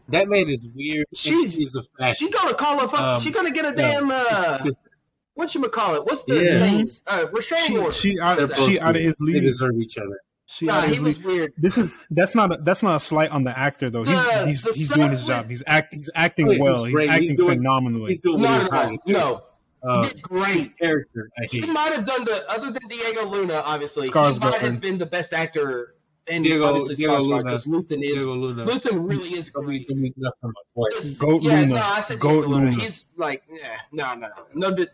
That 0.09 0.29
man 0.29 0.49
is 0.51 0.67
weird. 0.75 1.07
and 1.11 1.19
She's- 1.19 1.55
she's 1.55 1.75
a 1.75 1.83
fact. 1.99 2.19
She 2.19 2.29
gonna 2.29 2.55
call 2.55 2.81
a 2.85 2.89
fuck. 2.89 3.01
Um, 3.01 3.21
she 3.21 3.31
gonna 3.31 3.51
get 3.53 3.65
a 3.65 3.71
no. 3.71 3.77
damn. 3.77 4.11
Uh, 4.11 4.59
what 5.35 5.55
you 5.55 5.63
call 5.69 5.95
it? 5.95 6.05
What's 6.05 6.25
the 6.25 6.43
Yeah. 6.45 6.59
names? 6.59 7.03
Uh, 7.07 7.27
restraining 7.33 7.67
She 7.69 7.79
order. 7.79 7.93
she 7.93 8.21
out 8.21 8.37
They're 8.39 8.47
she 8.69 8.81
out 8.81 8.91
of 8.91 8.95
weird. 8.97 9.07
his 9.07 9.19
They 9.25 9.33
league. 9.33 9.43
deserve 9.43 9.77
each 9.81 9.97
other. 9.97 10.21
She 10.47 10.67
Nah, 10.67 10.73
out 10.75 10.79
of 10.85 10.91
he 10.91 10.97
his 10.97 11.01
was 11.05 11.17
league. 11.19 11.27
weird. 11.27 11.53
This 11.57 11.79
is 11.79 11.97
that's 12.11 12.35
not 12.35 12.53
a, 12.53 12.59
that's 12.63 12.83
not 12.83 12.97
a 12.97 13.01
slight 13.01 13.31
on 13.31 13.45
the 13.45 13.57
actor 13.57 13.89
though. 13.91 14.03
He's 14.03 14.15
The- 14.17 14.47
he's, 14.49 14.63
the 14.65 14.73
he's 14.73 14.89
doing 14.89 15.11
his 15.13 15.25
job. 15.25 15.49
He's 15.49 15.63
act 15.67 15.95
he's 15.95 16.11
acting 16.15 16.49
Oh, 16.49 16.53
yeah, 16.53 16.61
well. 16.63 16.75
he's 16.75 16.85
He's, 16.87 16.95
great. 16.95 17.11
He's 17.11 17.15
acting 17.31 17.37
doing- 17.37 17.59
phenomenally. 17.59 18.09
He's 18.11 18.21
doing 18.21 18.41
what 18.41 18.71
No, 18.71 18.85
no, 18.85 18.91
no, 18.91 18.99
no. 19.07 19.41
Uh, 19.85 20.03
He 20.03 20.09
did 20.09 20.15
his 20.17 20.23
great. 20.23 20.79
character, 20.79 21.29
I 21.43 21.47
He 21.47 21.61
might 21.67 21.93
have 21.93 22.07
done 22.07 22.25
the 22.25 22.45
other 22.51 22.71
than 22.71 22.83
Diego 22.89 23.27
Luna. 23.27 23.63
Obviously, 23.67 24.07
he 24.07 24.13
Skarsgård. 24.13 24.41
might 24.41 24.61
have 24.61 24.81
been 24.81 24.99
the 24.99 25.07
best 25.07 25.33
actor. 25.33 25.95
And 26.29 26.45
Diego- 26.45 26.67
obviously, 26.67 26.95
Diego 26.95 27.19
Skarsgård 27.19 27.27
Luna. 27.27 27.43
because 27.43 27.65
Luthen 27.67 28.05
is 28.05 28.15
Diego 28.15 28.35
Luna. 28.37 28.65
Luthen 28.67 29.09
really 29.11 29.31
is 29.31 29.49
Don't 29.51 29.65
great. 29.65 29.81
mean- 29.81 29.87
don't 29.89 30.01
mean 30.03 30.15
nothing 30.17 30.39
but 30.43 30.49
my 30.51 30.63
point. 30.77 30.95
This- 30.95 31.19
Goat 31.19 31.43
yeah, 31.43 31.61
Luna. 31.61 31.75
no, 31.75 31.83
I 31.83 32.01
said 32.01 32.21
Goat 32.21 32.31
Diego 32.43 32.49
Luna. 32.49 32.71
Luna. 32.71 32.83
He's 32.83 33.05
like, 33.17 33.43
yeah, 33.53 33.79
no, 33.91 34.15
no, 34.15 34.29
no, 34.55 34.71
no, 34.71 34.85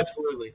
absolutely. 0.00 0.52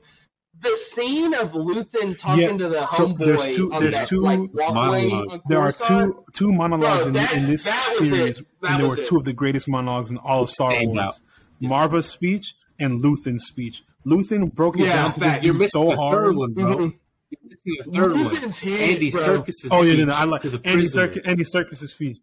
The 0.60 0.76
scene 0.76 1.34
of 1.34 1.52
Luthen 1.52 2.16
talking 2.18 2.42
Yeah, 2.42 2.56
to 2.58 2.68
the 2.68 2.86
so 2.90 3.08
homeboy 3.08 3.18
there's 3.18 3.54
two- 3.56 3.72
on 3.72 3.82
there's 3.82 3.94
that 3.94 4.08
two 4.08 4.20
like 4.20 4.38
walkway 4.38 5.08
monologues. 5.08 5.32
on 5.34 5.40
There 5.48 5.60
are 5.60 5.72
two 5.72 6.24
two 6.32 6.52
monologues 6.52 7.04
Bro, 7.06 7.10
in, 7.22 7.38
in 7.38 7.46
this 7.46 7.64
series, 7.98 8.38
and 8.38 8.80
there 8.80 8.88
were 8.88 8.98
it. 8.98 9.06
two 9.06 9.16
of 9.18 9.24
the 9.24 9.32
greatest 9.32 9.68
monologues 9.68 10.10
in 10.10 10.16
all 10.18 10.42
of 10.42 10.50
Star 10.50 10.72
Stand 10.72 10.90
Wars: 10.90 10.98
out. 11.00 11.20
Maarva's 11.60 12.08
speech 12.08 12.54
and 12.78 13.02
Luthen's 13.02 13.44
speech. 13.46 13.82
Luthen 14.06 14.52
broke 14.52 14.78
it 14.78 14.86
Yeah, 14.86 14.96
down 14.96 15.12
to 15.14 15.20
facts. 15.20 15.36
this 15.38 15.44
You're 15.46 15.52
dude 15.54 15.60
missing 15.62 15.82
so 15.82 15.90
the 15.90 15.96
hard. 15.96 16.14
third 16.24 16.36
one, 16.36 16.52
bro. 16.52 16.64
Mhm. 16.76 16.98
You're 17.30 17.40
missing 17.48 17.74
the 17.78 17.92
third 17.92 18.12
one. 18.12 18.24
Luthen's 18.24 18.58
hit, 18.58 18.80
Andy 18.80 19.10
bro. 19.10 19.20
Serkis' 19.20 19.68
Oh 19.70 19.82
yeah, 19.82 19.92
speech 19.94 19.98
no, 20.00 20.04
no, 20.06 20.14
I 20.14 20.24
like 20.24 20.40
to 20.42 20.50
the 20.50 20.60
Andy 20.64 20.82
prisoner. 20.82 21.08
Serkis. 21.08 21.20
Andy 21.26 21.42
Serkis' 21.44 21.88
speech. 21.88 22.18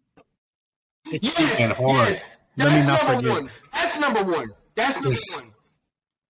Yes, 1.10 1.60
and 1.60 1.72
hard. 1.72 2.08
yes. 2.08 2.26
Let 2.56 2.68
me 2.68 2.74
That's 2.74 2.86
not 2.86 3.02
number 3.04 3.16
forget. 3.28 3.42
one. 3.42 3.50
That's 3.72 3.98
number 3.98 4.24
one. 4.24 4.48
That's 4.74 4.96
number 4.96 5.12
It's- 5.12 5.36
one. 5.40 5.52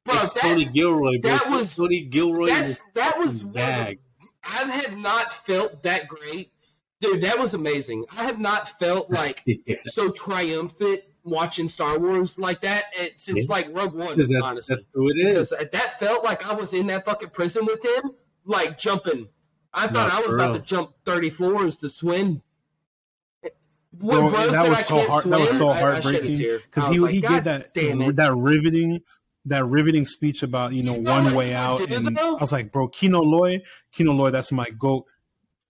Bro, 0.05 0.15
it's 0.23 0.33
that, 0.33 0.41
Tony 0.43 0.65
Gilroy, 0.65 1.19
bro. 1.21 1.31
that 1.31 1.51
was- 1.51 1.77
Tony 1.77 2.05
Gilroy 2.07 2.49
that's 2.49 2.69
was 2.69 2.83
that 2.95 3.19
was 3.19 3.35
fucking 3.43 3.53
one 3.53 3.63
of 3.63 3.77
the- 3.79 3.85
bag. 3.85 3.99
I 4.45 4.65
have 4.73 4.97
not 4.99 5.33
felt 5.33 5.83
that 5.85 6.09
great, 6.09 6.51
dude. 7.01 7.23
That 7.23 7.39
was 7.39 7.55
amazing. 7.55 8.05
I 8.11 8.25
have 8.25 8.41
not 8.41 8.79
felt 8.81 9.11
like 9.11 9.43
Yeah. 9.47 9.77
so 9.85 10.11
triumphant 10.11 11.03
watching 11.25 11.69
Star 11.69 11.99
Wars 11.99 12.39
like 12.39 12.61
that 12.63 12.85
eh, 12.99 13.09
since 13.17 13.47
Yeah. 13.47 13.53
like 13.55 13.69
Rogue 13.77 13.95
One. 13.95 14.17
That's, 14.19 14.33
honestly, 14.43 14.77
that's 14.77 14.87
who 14.93 15.09
it 15.11 15.19
is. 15.19 15.51
because 15.51 15.71
that 15.71 15.99
felt 16.01 16.25
like 16.25 16.47
I 16.49 16.55
was 16.55 16.73
in 16.73 16.87
that 16.89 17.05
fucking 17.05 17.31
prison 17.31 17.65
with 17.67 17.85
him, 17.85 18.13
like 18.45 18.77
jumping. 18.79 19.29
I 19.75 19.87
thought 19.87 20.09
No, 20.09 20.19
I 20.19 20.21
was 20.21 20.35
about 20.35 20.51
real. 20.51 20.59
to 20.59 20.65
jump 20.65 20.93
thirty 21.05 21.31
floors 21.31 21.77
to 21.79 21.89
swim. 21.89 22.43
When 23.99 24.21
Bro, 24.21 24.31
bro 24.31 24.51
that 24.51 24.69
was 24.69 24.87
so 24.87 25.01
hard. 25.09 25.25
That 25.25 25.41
was 25.41 25.57
so 25.59 25.69
I- 25.69 25.73
I 25.73 25.75
shed 25.75 25.83
a 25.83 25.93
heartbreaking 26.03 26.61
because 26.65 26.89
he 26.93 26.99
was 27.01 27.11
he 27.11 27.21
like, 27.21 27.31
gave 27.31 27.45
that 27.45 27.75
damn 27.75 28.01
it." 28.03 28.17
that 28.17 28.35
riveting 28.35 29.01
that 29.47 29.65
riveting 29.67 30.07
speech 30.07 30.43
about 30.43 30.73
you 30.73 30.83
know 30.83 30.95
You 30.97 31.03
one 31.03 31.25
what 31.27 31.35
way 31.35 31.53
out, 31.55 31.81
and 31.91 32.17
though? 32.17 32.37
I 32.37 32.41
was 32.41 32.53
like, 32.53 32.73
bro, 32.73 32.89
Kino 32.89 33.21
Loy, 33.21 33.61
Kino 33.93 34.13
Loy, 34.13 34.31
that's 34.31 34.51
my 34.53 34.71
goat. 34.71 35.05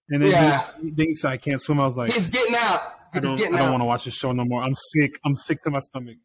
And 0.08 0.22
then 0.22 0.30
Yeah. 0.30 0.66
he, 0.96 1.14
said, 1.14 1.30
I 1.30 1.36
can't 1.38 1.60
swim. 1.60 1.80
I 1.80 1.86
was 1.86 1.96
like, 1.96 2.12
He's 2.12 2.26
getting 2.26 2.54
out. 2.54 2.82
I 3.14 3.20
don't, 3.20 3.40
I 3.40 3.58
don't 3.58 3.70
want 3.70 3.80
to 3.82 3.84
watch 3.86 4.04
this 4.06 4.14
show 4.14 4.32
no 4.32 4.44
more. 4.44 4.62
I'm 4.62 4.74
sick. 4.74 5.18
I'm 5.24 5.34
sick 5.34 5.62
to 5.62 5.70
my 5.70 5.78
stomach. 5.80 6.16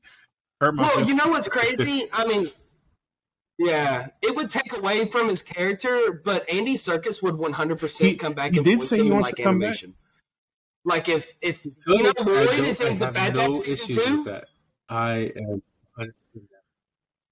Hurt 0.62 0.74
my. 0.76 0.84
Well, 0.84 1.06
you 1.06 1.14
know 1.16 1.28
what's 1.28 1.48
crazy? 1.48 2.08
I 2.14 2.26
mean, 2.26 2.50
yeah, 3.60 4.08
it 4.22 4.36
would 4.36 4.50
take 4.50 4.76
away 4.78 5.06
from 5.06 5.28
his 5.30 5.42
character, 5.42 6.22
but 6.24 6.50
Andy 6.52 6.76
Serkis 6.76 7.22
would 7.24 7.36
100% 7.36 8.00
He- 8.06 8.16
come 8.16 8.34
back 8.34 8.56
and 8.56 8.64
did 8.64 8.80
voice 8.80 8.90
say 8.90 8.98
him 9.00 9.06
he 9.08 9.12
in 9.12 9.20
like 9.20 9.36
to 9.36 9.44
come 9.44 9.60
back. 9.60 9.66
animation. 9.68 9.94
Like 10.86 11.10
if 11.10 11.36
if 11.42 11.66
you 11.66 11.74
know 11.86 12.14
I 12.18 12.24
Lloyd 12.24 12.48
don't- 12.48 12.66
is 12.66 12.80
I 12.82 12.88
in 12.90 13.00
the 13.00 13.06
have 13.06 13.14
Bad 13.14 13.36
no 13.36 13.54
Batch 13.54 13.62
season 13.64 13.90
issues 13.90 14.06
two, 14.06 14.18
with 14.18 14.26
that. 14.28 14.46
I 14.90 15.32
am. 15.36 15.62
100% 16.00 16.12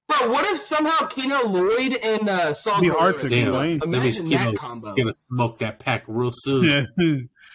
bro. 0.07 0.31
What 0.31 0.45
if 0.47 0.57
somehow 0.59 1.05
Kino 1.07 1.47
Lloyd 1.47 1.95
and 2.03 2.27
uh, 2.29 2.53
Saul 2.53 2.73
It'd 2.83 2.83
be 2.83 2.89
hard 2.89 3.17
to 3.19 3.27
explain. 3.27 3.81
Imagine 3.83 4.29
that 4.29 4.39
Kino 4.45 4.53
combo. 4.53 4.93
Gonna 4.95 5.11
smoke 5.29 5.59
that 5.59 5.79
pack 5.79 6.03
real 6.07 6.31
soon. 6.33 6.63
Yeah. 6.97 7.15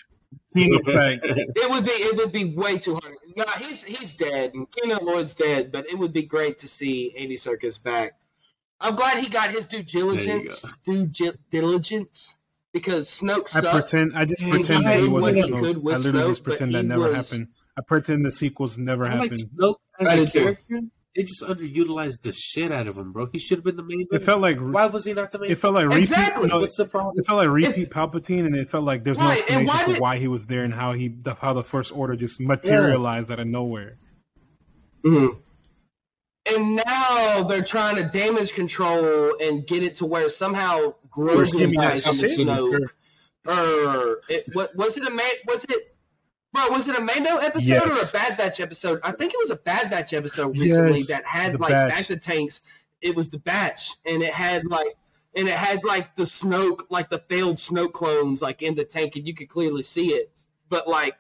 Kino 0.56 0.78
pack. 0.84 1.20
It 1.22 1.70
would 1.70 1.84
be 1.84 1.90
it 1.92 2.16
would 2.16 2.32
be 2.32 2.44
way 2.54 2.78
too 2.78 2.94
hard. 2.94 3.16
Nah, 3.36 3.44
he's 3.58 3.82
he's 3.82 4.14
dead, 4.16 4.52
and 4.54 4.66
Kino 4.70 4.98
Lloyd's 5.00 5.34
dead. 5.34 5.70
But 5.72 5.88
it 5.88 5.98
would 5.98 6.12
be 6.12 6.22
great 6.22 6.58
to 6.58 6.68
see 6.68 7.14
Andy 7.16 7.36
Serkis 7.36 7.82
back. 7.82 8.12
I'm 8.80 8.96
glad 8.96 9.18
he 9.18 9.28
got 9.28 9.50
his 9.50 9.66
due 9.66 9.82
diligence. 9.82 10.64
Due 10.84 11.06
gi- 11.06 11.32
diligence 11.50 12.34
because 12.72 13.08
Snoke 13.08 13.48
sucked. 13.48 13.66
I 13.66 13.72
pretend. 13.80 14.16
I 14.16 14.24
just 14.24 14.42
pretend 14.48 14.78
he 14.78 14.84
that 14.84 14.96
he 14.98 15.02
did 15.04 15.12
wasn't 15.12 15.12
what 15.12 15.34
he 15.34 15.42
Snoke. 15.52 15.60
could 15.60 15.82
with 15.82 15.94
I 15.94 15.98
literally 15.98 16.32
Snoke, 16.32 16.36
but 16.36 16.44
pretend 16.44 16.74
that 16.74 16.84
never 16.84 17.08
was- 17.10 17.30
happened. 17.30 17.48
I 17.78 17.82
pretend 17.82 18.26
the 18.26 18.32
sequels 18.32 18.76
never 18.76 19.04
I 19.06 19.14
like 19.14 19.30
happened. 19.30 19.50
Snoke 19.56 19.74
as 20.00 20.08
I 20.08 20.14
a 20.14 20.26
did 20.26 20.58
too. 20.68 20.90
Character. 21.14 21.16
They 21.16 21.22
just 21.22 21.42
underutilized 21.42 22.22
the 22.22 22.32
shit 22.32 22.70
out 22.72 22.86
of 22.86 22.96
him, 22.96 23.12
bro. 23.12 23.28
He 23.32 23.38
should 23.38 23.58
have 23.58 23.64
been 23.64 23.76
the 23.76 23.82
main. 23.82 24.06
It 24.10 24.22
felt 24.22 24.40
like 24.40 24.58
Why 24.58 24.86
was 24.86 25.04
he 25.04 25.12
not 25.12 25.32
the 25.32 25.38
main? 25.38 25.50
it 25.50 25.58
felt 25.58 25.74
like 25.74 25.86
repeat. 25.86 25.98
Exactly. 26.00 26.48
no, 26.48 26.60
What's 26.60 26.76
the 26.76 26.84
problem? 26.86 27.14
it 27.18 27.26
felt 27.26 27.38
like 27.38 27.48
repeat 27.48 27.90
Palpatine, 27.90 28.46
and 28.46 28.54
it 28.56 28.70
felt 28.70 28.84
like 28.84 29.04
there's 29.04 29.18
no 29.18 29.24
Right, 29.26 29.38
and 29.50 29.62
explanation 29.62 29.66
why 29.66 29.82
for 29.84 29.92
did- 29.92 30.00
why 30.00 30.16
he 30.18 30.28
was 30.28 30.46
there 30.46 30.64
and 30.64 30.74
how 30.74 30.92
he 30.92 31.08
the, 31.08 31.34
how 31.34 31.52
the 31.52 31.64
First 31.64 31.92
Order 31.94 32.16
just 32.16 32.40
materialized 32.40 33.30
out 33.30 33.40
of 33.40 33.46
nowhere. 33.46 33.96
Mhm. 35.04 35.38
And 36.54 36.76
now 36.84 37.42
they're 37.44 37.62
trying 37.62 37.96
to 37.96 38.04
damage 38.04 38.54
control 38.54 39.36
and 39.40 39.66
get 39.66 39.82
it 39.82 39.96
to 39.96 40.06
where 40.06 40.28
somehow 40.28 40.94
Grogu 41.14 41.46
skimming 41.46 41.78
that 41.78 42.02
ties 42.02 42.06
into 42.08 42.28
shit. 42.28 42.46
Snoke. 42.46 42.78
Or 43.46 44.20
it, 44.28 44.44
what 44.54 44.74
was 44.76 44.96
it 44.96 45.06
a 45.06 45.10
man? 45.10 45.30
Was 45.46 45.64
it? 45.68 45.89
Bro, 46.52 46.70
was 46.70 46.88
it 46.88 46.98
a 46.98 47.00
Mando 47.00 47.36
episode 47.36 47.68
Yes. 47.86 48.14
or 48.14 48.18
a 48.18 48.20
Bad 48.20 48.36
Batch 48.36 48.60
episode? 48.60 49.00
I 49.04 49.12
think 49.12 49.32
it 49.32 49.38
was 49.38 49.50
a 49.50 49.56
Bad 49.56 49.90
Batch 49.90 50.12
episode 50.12 50.56
recently 50.58 50.98
Yes, 50.98 51.08
that 51.08 51.24
had 51.24 51.60
like 51.60 51.70
Batch. 51.70 51.90
back 51.90 52.06
the 52.06 52.16
tanks. 52.16 52.60
It 53.00 53.14
was 53.16 53.30
the 53.30 53.38
batch, 53.38 53.92
and 54.04 54.22
it 54.22 54.32
had 54.32 54.66
like, 54.66 54.94
and 55.34 55.46
it 55.48 55.54
had 55.54 55.84
like 55.84 56.16
the 56.16 56.24
Snoke, 56.24 56.82
like 56.90 57.08
the 57.08 57.18
failed 57.18 57.56
Snoke 57.56 57.92
clones, 57.92 58.42
like 58.42 58.62
in 58.62 58.74
the 58.74 58.84
tank, 58.84 59.16
and 59.16 59.26
you 59.26 59.32
could 59.34 59.48
clearly 59.48 59.82
see 59.82 60.08
it. 60.08 60.32
But 60.68 60.86
like, 60.88 61.16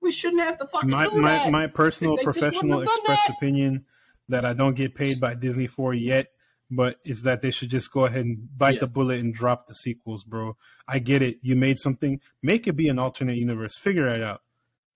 we 0.00 0.10
shouldn't 0.10 0.42
have 0.42 0.58
to 0.58 0.66
fucking 0.66 0.90
My 0.90 1.06
do 1.08 1.16
my 1.20 1.30
that. 1.32 1.52
my 1.52 1.66
personal 1.66 2.16
professional 2.16 2.78
wouldn't 2.78 2.88
have 2.90 3.04
done 3.04 3.14
express 3.14 3.26
that. 3.28 3.36
opinion 3.36 3.84
that 4.28 4.44
I 4.44 4.52
don't 4.54 4.74
get 4.74 4.94
paid 4.94 5.20
by 5.20 5.34
Disney 5.34 5.66
for 5.68 5.94
yet, 5.94 6.28
but 6.70 6.96
is 7.04 7.22
that 7.22 7.40
they 7.42 7.50
should 7.52 7.68
just 7.70 7.92
go 7.92 8.06
ahead 8.06 8.24
and 8.24 8.48
bite 8.58 8.74
Yeah. 8.74 8.80
the 8.80 8.86
bullet 8.88 9.20
and 9.20 9.32
drop 9.32 9.66
the 9.68 9.74
sequels, 9.74 10.24
bro. 10.24 10.56
I 10.88 10.98
get 10.98 11.22
it. 11.22 11.38
You 11.42 11.54
made 11.56 11.78
something. 11.78 12.20
Make 12.42 12.66
it 12.66 12.72
be 12.74 12.88
an 12.88 12.98
alternate 12.98 13.36
universe. 13.36 13.76
Figure 13.76 14.08
it 14.08 14.22
out. 14.22 14.40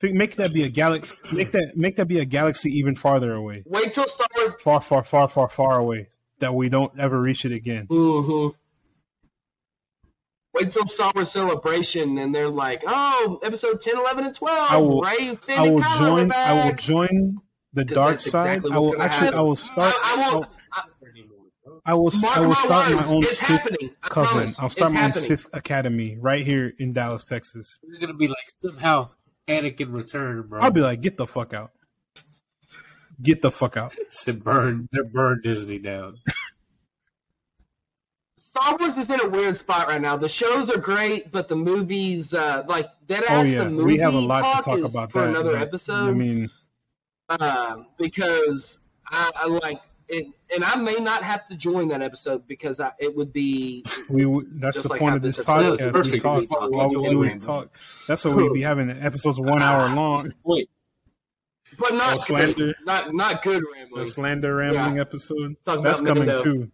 Fi- 0.00 0.12
Make 0.12 0.36
that 0.36 0.52
be 0.54 0.62
a 0.62 0.68
galaxy. 0.68 1.14
Make 1.32 1.52
that 1.52 1.72
make 1.76 1.96
that 1.96 2.06
be 2.06 2.18
a 2.20 2.24
galaxy 2.24 2.70
even 2.78 2.94
farther 2.94 3.34
away. 3.34 3.62
Wait 3.66 3.92
till 3.92 4.06
Star 4.06 4.26
Wars. 4.36 4.56
Far, 4.62 4.80
far, 4.80 5.02
far, 5.04 5.28
far, 5.28 5.48
far 5.48 5.78
away. 5.78 6.08
That 6.38 6.54
we 6.54 6.68
don't 6.70 6.98
ever 6.98 7.20
reach 7.20 7.44
it 7.44 7.52
again. 7.52 7.86
Mm-hmm. 7.88 8.56
Wait 10.54 10.70
till 10.70 10.86
Star 10.86 11.12
Wars 11.14 11.30
Celebration, 11.30 12.18
and 12.18 12.34
they're 12.34 12.48
like, 12.48 12.82
"Oh, 12.86 13.38
episode 13.42 13.80
10, 13.80 13.96
11, 13.98 14.24
and 14.24 14.34
12. 14.34 14.70
I 14.70 14.76
will- 14.78 15.00
Rey, 15.02 15.36
Finn, 15.36 15.58
I 15.58 15.70
will 15.70 15.80
Kylo 15.80 15.84
are 15.84 15.98
join. 15.98 16.32
I 16.32 16.64
will 16.66 16.74
join 16.74 17.40
the 17.72 17.84
'Cause 17.84 17.94
dark 17.94 18.10
that's 18.12 18.30
side. 18.30 18.46
exactly 18.56 18.72
I 18.72 18.78
will 18.78 18.92
gonna 18.92 19.04
actually. 19.04 19.28
I 19.28 19.40
will 19.40 19.56
start. 19.56 19.94
I, 20.02 20.14
I 20.16 20.32
won't. 20.34 20.46
I, 20.72 20.82
I 21.86 21.94
will. 21.94 22.10
mark 22.10 22.36
I 22.36 22.40
will 22.40 22.48
my 22.48 22.54
start 22.54 22.90
my 22.94 23.06
own 23.14 23.22
It's 23.22 23.38
Sith 23.38 23.48
happening. 23.48 23.90
I 24.02 24.08
coven. 24.08 24.28
promise. 24.30 24.58
I'll 24.60 24.70
start 24.70 24.90
It's 24.90 24.94
my 24.94 25.00
own 25.04 25.06
happening. 25.12 25.24
Sith 25.28 25.46
academy 25.52 26.16
right 26.20 26.44
here 26.44 26.72
in 26.78 26.92
Dallas, 26.92 27.24
Texas. 27.24 27.78
It's 27.82 27.98
gonna 28.00 28.14
be 28.14 28.26
like 28.28 28.50
somehow 28.58 29.10
Anakin 29.50 29.92
return, 29.92 30.42
bro. 30.42 30.60
I'll 30.60 30.70
be 30.70 30.80
like, 30.80 31.00
get 31.00 31.16
the 31.16 31.26
fuck 31.26 31.52
out. 31.52 31.72
Get 33.20 33.42
the 33.42 33.50
fuck 33.50 33.76
out. 33.76 33.94
said 34.08 34.42
burn. 34.44 34.88
They're 34.92 35.04
burn 35.04 35.40
Disney 35.42 35.78
down. 35.78 36.16
Star 38.38 38.76
Wars 38.78 38.96
is 38.96 39.10
in 39.10 39.20
a 39.20 39.28
weird 39.28 39.56
spot 39.56 39.88
right 39.88 40.00
now. 40.00 40.16
The 40.16 40.28
shows 40.28 40.70
are 40.70 40.78
great, 40.78 41.30
but 41.30 41.48
the 41.48 41.56
movies, 41.56 42.32
uh, 42.32 42.64
like 42.66 42.88
that 43.08 43.24
Oh 43.28 43.32
ass 43.32 43.52
yeah, 43.52 43.64
the 43.64 43.70
movie 43.70 43.84
we 43.84 43.98
have 43.98 44.14
a 44.14 44.18
lot 44.18 44.40
talk 44.40 44.64
to 44.64 44.80
talk 44.82 44.90
about 44.90 45.12
for 45.12 45.20
that. 45.22 45.28
another 45.28 45.52
but, 45.52 45.62
episode. 45.62 46.08
I 46.08 46.12
mean, 46.12 46.50
um, 47.28 47.86
because 47.98 48.78
I, 49.08 49.30
I 49.36 49.46
like 49.46 49.80
it, 50.10 50.26
and 50.54 50.64
I 50.64 50.76
may 50.76 50.96
not 50.96 51.22
have 51.22 51.46
to 51.48 51.56
join 51.56 51.88
that 51.88 52.02
episode 52.02 52.46
because 52.46 52.80
I, 52.80 52.92
it 52.98 53.14
would 53.16 53.32
be 53.32 53.84
We 54.08 54.24
that's 54.54 54.76
Just 54.76 54.88
the 54.88 54.92
like 54.94 55.00
point 55.00 55.16
of 55.16 55.22
this 55.22 55.36
this 55.36 55.40
is 55.40 55.44
podcast. 55.46 56.12
We 56.12 56.18
talk. 56.20 56.40
We 56.40 56.46
talk 56.46 56.70
we 56.70 56.76
like 56.76 56.90
do 56.90 57.04
a 57.04 57.08
is 57.10 57.16
random. 57.32 57.40
talk. 57.40 57.68
That's 58.08 58.24
what 58.24 58.36
we'd 58.36 58.52
be 58.52 58.62
having 58.62 58.88
The 58.88 58.96
episodes 59.02 59.38
one 59.40 59.62
hour 59.62 59.88
long. 59.94 60.32
Wait, 60.44 60.68
but 61.78 61.92
Oh, 61.92 61.96
not 61.96 62.22
slander. 62.22 62.52
good, 62.54 62.74
not 62.84 63.14
not 63.14 63.42
good 63.42 63.62
The 63.62 63.66
rambling. 63.74 64.06
slander 64.06 64.56
rambling 64.56 64.98
episode. 64.98 65.56
Talk 65.64 65.82
That's 65.82 66.00
coming 66.00 66.24
Nintendo. 66.24 66.42
too. 66.42 66.70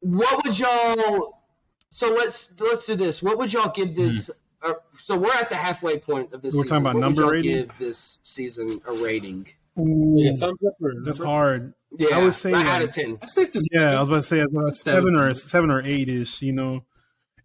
What 0.00 0.44
would 0.44 0.58
y'all? 0.58 1.42
So 1.90 2.12
let's 2.12 2.50
let's 2.60 2.86
do 2.86 2.94
this. 2.94 3.22
What 3.22 3.38
would 3.38 3.52
y'all 3.52 3.70
give 3.72 3.96
this? 3.96 4.30
Uh, 4.62 4.74
so 4.98 5.16
we're 5.16 5.32
at 5.32 5.48
the 5.48 5.56
halfway 5.56 5.98
point 5.98 6.32
of 6.32 6.42
this. 6.42 6.54
We're 6.54 6.62
season. 6.64 6.68
talking 6.68 6.82
about 6.82 6.94
what 6.94 7.00
number 7.00 7.22
would 7.22 7.26
y'all 7.26 7.32
rating? 7.52 7.66
Give 7.68 7.78
this 7.78 8.18
season 8.24 8.80
a 8.86 8.92
rating? 9.04 9.46
Ooh, 9.78 10.14
yeah, 10.16 10.32
thumbs 10.36 10.58
up 10.66 10.74
or 10.82 10.92
that's 11.04 11.18
number? 11.18 11.30
hard. 11.30 11.74
Yeah, 11.98 12.18
I 12.18 12.24
would 12.24 12.34
say, 12.34 12.50
uh, 12.52 12.56
like, 12.56 12.66
out 12.66 12.80
like- 12.80 12.88
of 12.88 12.94
ten. 12.94 13.18
I 13.22 13.26
think 13.26 13.52
this 13.52 13.66
Yeah, 13.70 13.96
I 13.96 14.00
was 14.00 14.08
about 14.08 14.16
to 14.18 14.22
say 14.24 14.40
uh, 14.40 14.44
about 14.46 14.74
seven. 14.76 15.00
seven 15.02 15.16
or 15.16 15.34
seven 15.34 15.70
or 15.70 15.82
eight 15.82 16.08
ish. 16.08 16.42
You 16.42 16.52
know, 16.52 16.84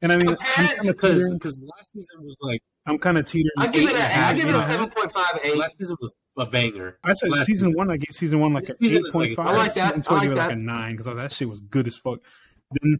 and 0.01 0.11
I 0.11 0.15
mean, 0.17 0.29
I'm 0.29 0.35
kind 0.37 0.71
of 0.71 0.77
because 0.87 1.01
teetering. 1.21 1.33
because 1.33 1.61
last 1.61 1.91
season 1.93 2.25
was 2.25 2.39
like 2.41 2.61
I'm 2.85 2.97
kind 2.97 3.17
of 3.17 3.27
teetering. 3.27 3.51
I 3.57 3.67
give 3.67 3.83
it 3.83 3.95
and 3.95 3.97
a 3.97 4.01
a 4.01 4.27
I 4.27 4.33
give 4.33 4.45
it 4.45 4.49
a 4.49 4.53
and 4.53 4.55
a 4.55 4.59
half. 4.59 4.67
seven 4.71 4.89
point 4.89 5.11
five 5.13 5.39
eight. 5.43 5.57
last 5.57 5.77
season 5.77 5.97
was 6.01 6.15
a 6.37 6.45
banger. 6.45 6.97
I 7.03 7.13
said 7.13 7.29
last 7.29 7.45
season 7.45 7.67
season. 7.67 7.77
one. 7.77 7.91
I 7.91 7.97
gave 7.97 8.15
season 8.15 8.39
one 8.39 8.53
like 8.53 8.69
an 8.69 8.75
eight 8.81 9.03
point 9.11 9.35
five. 9.35 9.45
like- 9.45 9.47
point. 9.47 9.47
I 9.49 9.51
like 9.57 9.73
that. 9.75 9.87
Season 9.89 10.01
two, 10.01 10.13
I 10.13 10.17
I 10.17 10.21
give 10.23 10.31
like 10.33 10.37
it 10.37 10.47
like 10.47 10.51
a 10.53 10.55
nine 10.55 10.95
because 10.97 11.15
that 11.15 11.31
shit 11.31 11.49
was 11.49 11.59
good 11.61 11.87
as 11.87 11.95
fuck. 11.97 12.19
Then, 12.81 12.97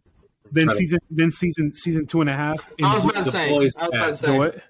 then 0.52 0.68
season, 0.70 0.98
then 1.10 1.30
season, 1.30 1.74
season 1.74 2.06
two 2.06 2.20
and 2.20 2.28
a 2.30 2.34
half. 2.34 2.70
I 2.82 2.94
was 2.94 3.04
about 3.04 3.24
to 3.24 3.30
say. 3.30 3.50
I 3.54 3.58
was 3.58 3.74
about 3.78 4.08
to 4.08 4.16
say. 4.16 4.38
what? 4.38 4.62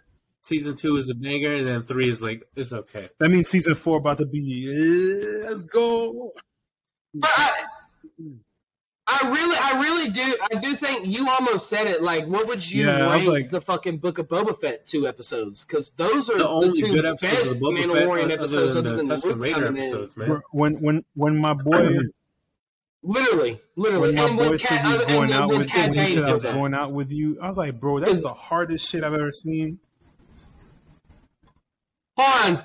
Season 0.42 0.74
two 0.74 0.96
is 0.96 1.08
a 1.08 1.14
banger, 1.14 1.54
and 1.54 1.66
then 1.66 1.82
three 1.84 2.08
is 2.08 2.20
like 2.20 2.42
it's 2.56 2.72
okay. 2.72 3.08
That 3.18 3.30
means 3.30 3.48
season 3.48 3.74
four 3.76 3.98
about 3.98 4.18
to 4.18 4.26
be. 4.26 4.66
eh, 4.68 5.48
let's 5.48 5.62
go. 5.64 6.32
But 7.14 7.30
I, 7.36 7.66
I 9.06 9.30
really, 9.30 9.56
I 9.56 9.80
really 9.82 10.10
do. 10.10 10.36
I 10.52 10.58
do 10.60 10.74
think 10.74 11.06
you 11.06 11.28
almost 11.28 11.68
said 11.68 11.86
it. 11.86 12.02
Like, 12.02 12.26
what 12.26 12.48
would 12.48 12.68
you 12.68 12.86
Yeah, 12.86 13.06
rank 13.08 13.26
like- 13.28 13.50
the 13.50 13.60
fucking 13.60 13.98
Book 13.98 14.18
of 14.18 14.26
Boba 14.28 14.58
Fett 14.60 14.84
two 14.86 15.06
episodes? 15.06 15.64
Because 15.64 15.90
those 15.96 16.28
are 16.28 16.34
The 16.38 16.44
the, 16.44 16.48
only 16.48 16.80
two 16.80 16.92
good 16.92 17.04
episodes 17.06 17.34
best 17.38 17.52
of 17.52 17.58
the 17.60 17.66
Boba 17.66 17.76
Mandalorian 17.84 18.06
Fett, 18.14 18.22
other 18.24 18.32
episodes, 18.32 18.74
than 18.74 18.86
other 18.86 18.96
the 18.96 19.02
than 19.02 19.06
Tusken 19.16 19.24
Luke 19.24 19.38
Raider 19.38 19.54
coming 19.54 19.76
in. 19.76 19.82
episodes, 19.82 20.16
man. 20.16 20.40
When 20.50 20.72
when 20.82 21.04
when 21.14 21.36
my 21.36 21.54
boy 21.54 21.98
Literally, 23.04 23.60
literally. 23.76 24.08
when 24.10 24.14
my 24.16 24.28
and 24.28 24.36
boy 24.38 24.50
when 24.50 24.58
said 24.60 24.68
Cat, 24.80 24.86
he 24.86 24.96
was 24.96 25.06
going 25.06 25.32
out 25.32 25.48
with 25.50 25.68
Cat 25.68 25.90
when 25.90 25.98
he 25.98 26.14
said 26.14 26.22
I 26.24 26.32
was 26.32 26.44
going 26.44 26.72
out 26.74 26.92
with 26.92 27.10
you, 27.10 27.36
I 27.40 27.48
was 27.48 27.56
like, 27.58 27.78
bro, 27.80 27.98
that's 28.00 28.22
the 28.22 28.32
hardest 28.32 28.88
shit 28.88 29.02
I've 29.02 29.12
ever 29.14 29.32
seen. 29.32 29.80
Hold 32.18 32.56
on, 32.58 32.64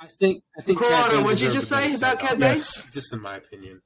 I 0.00 0.06
think 0.18 0.42
I 0.58 0.62
think 0.62 0.78
Corona, 0.78 1.22
what'd 1.22 1.40
you 1.40 1.50
just 1.52 1.68
say 1.68 1.86
about 1.94 1.98
send-off, 1.98 2.18
Cad 2.20 2.38
Bane? 2.40 2.50
Yes, 2.52 2.86
Just 2.92 3.12
in 3.12 3.20
my 3.22 3.36
opinion, 3.36 3.80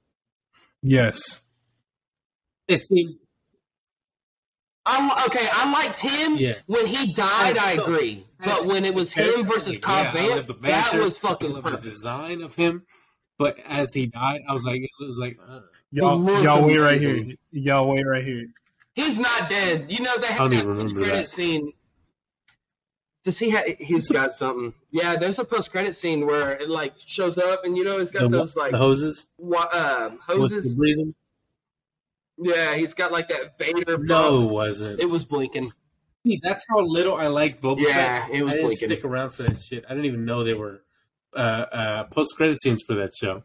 yes. 0.83 1.43
it 2.67 2.79
seemed 2.81 3.17
I 4.87 5.25
okay. 5.27 5.47
I 5.53 5.71
liked 5.71 5.99
him 6.01 6.37
Yeah. 6.37 6.55
when 6.67 6.87
he 6.87 7.13
died. 7.13 7.51
As- 7.57 7.59
I 7.59 7.73
agree, 7.73 8.25
but 8.43 8.65
when 8.67 8.85
it 8.87 8.95
was 8.95 9.13
him 9.13 9.47
versus 9.47 9.79
Cobb 9.79 10.15
yeah, 10.15 10.21
I 10.21 10.25
Vanth, 10.25 10.37
love 10.37 10.47
the 10.47 10.55
that 10.55 10.95
was 10.95 11.19
fucking 11.19 11.53
love 11.53 11.65
the 11.65 11.77
design 11.77 12.41
of 12.43 12.55
him. 12.55 12.85
But 13.39 13.59
as 13.67 13.93
he 13.93 14.07
died, 14.07 14.41
I 14.49 14.53
was 14.55 14.65
like, 14.65 14.81
it 14.81 14.91
was 14.99 15.19
like, 15.19 15.39
uh, 15.47 15.61
Y'all, 15.91 16.19
looked 16.19 16.43
y'all 16.43 16.65
wait 16.67 16.79
right 16.79 17.01
here. 17.01 17.25
Y'all 17.53 17.89
wait 17.89 18.05
right 18.07 18.25
here. 18.25 18.47
He's 18.95 19.19
not 19.19 19.49
dead. 19.49 19.87
You 19.91 20.03
know 20.03 20.17
they 20.17 20.27
I 20.27 20.31
have 20.31 20.39
don't 20.39 20.51
that 20.51 20.57
even 20.57 20.69
remember 20.71 21.01
credit 21.03 21.13
that. 21.19 21.29
scene. 21.29 21.73
Does 23.29 23.39
he 23.39 23.51
have? 23.51 23.67
He's 23.79 24.09
got 24.09 24.33
something. 24.33 24.73
Yeah, 24.91 25.17
there's 25.17 25.39
a 25.39 25.45
post 25.45 25.71
credit 25.71 25.95
scene 25.95 26.25
where 26.25 26.53
it 26.53 26.71
like 26.71 26.95
shows 27.05 27.37
up, 27.37 27.63
and 27.67 27.77
you 27.77 27.85
know 27.85 27.99
he's 27.99 28.11
got 28.11 28.23
the, 28.23 28.29
those 28.39 28.57
like 28.57 28.71
the 28.71 28.79
hoses, 28.79 29.27
wa- 29.37 29.69
was 29.71 30.17
hoses. 30.27 30.71
the 30.73 30.77
breathing? 30.79 31.15
Yeah, 32.39 32.75
he's 32.75 32.95
got 32.95 33.13
like 33.13 33.29
that 33.29 33.59
Vader. 33.59 33.99
No, 33.99 34.41
it 34.49 34.51
wasn't. 34.51 35.01
it 35.01 35.11
was 35.11 35.25
blinking. 35.25 35.71
See, 36.27 36.41
that's 36.43 36.65
how 36.71 36.81
little 36.81 37.17
I 37.17 37.27
like 37.27 37.61
Boba 37.61 37.81
Yeah, 37.81 37.93
Fett. 38.27 38.31
it 38.31 38.43
was 38.43 38.53
I 38.53 38.57
didn't 38.57 38.67
blinking. 38.69 38.89
stick 38.89 39.05
around 39.05 39.31
for 39.35 39.43
that 39.43 39.61
shit. 39.61 39.85
I 39.87 39.91
didn't 39.91 40.07
even 40.07 40.25
know 40.25 40.43
they 40.43 40.55
were 40.55 40.81
uh, 41.37 41.39
uh, 41.71 42.05
post 42.05 42.35
credit 42.35 42.63
scenes 42.63 42.83
for 42.83 42.95
that 42.95 43.11
show. 43.15 43.43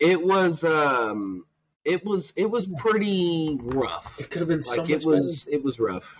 It 0.00 0.20
was 0.20 0.64
um, 0.64 1.46
it 1.84 2.04
was 2.04 2.32
it 2.34 2.50
was 2.50 2.66
pretty 2.76 3.56
rough. 3.62 4.18
It 4.18 4.30
could 4.30 4.40
have 4.40 4.48
been 4.48 4.64
so 4.64 4.82
Like 4.82 4.90
much 4.90 5.02
it 5.02 5.06
was 5.06 5.46
it 5.48 5.62
was 5.62 5.78
rough. 5.78 6.18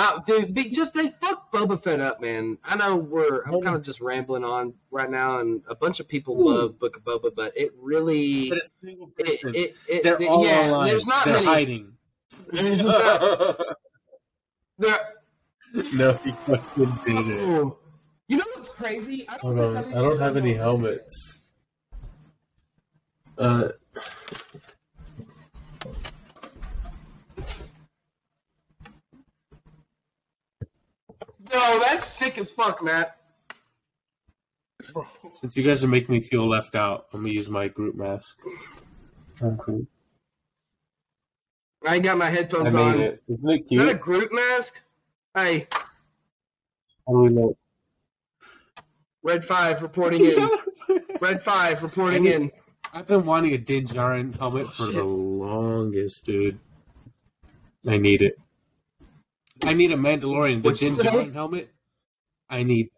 Uh, 0.00 0.20
dude, 0.20 0.54
be, 0.54 0.70
just 0.70 0.94
they 0.94 1.08
fucked 1.20 1.52
Boba 1.52 1.82
Fett 1.82 1.98
up, 1.98 2.20
man. 2.20 2.56
I 2.64 2.76
know 2.76 2.94
we're 2.94 3.42
I'm 3.42 3.60
kind 3.60 3.74
of 3.74 3.82
just 3.82 4.00
rambling 4.00 4.44
on 4.44 4.72
right 4.92 5.10
now, 5.10 5.40
and 5.40 5.60
a 5.68 5.74
bunch 5.74 5.98
of 5.98 6.06
people 6.06 6.40
Ooh. 6.40 6.54
love 6.54 6.78
Book 6.78 6.96
of 6.96 7.02
Boba, 7.02 7.34
but 7.34 7.52
it 7.56 7.72
really. 7.76 8.48
But 8.48 8.58
a 8.58 8.62
it, 9.18 9.40
it, 9.56 9.76
it, 9.88 10.02
they're 10.04 10.22
it- 10.22 10.28
all 10.28 10.46
yeah, 10.46 10.60
online. 10.70 10.86
there's 10.86 11.04
not 11.06 11.24
they're 11.24 11.34
many. 11.34 11.46
hiding. 11.46 11.92
There's 12.52 12.84
not- 12.84 13.58
there, 14.78 14.98
no, 15.94 16.12
he 16.12 16.30
fucking 16.30 16.98
did 17.04 17.26
it. 17.36 17.40
oh. 17.40 17.78
you 18.28 18.36
know 18.36 18.44
what's 18.54 18.68
crazy? 18.68 19.28
I 19.28 19.38
Hold 19.38 19.56
think 19.56 19.76
on, 19.88 19.94
I 19.94 20.00
don't 20.00 20.20
have 20.20 20.36
any 20.36 20.54
helmets. 20.54 21.40
Uh, 23.36 23.70
No, 31.52 31.80
that's 31.80 32.06
sick 32.06 32.38
as 32.38 32.50
fuck, 32.50 32.82
Matt. 32.82 33.16
since 35.34 35.56
you 35.56 35.62
guys 35.62 35.82
are 35.82 35.88
making 35.88 36.14
me 36.14 36.20
feel 36.20 36.46
left 36.46 36.74
out, 36.74 37.06
I'm 37.12 37.20
gonna 37.22 37.32
use 37.32 37.48
my 37.48 37.68
group 37.68 37.96
mask. 37.96 38.38
I 39.40 39.46
ain't 41.94 42.04
got 42.04 42.18
my 42.18 42.26
I 42.26 42.30
headphones 42.30 42.74
made 42.74 42.80
on. 42.80 43.00
it. 43.00 43.22
Isn't 43.28 43.50
it 43.50 43.64
Is 43.70 43.78
that 43.78 43.88
a 43.88 43.94
group 43.94 44.32
mask? 44.32 44.80
Hey, 45.36 45.66
How 47.06 47.12
do 47.12 47.18
we 47.20 47.28
know? 47.30 47.56
Red 49.22 49.44
Five 49.44 49.82
reporting 49.82 50.24
in. 50.24 50.50
Red 51.20 51.42
Five 51.42 51.82
reporting 51.82 52.28
I 52.28 52.32
in. 52.32 52.52
I've 52.92 53.06
been 53.06 53.24
wanting 53.24 53.52
a 53.52 53.58
Din 53.58 53.86
Djarin 53.86 54.36
helmet 54.38 54.68
for 54.68 54.86
Shit. 54.86 54.94
the 54.94 55.04
longest, 55.04 56.24
dude. 56.24 56.58
I 57.86 57.96
need 57.96 58.22
it. 58.22 58.38
I 59.62 59.74
need 59.74 59.90
a 59.92 59.96
Mandalorian. 59.96 60.62
The 60.62 60.68
What'd 60.70 60.82
you 60.82 60.96
Din? 60.96 61.06
Djarin 61.06 61.32
helmet. 61.32 61.70
I 62.48 62.62
need. 62.62 62.90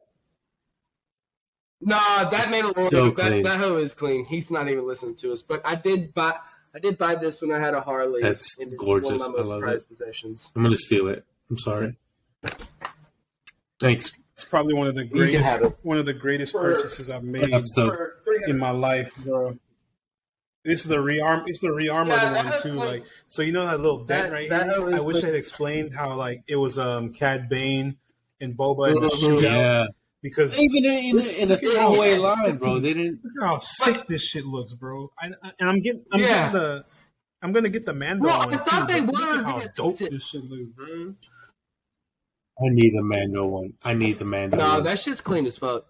Nah, 1.81 2.25
that 2.29 2.49
Mandalorian, 2.49 2.91
So 2.91 3.11
that, 3.11 3.29
clean. 3.29 3.43
that 3.45 3.59
hoe 3.59 3.77
is 3.77 3.95
clean. 3.95 4.25
He's 4.27 4.51
not 4.51 4.69
even 4.69 4.87
listening 4.87 5.17
to 5.17 5.33
us. 5.33 5.41
But 5.43 5.63
I 5.65 5.75
did 5.77 6.13
buy, 6.13 6.35
I 6.75 6.79
did 6.79 6.99
buy 6.99 7.15
this 7.15 7.41
when 7.41 7.53
I 7.53 7.59
had 7.59 7.73
a 7.75 7.81
Harley. 7.81 8.21
That's 8.23 8.59
and 8.59 8.73
it's 8.73 8.83
gorgeous. 8.83 9.21
One 9.21 9.23
of 9.23 9.33
my 9.37 9.43
I 9.43 9.45
love 9.45 9.61
prized 9.63 9.89
possessions. 9.89 10.53
I'm 10.55 10.63
gonna 10.63 10.77
steal 10.77 11.09
it. 11.09 11.25
I'm 11.49 11.59
sorry. 11.59 11.97
Thanks. 13.79 14.13
It's 14.35 14.45
probably 14.45 14.75
one 14.75 14.87
of 14.87 14.95
the 14.95 15.05
greatest 15.05 15.63
one 15.83 15.99
of 15.99 16.07
the 16.07 16.13
greatest 16.15 16.53
For- 16.53 16.61
purchases 16.75 17.09
I've 17.11 17.25
made 17.25 17.53
episode. 17.53 17.97
In 18.47 18.59
my 18.59 18.71
life, 18.71 19.15
bro. 19.25 19.59
This 20.65 20.83
is 20.83 20.89
the 20.89 20.97
rearm. 20.99 21.45
It's 21.47 21.61
the 21.61 21.73
rearmored 21.73 22.09
Yeah, 22.17 22.33
that 22.35 22.45
one 22.45 22.63
too. 22.63 22.73
like- 22.73 22.89
Like, 22.89 23.05
so 23.29 23.43
you 23.43 23.53
know 23.53 23.67
that 23.67 23.81
little 23.81 24.05
dent 24.05 24.27
That- 24.27 24.33
right 24.33 24.49
that 24.51 24.67
here. 24.67 24.89
is 24.91 25.03
I 25.03 25.07
wish 25.07 25.23
I 25.23 25.27
had 25.27 25.35
explained 25.35 25.95
how 25.95 26.15
like 26.17 26.43
it 26.47 26.57
was 26.57 26.79
um 26.79 27.13
Cad 27.15 27.49
Bane 27.49 27.97
and 28.41 28.55
Boba 28.57 28.89
in 28.89 29.01
the 29.01 29.09
Mhm. 29.09 29.23
shootout 29.29 29.43
Yeah. 29.43 29.87
because 30.23 30.59
Even 30.59 30.85
in, 30.85 30.93
in, 31.05 31.17
This- 31.17 31.33
in 31.33 31.49
a 31.51 31.55
look 31.55 31.63
at 31.63 31.73
throwaway 31.73 32.19
line, 32.19 32.57
bro. 32.59 32.79
They 32.79 32.93
didn't. 32.93 33.21
look 33.25 33.33
how 33.43 33.59
sick 33.59 34.07
this 34.07 34.23
shit 34.23 34.45
looks, 34.45 34.75
bro. 34.75 35.11
I, 35.19 35.29
I, 35.43 35.53
and 35.61 35.69
I'm 35.71 35.81
getting, 35.81 36.05
I'm 36.13 36.21
Yeah. 36.21 36.27
getting 36.53 36.53
the, 36.61 36.85
I'm 37.43 37.53
gonna 37.53 37.71
get 37.71 37.87
the 37.87 37.95
Mando 37.95 38.25
Well, 38.27 38.41
I 38.51 38.57
thought 38.59 38.87
too. 38.87 38.95
they 38.95 39.01
but 39.01 39.15
look 39.15 39.21
were 39.31 39.43
how 39.43 39.53
gonna- 39.59 39.73
dope 39.75 39.97
this 39.97 40.27
shit 40.27 40.45
looks, 40.45 40.69
bro. 40.77 41.15
I 42.63 42.69
need 42.69 42.93
the 42.95 43.03
Mando 43.03 43.47
one. 43.47 43.73
I 43.83 43.95
need 43.95 44.19
the 44.19 44.27
Mando. 44.27 44.59
No, 44.59 44.69
one. 44.75 44.83
that 44.83 44.99
shit's 44.99 45.23
clean 45.23 45.47
as 45.47 45.57
fuck. 45.57 45.87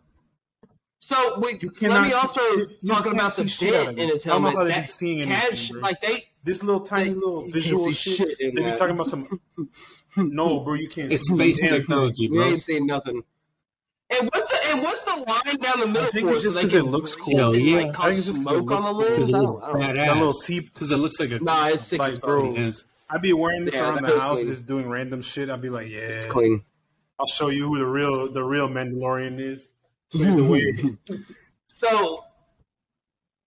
So 1.03 1.41
we 1.41 1.59
You 1.61 1.73
let 1.89 2.03
me 2.03 2.11
see- 2.11 2.15
also 2.15 2.41
you 2.41 2.67
talking 2.87 3.05
can't 3.13 3.15
about 3.15 3.33
see 3.33 3.43
the 3.45 3.49
shit 3.49 3.75
out 3.75 3.87
bit 3.87 3.89
of 3.89 3.99
in 3.99 4.09
this. 4.09 4.13
his 4.25 4.27
I 4.27 4.31
don't 4.31 4.43
know 4.43 4.51
helmet. 4.51 4.59
how 4.59 4.65
they 4.65 4.71
be 4.71 4.81
That 4.81 4.89
seeing 4.89 5.21
anything, 5.23 5.55
sh- 5.57 5.71
like 5.73 6.01
they 6.03 6.25
This 6.45 6.63
little 6.63 6.81
tiny 6.83 7.09
They- 7.11 7.15
little 7.15 7.51
visual 7.51 7.91
shit. 7.93 8.17
shit 8.29 8.41
in 8.41 8.55
they 8.55 8.63
be 8.71 8.77
talking 8.77 8.95
about 8.95 9.07
some. 9.09 9.41
no, 10.17 10.61
bro, 10.61 10.75
you 10.75 10.89
can't. 10.91 11.11
It's 11.13 11.27
space 11.27 11.61
damn 11.61 11.71
thing. 11.71 11.81
technology, 11.81 12.29
we 12.29 12.37
bro. 12.39 12.47
ain't 12.47 12.61
seen 12.63 12.87
nothing. 12.87 13.23
And 14.11 14.29
what's 14.33 14.49
the 14.51 14.59
and 14.73 14.83
what's 14.83 15.03
the 15.05 15.17
line 15.17 15.57
down 15.61 15.81
the 15.81 15.87
middle 15.87 16.03
I 16.03 16.11
think 16.11 16.29
for? 16.29 16.35
it's 16.35 16.43
just 16.43 16.55
so 16.57 16.61
'cause 16.63 16.73
they 16.73 16.79
it 16.79 16.83
looks 16.85 17.15
cool. 17.15 17.55
and, 17.55 17.65
Yeah, 17.65 17.77
like 17.79 17.87
I 17.89 17.93
cause 17.93 18.03
think 18.05 18.19
it's 18.19 18.27
just 18.27 18.45
'cause 18.45 18.55
it 18.55 18.59
smoke 18.59 18.71
on 18.73 18.83
the 18.83 18.89
cool. 18.89 18.99
lens. 18.99 19.11
Because 19.11 19.29
it 19.29 19.33
don't, 19.33 19.43
was 19.43 19.57
I 19.63 19.67
don't 19.73 19.81
know. 19.81 19.87
badass. 19.87 20.07
That 20.07 20.17
little 20.17 20.33
T. 20.33 20.61
Because 20.61 20.91
it 20.91 20.97
looks 20.97 21.21
like 21.21 21.31
a 21.31 21.39
nah. 21.41 21.67
It's 21.69 21.85
sick 21.85 21.99
like, 21.99 22.21
bro. 22.21 22.57
Is. 22.57 22.85
I'd 23.09 23.23
be 23.23 23.33
wearing 23.33 23.65
this 23.65 23.75
Yeah, 23.75 23.89
around 23.91 24.03
that 24.05 24.15
the 24.15 24.21
house, 24.21 24.39
clean. 24.41 24.51
just 24.53 24.67
doing 24.67 24.89
random 24.89 25.23
shit. 25.23 25.49
I'd 25.51 25.61
be 25.63 25.71
like, 25.71 25.89
yeah, 25.89 25.99
It's 25.99 26.27
clean. 26.27 26.63
I'll 27.19 27.27
show 27.27 27.49
you 27.49 27.69
who 27.69 27.79
the 27.79 27.87
real 27.87 28.31
the 28.33 28.43
real 28.45 28.69
Mandalorian 28.69 29.41
is. 29.41 29.71
Show 30.13 30.19
you 30.19 30.37
the 30.37 30.45
way. 30.45 30.75
So 31.69 32.25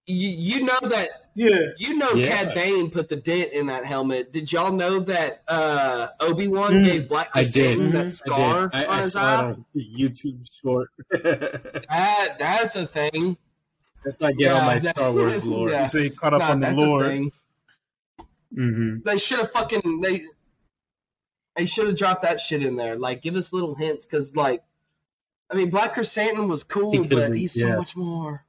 you, 0.07 0.27
you 0.29 0.63
know 0.65 0.79
that 0.83 1.09
Yeah. 1.35 1.71
you 1.77 1.97
know 1.97 2.11
Yeah. 2.13 2.27
Cad 2.27 2.53
Bane 2.53 2.89
put 2.91 3.09
the 3.09 3.15
dent 3.15 3.53
in 3.53 3.67
that 3.67 3.85
helmet. 3.85 4.31
Did 4.33 4.51
y'all 4.51 4.71
know 4.71 4.99
that 5.01 5.43
uh, 5.47 6.09
Obi 6.19 6.47
Wan 6.47 6.73
Mm. 6.73 6.83
gave 6.83 7.07
Black 7.09 7.29
I 7.33 7.43
did. 7.43 7.77
Krrsantan 7.79 7.93
that 7.93 8.05
I 8.05 8.07
scar 8.09 8.67
did. 8.67 8.75
I, 8.75 8.85
on 8.85 8.89
I 8.97 9.01
his 9.01 9.13
saw 9.13 9.21
eye? 9.21 9.33
it 9.33 9.45
on 9.53 9.65
YouTube 9.77 10.47
short. 10.61 10.89
That 11.11 12.35
that's 12.39 12.75
a 12.75 12.87
thing. 12.87 13.37
That's 14.03 14.21
how 14.21 14.27
I 14.27 14.31
get 14.33 14.51
all 14.51 14.61
my 14.61 14.79
Star 14.79 15.13
Wars 15.13 15.43
lore. 15.45 15.69
yeah. 15.69 15.87
You 15.93 15.99
he 16.01 16.09
caught 16.09 16.33
up 16.33 16.39
Nah, 16.41 16.51
on 16.51 16.59
the 16.59 16.71
lore. 16.71 17.03
thing. 17.07 17.31
hmm 18.53 18.97
They 19.05 19.17
should 19.17 19.39
have 19.39 19.51
fucking 19.51 20.01
they 20.01 20.23
they 21.55 21.65
should 21.65 21.87
have 21.87 21.95
dropped 21.97 22.23
that 22.23 22.41
shit 22.41 22.63
in 22.63 22.75
there. 22.75 22.97
Like, 22.97 23.21
give 23.21 23.35
us 23.35 23.53
little 23.53 23.75
hints, 23.75 24.05
because 24.07 24.35
like, 24.35 24.63
I 25.53 25.55
mean, 25.55 25.69
Black 25.69 25.93
Krrsantan 25.95 26.47
was 26.49 26.63
cool, 26.63 26.91
He 26.91 26.99
but 26.99 27.09
been- 27.09 27.33
he's 27.35 27.53
so 27.59 27.75
much 27.77 27.95
more. 27.95 28.43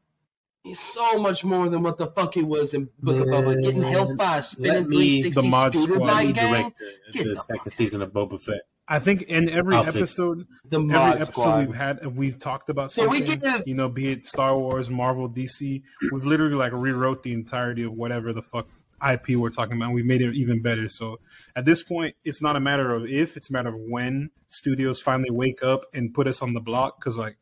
He's 0.63 0.81
so 0.81 1.19
much 1.19 1.45
more 1.45 1.69
than 1.69 1.83
what 1.83 1.99
the 1.99 2.07
fuck 2.07 2.33
he 2.33 2.43
was 2.43 2.73
in 2.73 2.89
Book 3.03 3.19
of 3.21 3.27
Boba. 3.27 3.63
Getting 3.63 3.83
Man, 3.83 3.93
held 3.93 4.17
by 4.17 4.39
a 4.39 4.43
spinning 4.43 4.73
let 4.85 4.89
me- 4.89 5.21
360 5.23 5.41
the 5.43 5.47
mod 5.49 5.75
scooter 5.77 5.95
squad. 5.97 6.07
Let 6.07 6.15
bike 6.15 6.27
me 6.29 6.33
gang. 6.33 6.73
Get 7.13 7.13
the, 7.13 7.19
the 7.29 7.35
the 7.35 7.41
second 7.41 7.71
season 7.73 8.01
of 8.03 8.13
Boba 8.13 8.41
Fett. 8.41 8.63
I 8.89 8.99
think 8.99 9.23
in 9.23 9.49
every 9.51 9.77
I'll 9.77 9.87
episode, 9.87 10.47
The 10.69 10.77
every 10.79 10.89
mod 10.89 11.15
episode 11.17 11.33
squad. 11.33 11.67
we've 11.67 11.77
had, 11.77 12.17
we've 12.17 12.39
talked 12.39 12.69
about 12.71 12.93
So 12.93 13.09
we 13.09 13.19
something. 13.27 13.41
give- 13.41 13.63
you 13.69 13.75
know, 13.75 13.89
be 13.91 14.09
it 14.11 14.25
Star 14.25 14.59
Wars, 14.59 14.89
Marvel, 14.89 15.29
DC. 15.29 15.83
We've 16.13 16.25
literally 16.25 16.55
like 16.57 16.73
rewrote 16.73 17.23
the 17.23 17.33
entirety 17.35 17.83
of 17.83 17.93
whatever 17.93 18.33
the 18.33 18.43
fuck 18.43 18.67
IP 19.07 19.37
we're 19.37 19.51
talking 19.51 19.77
about. 19.77 19.87
and 19.87 19.95
We 19.95 20.03
made 20.03 20.21
it 20.21 20.35
even 20.35 20.63
better. 20.63 20.89
So 20.89 21.21
at 21.57 21.65
this 21.65 21.83
point, 21.83 22.17
it's 22.25 22.43
not 22.43 22.57
a 22.57 22.61
matter 22.61 22.95
of 22.95 23.07
if; 23.07 23.37
it's 23.37 23.51
a 23.51 23.53
matter 23.53 23.71
of 23.71 23.77
when 23.89 24.31
studios 24.49 25.01
finally 25.01 25.31
wake 25.31 25.63
up 25.63 25.87
and 25.93 26.13
put 26.13 26.27
us 26.27 26.43
on 26.43 26.55
the 26.55 26.61
block. 26.61 26.99
Because 26.99 27.19
like 27.19 27.37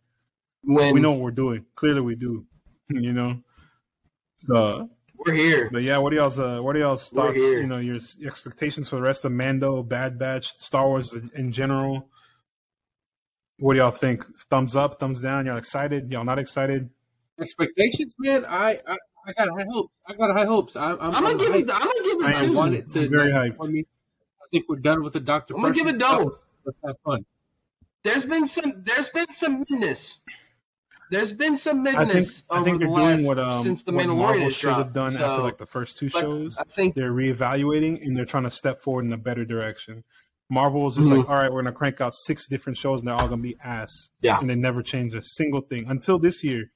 when 0.63 0.95
we 0.95 1.01
know 1.01 1.13
what 1.13 1.21
we're 1.21 1.31
doing. 1.31 1.67
Clearly, 1.75 2.01
we 2.01 2.15
do. 2.15 2.47
You 2.89 3.15
know. 3.15 3.41
So, 4.37 4.91
we're 5.17 5.33
here. 5.33 5.71
but 5.73 5.83
yeah, 5.83 5.97
what 5.97 6.13
are 6.13 6.17
y'all's 6.17 6.39
uh, 6.39 6.59
what 6.61 6.77
are 6.77 6.81
y'all's 6.81 7.09
thoughts? 7.09 7.39
You 7.39 7.67
know, 7.67 7.79
your 7.79 7.99
expectations 8.27 8.91
for 8.91 8.97
the 8.97 9.03
rest 9.03 9.25
of 9.25 9.33
Mando, 9.33 9.83
Bad 9.83 10.19
Batch, 10.19 10.49
Star 10.49 10.87
Wars 10.87 11.15
in, 11.15 11.31
in 11.35 11.53
general. 11.53 12.09
What 13.59 13.75
do 13.75 13.79
y'all 13.79 13.93
think? 13.93 14.25
Thumbs 14.51 14.77
up, 14.77 14.99
thumbs 14.99 15.23
down? 15.23 15.47
Y'all 15.47 15.57
excited? 15.57 16.11
Y'all 16.11 16.25
not 16.25 16.39
excited? 16.39 16.91
Expectations, 17.41 18.13
man. 18.19 18.45
I, 18.45 18.81
I, 18.87 18.99
I 19.27 19.33
got 19.33 19.49
high 19.49 19.65
hopes. 19.71 19.93
I 20.07 20.15
got 20.15 20.37
high 20.37 20.45
hopes. 20.45 20.77
I'm, 20.77 20.99
I'm, 21.01 21.15
I'm 21.15 21.23
gonna 21.25 21.39
give 21.39 21.55
it. 21.55 21.71
I'm 21.73 21.81
gonna 21.81 22.03
give 22.03 22.23
I 22.23 22.31
it 22.31 22.37
am 22.37 22.43
I 22.43 22.47
two. 22.47 22.53
want 22.55 22.75
it 22.75 22.89
to 22.89 23.05
I'm 23.05 23.11
very 23.11 23.33
not 23.33 23.41
hyped. 23.41 23.45
disappoint 23.47 23.73
me. 23.73 23.87
I 24.43 24.45
think 24.51 24.65
we're 24.69 24.77
done 24.77 25.03
with 25.03 25.13
the 25.13 25.21
Doctor. 25.21 25.55
I'm 25.55 25.63
gonna 25.63 25.75
give 25.75 25.87
it 25.87 25.99
double. 25.99 26.39
Let's 26.65 26.79
have 26.85 26.97
fun. 27.05 27.25
There's 28.03 28.25
been 28.25 28.47
some. 28.47 28.83
There's 28.85 29.09
been 29.11 29.31
some 29.31 29.65
midness. 29.65 30.19
There's 31.11 31.33
been 31.33 31.57
some 31.57 31.87
I 31.87 32.07
think 32.07 32.11
midness 32.11 32.43
I 32.49 32.55
over 32.57 32.65
think 32.65 32.81
the 32.81 32.87
they're 32.87 32.95
last 32.95 33.17
doing 33.19 33.27
what 33.29 33.39
um 33.39 33.63
since 33.63 33.83
the 33.83 33.93
what 33.93 34.07
Mandalorian 34.07 34.17
Marvel 34.17 34.41
has 34.45 34.57
should 34.57 34.69
have 34.71 34.77
dropped. 34.79 34.93
done 34.95 35.11
so, 35.11 35.25
after 35.25 35.43
like 35.43 35.59
the 35.59 35.67
first 35.67 35.99
two 35.99 36.09
shows. 36.09 36.57
I 36.59 36.65
think 36.65 36.95
They're 36.95 37.13
reevaluating 37.13 38.03
and 38.05 38.17
they're 38.17 38.25
trying 38.25 38.45
to 38.45 38.51
step 38.51 38.79
forward 38.81 39.05
in 39.05 39.13
a 39.13 39.19
better 39.19 39.45
direction. 39.45 40.05
Marvel 40.49 40.83
was 40.83 40.97
just 40.97 41.11
Mhm. 41.11 41.19
like, 41.19 41.29
all 41.29 41.37
right, 41.37 41.53
we're 41.53 41.63
gonna 41.63 41.75
crank 41.75 42.01
out 42.01 42.15
six 42.15 42.49
different 42.49 42.79
shows 42.79 43.01
and 43.01 43.09
they're 43.09 43.15
all 43.15 43.29
gonna 43.29 43.43
be 43.43 43.57
ass. 43.63 44.11
Yeah. 44.23 44.39
And 44.41 44.49
they 44.49 44.55
never 44.55 44.83
changed 44.83 45.15
a 45.15 45.23
single 45.23 45.61
thing 45.61 45.85
until 45.87 46.19
this 46.19 46.43
year. 46.43 46.71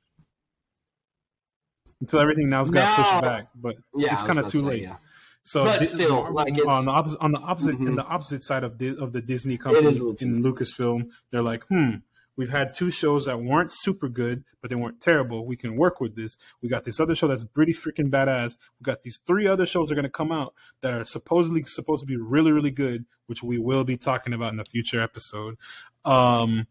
Until 2.00 2.20
everything 2.20 2.48
now's 2.48 2.70
got 2.70 2.80
Now- 2.80 2.96
pushed 2.96 3.22
back, 3.22 3.48
but 3.54 3.76
yeah, 3.94 4.12
it's 4.12 4.22
kinda 4.22 4.42
too 4.42 4.60
say, 4.60 4.64
late. 4.66 4.82
yeah. 4.82 4.96
so 5.42 5.64
But 5.64 5.86
still, 5.86 6.30
like, 6.32 6.54
on 6.66 6.84
the 6.84 6.90
opposite 6.90 7.18
on 7.20 7.32
the 7.32 7.38
opposite 7.38 7.78
in 7.78 7.86
Mhm. 7.86 7.96
the 7.96 8.04
opposite 8.04 8.42
side 8.42 8.64
of 8.64 8.76
Di- 8.76 8.96
of 8.96 9.12
the 9.12 9.22
Disney 9.22 9.56
company 9.56 9.86
is 9.86 9.96
a 9.98 10.00
little 10.00 10.14
too 10.14 10.26
in 10.26 10.42
Lucasfilm, 10.42 11.08
they're 11.30 11.42
like, 11.42 11.64
hmm, 11.68 11.96
we've 12.36 12.50
had 12.50 12.74
two 12.74 12.90
shows 12.90 13.24
that 13.24 13.40
weren't 13.40 13.72
super 13.72 14.08
good, 14.10 14.44
but 14.60 14.68
they 14.68 14.76
weren't 14.76 15.00
terrible. 15.00 15.46
We 15.46 15.56
can 15.56 15.74
work 15.76 16.00
with 16.00 16.16
this. 16.16 16.36
We 16.60 16.68
got 16.68 16.84
this 16.84 17.00
other 17.00 17.14
show 17.14 17.28
that's 17.28 17.44
pretty 17.44 17.72
freaking 17.72 18.10
badass. 18.10 18.58
We 18.78 18.84
got 18.84 19.02
these 19.04 19.20
three 19.26 19.46
other 19.46 19.64
shows 19.64 19.88
that 19.88 19.92
are 19.94 19.96
going 19.96 20.02
to 20.04 20.10
come 20.10 20.32
out 20.32 20.52
that 20.82 20.92
are 20.92 21.04
supposedly 21.04 21.62
supposed 21.62 22.00
to 22.02 22.06
be 22.06 22.16
really, 22.18 22.52
really 22.52 22.70
good, 22.72 23.06
which 23.26 23.42
we 23.42 23.56
will 23.58 23.84
be 23.84 23.96
talking 23.96 24.34
about 24.34 24.52
in 24.52 24.60
a 24.60 24.64
future 24.66 25.00
episode. 25.00 25.56
Um, 26.04 26.66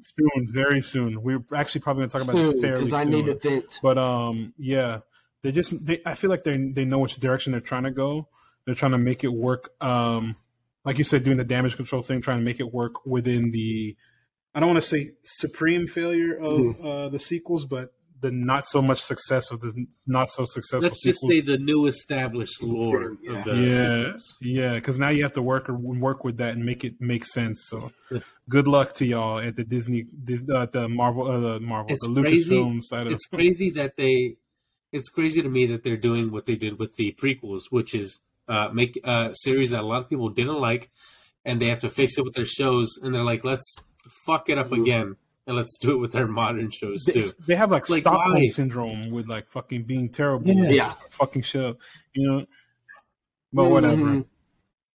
soon, 0.00 0.48
very 0.52 0.80
soon. 0.80 1.22
We're 1.22 1.42
actually 1.54 1.80
probably 1.82 2.02
going 2.02 2.10
to 2.10 2.18
talk 2.18 2.24
about 2.28 2.36
it 2.36 2.52
Soon, 2.52 2.60
fairly 2.60 2.74
because 2.76 2.92
I 2.92 3.02
soon. 3.04 3.12
need 3.12 3.26
to 3.26 3.34
vent. 3.34 3.78
But 3.82 3.98
um, 3.98 4.52
yeah, 4.58 5.00
they 5.42 5.52
just 5.52 5.84
they. 5.84 6.00
I 6.04 6.14
feel 6.14 6.30
like 6.30 6.44
they 6.44 6.56
they 6.72 6.84
know 6.84 6.98
which 6.98 7.16
direction 7.16 7.52
they're 7.52 7.60
trying 7.60 7.84
to 7.84 7.90
go. 7.90 8.28
They're 8.66 8.74
trying 8.74 8.92
to 8.92 8.98
make 8.98 9.24
it 9.24 9.28
work. 9.32 9.70
Um, 9.82 10.36
like 10.84 10.98
you 10.98 11.04
said, 11.04 11.24
doing 11.24 11.36
the 11.38 11.44
damage 11.44 11.76
control 11.76 12.02
thing, 12.02 12.20
trying 12.20 12.38
to 12.38 12.44
make 12.44 12.60
it 12.60 12.72
work 12.72 13.04
within 13.06 13.50
the. 13.50 13.96
I 14.54 14.60
don't 14.60 14.70
want 14.70 14.82
to 14.82 14.88
say 14.88 15.10
supreme 15.22 15.86
failure 15.86 16.34
of 16.34 16.58
Mm-hmm. 16.58 16.86
uh, 16.86 17.08
the 17.10 17.18
sequels, 17.18 17.64
but 17.66 17.92
the 18.20 18.30
not 18.30 18.66
so 18.66 18.82
much 18.82 19.00
success 19.02 19.50
of 19.50 19.60
the 19.60 19.86
not 20.06 20.28
so 20.30 20.44
successful 20.44 20.88
Let's 20.88 21.02
just 21.02 21.20
sequels. 21.20 21.32
say 21.32 21.40
the 21.40 21.58
new 21.58 21.86
established 21.86 22.62
lore 22.62 23.16
Yeah. 23.22 23.38
of 23.38 23.44
the 23.44 23.54
yeah, 23.56 24.02
sequels. 24.04 24.36
yeah, 24.40 24.74
because 24.74 24.98
now 24.98 25.08
you 25.10 25.22
have 25.22 25.34
to 25.34 25.42
work 25.42 25.68
work 25.68 26.24
with 26.24 26.38
that 26.38 26.54
and 26.54 26.64
make 26.64 26.84
it 26.84 27.00
make 27.00 27.24
sense. 27.24 27.64
So, 27.68 27.92
good 28.48 28.66
luck 28.68 28.94
to 28.94 29.06
y'all 29.06 29.38
at 29.38 29.56
the 29.56 29.64
Disney, 29.64 30.06
Dis- 30.24 30.44
uh, 30.52 30.66
the 30.66 30.88
Marvel, 30.88 31.28
uh, 31.30 31.38
the 31.40 31.60
Marvel, 31.60 31.92
It's 31.94 32.06
the. 32.06 32.12
Lucasfilm 32.12 32.82
side 32.82 33.06
of 33.06 33.12
It's 33.12 33.26
crazy 33.26 33.70
that 33.70 33.96
they. 33.96 34.36
It's 34.90 35.10
crazy 35.10 35.42
to 35.42 35.48
me 35.50 35.66
that 35.66 35.84
they're 35.84 35.98
doing 35.98 36.30
what 36.30 36.46
they 36.46 36.56
did 36.56 36.78
with 36.78 36.96
the 36.96 37.12
prequels, 37.12 37.64
which 37.70 37.94
is 37.94 38.20
uh, 38.48 38.70
make 38.72 38.98
a 39.04 39.30
series 39.34 39.70
that 39.72 39.82
a 39.82 39.86
lot 39.86 40.00
of 40.00 40.08
people 40.08 40.30
didn't 40.30 40.58
like, 40.58 40.90
and 41.44 41.60
they 41.60 41.66
have 41.66 41.80
to 41.80 41.90
fix 41.90 42.16
it 42.16 42.24
with 42.24 42.32
their 42.34 42.46
shows, 42.46 42.96
and 43.02 43.14
they're 43.14 43.22
like, 43.22 43.44
let's 43.44 43.76
fuck 44.24 44.48
it 44.48 44.56
up 44.56 44.70
Mhm. 44.70 44.80
again, 44.80 45.16
and 45.48 45.56
let's 45.56 45.76
do 45.78 45.90
it 45.92 45.96
with 45.96 46.14
our 46.14 46.26
modern 46.28 46.70
shows 46.70 47.04
too. 47.04 47.24
they 47.46 47.56
have 47.56 47.70
like, 47.72 47.88
Like, 47.88 48.02
Stockholm 48.02 48.34
why? 48.34 48.46
syndrome 48.46 49.10
with 49.10 49.26
like 49.26 49.48
fucking 49.48 49.82
being 49.84 50.08
terrible, 50.10 50.48
Yeah. 50.48 50.68
Yeah. 50.70 50.92
fucking 51.10 51.42
shit 51.42 51.64
up, 51.64 51.78
you 52.12 52.28
know. 52.30 52.46
But 53.52 53.70
whatever. 53.70 53.96
Mhm. 53.96 54.26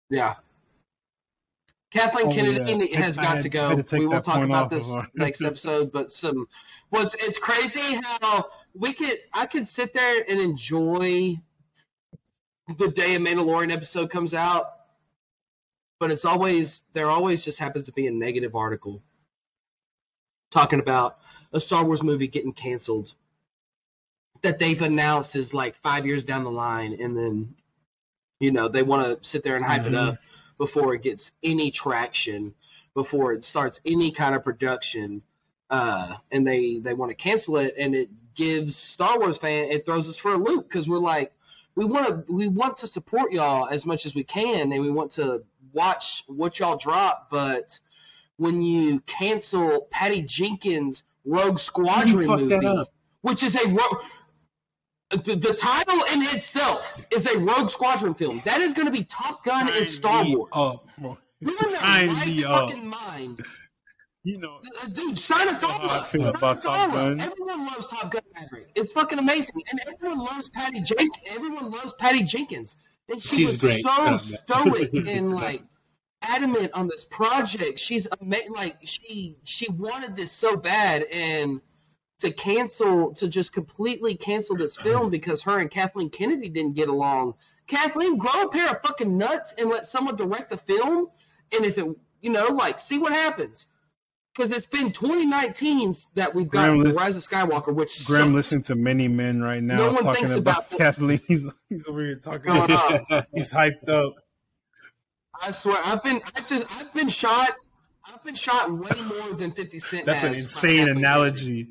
Yeah. 0.09 0.35
Kathleen 1.91 2.27
Oh, 2.27 2.31
Kennedy 2.31 2.89
yeah. 2.91 2.99
has 2.99 3.17
I 3.17 3.23
got 3.23 3.33
had- 3.35 3.43
to 3.43 3.49
go. 3.49 3.81
to 3.81 3.97
we 3.99 4.07
will 4.07 4.21
talk 4.21 4.41
about 4.43 4.69
this 4.69 4.89
our- 4.89 5.07
next 5.15 5.43
episode, 5.43 5.91
but 5.91 6.11
some 6.11 6.47
well 6.91 7.03
it's, 7.03 7.15
it's 7.15 7.37
crazy 7.39 7.99
how 8.21 8.45
we 8.75 8.93
could 8.93 9.17
I 9.33 9.45
could 9.47 9.67
sit 9.67 9.93
there 9.93 10.23
and 10.27 10.39
enjoy 10.39 11.39
the 12.77 12.87
day 12.89 13.15
a 13.15 13.19
Mandalorian 13.19 13.71
episode 13.71 14.09
comes 14.09 14.33
out, 14.33 14.67
but 15.99 16.11
it's 16.11 16.25
always 16.25 16.83
there 16.93 17.09
always 17.09 17.43
just 17.43 17.59
happens 17.59 17.85
to 17.87 17.91
be 17.91 18.07
a 18.07 18.11
negative 18.11 18.55
article 18.55 19.03
talking 20.53 20.79
about 20.79 21.19
a 21.51 21.59
Star 21.59 21.83
Wars 21.83 22.03
movie 22.03 22.27
getting 22.27 22.53
canceled 22.53 23.13
that 24.41 24.59
they've 24.59 24.81
announced 24.81 25.35
is 25.35 25.53
like 25.53 25.75
five 25.75 26.05
years 26.05 26.23
down 26.23 26.43
the 26.43 26.51
line, 26.51 26.97
and 26.99 27.17
then 27.17 27.55
you 28.39 28.51
know 28.51 28.67
they 28.67 28.83
want 28.83 29.05
to 29.05 29.27
sit 29.27 29.43
there 29.43 29.55
and 29.55 29.65
hype 29.65 29.85
it 29.85 29.93
Mhm. 29.93 30.09
up 30.09 30.17
before 30.57 30.93
it 30.93 31.01
gets 31.01 31.31
any 31.43 31.71
traction, 31.71 32.53
before 32.93 33.33
it 33.33 33.45
starts 33.45 33.79
any 33.85 34.11
kind 34.11 34.35
of 34.35 34.43
production, 34.43 35.23
uh, 35.69 36.15
and 36.31 36.45
they 36.45 36.79
they 36.79 36.93
want 36.93 37.09
to 37.09 37.15
cancel 37.15 37.57
it, 37.57 37.73
and 37.77 37.95
it 37.95 38.09
gives 38.35 38.75
Star 38.75 39.19
Wars 39.19 39.37
fan 39.37 39.71
it 39.71 39.85
throws 39.85 40.09
us 40.09 40.17
for 40.17 40.33
a 40.33 40.37
loop 40.37 40.67
because 40.67 40.89
we're 40.89 40.97
like 40.97 41.33
we 41.75 41.85
want 41.85 42.07
to 42.07 42.33
we 42.33 42.47
want 42.47 42.77
to 42.77 42.87
support 42.87 43.31
y'all 43.31 43.67
as 43.67 43.85
much 43.85 44.05
as 44.05 44.13
we 44.13 44.23
can, 44.23 44.71
and 44.71 44.81
we 44.81 44.91
want 44.91 45.11
to 45.11 45.43
watch 45.71 46.23
what 46.27 46.59
y'all 46.59 46.77
drop, 46.77 47.29
but 47.31 47.79
when 48.43 48.61
you 48.61 48.99
cancel 49.01 49.87
Patty 49.89 50.21
Jenkins' 50.21 51.03
Rogue 51.25 51.57
Squadron 51.59 52.27
movie, 52.27 52.83
which 53.21 53.41
is 53.43 53.55
a 53.55 53.67
rogue. 53.69 54.03
The, 55.09 55.35
the 55.35 55.53
title 55.53 56.01
in 56.13 56.23
itself 56.35 57.05
is 57.11 57.27
a 57.27 57.37
Rogue 57.37 57.69
Squadron 57.69 58.15
film. 58.15 58.41
That 58.45 58.61
is 58.61 58.73
going 58.73 58.87
to 58.87 58.91
be 58.91 59.03
Top 59.03 59.43
Gun 59.43 59.69
and 59.71 59.85
Star 59.85 60.25
Wars. 60.25 60.49
Up, 60.53 60.87
bro. 60.97 61.17
You're 61.39 61.51
in 61.51 61.55
the 61.55 61.77
Sign 61.77 62.09
right 62.09 62.27
me 62.27 62.43
up. 62.43 62.75
mind. 62.77 63.45
You 64.23 64.39
know, 64.39 64.59
Uh, 64.81 64.87
Dude, 64.87 65.19
sign 65.19 65.47
us 65.49 65.61
all 65.63 65.79
know 65.81 65.87
how 65.87 65.95
I 65.95 65.99
up. 65.99 66.07
Sign 66.09 66.21
about 66.23 66.43
us 66.57 66.65
all 66.65 66.91
up. 66.97 67.19
Everyone 67.19 67.65
loves 67.67 67.87
Top 67.87 68.09
Gun 68.09 68.21
Maverick. 68.33 68.69
It's 68.75 68.91
fucking 68.91 69.19
amazing. 69.19 69.61
And 69.69 69.79
everyone 69.87 70.19
loves 70.19 70.49
Patty 70.49 70.81
Jenkins. 70.81 71.11
Everyone 71.27 71.69
loves 71.69 71.93
Patty 71.99 72.23
Jenkins. 72.23 72.75
And 73.09 73.21
she 73.21 73.37
She's 73.45 73.47
was 73.49 73.61
great. 73.61 73.81
so 73.81 74.15
stoic 74.17 74.93
and 74.93 75.35
like 75.35 75.61
adamant 76.23 76.71
on 76.73 76.87
this 76.87 77.03
project. 77.03 77.79
She's 77.79 78.07
ama- 78.21 78.37
like 78.49 78.77
she 78.83 79.37
she 79.43 79.69
wanted 79.71 80.15
this 80.15 80.31
so 80.31 80.55
bad 80.55 81.03
and 81.11 81.61
to 82.19 82.31
cancel 82.31 83.13
to 83.15 83.27
just 83.27 83.51
completely 83.53 84.15
cancel 84.15 84.55
this 84.55 84.75
film 84.75 85.09
because 85.09 85.41
her 85.43 85.59
and 85.59 85.69
Kathleen 85.69 86.09
Kennedy 86.09 86.49
didn't 86.49 86.73
get 86.75 86.87
along. 86.89 87.35
Kathleen, 87.67 88.17
grow 88.17 88.43
a 88.43 88.49
pair 88.49 88.69
of 88.69 88.81
fucking 88.81 89.17
nuts 89.17 89.53
and 89.57 89.69
let 89.69 89.85
someone 89.85 90.15
direct 90.15 90.49
the 90.49 90.57
film. 90.57 91.07
And 91.55 91.65
if 91.65 91.77
it, 91.77 91.85
you 92.21 92.29
know, 92.29 92.47
like, 92.47 92.79
see 92.79 92.97
what 92.97 93.13
happens. 93.13 93.67
Because 94.35 94.51
it's 94.51 94.65
been 94.65 94.91
2019 94.91 95.93
that 96.15 96.33
we've 96.33 96.49
got 96.49 96.75
Graham, 96.77 96.93
Rise 96.95 97.15
of 97.15 97.23
Skywalker, 97.23 97.73
which 97.73 98.05
Graham 98.07 98.23
sucked. 98.25 98.33
listening 98.35 98.61
to 98.63 98.75
many 98.75 99.07
men 99.07 99.41
right 99.41 99.61
now 99.61 99.77
No 99.77 99.91
one 99.91 100.03
talking 100.03 100.25
thinks 100.25 100.35
about, 100.35 100.67
about- 100.67 100.77
Kathleen. 100.79 101.21
He's, 101.27 101.45
he's 101.69 101.87
over 101.87 102.01
here 102.03 102.15
talking. 102.15 102.51
Up. 102.51 103.27
he's 103.33 103.51
hyped 103.51 103.87
up. 103.89 104.15
I 105.41 105.51
swear, 105.51 105.77
I've 105.85 106.03
been, 106.03 106.21
I 106.35 106.41
just, 106.41 106.65
I've 106.79 106.93
been 106.93 107.09
shot. 107.09 107.51
I've 108.05 108.23
been 108.23 108.35
shot 108.35 108.69
way 108.71 108.91
more 109.03 109.33
than 109.33 109.51
50 109.51 109.79
Cent. 109.79 110.05
That's 110.05 110.23
an 110.23 110.33
insane 110.33 110.89
analogy. 110.89 111.69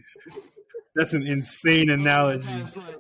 That's 0.95 1.13
an 1.13 1.27
insane 1.27 1.91
analogy. 1.91 2.47
That's 2.47 2.77
like- 2.77 2.97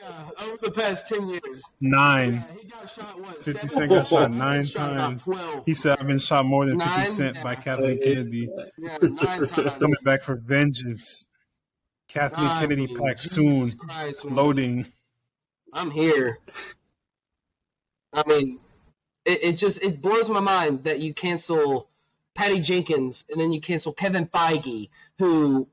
Yeah, 0.00 0.30
over 0.44 0.56
the 0.62 0.70
past 0.70 1.08
ten 1.08 1.28
years. 1.28 1.64
Nine. 1.80 2.34
Yeah, 2.34 2.42
he 2.62 2.68
got 2.68 2.88
shot 2.88 3.20
what? 3.20 3.44
50 3.44 3.66
Cent 3.68 3.88
got 3.88 4.06
shot 4.06 4.30
nine 4.30 4.64
Shot 4.64 4.96
times. 4.96 5.28
He 5.66 5.74
said, 5.74 5.98
I've 5.98 6.06
been 6.06 6.20
shot 6.20 6.46
more 6.46 6.66
than 6.66 6.78
50 6.78 6.94
Cent 6.94 7.08
Cent 7.08 7.42
by. 7.42 7.56
Kathleen 7.56 8.00
Kennedy. 8.00 8.48
Yeah, 8.78 8.98
nine 9.02 9.16
times. 9.48 9.52
Coming 9.52 9.96
back 10.04 10.22
for 10.22 10.36
vengeance. 10.36 11.26
Kathleen 12.08 12.46
I 12.46 12.60
Kennedy 12.60 12.86
pack 12.94 13.16
Jesus 13.16 13.32
soon. 13.32 13.70
Christ. 13.72 14.24
Loading. 14.24 14.86
I'm 15.72 15.90
here. 15.90 16.38
I 18.14 18.22
mean, 18.26 18.60
it, 19.28 19.44
it 19.44 19.52
just 19.56 19.82
it 19.82 20.00
blows 20.00 20.28
my 20.28 20.40
mind 20.40 20.84
that 20.84 20.98
you 21.00 21.14
cancel 21.14 21.88
Patty 22.34 22.60
Jenkins 22.60 23.24
and 23.30 23.40
then 23.40 23.52
you 23.52 23.60
cancel 23.60 23.92
Kevin 23.92 24.26
Feige, 24.26 24.88
who 25.18 25.68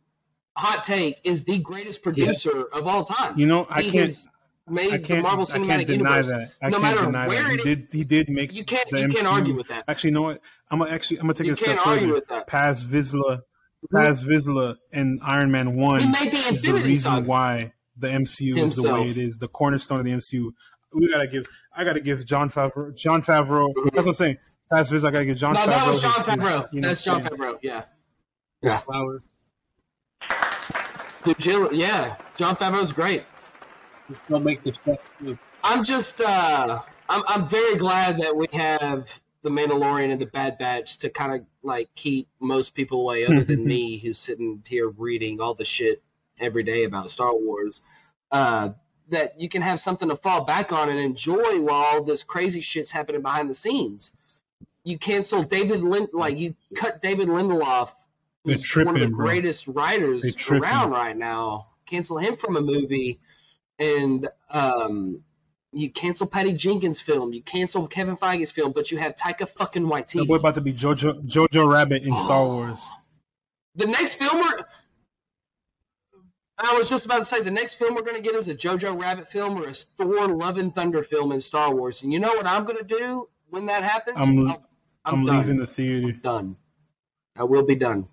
hot 0.58 0.84
take 0.84 1.20
is 1.24 1.44
the 1.44 1.60
greatest 1.60 2.02
producer 2.04 2.64
of 2.74 2.88
all 2.88 3.04
time. 3.06 3.38
You 3.40 3.46
know, 3.48 3.66
I 3.70 3.82
he 3.82 3.92
can't. 3.92 4.06
has 4.06 4.28
made 4.68 4.94
I 4.94 4.98
the 4.98 5.04
can't, 5.04 5.24
Marvel 5.24 5.46
I 5.50 5.58
can't 5.60 5.66
Cinematic 5.70 5.88
deny 5.88 6.18
Universe. 6.22 6.28
that. 6.28 6.52
I 6.62 6.70
No 6.70 6.80
can't 6.80 6.84
matter 6.96 7.06
deny 7.06 7.28
where 7.28 7.44
that. 7.44 7.52
He 7.52 7.58
did. 7.58 7.88
He 7.92 8.04
did 8.04 8.30
make. 8.30 8.54
You 8.54 8.64
can't 8.66 8.90
the 8.90 9.02
you 9.02 9.08
can't 9.10 9.28
argue 9.28 9.54
with 9.56 9.68
that. 9.68 9.84
Actually, 9.88 10.10
you 10.12 10.14
know 10.16 10.22
what? 10.24 10.42
I'm 10.72 10.80
gonna 10.80 10.92
actually. 10.92 11.18
I'm 11.20 11.24
gonna 11.24 11.34
take 11.36 11.48
You 11.48 11.54
it 11.54 11.60
a 11.60 11.64
step 11.64 11.76
can't 11.78 11.88
argue 11.88 12.02
further. 12.08 12.14
with 12.16 12.28
that. 12.30 12.48
Paz 12.48 12.84
Vizsla, 12.84 13.38
mm-hmm. 13.38 13.96
Paz 13.98 14.24
Vizsla, 14.24 14.78
and 14.92 15.20
Iron 15.24 15.52
Man 15.52 15.68
He 15.68 15.74
One 15.76 16.12
made 16.12 16.32
the 16.32 16.38
is 16.54 16.62
the 16.64 16.74
reason 16.74 17.12
Saga. 17.12 17.28
why 17.28 17.74
the 17.98 18.08
MCU 18.08 18.58
is 18.58 18.76
the 18.76 18.92
way 18.92 19.10
it 19.10 19.18
is. 19.18 19.38
The 19.38 19.48
cornerstone 19.48 20.00
of 20.00 20.06
the 20.06 20.12
MCU. 20.12 20.52
We 20.96 21.12
gotta 21.12 21.28
give. 21.28 21.48
I 21.76 21.84
gotta 21.84 22.00
give 22.00 22.26
Jon 22.26 22.50
Favreau. 22.50 22.96
Jon 22.96 23.22
Favreau. 23.22 23.74
That's 23.86 23.98
what 23.98 24.08
I'm 24.08 24.14
saying. 24.14 24.38
Paz 24.72 24.90
Vizsla. 24.90 25.10
I 25.10 25.12
gotta 25.12 25.26
give 25.26 25.38
Jon 25.38 25.54
no, 25.54 25.60
Favreau. 25.60 25.66
that 25.68 25.88
was 25.88 26.04
his- 26.04 26.04
Jon 26.04 26.14
his- 26.26 26.28
Favreau. 26.50 26.68
you 26.74 26.82
know 26.82 26.88
That's 26.88 27.04
Jon? 27.04 27.24
Favreau. 27.24 27.60
Yeah. 27.62 27.84
Yeah. 28.62 28.78
Flowers. 28.80 29.22
Dude, 31.24 31.40
Jill, 31.40 31.74
yeah. 31.74 32.16
Jon 32.38 32.56
Favreau's 32.56 32.94
great. 32.94 33.24
Just 34.08 34.28
don't 34.30 34.44
make 34.44 34.64
the 34.64 34.74
stuff 34.74 35.00
too. 35.20 35.38
I'm 35.64 35.84
just 35.84 36.22
uh 36.22 36.80
I'm 37.10 37.24
I'm 37.28 37.48
very 37.48 37.76
glad 37.76 38.20
that 38.22 38.36
we 38.36 38.46
have 38.54 39.10
the 39.42 39.50
Mandalorian 39.50 40.12
and 40.12 40.20
the 40.22 40.28
Bad 40.28 40.58
Batch 40.60 41.00
to 41.00 41.10
kind 41.10 41.34
of 41.34 41.46
like 41.64 41.90
keep 41.96 42.28
most 42.40 42.76
people 42.76 43.02
away 43.02 43.26
other 43.26 43.44
than 43.44 43.66
me 43.74 43.98
who's 43.98 44.20
sitting 44.20 44.64
here 44.68 44.90
reading 44.90 45.42
all 45.42 45.56
the 45.56 45.66
shit 45.66 46.04
every 46.40 46.64
day 46.64 46.84
about 46.84 47.10
Star 47.10 47.34
Wars. 47.36 47.82
Uh 48.32 48.70
that 49.10 49.40
you 49.40 49.50
can 49.50 49.62
have 49.62 49.80
something 49.80 50.10
to 50.10 50.16
fall 50.16 50.44
back 50.46 50.72
on 50.72 50.90
and 50.90 51.00
enjoy 51.00 51.60
while 51.62 51.76
all 51.86 52.04
this 52.04 52.24
crazy 52.24 52.62
shit's 52.62 52.92
happening 52.92 53.22
behind 53.22 53.50
the 53.50 53.56
scenes. 53.56 54.12
You 54.84 54.98
cancel 54.98 55.44
David 55.44 55.82
Lind, 55.82 56.10
like 56.14 56.38
you 56.38 56.56
cut 56.76 57.02
David 57.02 57.28
Lindelof, 57.28 57.92
who's 58.44 58.76
one 58.76 58.88
of 58.88 58.94
the 58.94 59.00
tripping, 59.00 59.16
bro. 59.16 59.26
greatest 59.26 59.68
writers 59.68 60.36
around 60.52 60.92
right 60.92 61.16
now. 61.18 61.68
Cancel 61.86 62.18
him 62.18 62.36
from 62.36 62.56
a 62.58 62.62
movie 62.62 63.20
and 63.80 64.28
um, 64.50 65.22
you 65.72 65.90
cancel 65.90 66.26
Patty 66.26 66.54
Jenkins' 66.54 67.02
film, 67.02 67.34
you 67.34 67.42
cancel 67.42 67.86
Kevin 67.88 68.16
Feige's 68.16 68.50
film, 68.52 68.72
but 68.72 68.92
you 68.92 68.98
have 68.98 69.16
Taika 69.16 69.50
fucking 69.50 69.84
That 69.84 69.90
boy 69.90 70.02
Waititi. 70.02 70.36
about 70.38 70.56
to 70.56 70.62
be 70.62 70.74
Jojo 70.74 71.22
Jojo 71.28 71.72
Rabbit 71.72 72.04
in 72.04 72.16
Star 72.16 72.42
Oh. 72.42 72.48
Wars. 72.56 72.82
The 73.76 73.88
next 73.88 74.14
film 74.16 74.38
we're 74.40 74.64
I 76.58 76.74
was 76.78 76.88
just 76.90 77.06
about 77.06 77.20
to 77.20 77.26
say 77.26 77.42
the 77.42 77.52
next 77.52 77.76
film 77.76 77.96
we're 77.96 78.02
going 78.02 78.16
to 78.16 78.22
get 78.22 78.34
is 78.36 78.48
a 78.48 78.56
Jojo 78.56 79.00
Rabbit 79.02 79.28
film 79.28 79.58
or 79.62 79.66
a 79.66 79.74
Thor: 79.74 80.28
Love 80.28 80.58
and 80.58 80.74
Thunder 80.74 81.04
film 81.04 81.32
in 81.32 81.42
Star 81.42 81.74
Wars. 81.76 82.02
And 82.04 82.14
you 82.14 82.20
know 82.20 82.30
what 82.34 82.46
I'm 82.46 82.64
going 82.64 82.78
to 82.78 82.84
do 82.86 83.28
when 83.50 83.66
that 83.68 83.84
happens? 83.84 84.18
I'm- 84.18 84.40
oh, 84.40 84.48
I'll- 84.52 84.70
I'm, 85.08 85.24
done. 85.26 85.38
leaving 85.38 85.58
the 85.58 85.68
theater. 85.68 86.12
done. 86.14 86.56
I 87.38 87.44
will 87.44 87.64
be 87.64 87.76
done. 87.76 88.08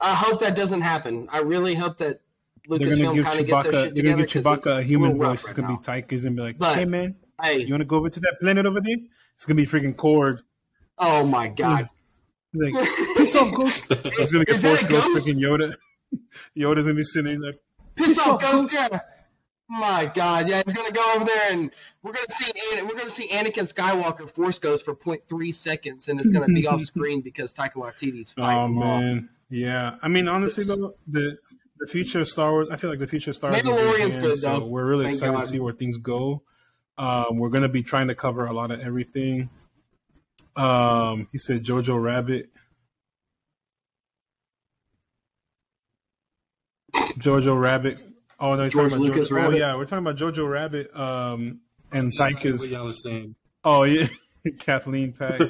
I 0.00 0.12
hope 0.14 0.40
that 0.40 0.54
doesn't 0.54 0.82
happen. 0.82 1.28
I 1.30 1.38
really 1.38 1.74
hope 1.74 1.96
that 1.98 2.20
Lucasfilm 2.68 3.14
give 3.14 3.24
kind 3.24 3.40
of 3.40 3.46
gets 3.46 3.62
their 3.62 3.72
Chewbacca. 3.72 3.82
shit 3.84 3.94
They're 3.94 4.04
gonna 4.04 4.26
together. 4.26 4.26
give 4.26 4.62
Chewbacca 4.64 4.78
a 4.78 4.82
human 4.82 5.16
voice. 5.18 5.44
It's 5.44 5.52
gonna 5.54 5.68
now. 5.68 5.76
be 5.76 5.82
Taika's 5.82 6.24
and 6.26 6.36
be 6.36 6.42
like, 6.42 6.58
But- 6.58 6.74
"Hey 6.76 6.84
man, 6.84 7.14
Hey, 7.42 7.58
you 7.64 7.72
want 7.72 7.80
to 7.80 7.86
go 7.86 7.96
over 7.96 8.10
to 8.10 8.20
that 8.20 8.36
planet 8.40 8.66
over 8.66 8.80
there? 8.80 8.96
It's 9.36 9.46
gonna 9.46 9.56
be 9.56 9.66
freaking 9.66 9.94
Korg." 9.94 10.40
oh 10.98 11.24
my 11.24 11.48
god. 11.48 11.88
Like, 12.52 12.74
piss 13.16 13.34
off, 13.34 13.52
Ghost. 13.54 13.86
It's 13.90 14.30
get 14.32 14.48
Is 14.48 14.62
that 14.62 14.68
Force 14.78 14.84
Ghost, 14.84 14.88
ghost? 15.14 15.26
freaking 15.26 15.38
Yoda. 15.40 15.74
Yoda's 16.56 16.84
gonna 16.86 16.94
be 16.94 17.02
sitting 17.04 17.40
there 17.40 17.52
like, 17.52 17.60
Piss 17.96 18.08
Piss 18.08 18.18
off, 18.26 18.42
off, 18.44 18.52
Ghost. 18.52 18.76
Ghost. 18.76 19.02
My 19.68 20.10
God, 20.14 20.48
yeah, 20.50 20.62
he's 20.64 20.74
gonna 20.74 20.90
go 20.92 21.12
over 21.16 21.24
there 21.24 21.52
and 21.52 21.70
we're 22.02 22.12
gonna 22.12 22.26
see 22.30 22.52
An- 22.76 22.86
we're 22.86 22.94
gonna 22.96 23.08
see 23.08 23.28
Anakin 23.28 23.72
Skywalker 23.72 24.28
Force 24.30 24.58
Ghost 24.58 24.84
for 24.84 24.94
0.3 24.94 25.54
seconds, 25.54 26.08
and 26.08 26.20
it's 26.20 26.28
gonna 26.30 26.46
be 26.52 26.66
off 26.66 26.82
screen 26.82 27.20
because 27.24 27.54
Taika 27.54 27.74
Waititi's 27.74 28.30
fighting 28.32 28.58
"Oh 28.58 28.64
him 28.66 28.78
off. 28.78 29.00
man, 29.00 29.28
yeah." 29.48 29.96
I 30.02 30.08
mean, 30.08 30.28
honestly 30.28 30.64
though, 30.64 30.94
the 31.08 31.38
the 31.78 31.86
future 31.86 32.20
of 32.20 32.28
Star 32.28 32.52
Wars. 32.52 32.68
I 32.70 32.76
feel 32.76 32.90
like 32.90 32.98
the 32.98 33.06
future 33.06 33.30
of 33.30 33.36
Star 33.36 33.50
Wars. 33.52 33.62
Mandalorian's 33.62 33.98
hands, 34.14 34.16
good, 34.18 34.38
so 34.38 34.60
though. 34.60 34.66
we're 34.66 34.84
really 34.84 35.04
Thank 35.04 35.14
excited 35.14 35.32
God. 35.32 35.40
to 35.42 35.46
see 35.48 35.60
where 35.60 35.72
things 35.72 35.96
go. 35.96 36.42
Um, 36.98 37.38
we're 37.38 37.48
gonna 37.48 37.68
be 37.70 37.82
trying 37.82 38.08
to 38.08 38.14
cover 38.14 38.44
a 38.44 38.52
lot 38.52 38.70
of 38.70 38.80
everything. 38.80 39.48
Um, 40.56 41.28
he 41.32 41.38
said 41.38 41.64
Jojo 41.64 42.00
Rabbit. 42.00 42.50
Jojo 47.24 47.60
Rabbit. 47.60 47.98
Oh 48.38 48.54
no, 48.54 48.64
he's 48.64 48.72
George 48.72 48.92
talking 48.92 49.06
about 49.06 49.14
Lucas 49.16 49.30
Jojo. 49.30 49.46
Oh 49.46 49.50
yeah, 49.50 49.76
we're 49.76 49.84
talking 49.86 50.06
about 50.06 50.16
Jojo 50.16 50.48
Rabbit. 50.50 50.94
Um, 50.96 51.60
and 51.92 52.12
That's 52.12 52.44
what 52.44 52.68
y'all 52.68 52.88
are 52.88 52.92
saying. 52.92 53.34
Oh 53.64 53.84
yeah, 53.84 54.08
Kathleen 54.58 55.12
Pack. 55.12 55.40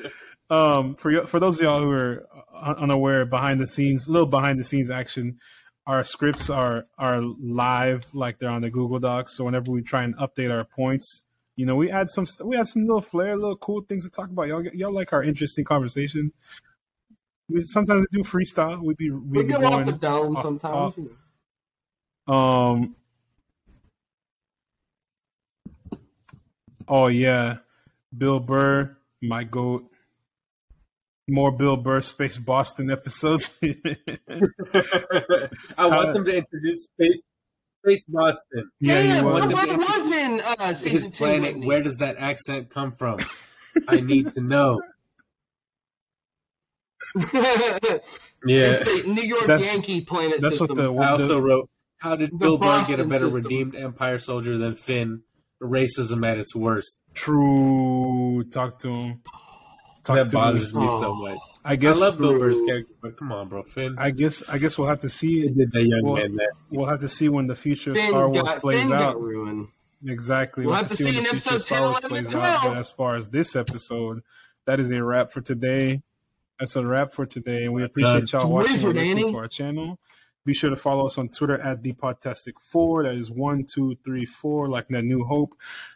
um, 0.50 0.94
for 0.96 1.10
y- 1.12 1.26
for 1.26 1.40
those 1.40 1.56
of 1.58 1.62
y'all 1.62 1.80
who 1.80 1.90
are 1.90 2.26
un- 2.54 2.76
unaware, 2.76 3.24
behind 3.24 3.60
the 3.60 3.66
scenes, 3.66 4.08
little 4.08 4.26
behind 4.26 4.58
the 4.58 4.64
scenes 4.64 4.90
action. 4.90 5.38
Our 5.84 6.04
scripts 6.04 6.48
are 6.48 6.84
are 6.96 7.20
live, 7.20 8.06
like 8.14 8.38
they're 8.38 8.48
on 8.50 8.62
the 8.62 8.70
Google 8.70 9.00
Docs. 9.00 9.36
So 9.36 9.44
whenever 9.44 9.72
we 9.72 9.82
try 9.82 10.04
and 10.04 10.16
update 10.16 10.52
our 10.52 10.62
points, 10.64 11.26
you 11.56 11.66
know, 11.66 11.74
we 11.74 11.90
add 11.90 12.08
some 12.08 12.24
st- 12.24 12.48
we 12.48 12.56
add 12.56 12.68
some 12.68 12.82
little 12.86 13.00
flair, 13.00 13.36
little 13.36 13.56
cool 13.56 13.80
things 13.82 14.04
to 14.04 14.10
talk 14.10 14.30
about. 14.30 14.46
Y'all 14.46 14.62
y'all 14.74 14.92
like 14.92 15.12
our 15.12 15.24
interesting 15.24 15.64
conversation. 15.64 16.32
We 17.48 17.64
sometimes 17.64 18.06
we 18.12 18.22
do 18.22 18.28
freestyle. 18.28 18.80
We 18.80 18.94
be 18.94 19.10
we, 19.10 19.18
We 19.40 19.42
be 19.42 19.52
go 19.54 19.60
going 19.60 19.74
off 19.74 19.84
the 19.86 19.92
dome 19.92 20.36
off 20.36 20.42
the 20.44 20.48
sometimes. 20.48 20.94
top. 20.94 21.04
You 22.28 22.34
know. 22.34 22.38
Um. 22.38 22.96
Oh 26.88 27.06
yeah, 27.06 27.58
Bill 28.16 28.40
Burr, 28.40 28.96
my 29.22 29.44
goat. 29.44 29.84
More 31.28 31.52
Bill 31.52 31.76
Burr 31.76 32.00
Space 32.00 32.36
Boston 32.36 32.90
episodes. 32.90 33.52
I 33.62 33.68
want 35.86 36.12
them 36.12 36.24
to 36.24 36.36
introduce 36.36 36.84
Space 36.84 37.22
Space 37.84 38.04
Boston. 38.06 38.70
yeah, 38.80 39.00
yeah, 39.00 39.16
you 39.18 39.22
my 39.22 39.30
was. 39.32 39.46
want- 39.46 39.54
brother 39.54 39.76
was 39.78 40.10
in 40.10 40.40
uh, 40.40 40.74
season 40.74 40.90
His 40.90 41.08
two. 41.08 41.16
planet. 41.18 41.42
wasn't? 41.44 41.64
Where 41.66 41.82
does 41.82 41.96
that 41.98 42.16
accent 42.18 42.70
come 42.70 42.92
from? 42.92 43.18
I 43.88 44.00
need 44.00 44.28
to 44.30 44.40
know. 44.40 44.80
Yeah. 48.44 48.72
It's 48.74 49.04
the 49.04 49.08
New 49.12 49.22
York 49.22 49.46
That's- 49.46 49.64
Yankee 49.72 50.00
planet 50.00 50.40
That's 50.40 50.58
what 50.58 50.70
system. 50.70 50.76
the, 50.96 51.00
I 51.00 51.10
also 51.12 51.34
the 51.36 51.42
wrote, 51.42 51.70
"How 52.02 52.16
did 52.16 52.36
Bill 52.38 52.58
Burr 52.58 52.84
get 52.88 52.98
a 53.00 53.04
better 53.06 53.30
system. 53.30 53.42
redeemed 53.44 53.74
Empire 53.76 54.18
soldier 54.18 54.58
than 54.58 54.74
Finn? 54.74 55.22
Racism 55.62 56.26
at 56.26 56.38
its 56.38 56.54
worst. 56.56 57.04
true. 57.14 58.42
Talk 58.50 58.78
to 58.80 58.88
him. 58.88 59.20
Talk 60.02 60.16
that 60.16 60.28
to 60.30 60.34
bothers 60.36 60.72
him. 60.74 60.80
me 60.80 60.86
Oh. 60.90 61.00
so 61.00 61.14
much. 61.14 61.38
I 61.64 61.76
guess 61.76 61.90
I 61.90 61.92
guess. 61.92 62.00
love 62.00 62.18
Bill 62.18 62.30
True. 62.30 62.38
Burr's 62.40 62.60
character, 62.66 62.94
but 63.00 63.16
come 63.16 63.30
on, 63.30 63.48
bro, 63.48 63.62
Finn. 63.62 63.94
I 63.96 64.10
guess. 64.10 64.48
I 64.48 64.58
guess 64.58 64.76
we'll 64.76 64.88
have 64.88 65.00
to 65.02 65.08
see. 65.08 65.46
It 65.46 65.54
did 65.56 65.70
that 65.70 65.84
young 65.86 66.02
Well, 66.02 66.16
man 66.16 66.34
that. 66.36 66.50
We'll 66.70 66.86
have 66.86 66.98
to 67.00 67.08
see 67.08 67.28
when 67.28 67.46
the 67.46 67.54
future 67.54 67.92
of 67.92 67.96
Finn 67.98 68.08
Star 68.08 68.28
Wars 68.28 68.42
got, 68.42 68.60
plays 68.60 68.82
Finn 68.82 68.92
out. 68.92 69.14
got. 69.20 69.66
Exactly. 70.10 70.64
We'll 70.66 70.72
We'll 70.72 70.82
have 70.82 70.88
to 70.90 70.96
see 70.96 71.04
when 71.04 71.16
in 71.18 71.22
the 71.22 71.28
future 71.30 71.50
episode 71.50 71.56
of 71.56 71.62
Star 71.62 71.78
10, 71.78 71.82
Wars 71.90 71.98
11, 72.04 72.16
and 72.18 72.26
plays 72.26 72.34
out. 72.44 72.60
12. 72.62 72.74
But 72.74 72.80
as 72.80 72.90
far 72.90 73.16
as 73.16 73.28
this 73.28 73.54
episode, 73.54 74.22
that 74.66 74.80
is 74.80 74.90
a 74.90 75.04
wrap 75.04 75.30
for 75.32 75.40
today. 75.40 76.02
That's 76.58 76.74
a 76.74 76.84
wrap 76.84 77.12
for 77.12 77.24
today, 77.24 77.64
and 77.64 77.72
we 77.72 77.84
appreciate 77.84 78.26
Done. 78.26 78.40
y'all 78.40 78.50
watching 78.50 78.72
Wizard, 78.72 78.90
or 78.90 78.94
listening 78.94 79.18
Annie. 79.24 79.32
to 79.32 79.38
our 79.38 79.48
channel. 79.48 79.98
Be 80.44 80.54
sure 80.54 80.70
to 80.70 80.76
follow 80.76 81.06
us 81.06 81.18
on 81.18 81.28
Twitter 81.28 81.58
at 81.60 81.82
the 81.82 81.92
Podtastic 81.92 82.54
Four. 82.64 83.04
That 83.04 83.14
is 83.14 83.30
one, 83.30 83.64
two, 83.64 83.96
three, 84.04 84.24
four, 84.24 84.68
like 84.68 84.88
that 84.88 85.04
New 85.04 85.24
Hope. 85.24 85.54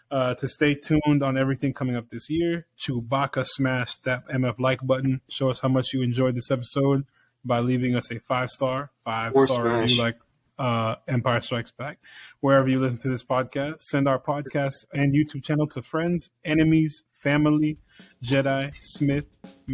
Uh, 0.09 0.35
to 0.37 0.47
stay 0.49 0.75
tuned 0.75 1.23
on 1.23 1.37
everything 1.37 1.73
coming 1.73 1.97
up 1.97 2.09
this 2.11 2.31
year. 2.31 2.65
Chewbacca 2.79 3.45
smash 3.45 3.97
that 3.99 4.25
MF 4.29 4.61
like 4.61 4.87
button. 4.87 5.21
Show 5.29 5.51
us 5.51 5.59
how 5.61 5.69
much 5.69 5.93
you 5.93 6.01
enjoyed 6.03 6.37
this 6.37 6.51
episode 6.51 7.05
by 7.45 7.59
leaving 7.59 7.97
us 7.97 8.11
a 8.13 8.21
five 8.21 8.51
star, 8.51 8.93
five 9.05 9.33
Or 9.35 9.49
star 9.49 9.63
smash. 9.65 9.83
review 9.91 10.03
like 10.03 10.19
uh, 10.61 10.95
Empire 11.09 11.41
Strikes 11.41 11.73
Back. 11.73 11.99
Wherever 12.41 12.69
you 12.69 12.81
listen 12.81 12.99
to 13.01 13.09
this 13.09 13.25
podcast, 13.25 13.81
send 13.81 14.07
our 14.09 14.21
podcast 14.21 14.85
and 14.95 15.13
YouTube 15.13 15.43
channel 15.43 15.67
to 15.69 15.83
friends, 15.83 16.31
enemies, 16.45 17.03
family, 17.13 17.79
Jedi, 18.25 18.73
Smith, 18.81 19.27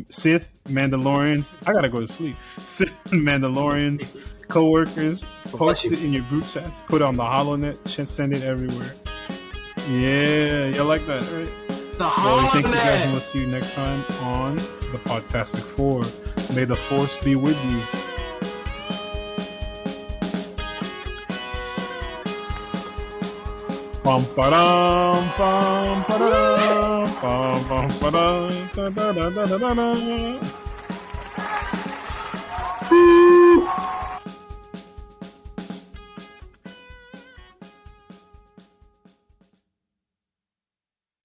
Sith, 0.09 0.49
Mandalorians. 0.65 1.53
I 1.66 1.73
gotta 1.74 1.90
go 1.90 2.01
to 2.01 2.09
sleep. 2.09 2.36
Sith, 2.59 2.90
Mandalorians, 3.09 4.19
coworkers, 4.53 5.24
post 5.47 5.87
it 5.87 6.03
in 6.05 6.12
your 6.12 6.23
group 6.24 6.47
chats, 6.47 6.79
put 6.81 7.01
on 7.01 7.16
the 7.16 7.23
HoloNet, 7.23 8.07
send 8.07 8.35
it 8.35 8.43
everywhere. 8.43 8.93
Yeah, 9.89 10.66
you 10.66 10.83
like 10.83 11.07
that, 11.07 11.23
right? 11.33 11.51
The 11.69 11.99
well, 12.01 12.11
HoloNet. 12.11 12.51
Thank 12.53 12.66
you 12.66 12.73
guys, 12.73 13.03
and 13.03 13.12
we'll 13.12 13.20
see 13.23 13.41
you 13.41 13.47
next 13.47 13.74
time 13.74 14.05
on 14.20 14.57
the 14.57 15.01
Podtastic 15.05 15.62
Four. 15.62 16.03
May 16.55 16.65
the 16.65 16.77
force 16.77 17.16
be 17.24 17.35
with 17.35 17.59
you. 17.65 17.81